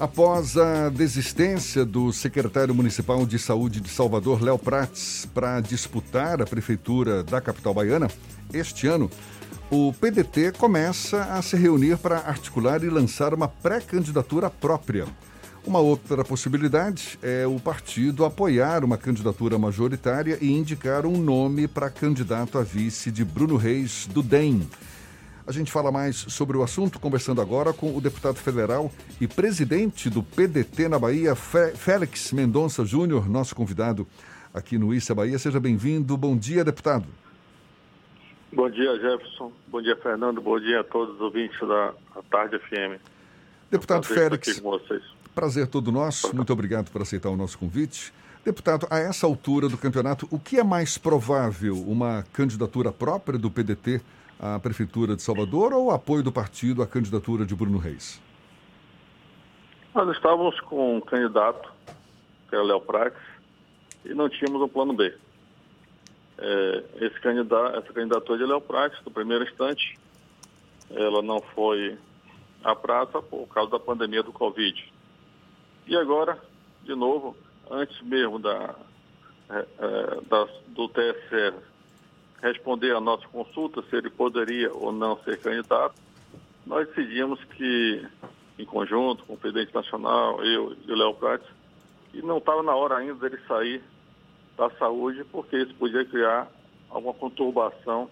Após 0.01 0.57
a 0.57 0.89
desistência 0.89 1.85
do 1.85 2.13
secretário 2.13 2.75
municipal 2.75 3.25
de 3.25 3.39
saúde 3.39 3.81
de 3.81 3.89
Salvador, 3.89 4.43
Léo 4.43 4.59
Prates, 4.59 5.25
para 5.33 5.61
disputar 5.61 6.43
a 6.43 6.45
prefeitura 6.45 7.23
da 7.23 7.41
capital 7.41 7.73
baiana, 7.73 8.11
este 8.53 8.89
ano, 8.89 9.09
o 9.71 9.93
PDT 9.93 10.51
começa 10.59 11.23
a 11.27 11.41
se 11.43 11.57
reunir 11.57 11.97
para 11.99 12.19
articular 12.19 12.83
e 12.83 12.91
lançar 12.91 13.33
uma 13.33 13.47
pré-candidatura 13.47 14.51
própria. 14.51 15.07
Uma 15.67 15.81
outra 15.81 16.25
possibilidade 16.25 17.19
é 17.21 17.45
o 17.45 17.59
partido 17.59 18.25
apoiar 18.25 18.85
uma 18.85 18.97
candidatura 18.97 19.59
majoritária 19.59 20.39
e 20.41 20.53
indicar 20.53 21.05
um 21.05 21.21
nome 21.21 21.67
para 21.67 21.91
candidato 21.91 22.57
a 22.57 22.63
vice 22.63 23.11
de 23.11 23.25
Bruno 23.25 23.57
Reis 23.57 24.07
do 24.07 24.23
DEM. 24.23 24.61
A 25.45 25.51
gente 25.51 25.73
fala 25.73 25.91
mais 25.91 26.17
sobre 26.17 26.57
o 26.57 26.63
assunto 26.63 27.01
conversando 27.01 27.41
agora 27.41 27.73
com 27.73 27.97
o 27.97 28.01
deputado 28.01 28.37
federal 28.37 28.93
e 29.21 29.27
presidente 29.27 30.09
do 30.09 30.23
PDT 30.23 30.89
na 30.89 31.01
Bahia, 31.01 31.35
Félix 31.35 32.33
Mendonça 32.33 32.85
Júnior, 32.85 33.29
nosso 33.29 33.53
convidado 33.53 34.07
aqui 34.55 34.79
no 34.79 34.95
Issa 34.95 35.17
Bahia. 35.17 35.37
Seja 35.37 35.59
bem-vindo. 35.59 36.17
Bom 36.17 36.37
dia, 36.37 36.65
deputado. 36.65 37.07
Bom 38.53 38.71
dia, 38.71 38.97
Jefferson. 39.01 39.51
Bom 39.67 39.83
dia, 39.83 39.97
Fernando. 39.97 40.41
Bom 40.41 40.61
dia 40.61 40.81
a 40.81 40.85
todos 40.85 41.17
os 41.17 41.21
ouvintes 41.21 41.59
da 41.59 41.93
Tarde 42.31 42.57
FM. 42.61 43.03
Deputado 43.69 44.05
é 44.05 44.15
Félix, 44.15 44.63
prazer 45.37 45.67
todo 45.67 45.93
nosso. 45.93 46.35
Muito 46.35 46.51
obrigado 46.51 46.91
por 46.91 47.03
aceitar 47.03 47.29
o 47.29 47.37
nosso 47.37 47.59
convite. 47.59 48.11
Deputado, 48.43 48.87
a 48.91 48.99
essa 48.99 49.27
altura 49.27 49.69
do 49.69 49.77
campeonato, 49.77 50.27
o 50.31 50.39
que 50.39 50.59
é 50.59 50.65
mais 50.65 50.97
provável? 50.97 51.75
Uma 51.75 52.25
candidatura 52.33 52.91
própria 52.91 53.39
do 53.39 53.51
PDT 53.51 54.01
à 54.41 54.59
Prefeitura 54.59 55.15
de 55.15 55.21
Salvador 55.21 55.75
ou 55.75 55.87
o 55.87 55.91
apoio 55.91 56.23
do 56.23 56.33
partido 56.33 56.83
à 56.83 56.87
candidatura 56.87 57.45
de 57.45 57.55
Bruno 57.55 57.77
Reis? 57.77 58.19
Nós 59.95 60.17
estávamos 60.17 60.59
com 60.61 60.97
um 60.97 61.01
candidato, 61.03 61.71
que 62.49 62.55
era 62.55 62.65
Léo 62.65 62.81
Prates, 62.81 63.21
e 64.07 64.15
não 64.15 64.31
tínhamos 64.31 64.63
um 64.63 64.69
plano 64.69 64.95
B. 64.95 65.15
É, 66.39 66.85
esse 67.01 67.21
candidato, 67.21 67.77
essa 67.77 67.93
candidatura 67.93 68.39
de 68.39 68.45
Léo 68.47 68.61
Prates, 68.63 68.99
no 69.05 69.11
primeiro 69.11 69.45
instante, 69.45 69.99
ela 70.91 71.21
não 71.21 71.43
foi 71.55 71.99
à 72.65 72.75
praça 72.75 73.21
por 73.21 73.47
causa 73.49 73.73
da 73.73 73.79
pandemia 73.79 74.23
do 74.23 74.33
Covid. 74.33 74.96
E 75.87 75.97
agora, 75.97 76.39
de 76.83 76.95
novo, 76.95 77.37
antes 77.71 78.01
mesmo 78.03 78.39
da, 78.39 78.75
é, 79.51 79.59
é 79.79 80.21
da 80.29 80.49
do 80.69 80.89
TSE 80.89 81.55
responder 82.43 82.95
à 82.95 83.01
nossa 83.01 83.27
consulta 83.29 83.83
se 83.83 83.97
ele 83.97 84.11
poderia 84.11 84.73
ou 84.73 84.93
não 84.93 85.17
ser 85.23 85.39
candidato, 85.41 85.95
nós 86.67 86.89
decidimos 86.89 87.43
que, 87.45 88.05
em 88.59 88.65
conjunto 88.65 89.25
com 89.25 89.35
o 89.35 89.39
presidente 89.39 89.75
nacional, 89.75 90.45
eu 90.45 90.77
e 90.87 90.93
o 90.93 90.97
Léo 90.97 91.15
Prates, 91.15 91.49
que 92.11 92.21
não 92.21 92.39
estava 92.39 92.63
na 92.63 92.75
hora 92.75 92.97
ainda 92.97 93.15
dele 93.15 93.41
sair 93.47 93.83
da 94.57 94.69
saúde, 94.71 95.25
porque 95.25 95.57
isso 95.57 95.75
podia 95.75 96.05
criar 96.05 96.49
alguma 96.91 97.15
conturbação 97.15 98.11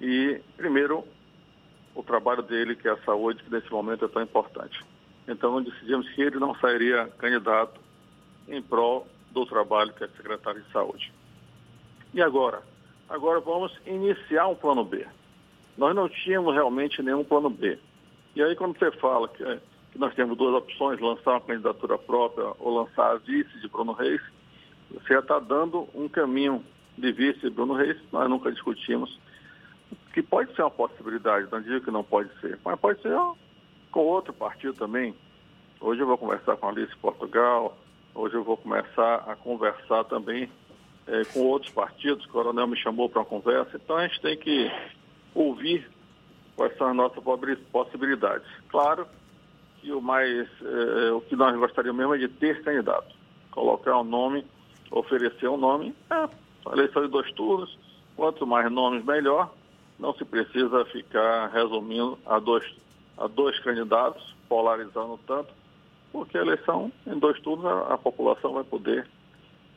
e, 0.00 0.40
primeiro, 0.56 1.04
o 1.94 2.02
trabalho 2.02 2.42
dele, 2.42 2.76
que 2.76 2.86
é 2.86 2.92
a 2.92 2.98
saúde, 2.98 3.42
que 3.42 3.50
nesse 3.50 3.70
momento 3.70 4.04
é 4.04 4.08
tão 4.08 4.22
importante. 4.22 4.84
Então, 5.30 5.62
decidimos 5.62 6.08
que 6.10 6.22
ele 6.22 6.40
não 6.40 6.56
sairia 6.56 7.06
candidato 7.18 7.80
em 8.48 8.60
prol 8.60 9.06
do 9.30 9.46
trabalho 9.46 9.92
que 9.92 10.02
é 10.02 10.08
secretário 10.08 10.60
de 10.60 10.72
saúde. 10.72 11.12
E 12.12 12.20
agora? 12.20 12.62
Agora 13.08 13.38
vamos 13.38 13.72
iniciar 13.86 14.48
um 14.48 14.56
plano 14.56 14.84
B. 14.84 15.06
Nós 15.78 15.94
não 15.94 16.08
tínhamos 16.08 16.52
realmente 16.52 17.00
nenhum 17.00 17.22
plano 17.22 17.48
B. 17.48 17.78
E 18.34 18.42
aí 18.42 18.56
quando 18.56 18.76
você 18.76 18.90
fala 18.98 19.28
que, 19.28 19.44
é, 19.44 19.60
que 19.92 19.98
nós 20.00 20.12
temos 20.14 20.36
duas 20.36 20.52
opções, 20.54 21.00
lançar 21.00 21.30
uma 21.30 21.40
candidatura 21.40 21.96
própria 21.96 22.52
ou 22.58 22.82
lançar 22.82 23.12
a 23.12 23.18
vice 23.18 23.56
de 23.60 23.68
Bruno 23.68 23.92
Reis, 23.92 24.20
você 24.90 25.14
já 25.14 25.20
está 25.20 25.38
dando 25.38 25.88
um 25.94 26.08
caminho 26.08 26.64
de 26.98 27.12
vice 27.12 27.38
de 27.38 27.50
Bruno 27.50 27.74
Reis, 27.74 27.96
nós 28.10 28.28
nunca 28.28 28.50
discutimos, 28.50 29.16
que 30.12 30.22
pode 30.22 30.52
ser 30.56 30.62
uma 30.62 30.70
possibilidade, 30.72 31.46
não 31.52 31.62
digo 31.62 31.84
que 31.84 31.90
não 31.92 32.02
pode 32.02 32.28
ser, 32.40 32.58
mas 32.64 32.78
pode 32.80 33.00
ser 33.00 33.16
com 33.90 34.00
outro 34.00 34.32
partido 34.32 34.74
também. 34.74 35.14
Hoje 35.80 36.00
eu 36.00 36.06
vou 36.06 36.18
conversar 36.18 36.56
com 36.56 36.66
a 36.66 36.70
Alice 36.70 36.94
Portugal, 36.96 37.76
hoje 38.14 38.34
eu 38.34 38.44
vou 38.44 38.56
começar 38.56 39.16
a 39.26 39.34
conversar 39.34 40.04
também 40.04 40.50
é, 41.06 41.24
com 41.32 41.40
outros 41.40 41.72
partidos, 41.72 42.24
o 42.24 42.28
coronel 42.28 42.66
me 42.66 42.76
chamou 42.76 43.08
para 43.08 43.20
uma 43.20 43.24
conversa, 43.24 43.76
então 43.82 43.96
a 43.96 44.06
gente 44.06 44.20
tem 44.20 44.36
que 44.36 44.70
ouvir 45.34 45.90
quais 46.54 46.76
são 46.76 46.88
as 46.88 46.96
nossas 46.96 47.22
possibilidades. 47.72 48.46
Claro 48.68 49.06
que 49.80 49.90
o 49.92 50.00
mais, 50.00 50.48
é, 50.62 51.12
o 51.12 51.20
que 51.22 51.34
nós 51.34 51.56
gostaríamos 51.56 51.98
mesmo 51.98 52.14
é 52.14 52.18
de 52.18 52.28
ter 52.28 52.62
candidato, 52.62 53.14
colocar 53.50 53.98
um 53.98 54.04
nome, 54.04 54.44
oferecer 54.90 55.48
um 55.48 55.56
nome, 55.56 55.94
é, 56.10 56.28
eleição 56.72 57.02
de 57.02 57.08
dois 57.08 57.32
turnos, 57.32 57.76
quanto 58.14 58.46
mais 58.46 58.70
nomes 58.70 59.04
melhor, 59.04 59.50
não 59.98 60.14
se 60.14 60.24
precisa 60.24 60.84
ficar 60.86 61.48
resumindo 61.48 62.18
a 62.26 62.38
dois, 62.38 62.64
a 63.20 63.26
dois 63.26 63.58
candidatos, 63.60 64.34
polarizando 64.48 65.20
tanto, 65.26 65.52
porque 66.10 66.36
a 66.38 66.40
eleição 66.40 66.90
em 67.06 67.18
dois 67.18 67.38
turnos 67.40 67.66
a, 67.66 67.94
a 67.94 67.98
população 67.98 68.54
vai 68.54 68.64
poder 68.64 69.06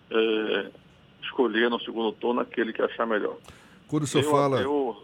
é, 0.09 0.71
escolher 1.21 1.69
no 1.69 1.79
segundo 1.81 2.13
turno 2.13 2.39
aquele 2.39 2.71
que 2.71 2.81
achar 2.81 3.05
melhor. 3.05 3.35
Quando 3.87 4.03
o 4.03 4.07
senhor 4.07 4.23
eu, 4.23 4.31
fala. 4.31 4.61
Eu, 4.61 5.03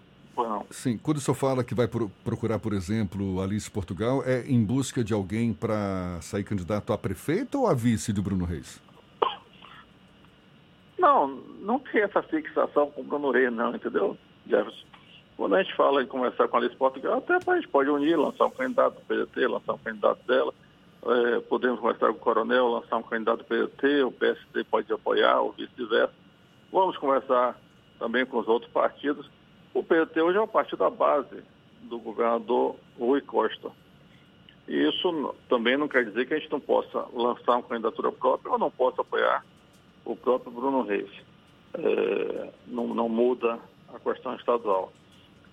Sim, 0.70 0.98
quando 0.98 1.18
o 1.18 1.20
senhor 1.20 1.36
fala 1.36 1.66
que 1.66 1.76
vai 1.76 1.86
procurar, 2.24 2.60
por 2.60 2.72
exemplo, 2.72 3.42
Alice 3.42 3.70
Portugal, 3.70 4.24
é 4.26 4.46
em 4.48 4.64
busca 4.64 5.04
de 5.04 5.14
alguém 5.14 5.52
para 5.52 6.18
sair 6.22 6.46
candidato 6.46 6.94
a 6.94 6.98
prefeito 6.98 7.60
ou 7.60 7.68
a 7.68 7.74
vice 7.74 8.14
de 8.14 8.22
Bruno 8.22 8.46
Reis? 8.46 8.82
Não, 10.98 11.28
não 11.60 11.78
tem 11.80 12.04
essa 12.04 12.22
fixação 12.24 12.90
com 12.92 13.02
o 13.02 13.04
Bruno 13.04 13.32
Reis, 13.32 13.52
não, 13.52 13.76
entendeu, 13.76 14.18
Jefferson? 14.48 14.89
Quando 15.40 15.56
a 15.56 15.64
gente 15.64 15.74
fala 15.74 16.04
em 16.04 16.06
conversar 16.06 16.50
com 16.50 16.58
a 16.58 16.60
Alice 16.60 16.76
Portugal, 16.76 17.20
até 17.20 17.34
a 17.34 17.56
gente 17.56 17.70
pode 17.70 17.90
unir, 17.90 18.18
lançar 18.18 18.46
um 18.48 18.52
candidato 18.52 18.96
do 18.96 19.02
PDT, 19.06 19.48
lançar 19.48 19.74
um 19.74 19.78
candidato 19.78 20.20
dela. 20.28 20.54
É, 21.02 21.40
podemos 21.40 21.80
conversar 21.80 22.08
com 22.08 22.18
o 22.18 22.20
coronel, 22.20 22.68
lançar 22.68 22.98
um 22.98 23.04
candidato 23.04 23.38
do 23.38 23.46
PDT, 23.46 24.04
o 24.04 24.12
PSD 24.12 24.66
pode 24.66 24.92
apoiar, 24.92 25.40
ou 25.40 25.54
vice-versa. 25.54 26.14
Vamos 26.74 26.98
conversar 26.98 27.58
também 27.98 28.26
com 28.26 28.38
os 28.38 28.50
outros 28.50 28.70
partidos. 28.74 29.32
O 29.74 29.82
PDT 29.82 30.22
hoje 30.22 30.38
é 30.38 30.42
o 30.42 30.48
partido 30.48 30.80
da 30.80 30.90
base 30.90 31.42
do 31.84 32.00
governador 32.00 32.76
Rui 33.00 33.22
Costa. 33.22 33.72
E 34.68 34.90
isso 34.90 35.34
também 35.48 35.78
não 35.78 35.88
quer 35.88 36.04
dizer 36.04 36.28
que 36.28 36.34
a 36.34 36.38
gente 36.38 36.52
não 36.52 36.60
possa 36.60 37.06
lançar 37.14 37.54
uma 37.54 37.64
candidatura 37.64 38.12
própria 38.12 38.52
ou 38.52 38.60
não 38.60 38.70
possa 38.70 39.04
apoiar 39.04 39.46
o 40.04 40.18
próprio 40.18 40.52
Bruno 40.52 40.82
Reis. 40.82 41.10
É, 41.76 42.50
não, 42.68 42.88
não, 42.94 43.08
muda 43.08 43.58
a 43.94 44.00
questão 44.02 44.36
estadual. 44.36 44.92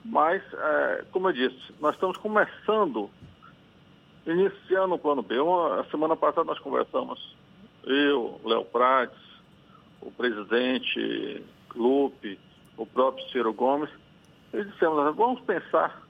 Mas, 0.08 0.42
é, 0.52 1.04
como 1.10 1.28
eu 1.28 1.32
disse, 1.32 1.74
nós 1.80 1.94
estamos 1.94 2.16
começando 2.16 3.10
iniciando 4.26 4.94
o 4.94 4.98
plano 4.98 5.22
B. 5.22 5.38
Uma, 5.38 5.80
a 5.80 5.84
semana 5.84 6.16
passada 6.16 6.44
nós 6.44 6.58
conversamos, 6.58 7.36
eu, 7.84 8.40
Léo 8.44 8.64
Prates, 8.64 9.18
o 10.00 10.10
presidente 10.10 11.44
Lupe, 11.74 12.38
o 12.76 12.84
próprio 12.86 13.28
Ciro 13.30 13.52
Gomes, 13.52 13.90
e 14.52 14.64
dissemos, 14.64 15.14
vamos 15.14 15.40
pensar 15.40 16.02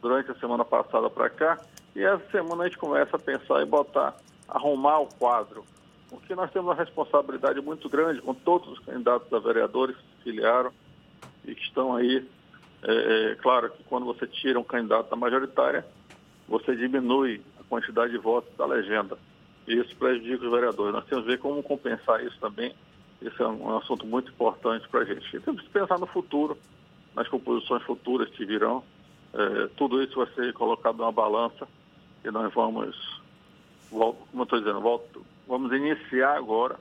durante 0.00 0.30
a 0.30 0.34
semana 0.36 0.64
passada 0.64 1.08
para 1.08 1.30
cá, 1.30 1.60
e 1.94 2.02
essa 2.02 2.24
semana 2.30 2.64
a 2.64 2.66
gente 2.66 2.78
começa 2.78 3.16
a 3.16 3.20
pensar 3.20 3.62
e 3.62 3.66
botar, 3.66 4.16
arrumar 4.48 5.00
o 5.00 5.06
quadro. 5.06 5.64
Porque 6.08 6.34
nós 6.34 6.50
temos 6.50 6.68
uma 6.68 6.74
responsabilidade 6.74 7.60
muito 7.60 7.88
grande 7.88 8.20
com 8.20 8.34
todos 8.34 8.68
os 8.68 8.78
candidatos 8.80 9.32
a 9.32 9.38
vereadores 9.38 9.96
que 9.96 10.02
se 10.02 10.22
filiaram 10.24 10.72
e 11.44 11.54
que 11.54 11.62
estão 11.62 11.96
aí. 11.96 12.26
É, 12.82 13.32
é, 13.32 13.34
claro 13.36 13.70
que 13.70 13.82
quando 13.84 14.06
você 14.06 14.26
tira 14.26 14.58
um 14.58 14.64
candidato 14.64 15.08
da 15.08 15.16
majoritária, 15.16 15.86
você 16.48 16.74
diminui 16.74 17.40
a 17.60 17.64
quantidade 17.64 18.12
de 18.12 18.18
votos 18.18 18.54
da 18.56 18.66
legenda. 18.66 19.16
E 19.66 19.74
isso 19.74 19.94
prejudica 19.96 20.44
os 20.44 20.50
vereadores. 20.50 20.92
Nós 20.92 21.04
temos 21.06 21.24
que 21.24 21.30
ver 21.30 21.38
como 21.38 21.62
compensar 21.62 22.24
isso 22.24 22.38
também. 22.40 22.74
Esse 23.20 23.40
é 23.40 23.46
um 23.46 23.76
assunto 23.76 24.04
muito 24.04 24.30
importante 24.30 24.88
para 24.88 25.00
a 25.00 25.04
gente. 25.04 25.36
E 25.36 25.40
temos 25.40 25.62
que 25.62 25.68
pensar 25.68 25.98
no 25.98 26.06
futuro, 26.06 26.58
nas 27.14 27.28
composições 27.28 27.82
futuras 27.84 28.28
que 28.30 28.44
virão. 28.44 28.82
É, 29.32 29.68
tudo 29.76 30.02
isso 30.02 30.16
vai 30.16 30.26
ser 30.34 30.52
colocado 30.52 30.96
numa 30.96 31.12
balança 31.12 31.66
e 32.24 32.30
nós 32.30 32.52
vamos, 32.52 33.20
como 33.90 34.16
eu 34.34 34.42
estou 34.42 34.58
dizendo, 34.58 34.80
volto, 34.80 35.24
vamos 35.46 35.72
iniciar 35.72 36.36
agora 36.36 36.76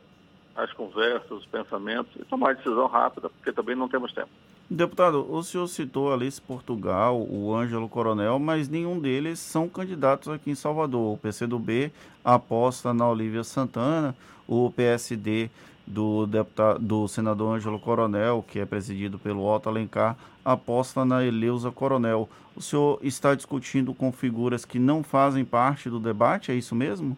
as 0.55 0.71
conversas, 0.73 1.31
os 1.31 1.45
pensamentos 1.45 2.13
e 2.19 2.25
tomar 2.25 2.55
decisão 2.55 2.87
rápida, 2.87 3.29
porque 3.29 3.53
também 3.53 3.75
não 3.75 3.87
temos 3.87 4.11
tempo. 4.11 4.29
Deputado, 4.73 5.29
o 5.29 5.43
senhor 5.43 5.67
citou 5.67 6.13
Alice 6.13 6.41
Portugal, 6.41 7.19
o 7.21 7.53
Ângelo 7.53 7.89
Coronel, 7.89 8.39
mas 8.39 8.69
nenhum 8.69 8.97
deles 8.97 9.37
são 9.37 9.67
candidatos 9.67 10.29
aqui 10.29 10.49
em 10.49 10.55
Salvador. 10.55 11.13
O 11.13 11.17
PCdoB 11.17 11.91
aposta 12.23 12.93
na 12.93 13.05
Olívia 13.05 13.43
Santana, 13.43 14.15
o 14.47 14.71
PSD 14.71 15.49
do, 15.85 16.25
deputado, 16.25 16.79
do 16.79 17.05
senador 17.09 17.57
Ângelo 17.57 17.81
Coronel, 17.81 18.45
que 18.47 18.59
é 18.59 18.65
presidido 18.65 19.19
pelo 19.19 19.45
Otto 19.45 19.67
Alencar, 19.67 20.15
aposta 20.45 21.03
na 21.03 21.21
Eleusa 21.21 21.69
Coronel. 21.69 22.29
O 22.55 22.61
senhor 22.61 22.97
está 23.01 23.35
discutindo 23.35 23.93
com 23.93 24.09
figuras 24.09 24.63
que 24.63 24.79
não 24.79 25.03
fazem 25.03 25.43
parte 25.43 25.89
do 25.89 25.99
debate, 25.99 26.49
é 26.49 26.55
isso 26.55 26.73
mesmo? 26.73 27.17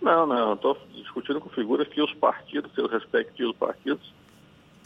Não, 0.00 0.26
não, 0.26 0.54
estou 0.54 0.78
discutindo 0.94 1.42
com 1.42 1.50
figuras 1.50 1.86
que 1.88 2.00
os 2.00 2.14
partidos, 2.14 2.72
seus 2.74 2.90
respectivos 2.90 3.54
partidos, 3.54 4.14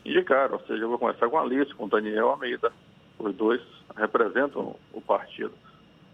indicaram. 0.05 0.55
Ou 0.55 0.61
seja, 0.67 0.83
eu 0.83 0.89
vou 0.89 0.99
começar 0.99 1.29
com 1.29 1.39
a 1.39 1.43
Alice, 1.43 1.75
com 1.75 1.85
o 1.85 1.89
Daniel 1.89 2.31
Almeida. 2.31 2.73
Os 3.19 3.35
dois 3.35 3.61
representam 3.97 4.77
o 4.93 5.01
partido. 5.01 5.53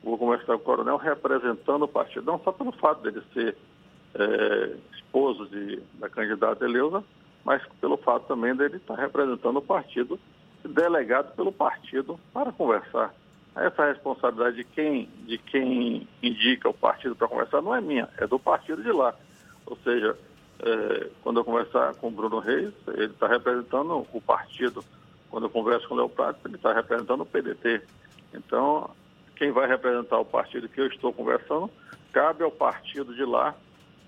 Vou 0.02 0.16
começar 0.16 0.46
com 0.46 0.54
o 0.54 0.58
Coronel 0.60 0.96
representando 0.96 1.82
o 1.82 1.88
partido, 1.88 2.26
não 2.26 2.38
só 2.40 2.52
pelo 2.52 2.72
fato 2.72 3.02
dele 3.02 3.22
ser 3.32 3.56
é, 4.14 4.76
esposo 4.94 5.46
de, 5.46 5.82
da 5.94 6.08
candidata 6.08 6.64
Eleusa, 6.64 7.02
mas 7.44 7.62
pelo 7.80 7.96
fato 7.96 8.26
também 8.26 8.54
dele 8.54 8.76
estar 8.76 8.94
representando 8.94 9.56
o 9.56 9.62
partido, 9.62 10.18
delegado 10.64 11.34
pelo 11.34 11.52
partido 11.52 12.18
para 12.32 12.52
conversar. 12.52 13.14
Essa 13.56 13.86
responsabilidade 13.86 14.56
de 14.56 14.64
quem, 14.64 15.08
de 15.26 15.38
quem 15.38 16.06
indica 16.22 16.68
o 16.68 16.74
partido 16.74 17.16
para 17.16 17.26
conversar 17.26 17.60
não 17.60 17.74
é 17.74 17.80
minha, 17.80 18.08
é 18.18 18.26
do 18.26 18.38
partido 18.38 18.82
de 18.82 18.92
lá. 18.92 19.14
Ou 19.66 19.76
seja, 19.78 20.16
é, 20.60 21.10
quando 21.22 21.40
eu 21.40 21.44
conversar 21.44 21.94
com 21.94 22.08
o 22.08 22.10
Bruno 22.10 22.38
Reis, 22.38 22.72
ele 22.88 23.06
está 23.06 23.28
representando 23.28 24.06
o 24.12 24.20
partido. 24.20 24.84
Quando 25.30 25.44
eu 25.44 25.50
converso 25.50 25.86
com 25.88 25.94
o 25.94 25.98
Léo 25.98 26.08
Prato, 26.08 26.40
ele 26.46 26.56
está 26.56 26.72
representando 26.72 27.20
o 27.20 27.26
PDT. 27.26 27.82
Então, 28.34 28.90
quem 29.36 29.52
vai 29.52 29.68
representar 29.68 30.18
o 30.18 30.24
partido 30.24 30.68
que 30.68 30.80
eu 30.80 30.86
estou 30.86 31.12
conversando, 31.12 31.70
cabe 32.12 32.42
ao 32.42 32.50
partido 32.50 33.14
de 33.14 33.24
lá 33.24 33.54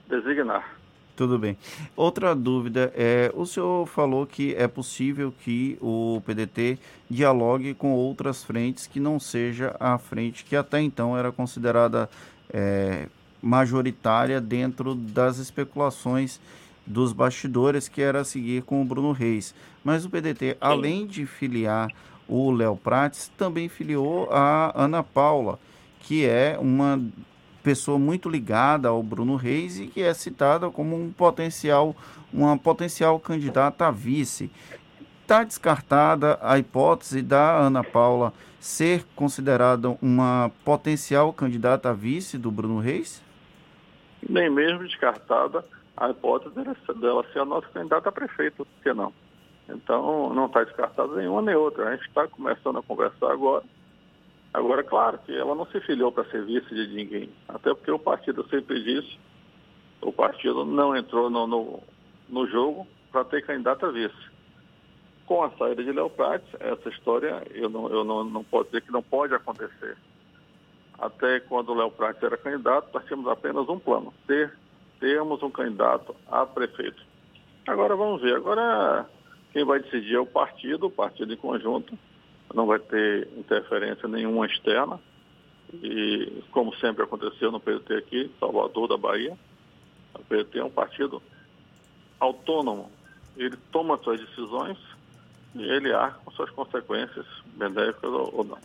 designar. 0.08 0.80
Tudo 1.14 1.38
bem. 1.38 1.56
Outra 1.94 2.34
dúvida 2.34 2.92
é, 2.96 3.30
o 3.34 3.44
senhor 3.44 3.86
falou 3.86 4.26
que 4.26 4.54
é 4.54 4.66
possível 4.66 5.32
que 5.44 5.76
o 5.80 6.22
PDT 6.24 6.78
dialogue 7.10 7.74
com 7.74 7.92
outras 7.92 8.42
frentes 8.42 8.86
que 8.86 8.98
não 8.98 9.20
seja 9.20 9.76
a 9.78 9.98
frente 9.98 10.44
que 10.44 10.56
até 10.56 10.80
então 10.80 11.16
era 11.16 11.30
considerada 11.30 12.08
é, 12.50 13.06
majoritária 13.42 14.40
dentro 14.40 14.94
das 14.94 15.38
especulações 15.38 16.40
dos 16.86 17.12
bastidores, 17.12 17.88
que 17.88 18.02
era 18.02 18.24
seguir 18.24 18.62
com 18.62 18.82
o 18.82 18.84
Bruno 18.84 19.12
Reis. 19.12 19.54
Mas 19.84 20.04
o 20.04 20.10
PDT, 20.10 20.56
além 20.60 21.06
de 21.06 21.24
filiar 21.24 21.90
o 22.28 22.50
Léo 22.50 22.76
Prates, 22.76 23.30
também 23.36 23.68
filiou 23.68 24.28
a 24.30 24.72
Ana 24.74 25.02
Paula, 25.02 25.58
que 26.00 26.24
é 26.24 26.56
uma 26.58 27.00
pessoa 27.62 27.98
muito 27.98 28.28
ligada 28.28 28.88
ao 28.88 29.02
Bruno 29.02 29.36
Reis 29.36 29.78
e 29.78 29.86
que 29.86 30.02
é 30.02 30.12
citada 30.14 30.70
como 30.70 30.96
um 30.96 31.12
potencial, 31.12 31.94
uma 32.32 32.56
potencial 32.56 33.18
candidata 33.20 33.86
a 33.86 33.90
vice. 33.90 34.50
Está 35.22 35.44
descartada 35.44 36.38
a 36.42 36.58
hipótese 36.58 37.22
da 37.22 37.56
Ana 37.56 37.84
Paula 37.84 38.32
ser 38.58 39.06
considerada 39.14 39.96
uma 40.02 40.50
potencial 40.64 41.32
candidata 41.32 41.90
a 41.90 41.92
vice 41.92 42.36
do 42.36 42.50
Bruno 42.50 42.78
Reis? 42.78 43.22
Nem 44.28 44.50
mesmo 44.50 44.86
descartada 44.86 45.64
a 45.96 46.10
hipótese 46.10 46.54
dela 46.54 47.24
ser 47.32 47.40
a 47.40 47.44
nossa 47.44 47.68
candidata 47.68 48.08
a 48.08 48.12
prefeito, 48.12 48.64
por 48.64 48.82
que 48.82 48.92
não? 48.92 49.12
Então, 49.68 50.32
não 50.34 50.46
está 50.46 50.64
descartada 50.64 51.14
nenhuma 51.16 51.42
nem 51.42 51.54
outra. 51.54 51.88
A 51.88 51.96
gente 51.96 52.06
está 52.08 52.26
começando 52.26 52.78
a 52.78 52.82
conversar 52.82 53.30
agora 53.30 53.64
Agora, 54.52 54.82
claro 54.82 55.18
que 55.18 55.32
ela 55.32 55.54
não 55.54 55.64
se 55.66 55.80
filiou 55.80 56.10
para 56.10 56.28
serviço 56.28 56.74
de 56.74 56.88
ninguém, 56.88 57.30
até 57.48 57.72
porque 57.72 57.90
o 57.90 57.98
partido 57.98 58.46
sempre 58.48 58.82
disse, 58.82 59.18
o 60.00 60.12
partido 60.12 60.64
não 60.64 60.96
entrou 60.96 61.30
no, 61.30 61.46
no, 61.46 61.80
no 62.28 62.46
jogo 62.48 62.86
para 63.12 63.24
ter 63.24 63.46
candidato 63.46 63.86
a 63.86 63.92
vice. 63.92 64.30
Com 65.24 65.44
a 65.44 65.50
saída 65.50 65.84
de 65.84 65.92
Léo 65.92 66.10
essa 66.58 66.88
história 66.88 67.46
eu 67.52 67.70
não, 67.70 67.88
eu 67.88 68.02
não, 68.02 68.24
não 68.24 68.42
posso 68.42 68.66
dizer 68.66 68.82
que 68.82 68.90
não 68.90 69.02
pode 69.02 69.32
acontecer. 69.32 69.96
Até 71.00 71.40
quando 71.40 71.70
o 71.70 71.74
Léo 71.74 71.90
Prates 71.90 72.22
era 72.22 72.36
candidato, 72.36 72.90
nós 72.92 73.04
tínhamos 73.06 73.26
apenas 73.26 73.66
um 73.68 73.78
plano, 73.78 74.12
ter, 74.26 74.52
termos 75.00 75.42
um 75.42 75.50
candidato 75.50 76.14
a 76.30 76.44
prefeito. 76.44 77.02
Agora 77.66 77.96
vamos 77.96 78.20
ver, 78.20 78.36
agora 78.36 79.08
quem 79.52 79.64
vai 79.64 79.80
decidir 79.80 80.16
é 80.16 80.20
o 80.20 80.26
partido, 80.26 80.86
o 80.86 80.90
partido 80.90 81.32
em 81.32 81.38
conjunto, 81.38 81.98
não 82.54 82.66
vai 82.66 82.78
ter 82.78 83.28
interferência 83.36 84.06
nenhuma 84.06 84.46
externa. 84.46 85.00
E, 85.72 86.42
como 86.50 86.74
sempre 86.76 87.04
aconteceu 87.04 87.50
no 87.50 87.60
PDT 87.60 87.94
aqui, 87.94 88.30
Salvador 88.38 88.88
da 88.88 88.96
Bahia, 88.96 89.38
o 90.14 90.24
PDT 90.24 90.58
é 90.58 90.64
um 90.64 90.70
partido 90.70 91.22
autônomo. 92.18 92.90
Ele 93.36 93.56
toma 93.72 93.96
suas 93.98 94.20
decisões 94.20 94.76
e 95.54 95.62
ele 95.62 95.92
arca 95.92 96.18
com 96.24 96.30
suas 96.32 96.50
consequências 96.50 97.24
benéficas 97.56 98.10
ou 98.10 98.44
não. 98.44 98.58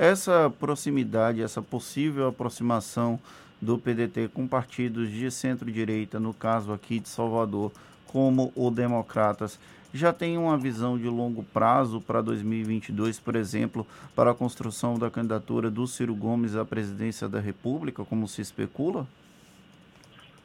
Essa 0.00 0.50
proximidade, 0.58 1.42
essa 1.42 1.60
possível 1.60 2.28
aproximação 2.28 3.20
do 3.60 3.76
PDT 3.76 4.28
com 4.28 4.48
partidos 4.48 5.10
de 5.10 5.30
centro-direita, 5.30 6.18
no 6.18 6.32
caso 6.32 6.72
aqui 6.72 6.98
de 6.98 7.06
Salvador, 7.06 7.70
como 8.06 8.50
o 8.56 8.70
Democratas, 8.70 9.60
já 9.92 10.10
tem 10.10 10.38
uma 10.38 10.56
visão 10.56 10.96
de 10.96 11.06
longo 11.06 11.42
prazo 11.42 12.00
para 12.00 12.22
2022, 12.22 13.20
por 13.20 13.36
exemplo, 13.36 13.86
para 14.16 14.30
a 14.30 14.34
construção 14.34 14.98
da 14.98 15.10
candidatura 15.10 15.70
do 15.70 15.86
Ciro 15.86 16.14
Gomes 16.14 16.56
à 16.56 16.64
presidência 16.64 17.28
da 17.28 17.38
República, 17.38 18.02
como 18.02 18.26
se 18.26 18.40
especula? 18.40 19.06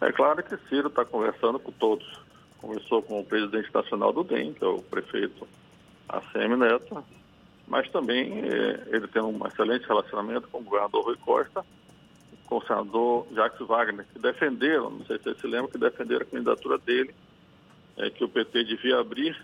É 0.01 0.11
claro 0.11 0.43
que 0.43 0.57
Ciro 0.67 0.89
está 0.89 1.05
conversando 1.05 1.59
com 1.59 1.71
todos. 1.71 2.19
Conversou 2.59 3.01
com 3.01 3.21
o 3.21 3.23
presidente 3.23 3.73
nacional 3.73 4.11
do 4.11 4.21
DEM, 4.21 4.53
que 4.53 4.65
é 4.65 4.67
o 4.67 4.81
prefeito 4.81 5.47
ACM 6.09 6.57
Neto, 6.57 7.01
mas 7.67 7.89
também 7.89 8.39
é, 8.39 8.95
ele 8.95 9.07
tem 9.07 9.21
um 9.21 9.45
excelente 9.47 9.87
relacionamento 9.87 10.47
com 10.47 10.59
o 10.59 10.63
governador 10.63 11.03
Rui 11.03 11.17
Costa, 11.17 11.65
com 12.45 12.57
o 12.57 12.65
senador 12.65 13.27
Jacques 13.33 13.67
Wagner, 13.67 14.05
que 14.13 14.19
defenderam, 14.19 14.91
não 14.91 15.05
sei 15.05 15.17
se 15.17 15.23
você 15.23 15.35
se 15.39 15.47
lembra, 15.47 15.71
que 15.71 15.77
defenderam 15.77 16.21
a 16.21 16.29
candidatura 16.29 16.77
dele 16.77 17.13
é, 17.97 18.09
que 18.09 18.23
o 18.23 18.29
PT 18.29 18.63
devia 18.65 18.99
abrir, 18.99 19.39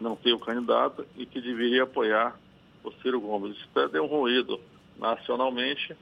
não 0.00 0.14
ter 0.16 0.32
o 0.32 0.38
candidato 0.38 1.06
e 1.16 1.24
que 1.24 1.40
deveria 1.40 1.84
apoiar 1.84 2.38
o 2.84 2.92
Ciro 3.00 3.20
Gomes. 3.20 3.56
Isso 3.56 3.68
até 3.74 3.88
deu 3.88 4.04
um 4.04 4.08
ruído 4.08 4.60
nacionalmente 4.98 5.96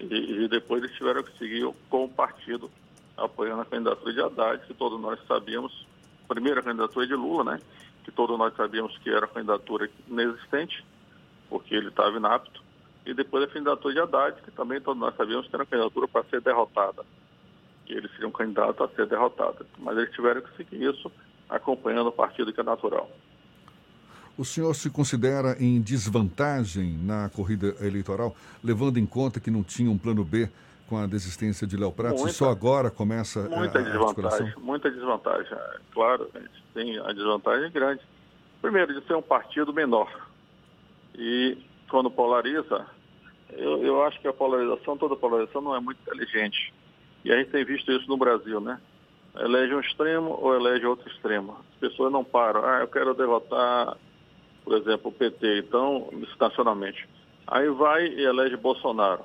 e, 0.00 0.04
e, 0.44 0.48
depois 0.48 0.82
eles 0.82 0.96
tiveram 0.96 1.22
que 1.22 1.36
seguir 1.38 1.66
com 1.88 2.04
o 2.04 2.08
partido 2.08 2.70
apoiando 3.16 3.62
a 3.62 3.64
candidatura 3.64 4.12
de 4.12 4.20
Haddad, 4.20 4.66
que 4.66 4.74
todos 4.74 5.00
nós 5.00 5.18
sabíamos, 5.26 5.86
primeira 6.28 6.62
candidatura 6.62 7.06
de 7.06 7.14
Lula, 7.14 7.52
né? 7.52 7.60
Que 8.06 8.10
todos 8.10 8.38
nós 8.38 8.56
sabíamos 8.56 8.96
que 8.98 9.10
era 9.10 9.26
candidatura 9.26 9.90
inexistente, 10.08 10.82
porque 11.50 11.74
ele 11.74 11.88
estava 11.88 12.16
inapto, 12.16 12.62
e 13.04 13.12
depois 13.12 13.44
a 13.44 13.48
candidatura 13.48 13.92
de 13.92 14.00
Haddad, 14.00 14.40
que 14.42 14.50
também 14.50 14.80
todos 14.80 14.98
nós 14.98 15.14
sabíamos 15.14 15.46
que 15.46 15.54
era 15.54 15.66
candidatura 15.66 16.08
para 16.08 16.24
ser 16.24 16.40
derrotada 16.40 17.04
que 17.86 17.92
eles 17.92 18.10
seriam 18.10 18.30
candidatos 18.32 18.80
a 18.80 18.94
ser 18.94 19.06
derrotados. 19.06 19.66
Mas 19.78 19.96
eles 19.96 20.12
tiveram 20.12 20.42
que 20.42 20.54
seguir 20.56 20.82
isso 20.82 21.10
acompanhando 21.48 22.08
o 22.08 22.12
partido 22.12 22.52
que 22.52 22.60
é 22.60 22.64
natural. 22.64 23.08
O 24.36 24.44
senhor 24.44 24.74
se 24.74 24.90
considera 24.90 25.56
em 25.58 25.80
desvantagem 25.80 26.98
na 26.98 27.30
corrida 27.30 27.74
eleitoral, 27.80 28.36
levando 28.62 28.98
em 28.98 29.06
conta 29.06 29.40
que 29.40 29.50
não 29.50 29.62
tinha 29.62 29.90
um 29.90 29.96
plano 29.96 30.22
B 30.24 30.50
com 30.88 30.96
a 30.96 31.06
desistência 31.06 31.66
de 31.66 31.76
Léo 31.76 31.92
Prates 31.92 32.20
muita, 32.20 32.34
e 32.34 32.34
só 32.34 32.50
agora 32.50 32.90
começa 32.90 33.48
muita 33.48 33.78
a, 33.78 33.82
a 33.82 33.84
desvantagem, 33.84 34.54
Muita 34.58 34.90
desvantagem. 34.90 35.52
É, 35.52 35.76
claro, 35.92 36.30
a 36.34 36.38
gente 36.38 36.64
tem 36.72 36.98
a 36.98 37.12
desvantagem 37.12 37.70
grande. 37.70 38.02
Primeiro, 38.62 38.98
de 38.98 39.06
ser 39.06 39.14
um 39.14 39.22
partido 39.22 39.72
menor. 39.72 40.10
E 41.14 41.58
quando 41.90 42.10
polariza, 42.10 42.86
eu, 43.50 43.82
eu 43.84 44.02
acho 44.04 44.20
que 44.20 44.28
a 44.28 44.32
polarização, 44.32 44.96
toda 44.96 45.16
polarização 45.16 45.60
não 45.60 45.74
é 45.74 45.80
muito 45.80 46.00
inteligente. 46.00 46.72
E 47.24 47.32
a 47.32 47.36
gente 47.36 47.50
tem 47.50 47.64
visto 47.64 47.90
isso 47.90 48.08
no 48.08 48.16
Brasil, 48.16 48.60
né? 48.60 48.80
Elege 49.38 49.74
um 49.74 49.80
extremo 49.80 50.38
ou 50.40 50.54
elege 50.54 50.86
outro 50.86 51.08
extremo. 51.10 51.58
As 51.74 51.78
pessoas 51.78 52.12
não 52.12 52.24
param. 52.24 52.64
Ah, 52.64 52.80
eu 52.80 52.88
quero 52.88 53.14
derrotar, 53.14 53.96
por 54.64 54.76
exemplo, 54.78 55.10
o 55.10 55.12
PT, 55.12 55.58
então, 55.58 56.08
nacionalmente. 56.40 57.06
Aí 57.46 57.68
vai 57.68 58.06
e 58.06 58.24
elege 58.24 58.56
Bolsonaro, 58.56 59.24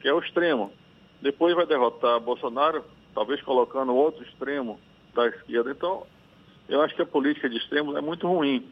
que 0.00 0.08
é 0.08 0.14
o 0.14 0.20
extremo. 0.20 0.72
Depois 1.22 1.54
vai 1.54 1.66
derrotar 1.66 2.18
Bolsonaro, 2.20 2.84
talvez 3.14 3.40
colocando 3.42 3.94
outro 3.94 4.24
extremo 4.24 4.80
da 5.14 5.26
esquerda. 5.28 5.70
Então, 5.70 6.06
eu 6.68 6.80
acho 6.80 6.94
que 6.94 7.02
a 7.02 7.06
política 7.06 7.48
de 7.48 7.58
extremos 7.58 7.96
é 7.96 8.00
muito 8.00 8.26
ruim. 8.26 8.66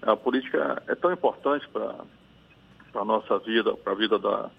A 0.00 0.16
política 0.16 0.82
é 0.88 0.94
tão 0.94 1.12
importante 1.12 1.68
para 1.68 1.94
a 2.94 3.04
nossa 3.04 3.38
vida, 3.38 3.74
para 3.76 3.92
a 3.92 3.96
vida 3.96 4.18
da, 4.18 4.50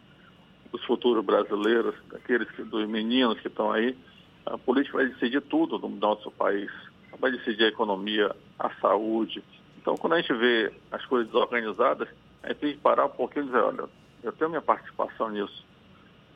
dos 0.71 0.83
futuros 0.85 1.25
brasileiros, 1.25 1.95
daqueles 2.09 2.49
que, 2.51 2.63
dos 2.63 2.87
meninos 2.87 3.39
que 3.39 3.47
estão 3.47 3.71
aí. 3.71 3.97
A 4.45 4.57
política 4.57 4.97
vai 4.97 5.07
decidir 5.07 5.41
tudo 5.41 5.77
no 5.77 5.89
nosso 5.89 6.31
país. 6.31 6.71
Vai 7.19 7.31
decidir 7.31 7.65
a 7.65 7.69
economia, 7.69 8.33
a 8.57 8.69
saúde. 8.75 9.43
Então, 9.81 9.95
quando 9.97 10.13
a 10.13 10.21
gente 10.21 10.33
vê 10.33 10.71
as 10.91 11.05
coisas 11.05 11.27
desorganizadas, 11.27 12.07
a 12.41 12.47
gente 12.49 12.57
tem 12.59 12.73
que 12.73 12.79
parar 12.79 13.05
um 13.05 13.09
pouquinho 13.09 13.43
e 13.43 13.47
dizer, 13.47 13.59
olha, 13.59 13.89
eu 14.23 14.31
tenho 14.31 14.49
minha 14.49 14.61
participação 14.61 15.29
nisso. 15.29 15.65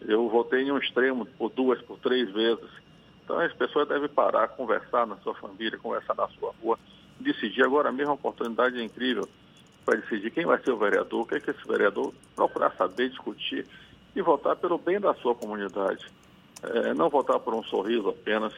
Eu 0.01 0.29
votei 0.29 0.63
em 0.63 0.71
um 0.71 0.77
extremo 0.77 1.25
por 1.25 1.49
duas, 1.49 1.81
por 1.81 1.97
três 1.99 2.31
vezes. 2.31 2.69
Então 3.23 3.39
as 3.39 3.53
pessoas 3.53 3.87
devem 3.87 4.07
parar, 4.07 4.47
conversar 4.49 5.05
na 5.05 5.17
sua 5.17 5.33
família, 5.35 5.77
conversar 5.77 6.15
na 6.15 6.27
sua 6.29 6.53
rua, 6.61 6.77
decidir. 7.19 7.63
Agora 7.63 7.91
mesmo 7.91 8.11
a 8.11 8.15
oportunidade 8.15 8.79
é 8.79 8.83
incrível 8.83 9.27
para 9.85 9.99
decidir 9.99 10.31
quem 10.31 10.45
vai 10.45 10.61
ser 10.61 10.71
o 10.71 10.77
vereador, 10.77 11.21
o 11.21 11.25
que 11.25 11.35
é 11.35 11.39
que 11.39 11.51
esse 11.51 11.67
vereador 11.67 12.13
procurar 12.35 12.73
saber, 12.75 13.09
discutir 13.09 13.65
e 14.15 14.21
votar 14.21 14.55
pelo 14.55 14.77
bem 14.77 14.99
da 14.99 15.13
sua 15.15 15.35
comunidade. 15.35 16.05
É, 16.63 16.93
não 16.93 17.09
votar 17.09 17.39
por 17.39 17.53
um 17.53 17.63
sorriso 17.63 18.09
apenas. 18.09 18.53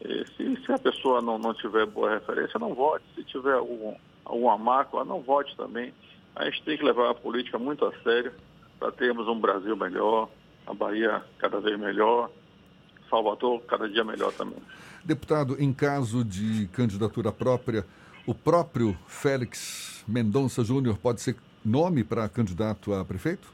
E 0.00 0.26
se, 0.36 0.64
se, 0.64 0.72
a 0.72 0.78
pessoa 0.78 1.20
não, 1.20 1.38
não 1.38 1.54
tiver 1.54 1.86
boa 1.86 2.14
referência, 2.14 2.58
não 2.58 2.74
vote. 2.74 3.04
Se 3.14 3.22
tiver 3.24 3.54
algum, 3.54 3.94
alguma 4.24 4.58
mácula, 4.58 5.04
não 5.04 5.20
vote 5.20 5.56
também. 5.56 5.92
A 6.34 6.46
gente 6.46 6.62
tem 6.64 6.78
que 6.78 6.84
levar 6.84 7.10
a 7.10 7.14
política 7.14 7.58
muito 7.58 7.84
a 7.84 7.92
sério 8.02 8.32
para 8.78 8.90
termos 8.90 9.28
um 9.28 9.38
Brasil 9.38 9.76
melhor, 9.76 10.28
a 10.66 10.74
Bahia 10.74 11.22
cada 11.38 11.60
vez 11.60 11.78
melhor, 11.78 12.30
Salvador 13.08 13.60
cada 13.62 13.88
dia 13.88 14.04
melhor 14.04 14.32
também. 14.32 14.58
Deputado, 15.04 15.56
em 15.60 15.72
caso 15.72 16.24
de 16.24 16.68
candidatura 16.68 17.32
própria, 17.32 17.84
o 18.26 18.34
próprio 18.34 18.96
Félix 19.06 20.04
Mendonça 20.06 20.62
Júnior 20.64 20.96
pode 20.98 21.20
ser 21.20 21.36
nome 21.64 22.04
para 22.04 22.28
candidato 22.28 22.94
a 22.94 23.04
prefeito? 23.04 23.52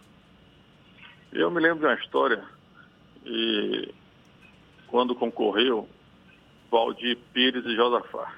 Eu 1.32 1.50
me 1.50 1.60
lembro 1.60 1.80
de 1.80 1.86
uma 1.86 1.94
história, 1.94 2.42
e 3.24 3.92
quando 4.86 5.14
concorreu 5.14 5.88
Valdir 6.70 7.18
Pires 7.32 7.64
e 7.64 7.74
Josafá. 7.74 8.34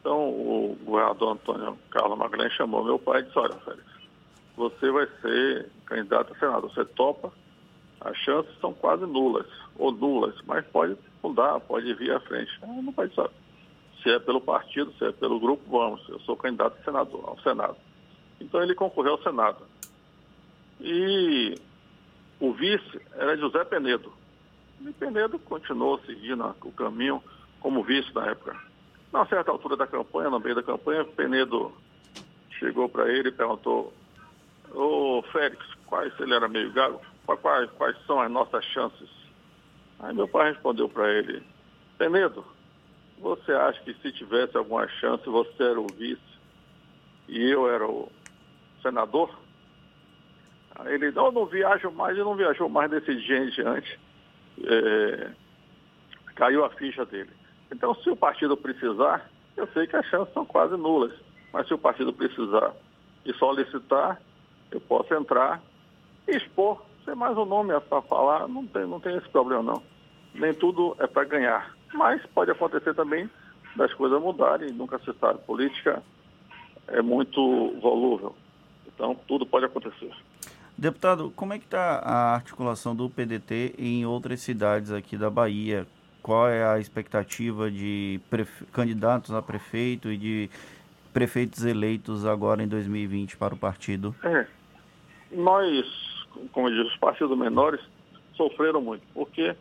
Então 0.00 0.28
o 0.28 0.76
governador 0.84 1.32
Antônio 1.32 1.78
Carlos 1.90 2.18
Magalhães 2.18 2.52
chamou 2.54 2.84
meu 2.84 2.98
pai 2.98 3.20
e 3.20 3.24
disse, 3.24 3.38
olha, 3.38 3.54
Félix, 3.58 3.84
você 4.56 4.90
vai 4.90 5.06
ser 5.20 5.70
candidato 5.86 6.32
a 6.32 6.38
senador, 6.38 6.72
você 6.72 6.84
topa? 6.84 7.32
As 8.04 8.16
chances 8.18 8.52
são 8.60 8.72
quase 8.74 9.06
nulas, 9.06 9.46
ou 9.78 9.92
nulas, 9.92 10.34
mas 10.44 10.66
pode 10.66 10.96
mudar, 11.22 11.60
pode 11.60 11.94
vir 11.94 12.12
à 12.12 12.20
frente. 12.20 12.50
Não 12.60 12.92
pode 12.92 13.14
saber. 13.14 13.30
Se 14.02 14.10
é 14.10 14.18
pelo 14.18 14.40
partido, 14.40 14.92
se 14.98 15.04
é 15.04 15.12
pelo 15.12 15.38
grupo, 15.38 15.62
vamos. 15.70 16.06
Eu 16.08 16.18
sou 16.20 16.36
candidato 16.36 16.76
a 16.80 16.84
senador, 16.84 17.24
ao 17.28 17.38
Senado. 17.40 17.76
Então 18.40 18.60
ele 18.60 18.74
concorreu 18.74 19.12
ao 19.12 19.22
Senado. 19.22 19.64
E 20.80 21.54
o 22.40 22.52
vice 22.52 23.00
era 23.14 23.36
José 23.36 23.64
Penedo. 23.64 24.12
E 24.80 24.92
Penedo 24.92 25.38
continuou 25.38 26.00
seguindo 26.00 26.44
o 26.64 26.72
caminho 26.72 27.22
como 27.60 27.84
vice 27.84 28.12
na 28.12 28.30
época. 28.30 28.56
Na 29.12 29.24
certa 29.26 29.52
altura 29.52 29.76
da 29.76 29.86
campanha, 29.86 30.30
no 30.30 30.40
meio 30.40 30.56
da 30.56 30.62
campanha, 30.62 31.04
Penedo 31.04 31.72
chegou 32.58 32.88
para 32.88 33.08
ele 33.12 33.28
e 33.28 33.32
perguntou: 33.32 33.92
Ô 34.74 35.22
Félix, 35.30 35.64
quais, 35.86 36.12
ele 36.18 36.34
era 36.34 36.48
meio 36.48 36.72
gago, 36.72 37.00
quais, 37.26 37.70
quais 37.72 37.96
são 38.06 38.20
as 38.20 38.30
nossas 38.30 38.64
chances? 38.66 39.10
Aí 40.00 40.14
meu 40.14 40.28
pai 40.28 40.52
respondeu 40.52 40.88
para 40.88 41.10
ele: 41.12 41.42
Penedo, 41.98 42.44
você 43.18 43.52
acha 43.52 43.80
que 43.82 43.94
se 43.94 44.12
tivesse 44.12 44.56
alguma 44.56 44.88
chance, 44.88 45.24
você 45.26 45.62
era 45.62 45.80
o 45.80 45.86
vice 45.86 46.20
e 47.28 47.50
eu 47.50 47.70
era 47.70 47.86
o 47.86 48.10
senador? 48.82 49.30
Aí 50.74 50.94
ele, 50.94 51.10
não, 51.12 51.30
não 51.30 51.46
viajo 51.46 51.90
mais, 51.92 52.16
e 52.16 52.20
não 52.20 52.34
viajou 52.34 52.68
mais 52.68 52.90
desse 52.90 53.14
dia 53.14 53.38
em 53.38 53.50
diante. 53.50 54.00
É, 54.64 55.30
caiu 56.34 56.64
a 56.64 56.70
ficha 56.70 57.04
dele. 57.04 57.30
Então, 57.70 57.94
se 57.96 58.10
o 58.10 58.16
partido 58.16 58.56
precisar, 58.56 59.30
eu 59.56 59.66
sei 59.68 59.86
que 59.86 59.96
as 59.96 60.06
chances 60.06 60.32
são 60.34 60.44
quase 60.44 60.76
nulas, 60.76 61.12
mas 61.52 61.66
se 61.66 61.74
o 61.74 61.78
partido 61.78 62.12
precisar 62.12 62.74
e 63.24 63.32
solicitar, 63.34 64.20
eu 64.70 64.80
posso 64.80 65.14
entrar 65.14 65.62
e 66.26 66.36
expor. 66.36 66.82
Ser 67.04 67.16
mais 67.16 67.36
um 67.36 67.44
nome 67.44 67.78
para 67.80 68.02
falar, 68.02 68.46
não 68.48 68.66
tem, 68.66 68.86
não 68.86 69.00
tem 69.00 69.16
esse 69.16 69.28
problema 69.28 69.62
não. 69.62 69.82
Nem 70.34 70.54
tudo 70.54 70.96
é 71.00 71.06
para 71.06 71.24
ganhar. 71.24 71.74
Mas 71.92 72.24
pode 72.26 72.50
acontecer 72.50 72.94
também 72.94 73.28
das 73.76 73.92
coisas 73.94 74.20
mudarem, 74.20 74.70
nunca 74.72 74.98
se 74.98 75.12
sabe. 75.18 75.40
Política 75.40 76.02
é 76.88 77.02
muito 77.02 77.40
volúvel. 77.80 78.34
Então, 78.86 79.16
tudo 79.26 79.44
pode 79.44 79.64
acontecer. 79.64 80.12
Deputado, 80.76 81.32
como 81.34 81.52
é 81.52 81.58
que 81.58 81.64
está 81.64 81.98
a 81.98 82.34
articulação 82.34 82.94
do 82.94 83.08
PDT 83.10 83.74
em 83.78 84.06
outras 84.06 84.40
cidades 84.40 84.90
aqui 84.90 85.16
da 85.16 85.30
Bahia? 85.30 85.86
Qual 86.22 86.48
é 86.48 86.64
a 86.64 86.78
expectativa 86.78 87.70
de 87.70 88.20
candidatos 88.72 89.32
a 89.34 89.42
prefeito 89.42 90.10
e 90.10 90.16
de 90.16 90.50
prefeitos 91.12 91.64
eleitos 91.64 92.24
agora 92.24 92.62
em 92.62 92.68
2020 92.68 93.36
para 93.36 93.54
o 93.54 93.56
partido? 93.56 94.14
É, 94.22 94.46
nós, 95.32 96.11
como 96.52 96.68
eu 96.68 96.74
disse, 96.74 96.94
os 96.94 97.00
partidos 97.00 97.36
menores 97.36 97.80
sofreram 98.34 98.80
muito, 98.80 99.02
porque 99.14 99.54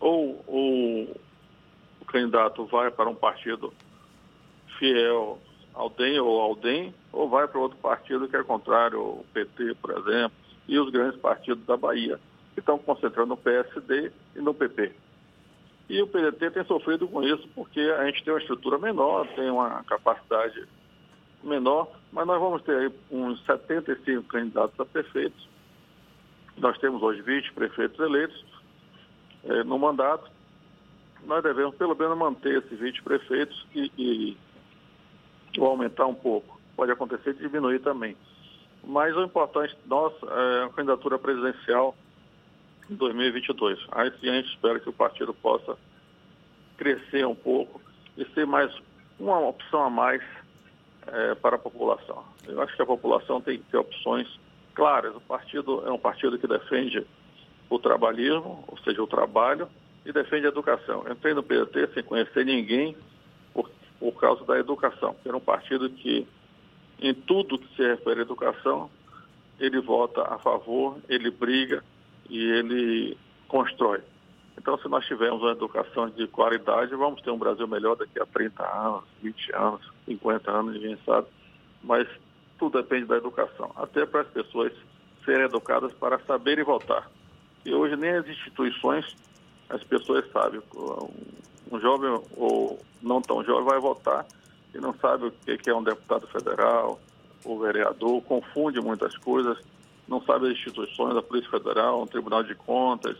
ou, 0.00 0.42
ou 0.46 1.16
o 2.00 2.04
candidato 2.06 2.64
vai 2.66 2.90
para 2.90 3.08
um 3.08 3.14
partido 3.14 3.72
fiel 4.78 5.38
ao 5.72 5.90
DEM 5.90 6.20
ou 6.20 6.40
ao 6.40 6.54
DEM, 6.54 6.94
ou 7.12 7.28
vai 7.28 7.48
para 7.48 7.60
outro 7.60 7.78
partido 7.78 8.28
que 8.28 8.36
é 8.36 8.42
contrário, 8.42 9.00
o 9.00 9.26
PT, 9.32 9.74
por 9.76 9.90
exemplo, 9.98 10.36
e 10.68 10.78
os 10.78 10.90
grandes 10.90 11.20
partidos 11.20 11.64
da 11.66 11.76
Bahia, 11.76 12.18
que 12.54 12.60
estão 12.60 12.78
concentrando 12.78 13.30
no 13.30 13.36
PSD 13.36 14.12
e 14.36 14.40
no 14.40 14.54
PP. 14.54 14.92
E 15.88 16.00
o 16.00 16.06
PDT 16.06 16.50
tem 16.50 16.64
sofrido 16.64 17.06
com 17.06 17.22
isso 17.22 17.46
porque 17.54 17.80
a 17.80 18.06
gente 18.06 18.24
tem 18.24 18.32
uma 18.32 18.40
estrutura 18.40 18.78
menor, 18.78 19.26
tem 19.34 19.50
uma 19.50 19.84
capacidade 19.84 20.66
menor, 21.42 21.90
mas 22.10 22.26
nós 22.26 22.40
vamos 22.40 22.62
ter 22.62 22.76
aí 22.76 22.92
uns 23.10 23.44
75 23.44 24.22
candidatos 24.24 24.78
a 24.80 24.84
prefeitos. 24.84 25.46
Nós 26.56 26.78
temos 26.78 27.02
hoje 27.02 27.20
20 27.22 27.52
prefeitos 27.52 27.98
eleitos 27.98 28.44
eh, 29.44 29.64
no 29.64 29.78
mandato. 29.78 30.30
Nós 31.24 31.42
devemos 31.42 31.74
pelo 31.76 31.94
menos 31.94 32.16
manter 32.16 32.62
esses 32.62 32.78
20 32.78 33.02
prefeitos 33.02 33.66
e, 33.74 33.90
e 33.98 34.36
ou 35.58 35.66
aumentar 35.66 36.06
um 36.06 36.14
pouco. 36.14 36.60
Pode 36.76 36.92
acontecer 36.92 37.34
de 37.34 37.40
diminuir 37.40 37.80
também. 37.80 38.16
Mas 38.82 39.16
o 39.16 39.22
importante 39.22 39.76
nosso 39.86 40.28
é 40.28 40.64
a 40.64 40.68
candidatura 40.70 41.18
presidencial 41.18 41.96
em 42.90 42.94
2022. 42.94 43.78
Aí 43.92 44.12
sim 44.20 44.28
a 44.28 44.34
gente 44.34 44.50
espera 44.50 44.78
que 44.78 44.88
o 44.88 44.92
partido 44.92 45.32
possa 45.32 45.76
crescer 46.76 47.26
um 47.26 47.34
pouco 47.34 47.80
e 48.16 48.24
ser 48.32 48.46
mais 48.46 48.72
uma 49.18 49.38
opção 49.40 49.84
a 49.84 49.90
mais 49.90 50.22
é, 51.06 51.34
para 51.36 51.56
a 51.56 51.58
população. 51.58 52.24
Eu 52.46 52.60
acho 52.60 52.74
que 52.76 52.82
a 52.82 52.86
população 52.86 53.40
tem 53.40 53.58
que 53.58 53.64
ter 53.64 53.78
opções 53.78 54.28
claras. 54.74 55.14
O 55.14 55.20
partido 55.20 55.86
é 55.86 55.90
um 55.90 55.98
partido 55.98 56.38
que 56.38 56.46
defende 56.46 57.06
o 57.70 57.78
trabalhismo, 57.78 58.64
ou 58.68 58.78
seja, 58.78 59.02
o 59.02 59.06
trabalho, 59.06 59.68
e 60.04 60.12
defende 60.12 60.46
a 60.46 60.50
educação. 60.50 61.04
entrei 61.10 61.32
no 61.32 61.42
PDT 61.42 61.94
sem 61.94 62.02
conhecer 62.02 62.44
ninguém 62.44 62.96
por, 63.52 63.70
por 63.98 64.12
causa 64.20 64.44
da 64.44 64.58
educação, 64.58 65.16
era 65.24 65.36
um 65.36 65.40
partido 65.40 65.88
que, 65.88 66.26
em 67.00 67.14
tudo 67.14 67.58
que 67.58 67.74
se 67.74 67.82
refere 67.82 68.20
à 68.20 68.22
educação, 68.22 68.90
ele 69.58 69.80
vota 69.80 70.22
a 70.22 70.38
favor, 70.38 70.98
ele 71.08 71.30
briga 71.30 71.82
e 72.28 72.38
ele 72.38 73.16
constrói. 73.48 74.00
Então, 74.58 74.78
se 74.78 74.88
nós 74.88 75.04
tivermos 75.06 75.42
uma 75.42 75.52
educação 75.52 76.08
de 76.08 76.26
qualidade, 76.28 76.94
vamos 76.94 77.20
ter 77.22 77.30
um 77.30 77.38
Brasil 77.38 77.66
melhor 77.66 77.96
daqui 77.96 78.20
a 78.20 78.26
30 78.26 78.62
anos, 78.62 79.04
20 79.22 79.54
anos, 79.54 79.92
50 80.06 80.50
anos, 80.50 80.74
ninguém 80.74 80.98
sabe. 81.04 81.26
Mas 81.82 82.08
tudo 82.64 82.82
depende 82.82 83.06
da 83.06 83.16
educação, 83.16 83.70
até 83.76 84.06
para 84.06 84.22
as 84.22 84.28
pessoas 84.28 84.72
serem 85.24 85.44
educadas 85.44 85.92
para 85.92 86.18
saberem 86.20 86.64
votar. 86.64 87.10
E 87.64 87.74
hoje 87.74 87.96
nem 87.96 88.10
as 88.10 88.26
instituições, 88.26 89.16
as 89.68 89.82
pessoas 89.84 90.24
sabem. 90.32 90.62
Um 91.70 91.80
jovem 91.80 92.22
ou 92.36 92.80
não 93.02 93.20
tão 93.20 93.44
jovem 93.44 93.64
vai 93.64 93.78
votar 93.78 94.24
e 94.74 94.78
não 94.78 94.94
sabe 94.94 95.26
o 95.26 95.30
que 95.30 95.68
é 95.68 95.74
um 95.74 95.82
deputado 95.82 96.26
federal, 96.28 97.00
ou 97.44 97.60
vereador, 97.60 98.22
confunde 98.22 98.80
muitas 98.80 99.16
coisas, 99.18 99.58
não 100.08 100.22
sabe 100.22 100.46
as 100.46 100.52
instituições, 100.52 101.16
a 101.16 101.22
Polícia 101.22 101.50
Federal, 101.50 102.02
o 102.02 102.06
Tribunal 102.06 102.42
de 102.42 102.54
Contas. 102.54 103.16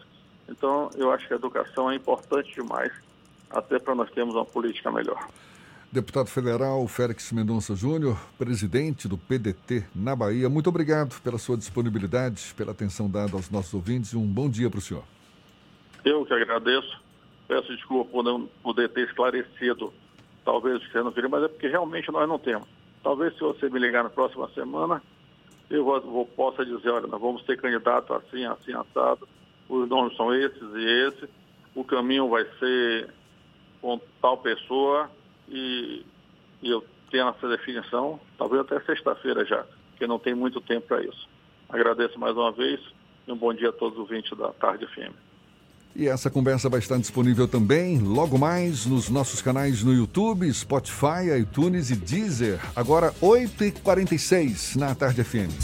Então, 0.48 0.90
eu 0.96 1.10
acho 1.12 1.26
que 1.26 1.34
a 1.34 1.36
educação 1.36 1.90
é 1.90 1.94
importante 1.94 2.54
demais, 2.54 2.92
até 3.50 3.78
para 3.78 3.94
nós 3.94 4.10
termos 4.10 4.34
uma 4.34 4.44
política 4.44 4.90
melhor. 4.90 5.28
Deputado 5.94 6.26
federal 6.26 6.88
Félix 6.88 7.30
Mendonça 7.30 7.76
Júnior, 7.76 8.18
presidente 8.36 9.06
do 9.06 9.16
PDT 9.16 9.84
na 9.94 10.16
Bahia, 10.16 10.50
muito 10.50 10.68
obrigado 10.68 11.22
pela 11.22 11.38
sua 11.38 11.56
disponibilidade, 11.56 12.52
pela 12.56 12.72
atenção 12.72 13.08
dada 13.08 13.36
aos 13.36 13.48
nossos 13.48 13.72
ouvintes 13.74 14.12
e 14.12 14.16
um 14.16 14.26
bom 14.26 14.50
dia 14.50 14.68
para 14.68 14.80
o 14.80 14.82
senhor. 14.82 15.04
Eu 16.04 16.26
que 16.26 16.34
agradeço. 16.34 17.00
Peço 17.46 17.68
desculpa 17.76 18.10
por 18.10 18.24
não 18.24 18.48
poder 18.60 18.88
ter 18.88 19.06
esclarecido, 19.06 19.94
talvez 20.44 20.82
você 20.82 21.00
não 21.00 21.12
queria, 21.12 21.28
mas 21.28 21.44
é 21.44 21.48
porque 21.48 21.68
realmente 21.68 22.10
nós 22.10 22.28
não 22.28 22.40
temos. 22.40 22.66
Talvez 23.00 23.32
se 23.34 23.40
você 23.40 23.70
me 23.70 23.78
ligar 23.78 24.02
na 24.02 24.10
próxima 24.10 24.48
semana, 24.48 25.00
eu 25.70 25.84
vou, 25.84 26.00
vou, 26.00 26.26
possa 26.26 26.66
dizer, 26.66 26.90
olha, 26.90 27.06
nós 27.06 27.20
vamos 27.20 27.44
ter 27.44 27.56
candidato 27.56 28.12
assim, 28.14 28.44
assim, 28.44 28.72
assado, 28.72 29.28
os 29.68 29.88
nomes 29.88 30.16
são 30.16 30.34
esses 30.34 30.74
e 30.74 31.06
esse, 31.06 31.28
o 31.72 31.84
caminho 31.84 32.28
vai 32.30 32.44
ser 32.58 33.10
com 33.80 34.00
tal 34.20 34.38
pessoa 34.38 35.08
e, 35.48 36.04
e 36.62 36.70
eu 36.70 36.84
tenho 37.10 37.28
essa 37.28 37.48
definição, 37.48 38.20
talvez 38.36 38.62
até 38.62 38.80
sexta-feira 38.80 39.44
já, 39.44 39.64
porque 39.90 40.06
não 40.06 40.18
tem 40.18 40.34
muito 40.34 40.60
tempo 40.60 40.88
para 40.88 41.02
isso. 41.02 41.28
Agradeço 41.68 42.18
mais 42.18 42.36
uma 42.36 42.52
vez 42.52 42.80
e 43.26 43.32
um 43.32 43.36
bom 43.36 43.52
dia 43.54 43.70
a 43.70 43.72
todos 43.72 43.94
os 43.94 44.00
ouvintes 44.00 44.36
da 44.36 44.52
Tarde 44.52 44.86
FM. 44.86 45.14
E 45.96 46.08
essa 46.08 46.28
conversa 46.28 46.68
vai 46.68 46.80
estar 46.80 46.98
disponível 46.98 47.46
também 47.46 48.00
logo 48.00 48.36
mais 48.36 48.84
nos 48.84 49.08
nossos 49.08 49.40
canais 49.40 49.84
no 49.84 49.92
YouTube, 49.92 50.52
Spotify, 50.52 51.38
iTunes 51.40 51.90
e 51.90 51.94
Deezer. 51.94 52.58
Agora 52.74 53.12
8h46 53.22 54.74
na 54.76 54.92
Tarde 54.92 55.22
FM. 55.22 55.54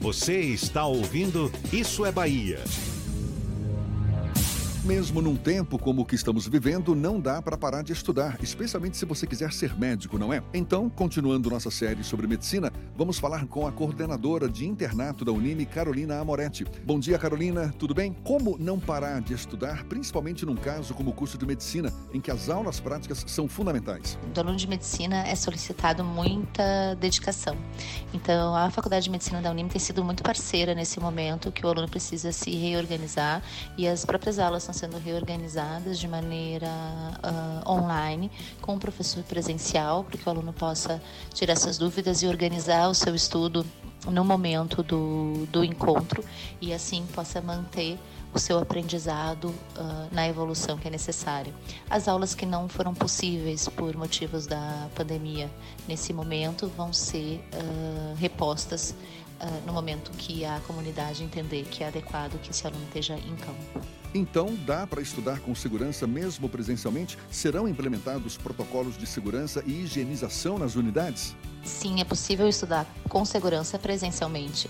Você 0.00 0.40
está 0.40 0.84
ouvindo 0.84 1.50
Isso 1.72 2.04
é 2.04 2.12
Bahia. 2.12 2.58
Mesmo 4.84 5.22
num 5.22 5.36
tempo 5.36 5.78
como 5.78 6.02
o 6.02 6.04
que 6.04 6.16
estamos 6.16 6.48
vivendo, 6.48 6.92
não 6.96 7.20
dá 7.20 7.40
para 7.40 7.56
parar 7.56 7.82
de 7.82 7.92
estudar, 7.92 8.36
especialmente 8.42 8.96
se 8.96 9.04
você 9.04 9.28
quiser 9.28 9.52
ser 9.52 9.78
médico, 9.78 10.18
não 10.18 10.32
é? 10.32 10.42
Então, 10.52 10.90
continuando 10.90 11.48
nossa 11.48 11.70
série 11.70 12.02
sobre 12.02 12.26
medicina, 12.26 12.72
vamos 12.96 13.16
falar 13.16 13.46
com 13.46 13.64
a 13.64 13.70
coordenadora 13.70 14.48
de 14.48 14.66
internato 14.66 15.24
da 15.24 15.30
Unime, 15.30 15.66
Carolina 15.66 16.18
Amoretti. 16.18 16.66
Bom 16.84 16.98
dia, 16.98 17.16
Carolina, 17.16 17.72
tudo 17.78 17.94
bem? 17.94 18.12
Como 18.24 18.58
não 18.58 18.80
parar 18.80 19.20
de 19.20 19.32
estudar, 19.34 19.84
principalmente 19.84 20.44
num 20.44 20.56
caso 20.56 20.94
como 20.94 21.10
o 21.10 21.14
curso 21.14 21.38
de 21.38 21.46
medicina, 21.46 21.92
em 22.12 22.20
que 22.20 22.32
as 22.32 22.50
aulas 22.50 22.80
práticas 22.80 23.24
são 23.28 23.46
fundamentais? 23.46 24.18
Do 24.34 24.40
aluno 24.40 24.56
de 24.56 24.66
medicina 24.66 25.24
é 25.28 25.36
solicitado 25.36 26.02
muita 26.02 26.96
dedicação. 26.96 27.56
Então, 28.12 28.56
a 28.56 28.68
Faculdade 28.68 29.04
de 29.04 29.10
Medicina 29.12 29.40
da 29.40 29.48
Unime 29.48 29.70
tem 29.70 29.80
sido 29.80 30.02
muito 30.02 30.24
parceira 30.24 30.74
nesse 30.74 30.98
momento 30.98 31.52
que 31.52 31.64
o 31.64 31.68
aluno 31.68 31.88
precisa 31.88 32.32
se 32.32 32.50
reorganizar 32.50 33.40
e 33.78 33.86
as 33.86 34.04
próprias 34.04 34.40
aulas 34.40 34.71
estão 34.72 34.90
sendo 34.90 34.98
reorganizadas 34.98 35.98
de 35.98 36.08
maneira 36.08 36.66
uh, 36.66 37.70
online, 37.70 38.30
com 38.60 38.74
o 38.74 38.78
professor 38.78 39.22
presencial, 39.22 40.02
para 40.02 40.18
que 40.18 40.26
o 40.26 40.30
aluno 40.30 40.52
possa 40.52 41.00
tirar 41.32 41.56
suas 41.56 41.78
dúvidas 41.78 42.22
e 42.22 42.26
organizar 42.26 42.88
o 42.88 42.94
seu 42.94 43.14
estudo 43.14 43.64
no 44.10 44.24
momento 44.24 44.82
do, 44.82 45.46
do 45.52 45.62
encontro 45.62 46.24
e 46.60 46.72
assim 46.72 47.06
possa 47.14 47.40
manter 47.40 47.98
o 48.34 48.38
seu 48.38 48.58
aprendizado 48.58 49.44
uh, 49.44 50.08
na 50.10 50.26
evolução 50.26 50.78
que 50.78 50.88
é 50.88 50.90
necessária. 50.90 51.52
As 51.88 52.08
aulas 52.08 52.34
que 52.34 52.46
não 52.46 52.68
foram 52.68 52.94
possíveis 52.94 53.68
por 53.68 53.94
motivos 53.94 54.46
da 54.46 54.88
pandemia 54.94 55.50
nesse 55.86 56.12
momento 56.12 56.66
vão 56.76 56.92
ser 56.92 57.44
uh, 57.52 58.14
repostas 58.16 58.94
uh, 59.42 59.66
no 59.66 59.72
momento 59.72 60.10
que 60.12 60.44
a 60.44 60.60
comunidade 60.60 61.22
entender 61.22 61.64
que 61.64 61.82
é 61.82 61.88
adequado 61.88 62.40
que 62.40 62.50
esse 62.50 62.66
aluno 62.66 62.84
esteja 62.84 63.14
em 63.14 63.36
campo. 63.36 63.82
Então, 64.14 64.54
dá 64.66 64.86
para 64.86 65.00
estudar 65.00 65.40
com 65.40 65.54
segurança 65.54 66.06
mesmo 66.06 66.46
presencialmente? 66.48 67.16
Serão 67.30 67.66
implementados 67.66 68.36
protocolos 68.36 68.98
de 68.98 69.06
segurança 69.06 69.62
e 69.66 69.84
higienização 69.84 70.58
nas 70.58 70.74
unidades? 70.74 71.34
Sim, 71.64 72.00
é 72.00 72.04
possível 72.04 72.46
estudar 72.46 72.86
com 73.08 73.24
segurança 73.24 73.78
presencialmente, 73.78 74.68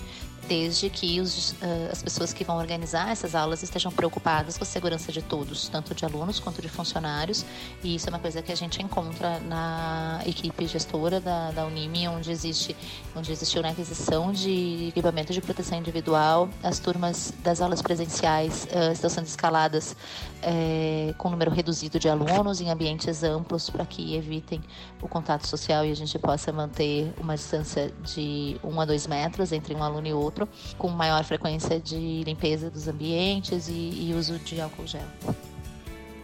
desde 0.49 0.91
que 0.91 1.21
os, 1.21 1.53
uh, 1.53 1.57
as 1.91 2.03
pessoas 2.03 2.33
que 2.33 2.45
vão 2.45 2.59
organizar 2.59 3.11
essas 3.11 3.35
aulas 3.35 3.63
estejam 3.63 3.93
preocupadas 3.93 4.59
com 4.59 4.65
a 4.65 4.67
segurança 4.67 5.13
de 5.13 5.23
todos, 5.23 5.69
tanto 5.69 5.95
de 5.95 6.05
alunos 6.05 6.41
quanto 6.41 6.61
de 6.61 6.69
funcionários. 6.69 7.45
E 7.83 7.95
isso 7.95 8.09
é 8.09 8.11
uma 8.11 8.19
coisa 8.19 8.43
que 8.43 8.51
a 8.51 8.55
gente 8.55 8.83
encontra 8.83 9.39
na 9.41 10.21
equipe 10.27 10.67
gestora 10.67 11.21
da, 11.21 11.51
da 11.53 11.67
Unime, 11.67 12.09
onde 12.09 12.31
existe, 12.31 12.77
onde 13.15 13.31
existiu 13.31 13.65
a 13.65 13.69
aquisição 13.69 14.33
de 14.33 14.89
equipamento 14.89 15.33
de 15.33 15.41
proteção 15.41 15.79
individual. 15.79 16.49
As 16.63 16.79
turmas 16.79 17.33
das 17.43 17.61
aulas 17.61 17.81
presenciais 17.81 18.67
uh, 18.73 18.93
estão 18.93 19.09
sendo 19.09 19.27
escaladas 19.27 19.93
uh, 19.93 21.15
com 21.15 21.31
número 21.31 21.51
reduzido 21.51 21.99
de 21.99 22.09
alunos 22.09 22.61
em 22.61 22.71
ambientes 22.71 23.23
amplos 23.23 23.71
para 23.71 23.87
que 23.87 24.17
evitem 24.17 24.61
o 25.01 25.09
contato 25.09 25.47
social 25.47 25.85
e 25.85 25.91
a 25.91 25.97
gente 25.97 26.19
possa 26.19 26.53
manter 26.53 27.13
uma 27.19 27.37
distância 27.37 27.93
de 28.03 28.57
um 28.63 28.81
a 28.81 28.85
dois 28.85 29.07
metros 29.07 29.53
entre 29.53 29.75
um 29.75 29.83
aluno 29.83 30.07
e 30.07 30.13
outro 30.13 30.32
com 30.79 30.89
maior 30.89 31.25
frequência 31.25 31.81
de 31.81 32.23
limpeza 32.25 32.71
dos 32.71 32.89
ambientes 32.89 33.69
e, 33.69 33.73
e 33.73 34.15
uso 34.15 34.39
de 34.39 34.61
álcool 34.61 34.87
gel. 34.87 35.03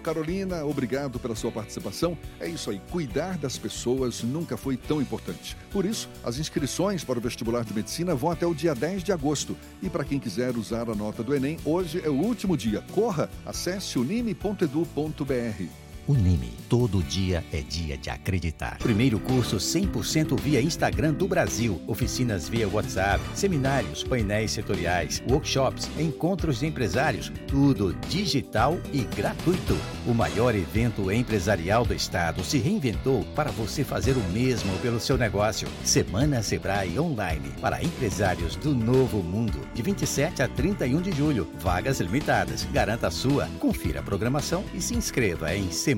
Carolina, 0.03 0.65
obrigado 0.65 1.19
pela 1.19 1.35
sua 1.35 1.53
participação. 1.53 2.17
É 2.41 2.49
isso 2.49 2.71
aí, 2.71 2.81
cuidar 2.91 3.37
das 3.37 3.59
pessoas 3.59 4.23
nunca 4.23 4.57
foi 4.57 4.77
tão 4.77 5.03
importante. 5.03 5.55
Por 5.71 5.85
isso, 5.85 6.09
as 6.25 6.39
inscrições 6.39 7.05
para 7.05 7.19
o 7.19 7.23
vestibular 7.23 7.63
de 7.63 7.75
medicina 7.75 8.15
vão 8.15 8.31
até 8.31 8.47
o 8.47 8.55
dia 8.55 8.75
10 8.75 9.03
de 9.03 9.13
agosto. 9.13 9.57
E 9.83 9.91
para 9.91 10.05
quem 10.05 10.19
quiser 10.19 10.57
usar 10.57 10.89
a 10.89 10.95
nota 10.95 11.23
do 11.23 11.35
Enem, 11.35 11.59
hoje 11.65 12.01
é 12.03 12.09
o 12.09 12.15
último 12.15 12.57
dia. 12.57 12.83
Corra, 12.95 13.29
acesse 13.45 13.99
unime.edu.br. 13.99 15.88
Unime. 16.09 16.57
Todo 16.71 17.03
dia 17.03 17.45
é 17.53 17.61
dia 17.61 17.97
de 17.99 18.09
acreditar. 18.09 18.79
Primeiro 18.79 19.21
curso 19.21 19.57
100% 19.57 20.41
via 20.41 20.61
Instagram 20.61 21.13
do 21.13 21.29
Brasil. 21.29 21.81
Oficinas 21.87 22.49
via 22.49 22.67
WhatsApp, 22.67 23.23
seminários, 23.35 24.05
painéis 24.05 24.53
setoriais, 24.53 25.23
workshops, 25.29 25.91
encontros 25.99 26.61
de 26.61 26.67
empresários. 26.67 27.31
Tudo 27.47 27.93
digital 28.09 28.79
e 28.91 29.03
gratuito. 29.03 29.77
O 30.07 30.15
maior 30.15 30.55
evento 30.55 31.13
empresarial 31.13 31.85
do 31.85 31.93
estado 31.93 32.43
se 32.43 32.57
reinventou 32.57 33.23
para 33.35 33.51
você 33.51 33.85
fazer 33.85 34.13
o 34.13 34.33
mesmo 34.33 34.73
pelo 34.79 35.01
seu 35.01 35.19
negócio. 35.19 35.69
Semana 35.85 36.43
Sebrae 36.43 36.99
Online 36.99 37.51
para 37.61 37.83
empresários 37.83 38.57
do 38.57 38.75
novo 38.75 39.23
mundo. 39.23 39.61
De 39.75 39.83
27 39.83 40.43
a 40.43 40.49
31 40.49 41.03
de 41.03 41.13
julho. 41.13 41.49
Vagas 41.59 42.01
limitadas. 42.01 42.65
Garanta 42.73 43.09
a 43.09 43.11
sua. 43.11 43.47
Confira 43.59 44.01
a 44.01 44.03
programação 44.03 44.65
e 44.73 44.81
se 44.81 44.95
inscreva 44.95 45.55
em 45.55 45.71
semana 45.71 45.98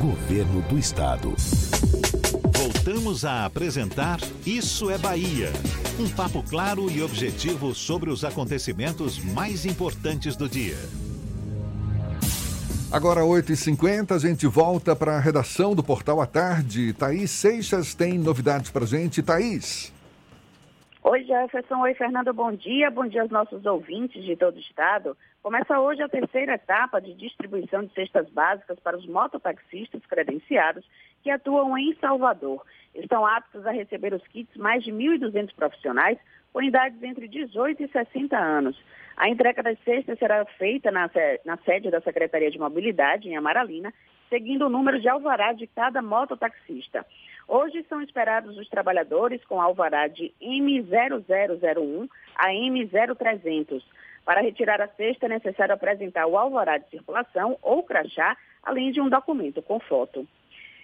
Governo 0.00 0.62
do 0.62 0.78
Estado. 0.78 1.34
Voltamos 2.56 3.26
a 3.26 3.44
apresentar 3.44 4.18
Isso 4.46 4.90
é 4.90 4.96
Bahia. 4.96 5.52
Um 6.00 6.08
papo 6.08 6.42
claro 6.42 6.90
e 6.90 7.02
objetivo 7.02 7.74
sobre 7.74 8.08
os 8.08 8.24
acontecimentos 8.24 9.18
mais 9.18 9.66
importantes 9.66 10.34
do 10.34 10.48
dia. 10.48 10.78
Agora 12.90 13.20
8h50, 13.20 14.12
a 14.12 14.18
gente 14.18 14.46
volta 14.46 14.96
para 14.96 15.16
a 15.16 15.20
redação 15.20 15.74
do 15.74 15.82
Portal 15.82 16.22
à 16.22 16.26
Tarde. 16.26 16.94
Thaís 16.94 17.30
Seixas 17.30 17.92
tem 17.92 18.18
novidades 18.18 18.70
para 18.70 18.86
gente. 18.86 19.22
Thaís. 19.22 19.92
Oi, 21.06 21.22
Jefferson. 21.22 21.82
Oi, 21.82 21.92
Fernando. 21.92 22.32
Bom 22.32 22.50
dia. 22.52 22.90
Bom 22.90 23.06
dia 23.06 23.20
aos 23.20 23.30
nossos 23.30 23.66
ouvintes 23.66 24.24
de 24.24 24.34
todo 24.36 24.56
o 24.56 24.58
estado. 24.58 25.14
Começa 25.42 25.78
hoje 25.78 26.02
a 26.02 26.08
terceira 26.08 26.54
etapa 26.54 26.98
de 26.98 27.12
distribuição 27.12 27.84
de 27.84 27.92
cestas 27.92 28.26
básicas 28.30 28.80
para 28.80 28.96
os 28.96 29.06
mototaxistas 29.06 30.00
credenciados 30.06 30.82
que 31.22 31.30
atuam 31.30 31.76
em 31.76 31.94
Salvador. 31.96 32.64
Estão 32.94 33.26
aptos 33.26 33.66
a 33.66 33.70
receber 33.70 34.14
os 34.14 34.26
kits 34.28 34.56
mais 34.56 34.82
de 34.82 34.92
1.200 34.92 35.54
profissionais 35.54 36.18
com 36.54 36.62
idades 36.62 37.02
entre 37.02 37.28
18 37.28 37.82
e 37.82 37.88
60 37.88 38.38
anos. 38.38 38.82
A 39.14 39.28
entrega 39.28 39.62
das 39.62 39.78
cestas 39.80 40.18
será 40.18 40.42
feita 40.56 40.90
na, 40.90 41.10
na 41.44 41.58
sede 41.58 41.90
da 41.90 42.00
Secretaria 42.00 42.50
de 42.50 42.58
Mobilidade, 42.58 43.28
em 43.28 43.36
Amaralina, 43.36 43.92
seguindo 44.30 44.66
o 44.66 44.70
número 44.70 44.98
de 44.98 45.08
alvará 45.08 45.52
de 45.52 45.66
cada 45.66 46.00
mototaxista. 46.00 47.04
Hoje 47.46 47.84
são 47.88 48.00
esperados 48.00 48.56
os 48.56 48.68
trabalhadores 48.68 49.44
com 49.44 49.60
alvará 49.60 50.08
de 50.08 50.32
M0001 50.40 52.08
a 52.36 52.48
M0300. 52.48 53.82
Para 54.24 54.40
retirar 54.40 54.80
a 54.80 54.88
cesta 54.88 55.26
é 55.26 55.28
necessário 55.28 55.74
apresentar 55.74 56.26
o 56.26 56.38
alvará 56.38 56.78
de 56.78 56.88
circulação 56.88 57.58
ou 57.60 57.82
crachá, 57.82 58.36
além 58.62 58.90
de 58.90 59.00
um 59.00 59.10
documento 59.10 59.60
com 59.60 59.78
foto. 59.78 60.26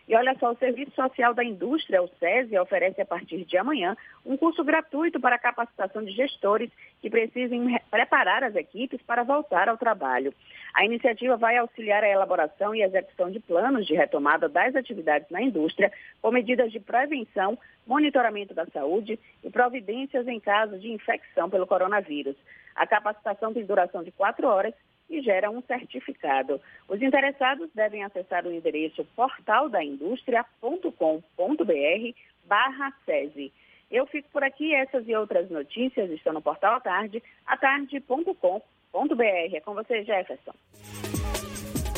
E 0.09 0.15
olha 0.17 0.35
só, 0.39 0.53
o 0.53 0.57
Serviço 0.57 0.93
Social 0.93 1.33
da 1.35 1.45
Indústria, 1.45 2.03
o 2.03 2.09
SESI, 2.19 2.59
oferece 2.59 3.01
a 3.01 3.07
partir 3.07 3.45
de 3.45 3.57
amanhã 3.57 3.97
um 4.25 4.37
curso 4.37 4.65
gratuito 4.65 5.21
para 5.21 5.39
capacitação 5.39 6.05
de 6.05 6.11
gestores 6.13 6.71
que 7.01 7.09
precisem 7.09 7.79
preparar 7.91 8.43
as 8.43 8.55
equipes 8.57 9.01
para 9.03 9.23
voltar 9.23 9.69
ao 9.69 9.79
trabalho. 9.79 10.35
A 10.75 10.85
iniciativa 10.85 11.37
vai 11.37 11.57
auxiliar 11.57 12.03
a 12.03 12.09
elaboração 12.09 12.75
e 12.75 12.83
execução 12.83 13.31
de 13.31 13.41
planos 13.41 13.87
de 13.87 13.95
retomada 13.95 14.49
das 14.49 14.75
atividades 14.75 15.29
na 15.31 15.43
indústria, 15.43 15.93
com 16.21 16.31
medidas 16.31 16.73
de 16.73 16.81
prevenção, 16.81 17.59
monitoramento 17.87 18.55
da 18.55 18.67
saúde 18.67 19.19
e 19.43 19.51
providências 19.51 20.27
em 20.27 20.41
caso 20.41 20.79
de 20.79 20.93
infecção 20.93 21.49
pelo 21.51 21.67
coronavírus. 21.67 22.37
A 22.75 22.87
capacitação 22.87 23.53
tem 23.53 23.65
duração 23.65 24.03
de 24.03 24.13
quatro 24.13 24.47
horas 24.47 24.75
e 25.11 25.21
gera 25.21 25.51
um 25.51 25.61
certificado. 25.63 26.61
Os 26.89 27.03
interessados 27.03 27.69
devem 27.75 28.05
acessar 28.05 28.47
o 28.47 28.53
endereço 28.53 29.05
portaldaindustria.com.br 29.17 32.15
barra 32.47 32.93
SESI. 33.05 33.53
Eu 33.91 34.07
fico 34.07 34.29
por 34.33 34.45
aqui, 34.45 34.73
essas 34.73 35.09
e 35.09 35.17
outras 35.17 35.51
notícias 35.51 36.09
estão 36.11 36.33
no 36.33 36.41
portal 36.41 36.75
à 36.75 36.81
tarde, 36.81 37.21
atarde.com.br. 37.45 38.63
É 39.53 39.61
com 39.61 39.75
você, 39.75 40.05
Jefferson. 40.05 40.55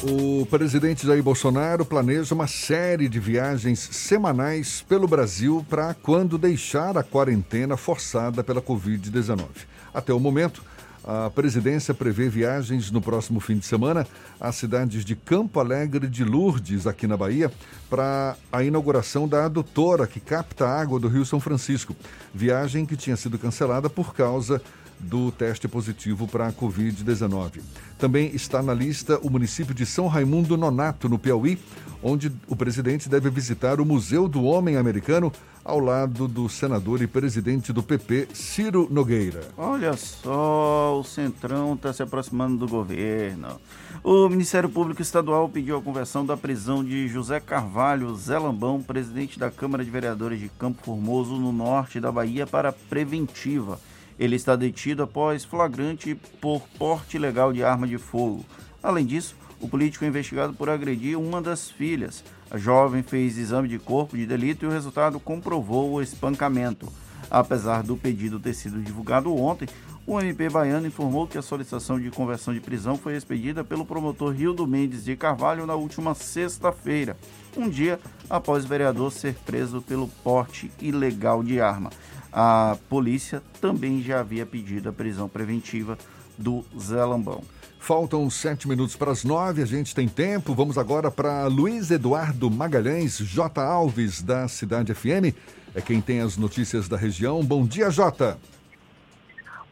O 0.05 0.45
presidente 0.47 1.07
Jair 1.07 1.23
Bolsonaro 1.23 1.85
planeja 1.85 2.35
uma 2.35 2.49
série 2.49 3.09
de 3.09 3.21
viagens 3.21 3.79
semanais 3.79 4.83
pelo 4.83 5.07
Brasil 5.07 5.65
para 5.71 5.95
quando 5.95 6.37
deixar 6.37 6.99
a 6.99 7.05
quarentena 7.05 7.77
forçada 7.77 8.43
pela 8.43 8.61
Covid-19. 8.61 9.65
Até 9.95 10.13
o 10.13 10.19
momento, 10.19 10.65
a 11.05 11.31
presidência 11.31 11.93
prevê 11.93 12.29
viagens 12.29 12.91
no 12.91 13.01
próximo 13.01 13.41
fim 13.41 13.59
de 13.59 13.67
semana 13.67 14.07
às 14.41 14.57
cidades 14.57 15.05
de 15.05 15.17
Campo 15.17 15.59
Alegre 15.59 16.07
de 16.07 16.25
Lourdes, 16.25 16.87
aqui 16.87 17.07
na 17.07 17.17
Bahia, 17.17 17.51
para 17.91 18.37
a 18.53 18.63
inauguração 18.63 19.27
da 19.27 19.45
adutora 19.45 20.07
que 20.07 20.21
capta 20.21 20.67
a 20.67 20.81
água 20.81 21.01
do 21.01 21.09
Rio 21.09 21.25
São 21.25 21.41
Francisco. 21.41 21.97
Viagem 22.33 22.87
que 22.87 22.97
tinha 22.97 23.17
sido 23.17 23.39
cancelada 23.39 23.91
por 23.91 24.15
causa 24.15 24.63
do 25.03 25.33
teste 25.33 25.67
positivo 25.67 26.29
para 26.29 26.49
a 26.49 26.53
Covid-19. 26.53 27.61
Também 27.99 28.35
está 28.35 28.63
na 28.63 28.73
lista 28.73 29.19
o 29.23 29.31
município 29.31 29.75
de 29.75 29.85
São 29.85 30.07
Raimundo 30.07 30.57
Nonato, 30.57 31.09
no 31.09 31.19
Piauí, 31.19 31.59
onde 32.03 32.33
o 32.49 32.57
presidente 32.57 33.09
deve 33.09 33.31
visitar 33.31 33.81
o 33.81 33.85
Museu 33.85 34.29
do 34.29 34.43
Homem 34.45 34.77
Americano 34.77 35.33
ao 35.65 35.79
lado 35.79 36.27
do 36.27 36.49
senador 36.49 37.01
e 37.03 37.07
presidente 37.07 37.73
do 37.73 37.83
PP, 37.83 38.29
Ciro 38.35 38.89
Nogueira. 38.91 39.43
Olha 39.57 39.97
só, 39.97 40.99
o 40.99 41.05
Centrão 41.05 41.75
está 41.75 41.93
se 41.93 42.03
aproximando 42.03 42.59
do 42.59 42.69
governo. 42.69 43.61
O 44.03 44.29
Ministério 44.29 44.69
Público 44.69 45.01
Estadual 45.01 45.49
pediu 45.49 45.77
a 45.77 45.83
conversão 45.83 46.27
da 46.27 46.37
prisão 46.37 46.83
de 46.83 47.07
José 47.07 47.39
Carvalho 47.39 48.15
Zé 48.17 48.39
Lambão, 48.39 48.83
presidente 48.83 49.39
da 49.39 49.51
Câmara 49.51 49.85
de 49.85 49.91
Vereadores 49.91 50.41
de 50.41 50.49
Campo 50.49 50.83
Formoso, 50.83 51.37
no 51.37 51.53
norte 51.53 52.01
da 52.01 52.11
Bahia, 52.11 52.47
para 52.47 52.73
preventiva. 52.73 53.79
Ele 54.19 54.37
está 54.37 54.57
detido 54.57 55.03
após 55.03 55.45
flagrante 55.45 56.15
por 56.41 56.63
porte 56.79 57.17
ilegal 57.17 57.53
de 57.53 57.65
arma 57.65 57.87
de 57.87 57.99
fogo. 57.99 58.45
Além 58.83 59.07
disso, 59.07 59.37
o 59.61 59.69
político 59.69 60.05
é 60.05 60.09
investigado 60.09 60.53
por 60.53 60.69
agredir 60.69 61.19
uma 61.19 61.41
das 61.41 61.71
filhas. 61.71 62.25
A 62.51 62.59
jovem 62.59 63.03
fez 63.03 63.39
exame 63.39 63.69
de 63.69 63.79
corpo 63.79 64.17
de 64.17 64.27
delito 64.27 64.65
e 64.65 64.69
o 64.69 64.73
resultado 64.73 65.21
comprovou 65.21 65.93
o 65.93 66.03
espancamento. 66.03 66.93
Apesar 67.31 67.83
do 67.83 67.97
pedido 67.97 68.41
ter 68.41 68.55
sido 68.55 68.83
divulgado 68.83 69.35
ontem, 69.35 69.69
o 70.05 70.21
MP 70.21 70.51
baiano 70.51 70.87
informou 70.89 71.29
que 71.29 71.39
a 71.39 71.43
solicitação 71.43 71.99
de 72.01 72.11
conversão 72.11 72.53
de 72.53 72.61
prisão 72.61 72.99
foi 72.99 73.17
expedida 73.17 73.63
pelo 73.63 73.87
promotor 73.87 74.33
Rildo 74.33 74.67
Mendes 74.67 75.05
de 75.05 75.15
Carvalho 75.17 75.65
na 75.65 75.77
última 75.77 76.13
sexta-feira, 76.13 77.17
um 77.57 77.69
dia 77.69 78.01
após 78.29 78.65
o 78.65 78.69
vereador 78.69 79.13
ser 79.13 79.35
preso 79.47 79.81
pelo 79.81 80.09
porte 80.25 80.73
ilegal 80.81 81.43
de 81.45 81.61
arma. 81.61 81.91
A 82.33 82.79
polícia 82.89 83.43
também 83.61 84.01
já 84.01 84.21
havia 84.21 84.47
pedido 84.47 84.89
a 84.89 84.93
prisão 84.93 85.29
preventiva 85.29 85.99
do 86.39 86.65
Zé 86.79 87.05
Lambão. 87.05 87.45
Faltam 87.79 88.31
sete 88.31 88.69
minutos 88.69 88.97
para 88.97 89.11
as 89.11 89.25
nove, 89.25 89.61
a 89.61 89.67
gente 89.67 89.95
tem 89.95 90.09
tempo. 90.09 90.55
Vamos 90.55 90.79
agora 90.79 91.11
para 91.11 91.47
Luiz 91.47 91.91
Eduardo 91.91 92.51
Magalhães, 92.51 93.19
J. 93.19 93.61
Alves, 93.61 94.23
da 94.23 94.49
Cidade 94.49 94.95
FM. 94.95 95.37
É 95.75 95.81
quem 95.81 96.01
tem 96.01 96.21
as 96.21 96.37
notícias 96.37 96.89
da 96.89 96.97
região. 96.97 97.43
Bom 97.45 97.67
dia, 97.67 97.91
Jota. 97.91 98.39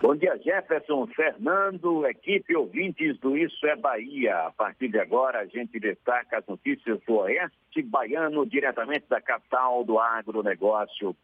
Bom 0.03 0.17
dia, 0.17 0.37
Jefferson, 0.43 1.07
Fernando, 1.09 2.07
equipe 2.07 2.57
ouvintes 2.57 3.19
do 3.21 3.37
Isso 3.37 3.67
é 3.67 3.77
Bahia. 3.77 4.35
A 4.47 4.51
partir 4.51 4.89
de 4.89 4.99
agora, 4.99 5.41
a 5.41 5.47
gente 5.47 5.79
destaca 5.79 6.39
as 6.39 6.47
notícias 6.47 6.99
do 7.07 7.17
Oeste 7.17 7.83
Baiano, 7.83 8.47
diretamente 8.47 9.05
da 9.09 9.21
capital 9.21 9.85
do 9.85 9.99
agronegócio. 9.99 11.15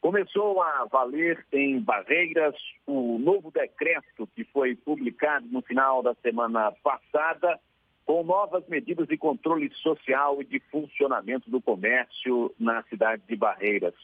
Começou 0.00 0.62
a 0.62 0.84
valer 0.84 1.44
em 1.52 1.80
Barreiras 1.80 2.54
o 2.86 3.18
novo 3.18 3.50
decreto 3.50 4.28
que 4.28 4.44
foi 4.44 4.76
publicado 4.76 5.46
no 5.50 5.60
final 5.60 6.02
da 6.02 6.14
semana 6.22 6.72
passada, 6.82 7.58
com 8.06 8.22
novas 8.22 8.66
medidas 8.68 9.08
de 9.08 9.18
controle 9.18 9.70
social 9.74 10.40
e 10.40 10.44
de 10.44 10.60
funcionamento 10.70 11.50
do 11.50 11.60
comércio 11.60 12.54
na 12.58 12.82
cidade 12.84 13.22
de 13.28 13.36
Barreiras. 13.36 13.94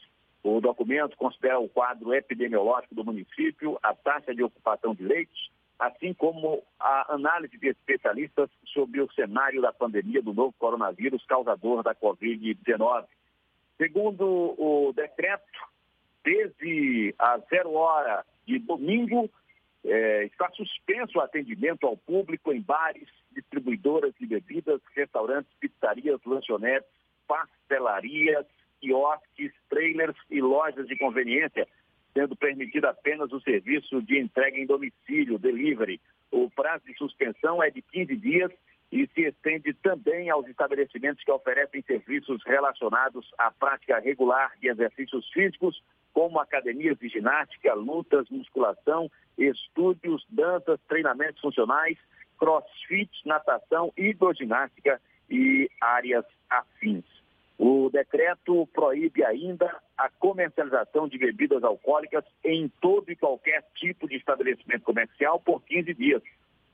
O 0.43 0.59
documento 0.59 1.17
considera 1.17 1.59
o 1.59 1.69
quadro 1.69 2.13
epidemiológico 2.13 2.93
do 2.93 3.05
município, 3.05 3.79
a 3.81 3.95
taxa 3.95 4.35
de 4.35 4.43
ocupação 4.43 4.93
de 4.93 5.01
leitos, 5.01 5.49
assim 5.79 6.13
como 6.13 6.61
a 6.79 7.13
análise 7.13 7.57
de 7.57 7.69
especialistas 7.69 8.49
sobre 8.65 9.01
o 9.01 9.11
cenário 9.13 9.61
da 9.61 9.73
pandemia 9.73 10.21
do 10.21 10.33
novo 10.33 10.53
coronavírus 10.59 11.25
causador 11.25 11.81
da 11.81 11.95
Covid-19. 11.95 13.05
Segundo 13.77 14.55
o 14.57 14.93
decreto, 14.93 15.74
desde 16.25 17.13
a 17.19 17.37
zero 17.49 17.73
hora 17.73 18.25
de 18.45 18.57
domingo, 18.57 19.29
é, 19.85 20.25
está 20.25 20.49
suspenso 20.49 21.19
o 21.19 21.21
atendimento 21.21 21.85
ao 21.85 21.95
público 21.95 22.51
em 22.51 22.59
bares, 22.59 23.07
distribuidoras 23.31 24.13
de 24.19 24.25
bebidas, 24.25 24.81
restaurantes, 24.95 25.51
pizzarias, 25.59 26.19
lanchonetes, 26.25 26.89
pastelarias, 27.27 28.45
quiosques, 28.81 29.51
trailers 29.69 30.17
e 30.29 30.41
lojas 30.41 30.87
de 30.87 30.97
conveniência, 30.97 31.67
sendo 32.13 32.35
permitido 32.35 32.85
apenas 32.85 33.31
o 33.31 33.41
serviço 33.41 34.01
de 34.01 34.19
entrega 34.19 34.57
em 34.57 34.65
domicílio, 34.65 35.37
delivery. 35.37 36.01
O 36.31 36.49
prazo 36.49 36.85
de 36.85 36.97
suspensão 36.97 37.61
é 37.61 37.69
de 37.69 37.81
15 37.81 38.15
dias 38.15 38.51
e 38.91 39.07
se 39.13 39.21
estende 39.21 39.73
também 39.73 40.29
aos 40.29 40.47
estabelecimentos 40.47 41.23
que 41.23 41.31
oferecem 41.31 41.81
serviços 41.83 42.41
relacionados 42.45 43.29
à 43.37 43.51
prática 43.51 43.99
regular 43.99 44.53
de 44.59 44.69
exercícios 44.69 45.29
físicos, 45.31 45.81
como 46.15 46.39
academias 46.39 46.97
de 46.97 47.09
ginástica, 47.09 47.73
lutas, 47.73 48.29
musculação, 48.29 49.11
estúdios, 49.37 50.25
danças, 50.29 50.79
treinamentos 50.87 51.41
funcionais, 51.41 51.97
crossfit, 52.39 53.11
natação, 53.25 53.91
hidroginástica 53.97 55.01
e 55.29 55.69
áreas 55.81 56.23
afins. 56.49 57.03
O 57.57 57.89
decreto 57.89 58.65
proíbe 58.67 59.25
ainda 59.25 59.77
a 59.97 60.09
comercialização 60.09 61.05
de 61.09 61.17
bebidas 61.17 61.63
alcoólicas 61.65 62.23
em 62.45 62.69
todo 62.79 63.11
e 63.11 63.15
qualquer 63.17 63.65
tipo 63.75 64.07
de 64.07 64.15
estabelecimento 64.15 64.83
comercial 64.83 65.37
por 65.41 65.61
15 65.63 65.93
dias. 65.93 66.23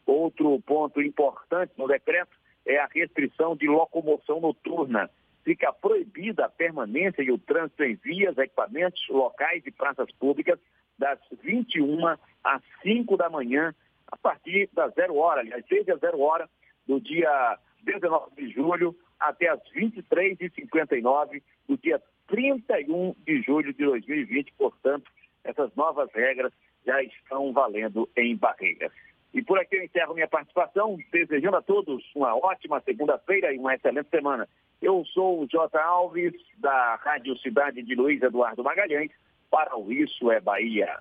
Outro 0.05 0.59
ponto 0.61 1.01
importante 1.01 1.73
no 1.77 1.87
decreto 1.87 2.37
é 2.63 2.77
a 2.77 2.89
restrição 2.93 3.55
de 3.55 3.67
locomoção 3.67 4.39
noturna 4.39 5.09
fica 5.43 5.71
proibida 5.73 6.45
a 6.45 6.49
permanência 6.49 7.21
e 7.21 7.31
o 7.31 7.37
trânsito 7.37 7.83
em 7.83 7.95
vias, 7.95 8.37
equipamentos, 8.37 9.07
locais 9.09 9.65
e 9.65 9.71
praças 9.71 10.11
públicas 10.13 10.59
das 10.97 11.19
21 11.43 12.07
às 12.43 12.61
5 12.83 13.17
da 13.17 13.29
manhã, 13.29 13.73
a 14.07 14.17
partir 14.17 14.69
das 14.73 14.93
zero 14.93 15.15
hora, 15.17 15.41
aliás, 15.41 15.63
desde 15.69 15.91
a 15.91 15.97
zero 15.97 16.19
hora 16.19 16.49
do 16.87 16.99
dia 16.99 17.57
19 17.83 18.35
de 18.35 18.53
julho 18.53 18.95
até 19.19 19.49
as 19.49 19.59
23h59 19.75 21.41
do 21.67 21.77
dia 21.77 22.01
31 22.27 23.15
de 23.25 23.41
julho 23.41 23.73
de 23.73 23.85
2020. 23.85 24.53
Portanto, 24.53 25.11
essas 25.43 25.73
novas 25.75 26.09
regras 26.13 26.51
já 26.85 27.01
estão 27.03 27.53
valendo 27.53 28.09
em 28.17 28.35
Barreiras. 28.35 28.91
E 29.33 29.41
por 29.41 29.57
aqui 29.57 29.77
eu 29.77 29.83
encerro 29.83 30.13
minha 30.13 30.27
participação, 30.27 30.97
desejando 31.11 31.57
a 31.57 31.61
todos 31.61 32.03
uma 32.15 32.35
ótima 32.35 32.81
segunda-feira 32.81 33.53
e 33.53 33.57
uma 33.57 33.75
excelente 33.75 34.09
semana. 34.09 34.47
Eu 34.81 35.05
sou 35.13 35.41
o 35.41 35.47
J. 35.47 35.79
Alves, 35.79 36.33
da 36.57 36.95
Rádio 36.95 37.37
Cidade 37.37 37.81
de 37.81 37.95
Luiz 37.95 38.21
Eduardo 38.21 38.63
Magalhães, 38.63 39.11
para 39.49 39.77
o 39.77 39.91
Isso 39.91 40.31
é 40.31 40.41
Bahia. 40.41 40.97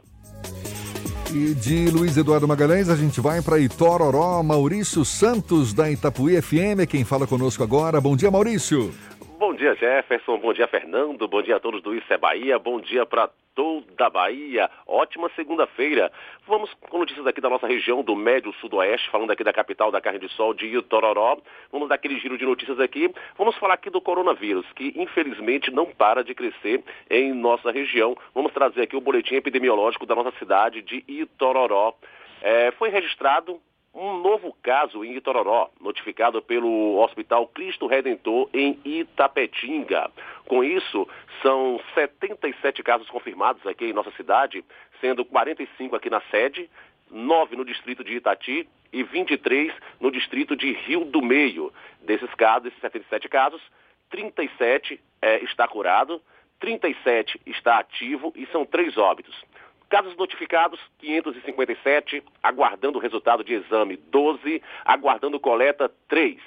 E 1.32 1.54
de 1.54 1.90
Luiz 1.90 2.16
Eduardo 2.16 2.46
Magalhães, 2.46 2.88
a 2.88 2.96
gente 2.96 3.20
vai 3.20 3.40
para 3.40 3.58
Itororó. 3.58 4.42
Maurício 4.42 5.04
Santos, 5.04 5.72
da 5.72 5.90
Itapuí 5.90 6.40
FM, 6.40 6.88
quem 6.88 7.04
fala 7.04 7.26
conosco 7.26 7.62
agora. 7.62 8.00
Bom 8.00 8.16
dia, 8.16 8.30
Maurício. 8.30 8.92
Dia, 9.60 9.74
Jefferson. 9.74 10.38
Bom 10.38 10.54
dia, 10.54 10.66
Fernando. 10.66 11.28
Bom 11.28 11.42
dia 11.42 11.56
a 11.56 11.60
todos 11.60 11.82
do 11.82 11.94
Isso 11.94 12.10
é 12.10 12.16
Bahia. 12.16 12.58
Bom 12.58 12.80
dia 12.80 13.04
para 13.04 13.28
toda 13.54 14.06
a 14.06 14.08
Bahia. 14.08 14.70
Ótima 14.86 15.30
segunda-feira. 15.36 16.10
Vamos 16.46 16.72
com 16.88 16.96
notícias 16.96 17.26
aqui 17.26 17.42
da 17.42 17.50
nossa 17.50 17.66
região 17.66 18.02
do 18.02 18.16
Médio 18.16 18.54
Sudoeste, 18.54 19.10
falando 19.10 19.32
aqui 19.32 19.44
da 19.44 19.52
capital 19.52 19.92
da 19.92 20.00
carne 20.00 20.18
de 20.18 20.30
sol 20.30 20.54
de 20.54 20.64
Itororó. 20.64 21.36
Vamos 21.70 21.90
dar 21.90 21.96
aquele 21.96 22.18
giro 22.18 22.38
de 22.38 22.46
notícias 22.46 22.80
aqui. 22.80 23.12
Vamos 23.36 23.54
falar 23.58 23.74
aqui 23.74 23.90
do 23.90 24.00
coronavírus, 24.00 24.64
que 24.72 24.94
infelizmente 24.96 25.70
não 25.70 25.84
para 25.84 26.24
de 26.24 26.34
crescer 26.34 26.82
em 27.10 27.34
nossa 27.34 27.70
região. 27.70 28.16
Vamos 28.34 28.54
trazer 28.54 28.80
aqui 28.80 28.96
o 28.96 29.00
boletim 29.02 29.34
epidemiológico 29.34 30.06
da 30.06 30.14
nossa 30.14 30.32
cidade 30.38 30.80
de 30.80 31.04
Itororó. 31.06 31.92
É, 32.40 32.70
foi 32.78 32.88
registrado 32.88 33.60
um 33.92 34.18
novo 34.18 34.56
caso 34.62 35.04
em 35.04 35.16
Itororó, 35.16 35.70
notificado 35.80 36.40
pelo 36.40 36.98
Hospital 36.98 37.46
Cristo 37.48 37.86
Redentor 37.86 38.48
em 38.54 38.78
Itapetinga. 38.84 40.10
Com 40.46 40.62
isso, 40.62 41.08
são 41.42 41.80
77 41.94 42.82
casos 42.82 43.08
confirmados 43.08 43.66
aqui 43.66 43.86
em 43.86 43.92
nossa 43.92 44.12
cidade, 44.12 44.64
sendo 45.00 45.24
45 45.24 45.96
aqui 45.96 46.08
na 46.08 46.20
sede, 46.30 46.70
9 47.10 47.56
no 47.56 47.64
distrito 47.64 48.04
de 48.04 48.14
Itati 48.14 48.68
e 48.92 49.02
23 49.02 49.72
no 50.00 50.10
distrito 50.10 50.54
de 50.54 50.72
Rio 50.72 51.04
do 51.04 51.20
Meio. 51.20 51.72
Desses 52.02 52.32
casos, 52.34 52.64
desses 52.64 52.80
77 52.80 53.28
casos, 53.28 53.60
37 54.10 55.00
é, 55.20 55.42
está 55.44 55.66
curado, 55.66 56.22
37 56.60 57.40
está 57.46 57.78
ativo 57.78 58.32
e 58.36 58.46
são 58.46 58.64
três 58.64 58.96
óbitos. 58.96 59.34
Casos 59.90 60.16
notificados, 60.16 60.78
557, 61.00 62.22
aguardando 62.40 62.96
o 62.96 63.00
resultado 63.00 63.42
de 63.42 63.54
exame, 63.54 63.96
12, 63.96 64.62
aguardando 64.84 65.40
coleta, 65.40 65.90
3. 66.08 66.38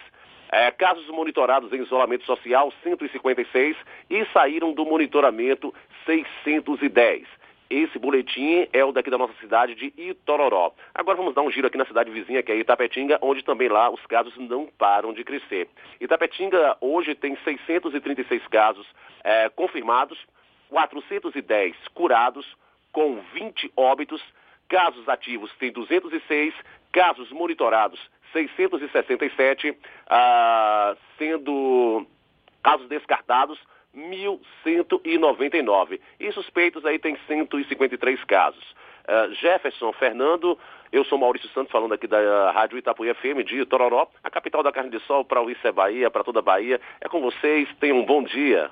É, 0.50 0.72
casos 0.72 1.06
monitorados 1.10 1.74
em 1.74 1.82
isolamento 1.82 2.24
social, 2.24 2.72
156, 2.82 3.76
e 4.10 4.26
saíram 4.32 4.72
do 4.72 4.86
monitoramento, 4.86 5.74
610. 6.06 7.28
Esse 7.70 8.00
boletim 8.00 8.66
é 8.72 8.86
o 8.86 8.94
daqui 8.94 9.10
da 9.10 9.18
nossa 9.18 9.34
cidade 9.42 9.76
de 9.76 9.94
Itororó. 9.98 10.72
Agora 10.96 11.18
vamos 11.18 11.36
dar 11.36 11.42
um 11.42 11.52
giro 11.52 11.68
aqui 11.68 11.78
na 11.78 11.86
cidade 11.86 12.12
vizinha, 12.12 12.42
que 12.42 12.52
é 12.52 12.56
Itapetinga, 12.56 13.20
onde 13.22 13.44
também 13.44 13.68
lá 13.68 13.90
os 13.90 14.06
casos 14.06 14.38
não 14.38 14.68
param 14.78 15.12
de 15.12 15.22
crescer. 15.26 15.68
Itapetinga 16.00 16.78
hoje 16.80 17.14
tem 17.14 17.36
636 17.44 18.48
casos 18.48 18.88
é, 19.22 19.50
confirmados, 19.50 20.18
410 20.70 21.76
curados, 21.94 22.46
com 22.94 23.20
20 23.34 23.74
óbitos, 23.76 24.24
casos 24.70 25.10
ativos 25.10 25.52
tem 25.60 25.72
206, 25.72 26.54
casos 26.94 27.30
monitorados 27.32 28.00
667, 28.32 29.78
ah, 30.10 30.96
sendo 31.18 32.08
casos 32.64 32.88
descartados 32.88 33.60
1.199. 33.96 36.00
E 36.20 36.32
suspeitos 36.32 36.84
aí 36.86 36.98
tem 36.98 37.16
153 37.28 38.24
casos. 38.24 38.64
Uh, 39.04 39.34
Jefferson, 39.34 39.92
Fernando, 39.94 40.58
eu 40.92 41.04
sou 41.04 41.18
Maurício 41.18 41.50
Santos, 41.50 41.72
falando 41.72 41.94
aqui 41.94 42.08
da 42.08 42.52
Rádio 42.52 42.78
Itapuí 42.78 43.14
FM 43.14 43.44
de 43.46 43.66
Tororó, 43.66 44.08
a 44.24 44.30
capital 44.30 44.64
da 44.64 44.72
carne 44.72 44.90
de 44.90 45.02
sol 45.02 45.26
para 45.26 45.42
o 45.42 45.52
Isso 45.52 45.68
é 45.68 45.74
Bahia, 45.74 46.10
para 46.10 46.24
toda 46.24 46.40
a 46.40 46.42
Bahia. 46.42 46.80
É 47.02 47.10
com 47.10 47.20
vocês, 47.22 47.68
tenham 47.80 48.00
um 48.00 48.06
bom 48.06 48.24
dia. 48.24 48.72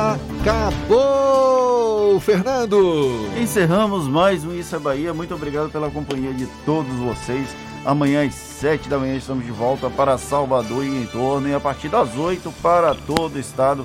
Acabou, 0.00 0.30
Fernando! 2.20 3.28
Encerramos 3.36 4.06
mais 4.06 4.44
um 4.44 4.54
Isso 4.54 4.76
é 4.76 4.78
Bahia. 4.78 5.12
Muito 5.12 5.34
obrigado 5.34 5.70
pela 5.70 5.90
companhia 5.90 6.32
de 6.32 6.46
todos 6.64 6.94
vocês. 6.98 7.48
Amanhã 7.84 8.24
às 8.24 8.32
7 8.32 8.88
da 8.88 8.96
manhã 8.96 9.16
estamos 9.16 9.44
de 9.44 9.50
volta 9.50 9.90
para 9.90 10.16
Salvador 10.16 10.84
e 10.84 11.02
em 11.02 11.06
torno 11.06 11.48
e 11.48 11.54
a 11.54 11.58
partir 11.58 11.88
das 11.88 12.16
8 12.16 12.52
para 12.62 12.94
todo 12.94 13.34
o 13.34 13.40
estado. 13.40 13.84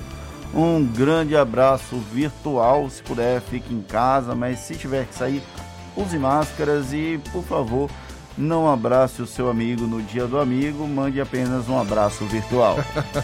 Um 0.54 0.86
grande 0.86 1.36
abraço 1.36 1.96
virtual. 2.12 2.88
Se 2.88 3.02
puder, 3.02 3.40
fique 3.40 3.74
em 3.74 3.82
casa, 3.82 4.36
mas 4.36 4.60
se 4.60 4.76
tiver 4.76 5.06
que 5.06 5.16
sair, 5.16 5.42
use 5.96 6.16
máscaras 6.16 6.92
e, 6.92 7.20
por 7.32 7.42
favor, 7.42 7.90
não 8.36 8.70
abrace 8.70 9.22
o 9.22 9.26
seu 9.26 9.48
amigo 9.48 9.86
no 9.86 10.02
dia 10.02 10.26
do 10.26 10.38
amigo, 10.38 10.86
mande 10.86 11.20
apenas 11.20 11.68
um 11.68 11.78
abraço 11.78 12.24
virtual. 12.26 12.78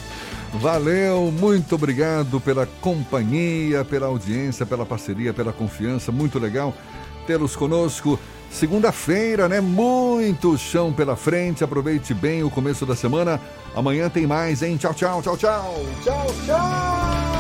Valeu, 0.54 1.32
muito 1.32 1.76
obrigado 1.76 2.40
pela 2.40 2.66
companhia, 2.80 3.84
pela 3.84 4.06
audiência, 4.06 4.66
pela 4.66 4.84
parceria, 4.84 5.32
pela 5.32 5.52
confiança. 5.52 6.10
Muito 6.10 6.38
legal 6.38 6.74
tê-los 7.26 7.54
conosco. 7.54 8.18
Segunda-feira, 8.50 9.48
né? 9.48 9.60
Muito 9.60 10.58
chão 10.58 10.92
pela 10.92 11.14
frente. 11.14 11.62
Aproveite 11.62 12.12
bem 12.12 12.42
o 12.42 12.50
começo 12.50 12.84
da 12.84 12.96
semana. 12.96 13.40
Amanhã 13.76 14.10
tem 14.10 14.26
mais, 14.26 14.62
hein? 14.62 14.76
Tchau, 14.76 14.92
tchau, 14.92 15.22
tchau, 15.22 15.36
tchau. 15.36 15.74
Tchau, 16.02 16.26
tchau. 16.44 17.39